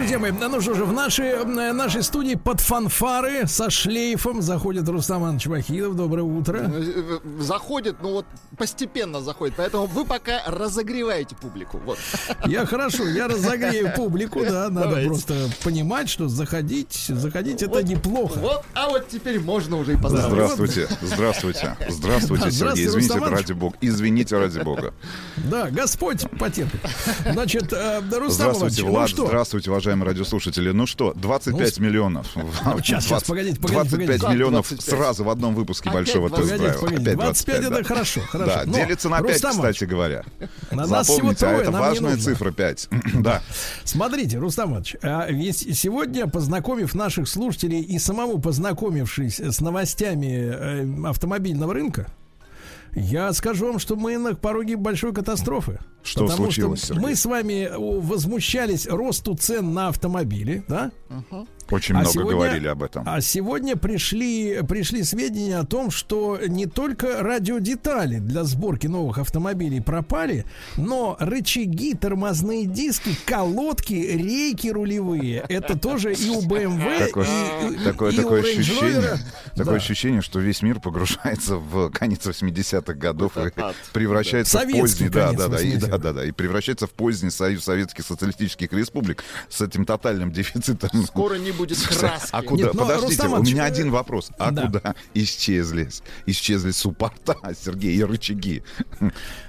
Друзья 0.10 0.32
мои, 0.32 0.32
ну 0.32 0.60
что 0.60 0.74
же, 0.74 0.86
в 0.86 0.92
нашей, 0.92 1.28
э, 1.28 1.72
нашей 1.72 2.02
студии 2.02 2.34
под 2.34 2.62
фанфары 2.62 3.46
со 3.46 3.70
шлейфом 3.70 4.42
заходит 4.42 4.90
Рустам 4.90 5.22
Иванович 5.22 5.46
Вахидов. 5.46 5.96
Доброе 5.96 6.24
утро. 6.24 6.58
Э, 6.58 7.20
э, 7.24 7.42
Заходит, 7.44 7.98
ну 8.02 8.14
вот 8.14 8.26
постепенно 8.58 9.22
заходит. 9.22 9.54
Поэтому 9.56 9.86
вы 9.86 10.06
пока 10.06 10.42
разогреваете 10.48 11.36
публику. 11.36 11.80
Вот. 11.86 12.00
Я 12.48 12.66
хорошо, 12.66 13.08
я 13.08 13.28
разогрею 13.28 13.94
публику, 13.96 14.40
да, 14.44 14.70
надо 14.72 14.88
Давайте. 14.88 15.10
просто 15.10 15.36
понимать, 15.64 16.10
что 16.10 16.28
заходить, 16.28 17.06
заходить 17.08 17.62
это 17.62 17.84
неплохо. 17.84 18.40
Вот, 18.40 18.64
а 18.74 18.90
вот 18.90 19.10
теперь 19.10 19.40
можно 19.40 19.78
уже 19.78 19.94
и 19.94 19.96
поздравить. 19.96 20.32
Здравствуйте, 20.32 20.88
здравствуйте, 21.04 21.78
здравствуйте, 21.88 22.46
Да, 22.46 22.52
Сергей. 22.52 22.88
здравствуйте, 22.88 22.88
Извините, 22.88 22.98
Рустам 22.98 23.20
Иванович. 23.20 23.40
ради 23.42 23.54
бога. 23.54 23.78
Извините, 23.80 24.38
ради 24.40 24.60
бога. 24.62 24.94
Да, 25.38 25.70
Господь 25.70 26.26
потерпит. 26.40 26.82
Значит, 27.32 27.72
Рустам 27.72 28.32
Здравствуйте, 28.32 28.82
ну 28.86 28.90
Влад. 28.90 29.10
что? 29.10 29.28
Здравствуйте, 29.28 29.70
уважаемые 29.70 29.99
радиослушатели. 30.04 30.72
Ну 30.72 30.86
что, 30.86 31.14
25 31.14 31.80
Ну, 31.80 31.86
миллионов. 31.86 32.28
ну, 32.36 32.84
щас, 32.84 33.06
20 33.08 33.28
погодите, 33.28 33.56
погодите, 33.60 33.96
25 33.96 34.08
погодите. 34.08 34.28
Миллионов 34.28 34.70
25? 34.70 35.00
сразу 35.00 35.24
в 35.24 35.30
одном 35.30 35.56
выпуске 35.56 35.90
Опять 35.90 36.06
большого 36.06 36.30
25? 36.30 36.60
тест-драйва. 36.62 37.02
Опять 37.02 37.16
25 37.18 37.60
это 37.60 37.70
да. 37.70 37.84
хорошо, 37.84 38.22
хорошо. 38.22 38.54
Да, 38.56 38.64
Но, 38.66 38.74
делится 38.74 39.10
на 39.10 39.22
5, 39.22 39.32
Рустам 39.32 39.52
кстати 39.52 39.84
говоря. 39.86 40.24
На 40.72 40.86
Запомните, 40.86 41.46
а 41.46 41.50
трое, 41.50 41.62
это 41.64 41.72
нам 41.72 41.82
не 41.82 41.88
важная 41.88 42.18
цифра 42.18 42.52
5. 42.52 42.90
Да. 43.20 43.42
Смотрите, 43.84 44.38
Рустам 44.38 44.70
Иванович, 44.72 44.96
а 45.02 45.30
ведь 45.30 45.78
сегодня, 45.78 46.28
познакомив 46.28 46.94
наших 46.94 47.28
слушателей 47.28 47.82
и 47.82 48.00
самому 48.00 48.40
познакомившись 48.40 49.40
с 49.40 49.60
новостями 49.62 50.28
э, 51.06 51.08
автомобильного 51.08 51.74
рынка, 51.74 52.08
я 52.96 53.32
скажу 53.34 53.68
вам, 53.68 53.80
что 53.80 53.96
мы 53.96 54.18
на 54.18 54.36
пороге 54.36 54.76
большой 54.76 55.14
катастрофы. 55.14 55.80
Что 56.04 56.22
Потому 56.22 56.46
случилось, 56.46 56.80
что 56.80 56.88
Сергей? 56.94 57.04
мы 57.04 57.16
с 57.16 57.26
вами 57.26 57.70
о, 57.72 58.00
возмущались 58.00 58.88
росту 58.88 59.36
цен 59.36 59.74
на 59.74 59.90
автомобили, 59.90 60.64
да? 60.68 60.92
Очень 61.72 61.96
А 61.96 62.00
много 62.00 62.12
сегодня- 62.14 62.32
говорили 62.32 62.68
об 62.68 62.84
этом. 62.84 63.04
А 63.08 63.22
сегодня 63.22 63.76
пришли, 63.76 64.62
пришли 64.68 65.04
сведения 65.04 65.58
о 65.60 65.66
том, 65.66 65.92
что 65.92 66.40
не 66.48 66.66
только 66.66 67.22
радиодетали 67.22 68.18
для 68.20 68.44
сборки 68.44 68.88
новых 68.88 69.18
автомобилей 69.20 69.80
пропали, 69.82 70.46
но 70.78 71.16
рычаги, 71.20 71.94
тормозные 71.94 72.66
диски, 72.66 73.16
колодки, 73.26 73.94
рейки 73.94 74.68
рулевые. 74.70 75.46
Это 75.50 75.78
тоже 75.78 76.14
и 76.14 76.30
у 76.30 76.42
BMW, 76.42 77.00
Такое, 77.08 77.28
и, 77.72 77.76
такое, 77.84 78.12
и 78.12 78.16
такое 78.16 78.42
у 78.42 78.46
ощущение, 78.46 79.18
такое 79.56 79.66
Да. 79.66 79.76
ощущение, 79.76 80.22
что 80.22 80.40
весь 80.40 80.62
мир 80.62 80.80
погружается 80.80 81.56
в 81.58 81.90
конец 81.92 82.26
80-х 82.26 82.94
годов 82.94 83.38
и 83.38 83.52
ад. 83.62 83.76
превращается 83.94 84.60
в 84.60 84.72
поздний, 84.72 85.10
да, 85.10 85.34
да, 85.34 85.48
да, 85.48 85.62
и, 85.62 85.72
80-х. 85.76 85.88
да, 85.92 85.98
да, 85.98 86.14
да, 86.14 86.26
и 86.26 86.32
превращается 86.32 86.88
в 86.88 86.92
поздний 86.92 87.30
союз 87.30 87.64
советских 87.64 88.06
социалистических 88.06 88.72
республик 88.74 89.24
с 89.50 89.62
этим 89.62 89.86
тотальным 89.86 90.32
дефицитом. 90.32 90.90
Скоро 91.06 91.36
не 91.36 91.52
будет 91.60 91.78
краски. 91.80 92.30
А 92.32 92.42
куда? 92.42 92.64
Нет, 92.66 92.74
но, 92.74 92.82
Подождите, 92.82 93.24
Рустам 93.24 93.34
у 93.34 93.44
меня 93.44 93.64
э, 93.64 93.68
один 93.68 93.92
вопрос. 93.92 94.32
А 94.40 94.52
да. 94.52 94.66
куда 94.66 94.96
исчезли? 95.14 95.90
Исчезли 96.26 96.72
суппорта, 96.72 97.36
Сергей, 97.64 97.96
и 97.96 98.04
рычаги. 98.04 98.64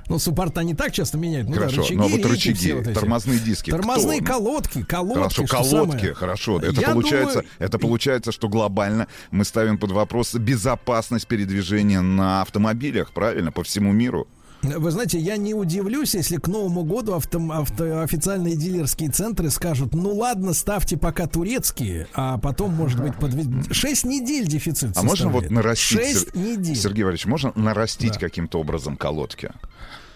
Ну, 0.09 0.19
суппорта 0.19 0.63
не 0.63 0.75
так 0.75 0.93
часто 0.93 1.19
меняют. 1.19 1.49
Ну, 1.49 1.55
да, 1.55 1.61
Хорошо, 1.61 1.83
рычаги, 1.83 1.97
но 1.97 2.09
вот 2.09 2.17
рейки, 2.17 2.27
рычаги, 2.27 2.55
все 2.55 2.75
вот 2.75 2.87
эти. 2.87 2.95
тормозные 2.95 3.39
диски. 3.39 3.71
Тормозные 3.71 4.21
кто? 4.21 4.33
колодки, 4.33 4.83
колодки. 4.83 5.19
Хорошо, 5.19 5.47
колодки, 5.47 5.97
самое. 5.99 6.15
хорошо. 6.15 6.59
Это 6.59 6.81
Я 6.81 6.91
получается, 6.91 7.35
думаю, 7.35 7.49
это 7.61 7.79
получается, 7.79 8.33
что 8.33 8.49
глобально 8.49 9.07
мы 9.31 9.45
ставим 9.45 9.79
под 9.79 9.93
вопрос 9.93 10.35
безопасность 10.35 11.27
передвижения 11.27 12.01
на 12.01 12.43
автомобилях, 12.43 13.13
правильно, 13.13 13.53
по 13.53 13.63
всему 13.63 13.93
миру. 13.93 14.27
Вы 14.63 14.91
знаете, 14.91 15.19
я 15.19 15.39
не 15.39 15.55
удивлюсь, 15.55 16.15
если 16.15 16.37
к 16.37 16.47
Новому 16.47 16.85
году 16.85 17.15
авто, 17.15 17.39
авто- 17.53 18.03
официальные 18.03 18.57
дилерские 18.57 19.11
центры 19.11 19.49
скажут, 19.51 19.95
ну 19.95 20.15
ладно, 20.15 20.53
ставьте 20.53 20.99
пока 20.99 21.27
турецкие, 21.27 22.09
а 22.13 22.37
потом, 22.37 22.75
может 22.75 23.01
быть, 23.01 23.17
подведем. 23.17 23.65
Шесть 23.73 24.05
недель 24.05 24.47
дефицит 24.47 24.97
А 24.97 25.03
можно 25.03 25.31
вот 25.31 25.51
нарастить, 25.51 25.99
Шесть 25.99 26.33
Сер- 26.33 26.37
недель. 26.37 26.77
Сергей 26.77 27.05
Валерьевич, 27.05 27.25
можно 27.27 27.53
нарастить 27.55 28.15
Да. 28.15 28.19
каким-то 28.21 28.61
образом 28.61 28.97
колодки? 28.99 29.51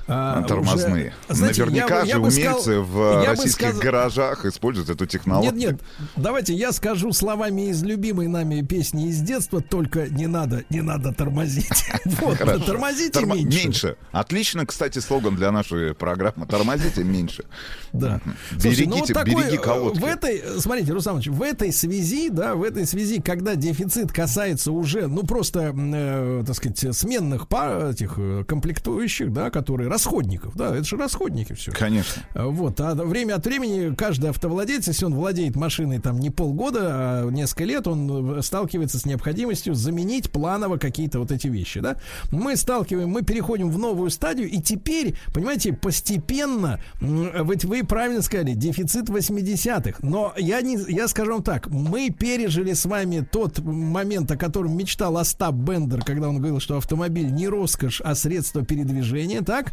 А, 0.07 0.43
Тормозные. 0.43 1.13
уже- 1.29 1.37
знаете, 1.39 1.61
я 1.63 1.67
Наверняка 1.67 2.03
я 2.03 2.05
же 2.05 2.31
сказал- 2.31 2.53
умельцы 2.55 2.81
в 2.81 2.97
я 2.97 3.21
бы 3.21 3.27
российских 3.27 3.67
сказал- 3.69 3.81
гаражах 3.83 4.45
используют 4.45 4.91
эту 4.91 5.07
технологию. 5.07 5.53
Нет, 5.55 5.71
нет, 5.73 5.81
давайте 6.17 6.55
я 6.55 6.73
скажу 6.73 7.13
словами 7.13 7.71
из 7.71 7.83
любимой 7.83 8.27
нами 8.29 8.61
песни 8.63 9.09
из 9.09 9.21
детства, 9.21 9.61
только 9.61 10.09
не 10.09 10.27
надо, 10.27 10.65
не 10.71 10.81
надо 10.83 11.13
тормозить. 11.13 11.69
Вот, 12.21 12.39
тормозите 12.39 13.21
Тормо- 13.21 13.43
меньше. 13.43 13.97
Отлично, 14.13 14.67
кстати, 14.67 14.99
слоган 14.99 15.37
для 15.37 15.51
нашей 15.51 15.95
программы. 15.95 16.47
Тормозите 16.47 17.03
меньше. 17.03 17.45
Да. 17.93 18.21
Ну 18.25 18.33
Берегите, 18.63 18.91
вот 19.01 19.09
такой, 19.09 19.35
береги 19.35 19.57
э, 19.57 19.61
колодки. 19.61 19.99
В 20.01 20.05
этой, 20.05 20.37
э, 20.39 20.59
смотрите, 20.59 20.93
Руслан 20.93 21.15
Иванович, 21.17 21.29
в 21.31 21.43
этой 21.43 21.73
связи, 21.73 22.29
да, 22.29 22.55
в 22.55 22.63
этой 22.63 22.87
связи, 22.87 23.21
когда 23.21 23.55
дефицит 23.55 24.13
касается 24.13 24.73
уже, 24.73 25.07
ну, 25.07 25.23
просто, 25.23 25.73
э, 25.75 26.45
так 26.47 26.57
сказать, 26.57 26.97
сменных 26.97 27.49
пар, 27.49 27.87
этих 27.91 28.15
э, 28.19 28.45
комплектующих, 28.47 29.33
да, 29.33 29.51
которые 29.51 29.89
расходников, 29.95 30.57
да, 30.57 30.75
это 30.75 30.85
же 30.85 30.97
расходники 30.97 31.53
все. 31.53 31.71
Конечно. 31.71 32.23
Вот, 32.35 32.81
а 32.81 32.95
время 32.95 33.35
от 33.37 33.47
времени 33.47 33.95
каждый 33.95 34.31
автовладелец, 34.31 34.89
если 34.89 35.05
он 35.05 35.15
владеет 35.15 35.55
машиной 35.55 36.01
там 36.01 36.19
не 36.19 36.31
полгода, 36.31 36.81
а 36.83 37.31
несколько 37.31 37.65
лет, 37.65 37.87
он 37.87 38.39
э, 38.39 38.43
сталкивается 38.43 38.99
с 38.99 39.07
необходимостью 39.07 39.75
заменить 39.75 40.33
планово 40.33 40.79
какие-то 40.79 41.21
вот 41.21 41.31
эти 41.31 41.47
вещи, 41.47 41.79
да. 41.79 41.97
Мы 42.33 42.57
сталкиваем, 42.57 43.09
мы 43.09 43.23
переходим 43.23 43.71
в 43.71 43.79
новую 43.79 44.11
стадию, 44.11 44.49
и 44.51 44.61
теперь, 44.61 45.15
понимаете, 45.33 45.73
постепенно, 45.73 46.81
ведь 47.01 47.65
вы 47.65 47.85
правильно 47.85 48.23
сказали, 48.23 48.55
дефицит 48.55 49.09
80-х, 49.09 50.01
но 50.03 50.33
я 50.37 50.61
не, 50.61 50.77
я 50.89 51.07
скажу 51.07 51.35
вам 51.35 51.43
так, 51.45 51.69
мы 51.69 52.11
пережили 52.11 52.73
с 52.73 52.85
вами 52.85 53.21
тот 53.21 53.61
момент, 53.61 54.31
о 54.33 54.37
котором 54.37 54.77
мечтал 54.77 55.17
Остап 55.19 55.55
Бендер, 55.55 56.03
когда 56.03 56.29
он 56.29 56.39
говорил, 56.39 56.59
что 56.59 56.79
автомобиль 56.79 57.31
не 57.31 57.47
роскошь, 57.47 58.01
а 58.01 58.17
средство 58.17 58.65
передвижения, 58.65 59.43
так? 59.43 59.73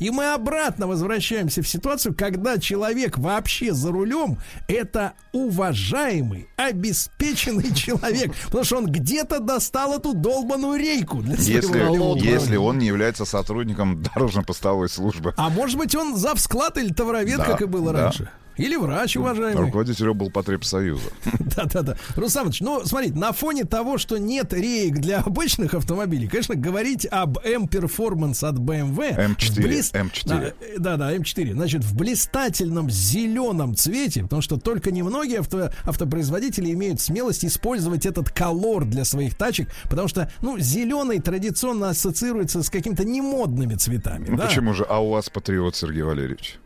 И 0.00 0.10
мы 0.10 0.32
обратно 0.32 0.86
возвращаемся 0.86 1.62
в 1.62 1.68
ситуацию, 1.68 2.14
когда 2.14 2.58
человек 2.58 3.18
вообще 3.18 3.72
за 3.74 3.92
рулем 3.92 4.38
это 4.66 5.12
уважаемый, 5.32 6.48
обеспеченный 6.56 7.72
человек, 7.74 8.34
потому 8.46 8.64
что 8.64 8.78
он 8.78 8.86
где-то 8.86 9.40
достал 9.40 9.94
эту 9.94 10.14
долбаную 10.14 10.78
рейку 10.78 11.18
для 11.18 11.36
Если, 11.36 12.26
если 12.26 12.56
он 12.56 12.78
не 12.78 12.86
является 12.86 13.26
сотрудником 13.26 14.02
дорожно-постовой 14.14 14.88
службы. 14.88 15.34
А 15.36 15.50
может 15.50 15.76
быть 15.78 15.94
он 15.94 16.16
завсклад 16.16 16.78
или 16.78 16.92
товаровед, 16.92 17.36
Да, 17.36 17.44
как 17.44 17.60
и 17.62 17.66
было 17.66 17.92
да. 17.92 18.04
раньше? 18.04 18.30
Или 18.60 18.76
врач, 18.76 19.16
уважаемый. 19.16 19.64
Руководитель 19.64 20.08
облпотребсоюза. 20.08 21.10
Да-да-да. 21.56 21.96
Руслан 22.16 22.44
Иванович, 22.44 22.60
ну, 22.60 22.84
смотрите, 22.84 23.14
на 23.14 23.32
фоне 23.32 23.64
того, 23.64 23.98
что 23.98 24.18
нет 24.18 24.52
реек 24.52 24.98
для 24.98 25.20
обычных 25.20 25.74
автомобилей, 25.74 26.28
конечно, 26.28 26.54
говорить 26.54 27.06
об 27.10 27.38
M-Performance 27.38 28.46
от 28.46 28.56
BMW... 28.56 29.16
М4, 29.16 29.52
в 29.52 29.56
блист- 29.58 29.94
М4. 29.94 30.22
Да, 30.26 30.42
э, 30.60 30.78
Да-да, 30.78 31.14
М4. 31.16 31.52
Значит, 31.52 31.84
в 31.84 31.96
блистательном 31.96 32.90
зеленом 32.90 33.74
цвете, 33.74 34.22
потому 34.22 34.42
что 34.42 34.58
только 34.58 34.90
немногие 34.90 35.38
авто, 35.40 35.70
автопроизводители 35.84 36.70
имеют 36.72 37.00
смелость 37.00 37.44
использовать 37.44 38.06
этот 38.06 38.30
колор 38.30 38.84
для 38.84 39.04
своих 39.04 39.34
тачек, 39.36 39.68
потому 39.88 40.08
что, 40.08 40.30
ну, 40.42 40.58
зеленый 40.58 41.20
традиционно 41.20 41.90
ассоциируется 41.90 42.62
с 42.62 42.70
какими-то 42.70 43.04
немодными 43.04 43.74
цветами. 43.74 44.26
Ну 44.28 44.36
да? 44.36 44.46
почему 44.46 44.74
же? 44.74 44.84
А 44.84 45.02
у 45.02 45.10
вас 45.10 45.30
патриот, 45.30 45.76
Сергей 45.76 46.02
Валерьевич? 46.02 46.58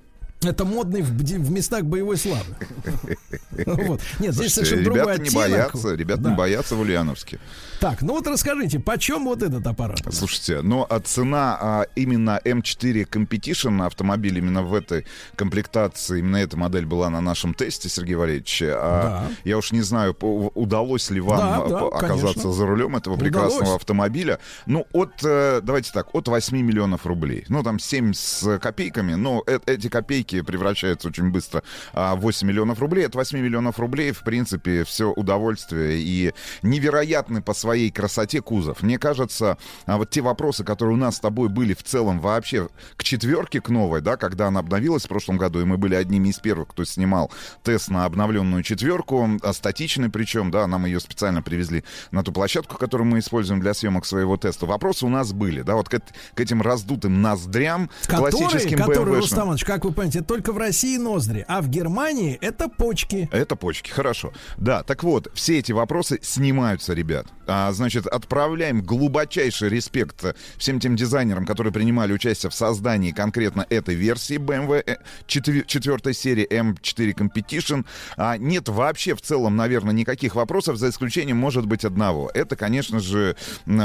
Это 0.45 0.65
модный 0.65 1.03
в, 1.03 1.51
местах 1.51 1.85
боевой 1.85 2.17
славы. 2.17 2.45
Вот. 3.67 4.01
Нет, 4.19 4.35
здесь 4.35 4.55
совершенно 4.55 4.83
другой 4.83 5.03
ребята 5.03 5.23
не 5.23 5.29
оттенок. 5.29 5.51
боятся, 5.51 5.95
ребята 5.95 6.21
Да. 6.23 6.31
не 6.31 6.37
боятся 6.37 6.75
в 6.77 6.81
Ульяновске. 6.81 7.39
Так, 7.81 8.03
ну 8.03 8.15
вот 8.15 8.27
расскажите, 8.27 8.81
почем 8.81 9.25
вот 9.25 9.43
этот 9.43 9.65
аппарат? 9.67 10.01
Слушайте, 10.11 10.61
но 10.63 10.87
а 10.89 10.99
цена 11.01 11.57
а, 11.61 11.87
именно 11.95 12.41
M4 12.45 13.09
Competition 13.09 13.85
автомобиль 13.87 14.39
именно 14.39 14.63
в 14.63 14.75
этой 14.75 15.07
комплектации, 15.37 16.19
именно 16.21 16.39
эта 16.39 16.57
модель 16.57 16.87
была 16.87 17.11
на 17.11 17.21
нашем 17.21 17.55
тесте, 17.55 17.89
Сергей 17.89 18.17
Валерьевич. 18.17 18.63
А, 18.65 19.29
Да. 19.29 19.35
Я 19.45 19.57
уж 19.59 19.71
не 19.73 19.83
знаю, 19.83 20.17
удалось 20.21 21.11
ли 21.11 21.21
вам 21.21 21.39
Да, 21.39 21.57
а, 21.65 21.69
да, 21.69 21.79
оказаться 21.87 22.27
конечно. 22.35 22.53
за 22.53 22.67
рулем 22.67 22.97
этого 22.97 23.17
прекрасного 23.17 23.61
Удалось. 23.63 23.77
автомобиля. 23.77 24.39
Ну, 24.67 24.87
от, 24.93 25.13
э, 25.25 25.61
давайте 25.63 25.93
так, 25.93 26.15
от 26.15 26.27
8 26.29 26.61
миллионов 26.61 27.07
рублей. 27.07 27.45
Ну, 27.49 27.63
там 27.63 27.79
7 27.79 28.13
с 28.15 28.59
копейками, 28.59 29.15
но 29.15 29.43
э- 29.47 29.59
эти 29.67 29.89
копейки 29.89 30.34
превращаются 30.43 31.09
очень 31.09 31.31
быстро 31.31 31.63
а, 31.93 32.15
в 32.15 32.21
8 32.21 32.47
миллионов 32.47 32.81
рублей. 32.81 33.07
От 33.07 33.15
8 33.15 33.39
миллионов 33.39 33.79
рублей, 33.79 34.13
в 34.13 34.23
принципе, 34.23 34.85
все 34.85 35.11
удовольствие 35.11 35.99
и 36.01 36.33
невероятный 36.63 37.43
по 37.43 37.55
своей 37.55 37.91
красоте 37.91 38.41
кузов. 38.41 38.83
Мне 38.83 38.99
кажется, 38.99 39.59
а, 39.87 39.99
вот 39.99 40.11
те 40.11 40.21
вопросы, 40.21 40.65
которые 40.65 40.95
у 40.95 40.99
нас 40.99 41.17
с 41.17 41.21
тобой 41.21 41.49
были 41.49 41.75
в 41.75 41.83
целом 41.83 42.21
вообще 42.21 42.69
к 42.97 43.05
четверке, 43.05 43.61
к 43.61 43.69
новой, 43.69 44.01
да, 44.01 44.17
когда 44.17 44.49
она 44.49 44.61
обновилась 44.61 45.05
в 45.05 45.09
прошлом 45.09 45.37
году, 45.37 45.61
и 45.61 45.65
мы 45.65 45.79
были 45.79 45.95
одними 45.95 46.29
из 46.29 46.39
первых, 46.39 46.69
кто 46.69 46.85
снимал 46.85 47.31
тест 47.63 47.89
на 47.89 48.05
обновленную 48.05 48.63
четверку, 48.63 49.29
а, 49.43 49.53
статичный 49.53 50.11
причем, 50.11 50.51
да, 50.51 50.67
нам 50.67 50.87
ее 50.87 51.01
специально 51.01 51.43
привезли 51.43 51.85
на 52.11 52.23
ту 52.23 52.33
площадку, 52.33 52.77
которую 52.77 53.09
мы 53.09 53.19
используем 53.19 53.61
для 53.61 53.75
съемок 53.75 54.07
своего 54.07 54.37
теста. 54.37 54.67
Вопросы 54.67 55.07
у 55.07 55.09
нас 55.09 55.33
были, 55.33 55.63
да, 55.63 55.75
вот 55.75 55.89
к, 55.89 56.01
к 56.35 56.41
этим 56.41 56.63
раздутым 56.63 57.23
ноздрям, 57.23 57.91
Которые, 58.07 58.33
классическим 58.33 58.79
которые, 58.79 59.05
BMW-шным. 59.05 59.17
Рустам 59.17 59.45
Иванович, 59.45 59.65
как 59.65 59.85
вы 59.85 59.93
понимаете, 59.93 60.23
только 60.27 60.53
в 60.53 60.59
России 60.59 60.97
ноздри, 60.97 61.45
а 61.49 61.61
в 61.63 61.69
Германии 61.69 62.39
это 62.41 62.69
почки. 62.69 63.29
Это 63.33 63.57
почки, 63.57 63.91
хорошо. 63.91 64.33
Да, 64.57 64.83
так 64.83 65.03
вот, 65.03 65.29
все 65.35 65.59
эти 65.59 65.73
вопросы 65.73 66.19
снимаются, 66.23 66.95
ребят. 66.95 67.27
А, 67.47 67.71
значит, 67.73 68.07
отправляем 68.07 68.83
глубочайший 68.83 69.69
респект 69.69 70.25
всем 70.57 70.81
тем 70.81 70.97
дизайнерам, 70.97 71.45
которые 71.47 71.73
принимали 71.73 72.13
участие 72.13 72.51
в 72.51 72.55
создании 72.55 73.11
конкретно 73.13 73.67
этой 73.69 73.95
версии 73.95 74.37
BMW 74.37 74.83
э, 74.87 74.97
четвер- 75.27 75.67
четвертой 75.67 76.15
серии 76.15 76.47
M4 76.51 77.15
Competition. 77.15 77.85
А, 78.17 78.39
нет 78.39 78.69
вообще 78.69 79.15
в 79.15 79.21
целом, 79.21 79.57
наверное, 79.57 79.93
никаких 79.93 80.35
вопросов, 80.35 80.77
за 80.79 80.89
исключением, 80.89 81.37
может 81.37 81.67
быть, 81.67 81.85
одного. 81.85 82.31
Это, 82.33 82.57
конечно 82.57 82.99
же, 83.01 83.37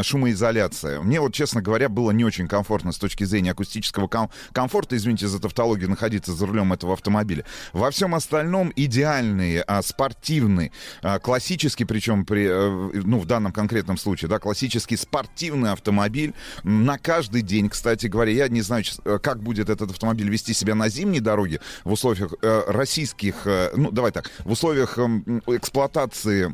шумоизоляция. 0.03 1.01
Мне 1.01 1.19
вот, 1.19 1.33
честно 1.33 1.61
говоря, 1.61 1.89
было 1.89 2.11
не 2.11 2.23
очень 2.25 2.47
комфортно 2.47 2.91
с 2.91 2.97
точки 2.97 3.23
зрения 3.23 3.51
акустического 3.51 4.07
ком- 4.07 4.29
комфорта, 4.53 4.95
извините 4.95 5.27
за 5.27 5.39
тавтологию, 5.39 5.89
находиться 5.89 6.28
за 6.33 6.45
рулем 6.45 6.73
этого 6.73 6.93
автомобиля. 6.93 7.45
Во 7.73 7.91
всем 7.91 8.15
остальном 8.15 8.71
идеальный, 8.75 9.61
а, 9.61 9.81
спортивный, 9.81 10.71
а, 11.01 11.19
классический, 11.19 11.85
причем 11.85 12.25
при, 12.25 12.47
э, 12.47 13.01
ну, 13.03 13.19
в 13.19 13.25
данном 13.25 13.51
конкретном 13.51 13.97
случае, 13.97 14.29
да, 14.29 14.39
классический 14.39 14.97
спортивный 14.97 15.71
автомобиль 15.71 16.33
на 16.63 16.97
каждый 16.97 17.41
день, 17.41 17.69
кстати 17.69 18.07
говоря. 18.07 18.31
Я 18.31 18.47
не 18.47 18.61
знаю, 18.61 18.83
э, 19.05 19.19
как 19.21 19.41
будет 19.41 19.69
этот 19.69 19.91
автомобиль 19.91 20.29
вести 20.29 20.53
себя 20.53 20.75
на 20.75 20.89
зимней 20.89 21.19
дороге 21.19 21.61
в 21.83 21.91
условиях 21.91 22.33
э, 22.41 22.63
российских, 22.67 23.45
э, 23.45 23.71
ну, 23.75 23.91
давай 23.91 24.11
так, 24.11 24.31
в 24.39 24.51
условиях 24.51 24.97
эм, 24.97 25.41
эксплуатации 25.47 26.53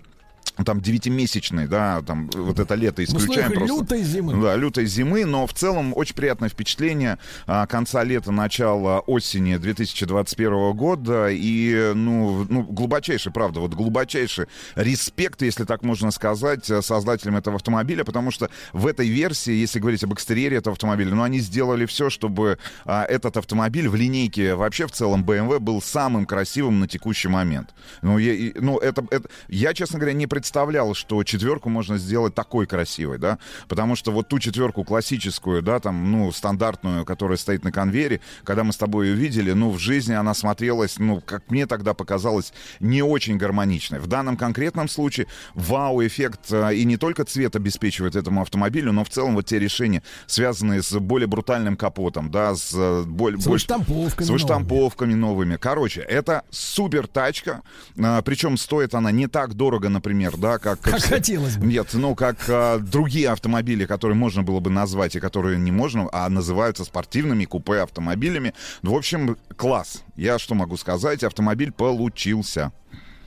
там 0.64 0.80
девятимесячной, 0.80 1.68
да, 1.68 2.02
там 2.02 2.30
вот 2.34 2.60
это 2.60 2.76
лето 2.76 3.04
исключаем 3.04 3.52
просто. 3.52 3.76
лютой 3.76 4.04
зимы. 4.04 4.42
Да, 4.42 4.56
лютой 4.56 4.86
зимы, 4.86 5.26
но 5.26 5.48
в 5.48 5.54
целом 5.54 5.94
очень 5.96 6.16
приятное 6.16 6.50
впечатление 6.50 7.18
а, 7.46 7.66
конца 7.68 8.04
лета, 8.04 8.32
начала 8.32 9.00
осени 9.02 9.58
2021 9.58 10.74
года 10.74 11.28
и, 11.30 11.92
ну, 11.94 12.46
ну, 12.50 12.64
глубочайший, 12.64 13.32
правда, 13.32 13.60
вот 13.60 13.74
глубочайший 13.74 14.46
респект, 14.76 15.42
если 15.42 15.66
так 15.66 15.84
можно 15.84 16.12
сказать, 16.12 16.70
э, 16.70 16.82
создателям 16.82 17.36
этого 17.36 17.58
автомобиля, 17.58 18.04
потому 18.04 18.32
что 18.32 18.50
в 18.74 18.88
этой 18.88 19.08
версии, 19.08 19.54
если 19.54 19.80
говорить 19.80 20.04
об 20.04 20.14
экстерьере 20.14 20.58
этого 20.58 20.74
автомобиля, 20.74 21.16
ну, 21.16 21.24
они 21.24 21.40
сделали 21.40 21.86
все, 21.86 22.10
чтобы 22.10 22.58
а, 22.86 23.04
этот 23.04 23.38
автомобиль 23.38 23.90
в 23.90 23.96
линейке 23.96 24.56
вообще 24.56 24.88
в 24.88 24.92
целом 24.92 25.24
BMW 25.24 25.60
был 25.60 25.82
самым 25.82 26.26
красивым 26.26 26.80
на 26.80 26.88
текущий 26.88 27.28
момент. 27.28 27.74
Ну, 28.02 28.18
я, 28.18 28.52
ну 28.56 28.78
это, 28.78 29.06
это, 29.10 29.30
я, 29.48 29.74
честно 29.74 30.00
говоря, 30.00 30.14
не 30.14 30.28
представлял, 30.46 30.94
что 30.94 31.24
четверку 31.24 31.70
можно 31.70 31.98
сделать 31.98 32.36
такой 32.36 32.68
красивой, 32.68 33.18
да, 33.18 33.40
потому 33.68 33.96
что 33.96 34.12
вот 34.12 34.28
ту 34.28 34.38
четверку 34.38 34.84
классическую, 34.84 35.64
да, 35.64 35.80
там, 35.80 36.12
ну, 36.12 36.32
стандартную, 36.32 37.04
которая 37.04 37.36
стоит 37.40 37.64
на 37.64 37.72
конвейере, 37.72 38.20
когда 38.44 38.64
мы 38.64 38.72
с 38.72 38.78
тобой 38.78 39.08
ее 39.08 39.16
видели, 39.16 39.54
ну, 39.54 39.72
в 39.72 39.80
жизни 39.80 40.14
она 40.14 40.36
смотрелась, 40.36 41.00
ну, 41.00 41.20
как 41.20 41.50
мне 41.50 41.66
тогда 41.66 41.96
показалось, 41.96 42.54
не 42.80 43.02
очень 43.02 43.38
гармоничной. 43.38 43.98
В 44.00 44.06
данном 44.06 44.38
конкретном 44.38 44.88
случае 44.88 45.26
вау-эффект 45.56 46.52
э, 46.52 46.76
и 46.76 46.86
не 46.86 46.98
только 46.98 47.26
цвет 47.26 47.56
обеспечивает 47.56 48.16
этому 48.16 48.44
автомобилю, 48.44 48.92
но 48.92 49.04
в 49.04 49.10
целом 49.10 49.34
вот 49.34 49.48
те 49.48 49.58
решения, 49.58 50.04
связанные 50.28 50.84
с 50.84 50.92
более 51.00 51.26
брутальным 51.28 51.76
капотом, 51.76 52.30
да, 52.30 52.54
с 52.54 52.72
э, 52.76 53.04
боль- 53.08 53.40
С 53.42 53.46
больше- 53.48 53.50
выштамповками 53.50 54.28
с 54.28 54.30
выштамповками 54.30 55.16
новыми. 55.16 55.56
Короче, 55.56 56.02
это 56.02 56.44
супер 56.52 57.08
тачка, 57.08 57.64
а, 57.98 58.22
причем 58.22 58.58
стоит 58.58 58.94
она 58.94 59.10
не 59.10 59.26
так 59.26 59.56
дорого, 59.56 59.90
например, 59.90 60.35
да, 60.38 60.58
как... 60.60 60.82
Как 60.82 61.02
хотелось 61.02 61.58
бы. 61.58 61.66
Нет, 61.66 61.90
ну, 61.94 62.16
как 62.16 62.38
а, 62.48 62.80
другие 62.80 63.30
автомобили, 63.30 63.86
которые 63.86 64.18
можно 64.18 64.44
было 64.44 64.60
бы 64.60 64.70
назвать 64.70 65.16
и 65.16 65.20
которые 65.20 65.58
не 65.58 65.72
можно, 65.72 66.10
а 66.12 66.30
называются 66.30 66.84
спортивными 66.84 67.46
купе 67.46 67.82
автомобилями. 67.82 68.54
В 68.82 68.94
общем, 68.94 69.38
класс. 69.56 70.04
Я 70.16 70.40
что 70.40 70.56
могу 70.56 70.78
сказать? 70.78 71.24
Автомобиль 71.24 71.72
получился. 71.72 72.72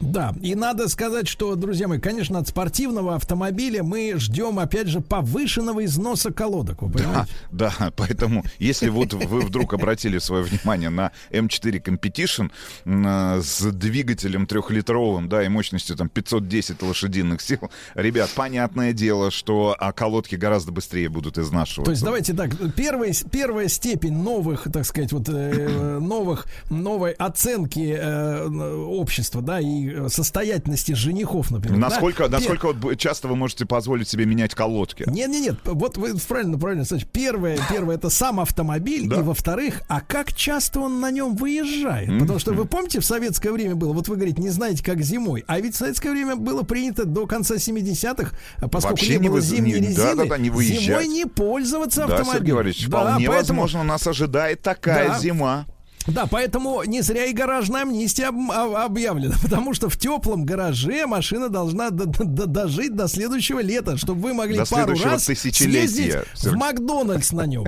Да, 0.01 0.35
и 0.41 0.55
надо 0.55 0.89
сказать, 0.89 1.27
что, 1.29 1.55
друзья 1.57 1.89
мои, 1.89 1.99
конечно, 1.99 2.39
от 2.39 2.49
спортивного 2.49 3.15
автомобиля 3.17 3.83
мы 3.83 4.15
ждем, 4.17 4.59
опять 4.59 4.89
же, 4.89 5.01
повышенного 5.01 5.85
износа 5.85 6.33
колодок. 6.33 6.83
Вы 6.83 6.89
Да, 6.91 6.99
понимаете? 6.99 7.33
да, 7.51 7.93
поэтому, 7.97 8.45
если 8.59 8.89
вот 8.89 9.13
вы 9.15 9.41
вдруг 9.41 9.75
обратили 9.75 10.19
свое 10.19 10.45
внимание 10.45 10.91
на 10.91 11.11
М4 11.31 11.83
Competition 11.83 12.51
м, 12.85 13.05
а, 13.07 13.41
с 13.43 13.63
двигателем 13.73 14.47
трехлитровым, 14.47 15.29
да, 15.29 15.43
и 15.43 15.49
мощностью 15.49 15.97
там 15.97 16.09
510 16.09 16.81
лошадиных 16.83 17.41
сил, 17.41 17.71
ребят, 17.95 18.31
понятное 18.35 18.93
дело, 18.93 19.31
что 19.31 19.75
а, 19.79 19.93
колодки 19.93 20.37
гораздо 20.37 20.71
быстрее 20.73 21.09
будут 21.09 21.39
изнашиваться. 21.39 21.85
То 21.85 21.91
есть 21.91 22.05
давайте 22.05 22.35
так, 22.35 22.51
первая, 22.75 23.13
первая 23.31 23.69
степень 23.69 24.15
новых, 24.17 24.69
так 24.73 24.85
сказать, 24.85 25.13
вот 25.13 25.29
э, 25.29 25.99
новых, 26.01 26.47
новой 26.71 27.13
оценки 27.13 27.97
э, 27.99 28.47
общества, 28.47 29.43
да, 29.43 29.61
и 29.61 29.88
э, 29.88 29.88
состоятельности 30.09 30.93
женихов, 30.93 31.51
например. 31.51 31.81
да. 31.81 31.89
Насколько, 31.89 32.25
Пер- 32.25 32.31
насколько 32.31 32.73
вот 32.73 32.97
часто 32.99 33.29
вы 33.29 33.37
можете 33.37 33.67
позволить 33.67 34.09
себе 34.09 34.27
менять 34.27 34.55
колодки? 34.55 35.05
Нет, 35.07 35.29
нет, 35.31 35.43
нет. 35.43 35.55
Вот 35.65 35.97
вы 35.97 36.15
правильно, 36.29 36.59
правильно. 36.59 36.85
Значит, 36.85 37.11
первое, 37.11 37.59
первое 37.71 37.97
это 37.97 38.11
сам 38.11 38.41
автомобиль, 38.41 39.05
и 39.05 39.23
во-вторых, 39.23 39.83
а 39.89 40.01
как 40.01 40.33
часто 40.33 40.81
он 40.81 41.01
на 41.01 41.11
нем 41.11 41.37
выезжает? 41.37 42.09
Потому 42.21 42.39
что 42.39 42.53
вы 42.53 42.65
помните, 42.65 43.01
в 43.01 43.05
советское 43.05 43.53
время 43.53 43.75
было, 43.75 43.93
вот 43.93 44.09
вы 44.09 44.17
говорите, 44.17 44.41
не 44.43 44.51
знаете, 44.51 44.83
как 44.85 45.01
зимой, 45.03 45.45
а 45.47 45.61
ведь 45.61 45.75
в 45.75 45.79
советское 45.79 46.11
время 46.11 46.37
было 46.37 46.63
принято 46.63 47.05
до 47.05 47.27
конца 47.27 47.57
70-х, 47.57 48.33
а 48.59 48.69
поскольку 48.69 48.97
Вообще 48.99 49.15
не 49.17 49.23
не 49.23 49.29
было 49.29 49.37
вы- 49.37 49.43
зимней 49.43 49.81
не- 49.81 49.89
резины, 49.89 49.97
да-да-да, 50.17 50.39
не 50.39 50.51
выезжать. 50.51 50.83
зимой 50.85 51.09
не 51.09 51.25
пользоваться 51.27 52.01
Да, 52.01 52.05
автомобилем. 52.17 52.35
Сергей 52.39 52.53
Валерьевич, 52.55 52.89
Да, 52.89 53.01
вполне 53.01 53.27
поэтому- 53.29 53.61
возможно, 53.63 53.83
нас 53.85 54.07
ожидает 54.07 54.63
такая 54.63 55.09
Да. 55.09 55.19
зима. 55.19 55.67
Да, 56.09 56.27
поэтому 56.27 56.83
не 56.85 57.03
зря 57.03 57.27
и 57.27 57.33
гаражная 57.33 57.83
амнистия 57.83 58.27
об- 58.27 58.51
об- 58.51 58.75
объявлена, 58.75 59.35
потому 59.43 59.75
что 59.75 59.89
в 59.89 59.97
теплом 59.97 60.45
гараже 60.45 61.07
машина 61.07 61.49
должна 61.49 61.91
дожить 61.91 62.95
до 62.97 63.09
следующего 63.09 63.61
лета, 63.61 63.97
чтобы 63.97 64.23
вы 64.23 64.35
могли 64.35 64.59
До 64.59 64.67
пару 64.67 64.93
раз 65.11 65.25
съездить 65.25 66.15
в. 66.35 66.57
Макдональдс 66.57 67.33
на 67.33 67.47
нем. 67.47 67.67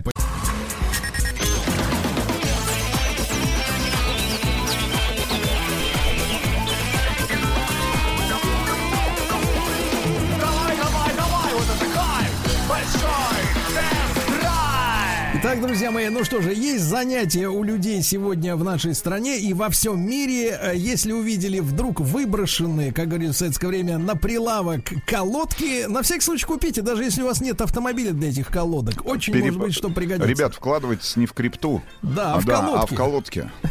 Итак, 15.60 15.68
друзья 15.72 15.90
мои, 15.90 16.08
ну 16.08 16.24
что 16.24 16.40
же, 16.40 16.54
есть 16.54 16.84
занятия 16.84 17.46
у 17.46 17.62
людей 17.62 18.02
сегодня 18.02 18.56
в 18.56 18.64
нашей 18.64 18.94
стране 18.94 19.38
и 19.38 19.52
во 19.52 19.68
всем 19.68 20.00
мире. 20.00 20.58
Э, 20.58 20.72
Если 20.74 21.12
увидели 21.12 21.60
вдруг 21.60 22.00
выброшенные, 22.00 22.94
как 22.94 23.08
говорили 23.08 23.28
в 23.30 23.34
советское 23.34 23.66
время, 23.66 23.98
на 23.98 24.16
прилавок 24.16 24.80
колодки, 25.06 25.84
на 25.86 26.00
всякий 26.02 26.22
случай 26.22 26.46
купите, 26.46 26.80
даже 26.80 27.04
если 27.04 27.20
у 27.20 27.26
вас 27.26 27.42
нет 27.42 27.60
автомобиля 27.60 28.12
для 28.12 28.30
этих 28.30 28.48
колодок. 28.48 29.04
Очень 29.04 29.34
Переп- 29.34 29.42
может 29.48 29.60
быть, 29.60 29.74
что 29.74 29.90
пригодится. 29.90 30.26
Ребят, 30.26 30.54
вкладывайтесь 30.54 31.14
не 31.16 31.26
в 31.26 31.34
крипту, 31.34 31.82
Да, 32.00 32.34
а 32.36 32.40
в 32.40 32.48
а 32.48 32.52
колодки. 32.52 32.94
в 32.94 32.96
колодке. 32.96 33.50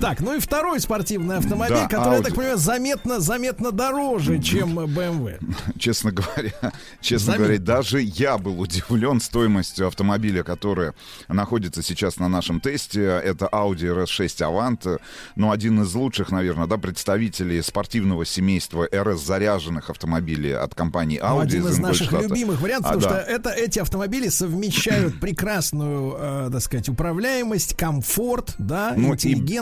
Так, 0.00 0.20
ну 0.20 0.34
и 0.36 0.40
второй 0.40 0.80
спортивный 0.80 1.36
автомобиль, 1.36 1.76
Да, 1.76 1.88
который, 1.88 2.14
я 2.14 2.20
Audi. 2.20 2.24
так 2.24 2.34
понимаю, 2.34 2.58
заметно, 2.58 3.20
заметно 3.20 3.72
дороже, 3.72 4.38
чем 4.40 4.78
BMW. 4.78 5.38
Честно 5.78 6.12
говоря, 6.12 6.52
честно 7.00 7.32
Заметно. 7.32 7.44
говоря, 7.44 7.58
даже 7.60 8.00
я 8.00 8.38
был 8.38 8.60
удивлен 8.60 9.20
стоимостью 9.20 9.86
автомобиля, 9.86 10.42
который 10.42 10.92
находится 11.28 11.82
сейчас 11.82 12.18
на 12.18 12.28
нашем 12.28 12.60
тесте. 12.60 13.02
Это 13.04 13.46
Audi 13.46 14.04
RS6 14.04 14.26
Avant. 14.40 15.00
Ну, 15.36 15.50
один 15.50 15.82
из 15.82 15.94
лучших, 15.94 16.30
наверное, 16.30 16.66
да, 16.66 16.76
представителей 16.78 17.62
спортивного 17.62 18.24
семейства 18.24 18.86
RS-заряженных 18.90 19.90
автомобилей 19.90 20.52
от 20.52 20.74
компании 20.74 21.18
Audi 21.20 21.28
Ну, 21.34 21.40
один 21.40 21.66
из 21.68 21.78
наших 21.78 22.08
Ингольштадта. 22.12 22.28
любимых 22.34 22.60
вариантов, 22.60 22.90
А, 22.90 22.94
потому 22.94 23.14
да. 23.14 23.22
что 23.22 23.30
это, 23.30 23.50
эти 23.50 23.78
автомобили 23.78 24.28
совмещают 24.28 25.20
прекрасную, 25.20 26.16
э, 26.18 26.50
так 26.52 26.60
сказать, 26.62 26.88
управляемость, 26.88 27.76
комфорт, 27.76 28.54
да, 28.58 28.94
Ну, 28.96 29.14
и- 29.14 29.16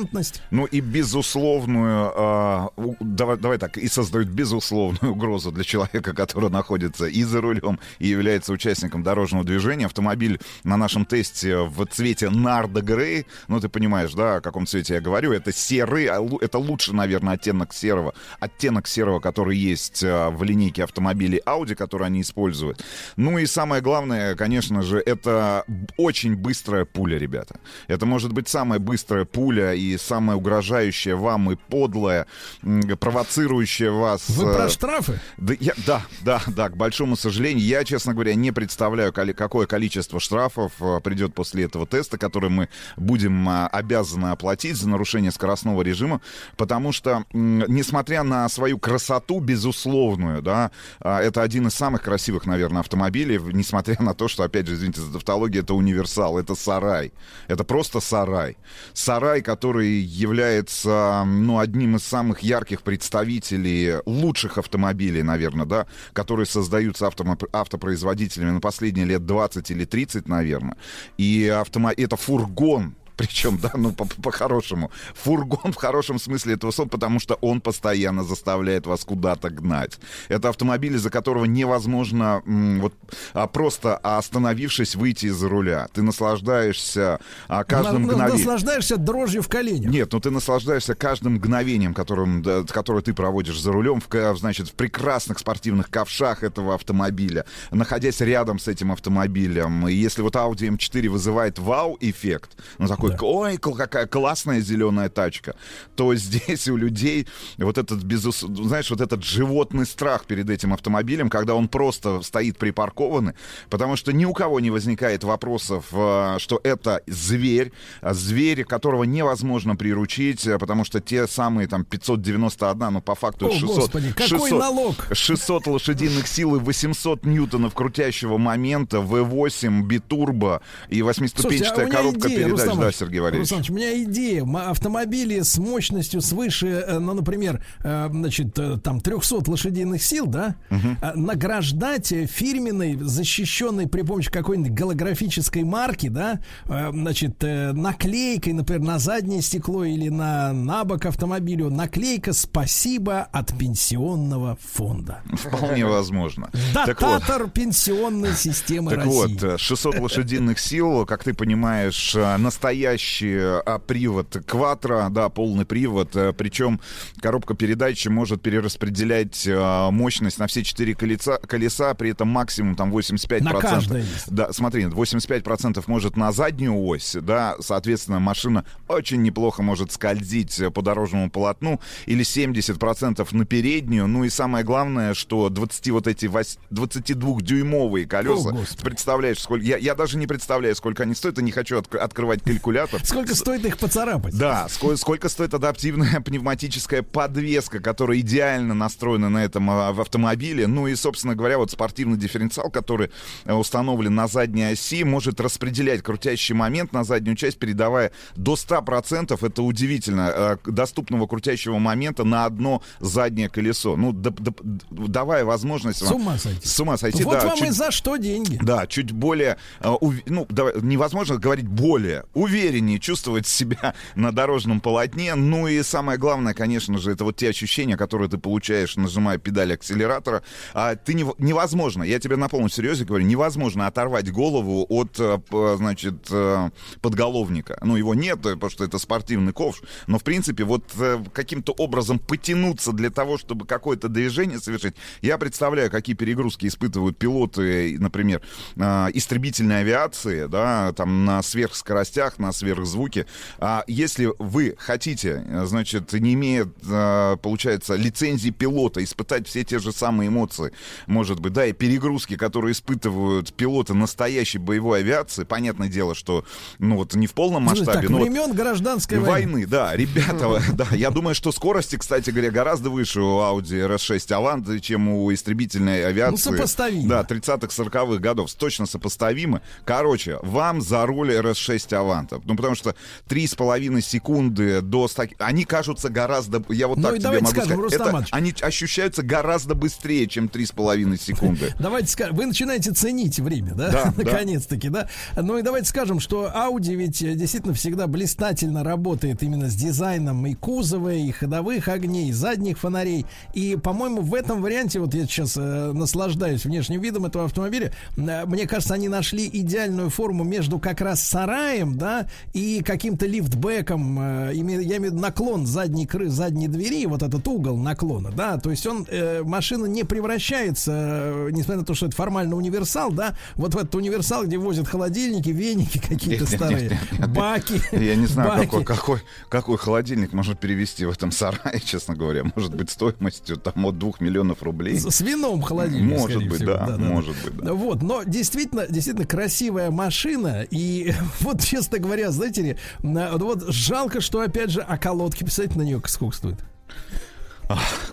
интеллигентность. 0.07 0.43
Ну 0.51 0.65
и 0.67 0.81
безусловную, 0.81 2.71
у- 2.77 2.97
давай, 3.01 3.37
давай 3.37 3.59
так, 3.59 3.77
и 3.77 3.89
создают 3.89 4.29
безусловную 4.29 5.13
угрозу 5.13 5.53
для 5.53 5.65
человека, 5.65 6.13
который 6.15 6.51
находится 6.51 7.07
и 7.07 7.23
за 7.25 7.41
рулем, 7.41 7.79
и 7.99 8.09
является 8.09 8.53
участником 8.53 9.03
дорожного 9.03 9.45
движения. 9.45 9.87
Автомобиль 9.87 10.41
на 10.65 10.77
нашем 10.77 11.05
тесте 11.05 11.59
в 11.59 11.85
цвете 11.87 12.31
Нарда 12.31 12.81
Грей, 12.83 13.27
ну 13.49 13.61
ты 13.61 13.69
понимаешь, 13.69 14.13
да, 14.15 14.37
о 14.37 14.41
каком 14.41 14.67
цвете 14.67 14.95
я 14.95 15.01
говорю, 15.01 15.33
это 15.33 15.53
серый, 15.53 16.07
а 16.07 16.27
это 16.41 16.59
лучше, 16.59 16.93
наверное, 16.95 17.35
оттенок 17.35 17.73
серого, 17.73 18.15
оттенок 18.41 18.87
серого, 18.87 19.21
который 19.21 19.57
есть 19.57 20.03
а, 20.05 20.31
в 20.31 20.43
линейке 20.43 20.85
автомобилей 20.85 21.41
Audi, 21.47 21.75
которые 21.75 22.07
они 22.07 22.21
используют. 22.21 22.85
Ну 23.17 23.39
и 23.39 23.47
самое 23.47 23.83
главное, 23.83 24.35
конечно 24.35 24.83
же, 24.83 24.99
это 25.05 25.65
очень 25.97 26.37
быстрая 26.37 26.85
пуля, 26.85 27.19
ребята. 27.19 27.61
Это 27.89 28.07
может 28.07 28.33
быть 28.33 28.49
самая 28.49 28.79
быстрая 28.79 29.25
пуля 29.25 29.75
и 29.75 29.96
самая 30.03 30.37
угрожающая 30.37 31.17
вам 31.17 31.51
и 31.51 31.57
подлая, 31.57 32.27
м, 32.63 32.83
провоцирующая 32.99 33.91
вас. 33.91 34.29
Вы 34.29 34.51
э, 34.51 34.55
про 34.55 34.69
штрафы? 34.69 35.21
да, 35.37 35.55
я, 35.61 35.73
да, 35.87 36.03
да, 36.23 36.43
да, 36.47 36.69
к 36.69 36.77
большому 36.77 37.17
сожалению, 37.17 37.65
я, 37.65 37.85
честно 37.85 38.13
говоря, 38.13 38.35
не 38.35 38.53
представляю, 38.53 39.13
какое 39.13 39.67
количество 39.67 40.21
штрафов 40.21 40.73
э, 40.81 41.01
придет 41.01 41.35
после 41.35 41.65
этого 41.65 41.87
теста, 41.87 42.19
который 42.19 42.51
мы 42.51 42.69
будем 42.97 43.49
а, 43.49 43.69
обязаны 43.69 44.27
оплатить 44.27 44.77
за 44.77 44.89
нарушение 44.89 45.31
скоростного 45.31 45.83
режима, 45.83 46.21
потому 46.57 46.93
что, 46.93 47.25
несмотря 47.33 48.23
на 48.23 48.49
свою 48.49 48.79
красоту 48.79 49.41
безусловную, 49.41 50.43
да, 50.43 50.71
а, 51.01 51.21
это 51.21 51.43
один 51.43 51.67
из 51.69 51.75
самых 51.75 52.03
красивых, 52.03 52.47
наверное, 52.47 52.81
автомобилей, 52.81 53.39
несмотря 53.53 53.97
на 54.01 54.15
то, 54.15 54.29
что, 54.29 54.43
опять 54.43 54.67
же, 54.67 54.75
извините 54.75 55.01
за 55.01 55.13
тавтологию, 55.13 55.63
это 55.63 55.75
универсал, 55.75 56.39
это 56.39 56.55
сарай, 56.55 57.13
это 57.49 57.65
просто 57.65 58.01
сарай. 58.01 58.57
Сарай, 58.93 59.43
который 59.43 59.86
является, 59.87 61.25
ну, 61.27 61.59
одним 61.59 61.97
из 61.97 62.03
самых 62.03 62.41
ярких 62.41 62.83
представителей 62.83 63.97
лучших 64.07 64.59
автомобилей, 64.59 65.23
наверное, 65.23 65.67
да, 65.67 65.87
которые 66.13 66.47
создаются 66.47 67.07
автомо- 67.07 67.49
автопроизводителями 67.53 68.51
на 68.51 68.61
последние 68.61 69.07
лет 69.07 69.27
20 69.27 69.71
или 69.71 69.85
30, 69.85 70.29
наверное. 70.29 70.77
И 71.19 71.49
автомо... 71.49 71.91
это 71.97 72.17
фургон, 72.17 72.95
причем, 73.17 73.59
да, 73.59 73.71
ну, 73.75 73.93
по- 73.93 74.05
по-хорошему. 74.23 74.91
Фургон 75.15 75.73
в 75.73 75.77
хорошем 75.77 76.19
смысле 76.19 76.55
этого 76.55 76.71
слова, 76.71 76.89
потому 76.89 77.19
что 77.21 77.35
он 77.41 77.61
постоянно 77.61 78.25
заставляет 78.25 78.87
вас 78.87 79.05
куда-то 79.05 79.51
гнать. 79.51 79.99
Это 80.29 80.49
автомобиль, 80.51 80.95
из-за 80.97 81.11
которого 81.11 81.45
невозможно 81.45 82.43
вот 82.47 82.95
а, 83.33 83.47
просто 83.47 83.97
остановившись 83.97 84.95
выйти 84.97 85.27
из-за 85.27 85.49
руля. 85.49 85.89
Ты 85.93 86.03
наслаждаешься 86.03 87.19
а, 87.49 87.65
каждым 87.65 88.03
На- 88.03 88.09
мгновением. 88.13 88.37
Наслаждаешься 88.39 88.97
дрожью 88.97 89.43
в 89.43 89.49
коленях. 89.49 89.91
Нет, 89.91 90.13
ну 90.13 90.21
ты 90.21 90.31
наслаждаешься 90.31 90.95
каждым 90.95 91.35
мгновением, 91.35 91.95
которым, 91.95 92.43
да, 92.43 92.63
которое 92.65 93.03
ты 93.03 93.13
проводишь 93.15 93.61
за 93.61 93.73
рулем, 93.73 94.01
в, 94.01 94.09
ка- 94.09 94.35
значит, 94.35 94.69
в 94.69 94.73
прекрасных 94.73 95.39
спортивных 95.39 95.91
ковшах 95.91 96.43
этого 96.43 96.75
автомобиля, 96.75 97.45
находясь 97.71 98.21
рядом 98.21 98.59
с 98.59 98.69
этим 98.69 98.93
автомобилем. 98.93 99.89
И 99.89 99.95
если 99.95 100.23
вот 100.23 100.35
Audi 100.37 100.69
M4 100.77 101.09
вызывает 101.09 101.59
вау-эффект, 101.59 102.57
ну 102.79 102.87
такой, 102.87 103.06
ой, 103.21 103.57
кл- 103.59 103.75
какая 103.75 104.07
классная 104.07 104.61
зеленая 104.61 105.09
тачка, 105.09 105.55
то 105.95 106.15
здесь 106.17 106.69
у 106.69 106.77
людей 106.77 107.27
вот 107.59 107.79
этот, 107.79 108.03
безус... 108.03 108.41
знаешь, 108.41 108.91
вот 108.91 109.01
этот 109.01 109.25
животный 109.25 109.87
страх 109.87 110.25
перед 110.27 110.49
этим 110.51 110.73
автомобилем, 110.73 111.29
когда 111.29 111.55
он 111.55 111.69
просто 111.69 112.23
стоит 112.23 112.59
припаркованный, 112.59 113.35
потому 113.71 113.97
что 113.97 114.13
ни 114.13 114.25
у 114.25 114.33
кого 114.33 114.61
не 114.61 114.71
возникает 114.71 115.25
вопросов, 115.25 115.87
э, 115.93 116.37
что 116.39 116.61
это 116.63 117.03
зверь, 117.07 117.73
а 118.01 118.15
зверь, 118.15 118.65
которого 118.65 119.05
невозможно 119.05 119.77
приручить, 119.77 120.47
э, 120.47 120.59
потому 120.59 120.85
что 120.85 121.01
те 121.01 121.27
самые 121.27 121.69
там 121.69 121.85
591, 121.85 122.93
ну 122.93 123.01
по 123.01 123.15
факту 123.15 123.49
О, 123.49 123.53
600, 123.53 123.77
Господи, 123.77 124.13
какой 124.13 124.51
налог? 124.51 124.95
600 125.13 125.67
лошадиных 125.67 126.27
сил 126.27 126.57
и 126.57 126.59
800 126.59 127.25
ньютонов 127.25 127.75
крутящего 127.75 128.39
момента, 128.39 128.99
V8, 128.99 129.83
битурбо 129.83 130.63
и 130.89 131.03
Слушайте, 131.03 131.83
а 131.83 131.91
коробка 131.91 132.29
идея, 132.29 132.45
передач. 132.45 132.67
Рустам 132.67 132.81
Да, 132.81 132.93
Сергей 132.97 133.21
Валерьевич. 133.21 133.51
Иванович, 133.51 133.71
у 133.71 133.75
меня 133.75 134.03
идея. 134.05 134.45
Автомобили 134.69 135.41
с 135.41 135.59
мощностью 135.59 136.21
свыше, 136.21 136.67
э, 136.67 136.99
ну, 136.99 137.15
например, 137.15 137.63
э, 137.85 138.09
значит, 138.11 138.59
э, 138.59 138.79
там 138.83 139.01
300 139.01 139.49
лошадиных 139.51 140.03
сил, 140.03 140.27
да, 140.27 140.57
э, 140.71 140.77
награждать 141.15 142.09
фирменной, 142.09 142.97
защищенной 143.01 143.87
при 143.89 144.03
помощи 144.03 144.31
какой-нибудь 144.31 144.73
голографической 144.73 145.63
марки, 145.65 146.09
да, 146.09 146.41
значит, 146.65 147.43
наклейкой, 147.43 148.53
например, 148.53 148.83
на 148.83 148.99
заднее 148.99 149.43
стекло 149.43 149.85
или 149.85 150.09
на, 150.09 150.53
на 150.53 150.85
бок 150.85 151.07
автомобилю, 151.07 151.71
наклейка 151.71 152.33
«Спасибо 152.33 153.21
от 153.33 153.57
пенсионного 153.59 154.57
фонда». 154.61 155.21
Вполне 155.35 155.87
возможно. 155.87 156.51
Так 156.75 157.01
вот, 157.03 157.21
Дататор 157.21 157.49
пенсионной 157.51 158.33
системы 158.35 158.91
Так 158.91 159.05
России. 159.05 159.11
вот, 159.11 159.43
э, 159.43 159.59
600 159.59 159.99
лошадиных 159.99 160.59
сил, 160.59 161.07
как 161.07 161.25
ты 161.25 161.35
понимаешь, 161.35 162.15
настоящий 162.39 162.86
настоящий 162.87 163.37
а, 163.37 163.79
привод 163.81 164.37
Quattro, 164.37 165.11
да, 165.11 165.29
полный 165.29 165.67
привод, 165.67 166.15
э, 166.15 166.33
причем 166.33 166.81
коробка 167.21 167.55
передач 167.55 168.07
может 168.07 168.41
перераспределять 168.43 169.47
а, 169.51 169.91
мощность 169.91 170.39
на 170.39 170.47
все 170.47 170.63
четыре 170.63 170.95
колеса, 170.95 171.39
колеса, 171.39 171.95
при 171.95 172.11
этом 172.11 172.29
максимум 172.29 172.77
там 172.77 172.95
85%. 172.95 173.43
На 173.43 173.55
каждое. 173.55 174.05
Да, 174.29 174.53
смотри, 174.53 174.85
85% 174.85 175.83
может 175.89 176.17
на 176.17 176.31
заднюю 176.31 176.81
ось, 176.81 177.17
да, 177.21 177.57
соответственно, 177.61 178.21
машина 178.21 178.65
очень 178.87 179.21
неплохо 179.23 179.63
может 179.63 179.91
скользить 179.91 180.63
по 180.73 180.81
дорожному 180.83 181.29
полотну, 181.29 181.81
или 182.07 182.25
70% 182.25 183.27
на 183.33 183.45
переднюю, 183.45 184.07
ну 184.07 184.23
и 184.23 184.29
самое 184.29 184.65
главное, 184.65 185.15
что 185.15 185.49
20 185.49 185.91
вот 185.91 186.07
эти 186.07 186.27
22-дюймовые 186.27 188.07
колеса, 188.07 188.51
О, 188.51 188.53
Господи. 188.53 188.85
представляешь, 188.85 189.41
сколько, 189.41 189.65
я, 189.65 189.77
я 189.77 189.97
даже 189.97 190.19
не 190.19 190.29
представляю, 190.29 190.77
сколько 190.77 191.03
они 191.03 191.15
стоят, 191.15 191.41
и 191.41 191.43
не 191.43 191.51
хочу 191.51 191.79
отк- 191.79 191.97
открывать 191.97 192.43
калькулятор. 192.43 192.76
Сколько 193.05 193.35
стоит 193.35 193.65
их 193.65 193.79
поцарапать? 193.79 194.37
Да, 194.37 194.69
сколько, 194.69 194.97
сколько 194.97 195.29
стоит 195.29 195.55
адаптивная 195.55 196.21
пневматическая 196.21 197.03
подвеска, 197.03 197.81
которая 197.81 198.19
идеально 198.21 198.75
настроена 198.75 199.29
на 199.29 199.45
этом 199.45 199.71
а, 199.71 199.93
в 199.93 200.01
автомобиле. 200.01 200.67
Ну 200.67 200.87
и, 200.87 200.95
собственно 200.95 201.35
говоря, 201.35 201.59
вот 201.59 201.71
спортивный 201.71 202.17
дифференциал, 202.19 202.71
который 202.71 203.11
э, 203.45 203.53
установлен 203.53 204.15
на 204.15 204.27
задней 204.29 204.65
оси, 204.73 205.05
может 205.05 205.41
распределять 205.41 206.03
крутящий 206.03 206.55
момент 206.55 206.93
на 206.93 207.05
заднюю 207.05 207.37
часть, 207.37 207.59
передавая 207.59 208.13
до 208.37 208.55
100%, 208.55 209.47
это 209.47 209.63
удивительно, 209.63 210.33
э, 210.35 210.57
доступного 210.67 211.27
крутящего 211.27 211.79
момента 211.79 212.25
на 212.25 212.45
одно 212.45 212.83
заднее 213.01 213.49
колесо. 213.49 213.97
Ну, 213.97 214.13
да- 214.13 214.31
да- 214.37 214.53
давая 214.91 215.45
возможность... 215.45 216.05
С 216.05 216.11
ума 216.11 216.39
сойти. 216.39 216.67
С 216.67 216.81
ума 216.81 216.97
сойти, 216.97 217.25
вот 217.25 217.35
да. 217.39 217.47
вам 217.47 217.59
чуть- 217.59 217.69
и 217.69 217.71
за 217.71 217.91
что 217.91 218.17
деньги. 218.17 218.59
да, 218.63 218.87
чуть 218.87 219.13
более, 219.13 219.57
э, 219.81 219.95
ну, 220.27 220.47
давай, 220.49 220.75
невозможно 220.83 221.37
говорить 221.37 221.67
более, 221.67 222.25
увереннее 222.67 222.99
чувствовать 222.99 223.47
себя 223.47 223.95
на 224.15 224.33
дорожном 224.33 224.81
полотне. 224.81 225.35
Ну 225.35 225.69
и 225.69 225.83
самое 225.83 226.19
главное, 226.19 226.55
конечно 226.55 226.99
же, 226.99 227.13
это 227.13 227.25
вот 227.25 227.37
те 227.37 227.49
ощущения, 227.49 227.97
которые 227.97 228.29
ты 228.29 228.39
получаешь, 228.39 228.97
нажимая 228.97 229.39
педаль 229.39 229.75
акселератора. 229.75 230.43
А 230.75 230.97
ты 230.97 231.15
не, 231.15 231.25
невозможно, 231.39 232.03
я 232.03 232.19
тебе 232.19 232.37
на 232.37 232.49
полном 232.49 232.71
серьезе 232.71 233.05
говорю, 233.05 233.25
невозможно 233.25 233.87
оторвать 233.87 234.31
голову 234.33 234.87
от, 234.89 235.19
э, 235.19 235.39
значит, 235.77 236.27
э, 236.31 236.71
подголовника. 237.01 237.79
Ну, 237.83 237.97
его 237.97 238.15
нет, 238.15 238.39
э, 238.47 238.55
потому 238.55 238.71
что 238.71 238.85
это 238.85 238.99
спортивный 238.99 239.53
ковш. 239.53 239.83
Но, 240.07 240.19
в 240.19 240.25
принципе, 240.25 240.65
вот 240.65 240.85
каким-то 241.33 241.73
образом 241.73 242.19
потянуться 242.19 242.93
для 242.93 243.11
того, 243.11 243.39
чтобы 243.39 243.67
какое-то 243.67 244.09
движение 244.09 244.59
совершить, 244.59 244.95
я 245.23 245.39
представляю, 245.39 245.91
какие 245.91 246.17
перегрузки 246.17 246.67
испытывают 246.67 247.19
пилоты, 247.19 247.97
например, 247.99 248.41
истребительной 248.77 249.81
авиации, 249.81 250.47
да, 250.47 250.93
там 250.93 251.25
на 251.25 251.43
сверхскоростях, 251.43 252.39
на 252.39 252.53
сверхзвуке. 252.57 253.27
А 253.59 253.85
если 253.87 254.33
вы 254.39 254.75
хотите, 254.79 255.45
э, 255.47 255.67
значит, 255.67 256.13
не 256.13 256.35
имея, 256.35 256.69
э, 256.89 257.37
получается, 257.43 257.95
лицензии 257.95 258.51
пилота, 258.51 259.03
испытать 259.03 259.47
все 259.47 259.65
те 259.65 259.79
же 259.79 259.93
самые 259.93 260.29
эмоции, 260.29 260.73
может 261.07 261.41
быть, 261.41 261.53
да, 261.53 261.67
и 261.67 261.73
перегрузки, 261.73 262.37
которые 262.37 262.73
испытывают 262.73 263.53
пилоты 263.53 263.95
настоящей 263.95 264.59
боевой 264.59 265.01
авиации, 265.01 265.45
понятное 265.45 265.89
дело, 265.89 266.15
что, 266.15 266.45
ну 266.79 266.97
вот, 266.97 267.15
не 267.15 267.27
в 267.27 267.35
полном 267.35 267.67
Слушай, 267.69 267.81
масштабе, 267.81 268.01
так, 268.03 268.11
но 268.11 268.19
вот 268.19 268.29
времен 268.29 268.53
гражданской 268.53 269.19
войны. 269.19 269.53
войны, 269.53 269.67
да, 269.67 269.95
ребята, 269.97 270.63
да, 270.73 270.87
я 270.93 271.11
думаю, 271.11 271.35
что 271.35 271.53
скорости, 271.53 271.97
кстати 271.97 272.31
говоря, 272.31 272.51
гораздо 272.51 272.91
выше 272.91 273.21
у 273.21 273.39
Audi 273.41 273.87
RS6 273.87 274.19
Avant, 274.29 274.81
чем 274.81 275.09
у 275.09 275.33
истребительной 275.33 276.07
авиации. 276.07 276.51
Ну, 276.51 276.57
сопоставимо. 276.57 277.09
Да, 277.09 277.23
30-х, 277.23 277.69
40-х 277.69 278.19
годов, 278.19 278.53
точно 278.55 278.87
сопоставимы. 278.87 279.61
Короче, 279.85 280.39
вам 280.43 280.81
за 280.81 281.07
руль 281.07 281.33
RS6 281.33 281.89
Avant, 281.91 282.36
ну, 282.45 282.57
потому 282.57 282.75
что 282.75 282.95
3,5 283.29 284.01
секунды 284.01 284.81
до 284.81 285.09
100... 285.09 285.25
Они 285.39 285.65
кажутся 285.65 286.09
гораздо, 286.09 286.63
я 286.73 286.89
вот 286.89 286.99
Ну 286.99 287.05
так 287.05 287.19
тебе 287.19 287.41
могу 287.41 287.47
скажем, 287.47 287.65
сказать, 287.65 287.79
Рустам 287.79 288.17
это- 288.17 288.27
они 288.31 288.55
ощущаются 288.61 289.23
гораздо 289.23 289.75
быстрее, 289.75 290.27
чем 290.27 290.47
3,5 290.47 291.17
секунды. 291.19 291.75
Давайте 291.79 292.09
скажем, 292.09 292.37
вы 292.37 292.47
начинаете 292.47 292.93
ценить 292.93 293.39
время, 293.39 293.75
да? 293.75 293.91
Да, 293.91 294.05
да. 294.17 294.25
Наконец-таки, 294.25 294.89
да? 294.89 295.09
Ну 295.37 295.59
и 295.59 295.63
давайте 295.63 295.89
скажем, 295.89 296.21
что 296.21 296.51
Audi 296.55 296.95
ведь 296.95 297.23
э, 297.23 297.35
действительно 297.35 297.75
всегда 297.75 298.07
блистательно 298.07 298.85
работает 298.85 299.43
именно 299.43 299.69
с 299.69 299.75
дизайном 299.75 300.47
и 300.47 300.55
кузова, 300.55 301.13
и 301.13 301.31
ходовых 301.31 301.89
огней, 301.89 302.29
и 302.29 302.33
задних 302.33 302.79
фонарей. 302.79 303.27
И, 303.55 303.77
по-моему, 303.77 304.23
в 304.23 304.35
этом 304.35 304.63
варианте, 304.63 305.01
вот 305.01 305.15
я 305.15 305.27
сейчас 305.27 305.57
э, 305.57 305.93
наслаждаюсь 305.93 306.65
внешним 306.65 307.01
видом 307.01 307.27
этого 307.27 307.45
автомобиля, 307.47 307.93
э, 308.17 308.47
мне 308.47 308.67
кажется, 308.67 308.95
они 308.95 309.09
нашли 309.09 309.49
идеальную 309.53 310.11
форму 310.11 310.45
между 310.45 310.79
как 310.79 311.01
раз 311.01 311.23
сараем, 311.23 311.97
да, 311.97 312.26
и 312.53 312.83
каким-то 312.83 313.27
лифтбеком, 313.27 314.19
э, 314.21 314.51
я 314.55 314.61
имею 314.61 314.83
в 314.83 315.05
виду 315.05 315.19
наклон 315.19 315.67
задней 315.67 316.07
кры, 316.07 316.29
задней 316.29 316.69
двери, 316.69 317.07
вот 317.07 317.23
этот 317.23 317.47
угол 317.49 317.77
наклона, 317.77 318.31
да, 318.31 318.59
то 318.59 318.71
есть 318.71 318.87
он, 318.87 319.07
э, 319.09 319.43
машина 319.43 319.87
не 319.87 320.05
превращается, 320.05 320.93
э, 320.93 321.49
несмотря 321.53 321.81
на 321.81 321.85
то, 321.85 321.95
что 321.95 322.07
это 322.07 322.17
формально 322.17 322.57
универсал, 322.57 323.11
да, 323.13 323.37
вот 323.55 323.75
в 323.75 323.79
этот 323.79 323.95
универсал, 323.95 324.45
где 324.45 324.59
возят 324.59 324.89
холодильники, 324.89 325.51
веники 325.51 325.99
какие-то 325.99 326.47
старые, 326.47 326.91
нет, 326.91 326.93
нет, 327.13 327.21
нет. 327.21 327.31
баки. 327.31 327.81
Я 327.93 328.17
не 328.17 328.27
знаю, 328.27 328.51
баки. 328.51 328.65
какой, 328.67 328.85
какой, 328.85 329.21
какой 329.49 329.79
холодильник 329.79 330.33
можно 330.33 330.55
перевести 330.55 331.05
в 331.05 331.11
этом 331.11 331.31
сарае, 331.31 331.81
честно 331.85 332.15
говоря. 332.15 332.45
Может 332.55 332.75
быть, 332.75 332.91
стоимостью 332.91 333.57
там 333.57 333.85
от 333.87 333.99
2 333.99 334.13
миллионов 334.21 334.63
рублей. 334.63 334.99
С, 334.99 335.11
с 335.11 335.21
вином 335.21 335.63
холодильник, 335.63 336.19
Может 336.19 336.47
быть, 336.49 336.57
всего. 336.57 336.73
да, 336.73 336.97
может 336.99 337.37
быть, 337.45 337.57
да. 337.57 337.73
Вот, 337.73 338.03
но 338.03 338.23
действительно, 338.25 338.87
действительно 338.87 339.27
красивая 339.27 339.91
машина. 339.91 340.67
И 340.71 341.13
вот, 341.41 341.63
честно 341.63 341.99
говоря, 341.99 342.16
знаете 342.31 342.63
ли, 342.63 342.77
вот 343.03 343.69
жалко, 343.69 344.21
что, 344.21 344.41
опять 344.41 344.71
же, 344.71 344.81
колодки, 344.99 345.45
представляете, 345.45 345.79
на 345.79 345.83
нее 345.83 346.03
сколько 346.07 346.37
стоит? 346.37 346.59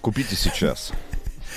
Купите 0.01 0.35
сейчас. 0.35 0.91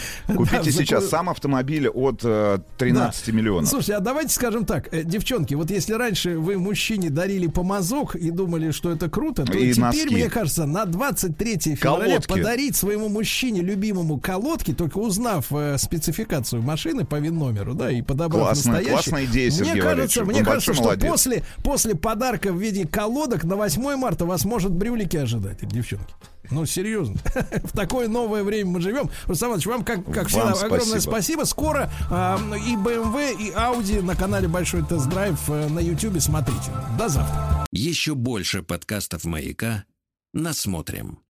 Купите 0.26 0.70
сейчас 0.72 1.08
сам 1.08 1.28
автомобиль 1.30 1.88
от 1.88 2.20
э, 2.24 2.58
13 2.78 3.26
Да. 3.26 3.32
миллионов. 3.32 3.68
Слушайте, 3.68 3.94
а 3.94 4.00
давайте 4.00 4.30
скажем 4.34 4.64
так, 4.64 4.92
э, 4.92 5.02
девчонки, 5.04 5.54
вот 5.54 5.70
если 5.70 5.92
раньше 5.94 6.38
вы 6.38 6.58
мужчине 6.58 7.10
дарили 7.10 7.46
помазок 7.46 8.14
и 8.16 8.30
думали, 8.30 8.70
что 8.70 8.90
это 8.90 9.08
круто, 9.08 9.44
то 9.44 9.52
И 9.52 9.72
теперь, 9.72 9.80
носки. 9.80 10.06
мне 10.14 10.28
кажется, 10.30 10.66
на 10.66 10.84
23 10.84 11.76
февраля 11.76 12.06
Колодки. 12.06 12.28
подарить 12.28 12.76
своему 12.76 13.08
мужчине 13.08 13.60
любимому 13.62 14.18
колодки, 14.20 14.72
только 14.74 14.98
узнав 14.98 15.46
э, 15.50 15.76
спецификацию 15.78 16.62
машины 16.62 17.04
по 17.04 17.16
ВИН-номеру, 17.18 17.74
да, 17.74 17.90
и 17.90 18.02
подобрав 18.02 18.42
Классная- 18.48 18.72
настоящий. 18.74 18.90
классная 19.10 19.24
идея, 19.26 19.50
Сергей 19.50 19.72
Мне 19.74 19.82
кажется, 19.82 20.24
мне 20.24 20.44
кажется, 20.44 20.74
что 20.74 20.82
молодец. 20.84 21.10
после, 21.10 21.42
после 21.62 21.94
подарка 21.94 22.52
в 22.52 22.60
виде 22.60 22.86
колодок 22.86 23.44
на 23.44 23.56
8 23.56 23.96
марта 23.96 24.24
вас 24.26 24.44
может 24.44 24.72
брюлики 24.72 25.16
ожидать, 25.16 25.66
девчонки. 25.66 26.12
Ну, 26.50 26.66
серьезно. 26.66 27.16
В 27.64 27.72
такое 27.72 28.08
новое 28.08 28.42
время 28.44 28.70
мы 28.70 28.80
живем. 28.80 29.10
Рустам 29.26 29.48
Иванович, 29.50 29.66
вам, 29.66 29.84
как, 29.84 30.04
как 30.06 30.30
Вам 30.30 30.52
всегда, 30.52 30.52
огромное 30.52 31.00
спасибо. 31.00 31.10
спасибо. 31.10 31.44
Скоро 31.44 31.90
а, 32.10 32.38
и 32.56 32.74
BMW, 32.76 33.36
и 33.38 33.50
Audi 33.52 34.02
на 34.02 34.14
канале 34.16 34.48
Большой 34.48 34.82
Тест-Драйв 34.84 35.38
э, 35.48 35.68
на 35.68 35.80
YouTube 35.80 36.20
смотрите. 36.20 36.70
До 36.98 37.08
завтра. 37.08 37.66
Еще 37.72 38.14
больше 38.14 38.62
подкастов 38.62 39.24
«Маяка» 39.24 39.84
насмотрим. 40.32 41.18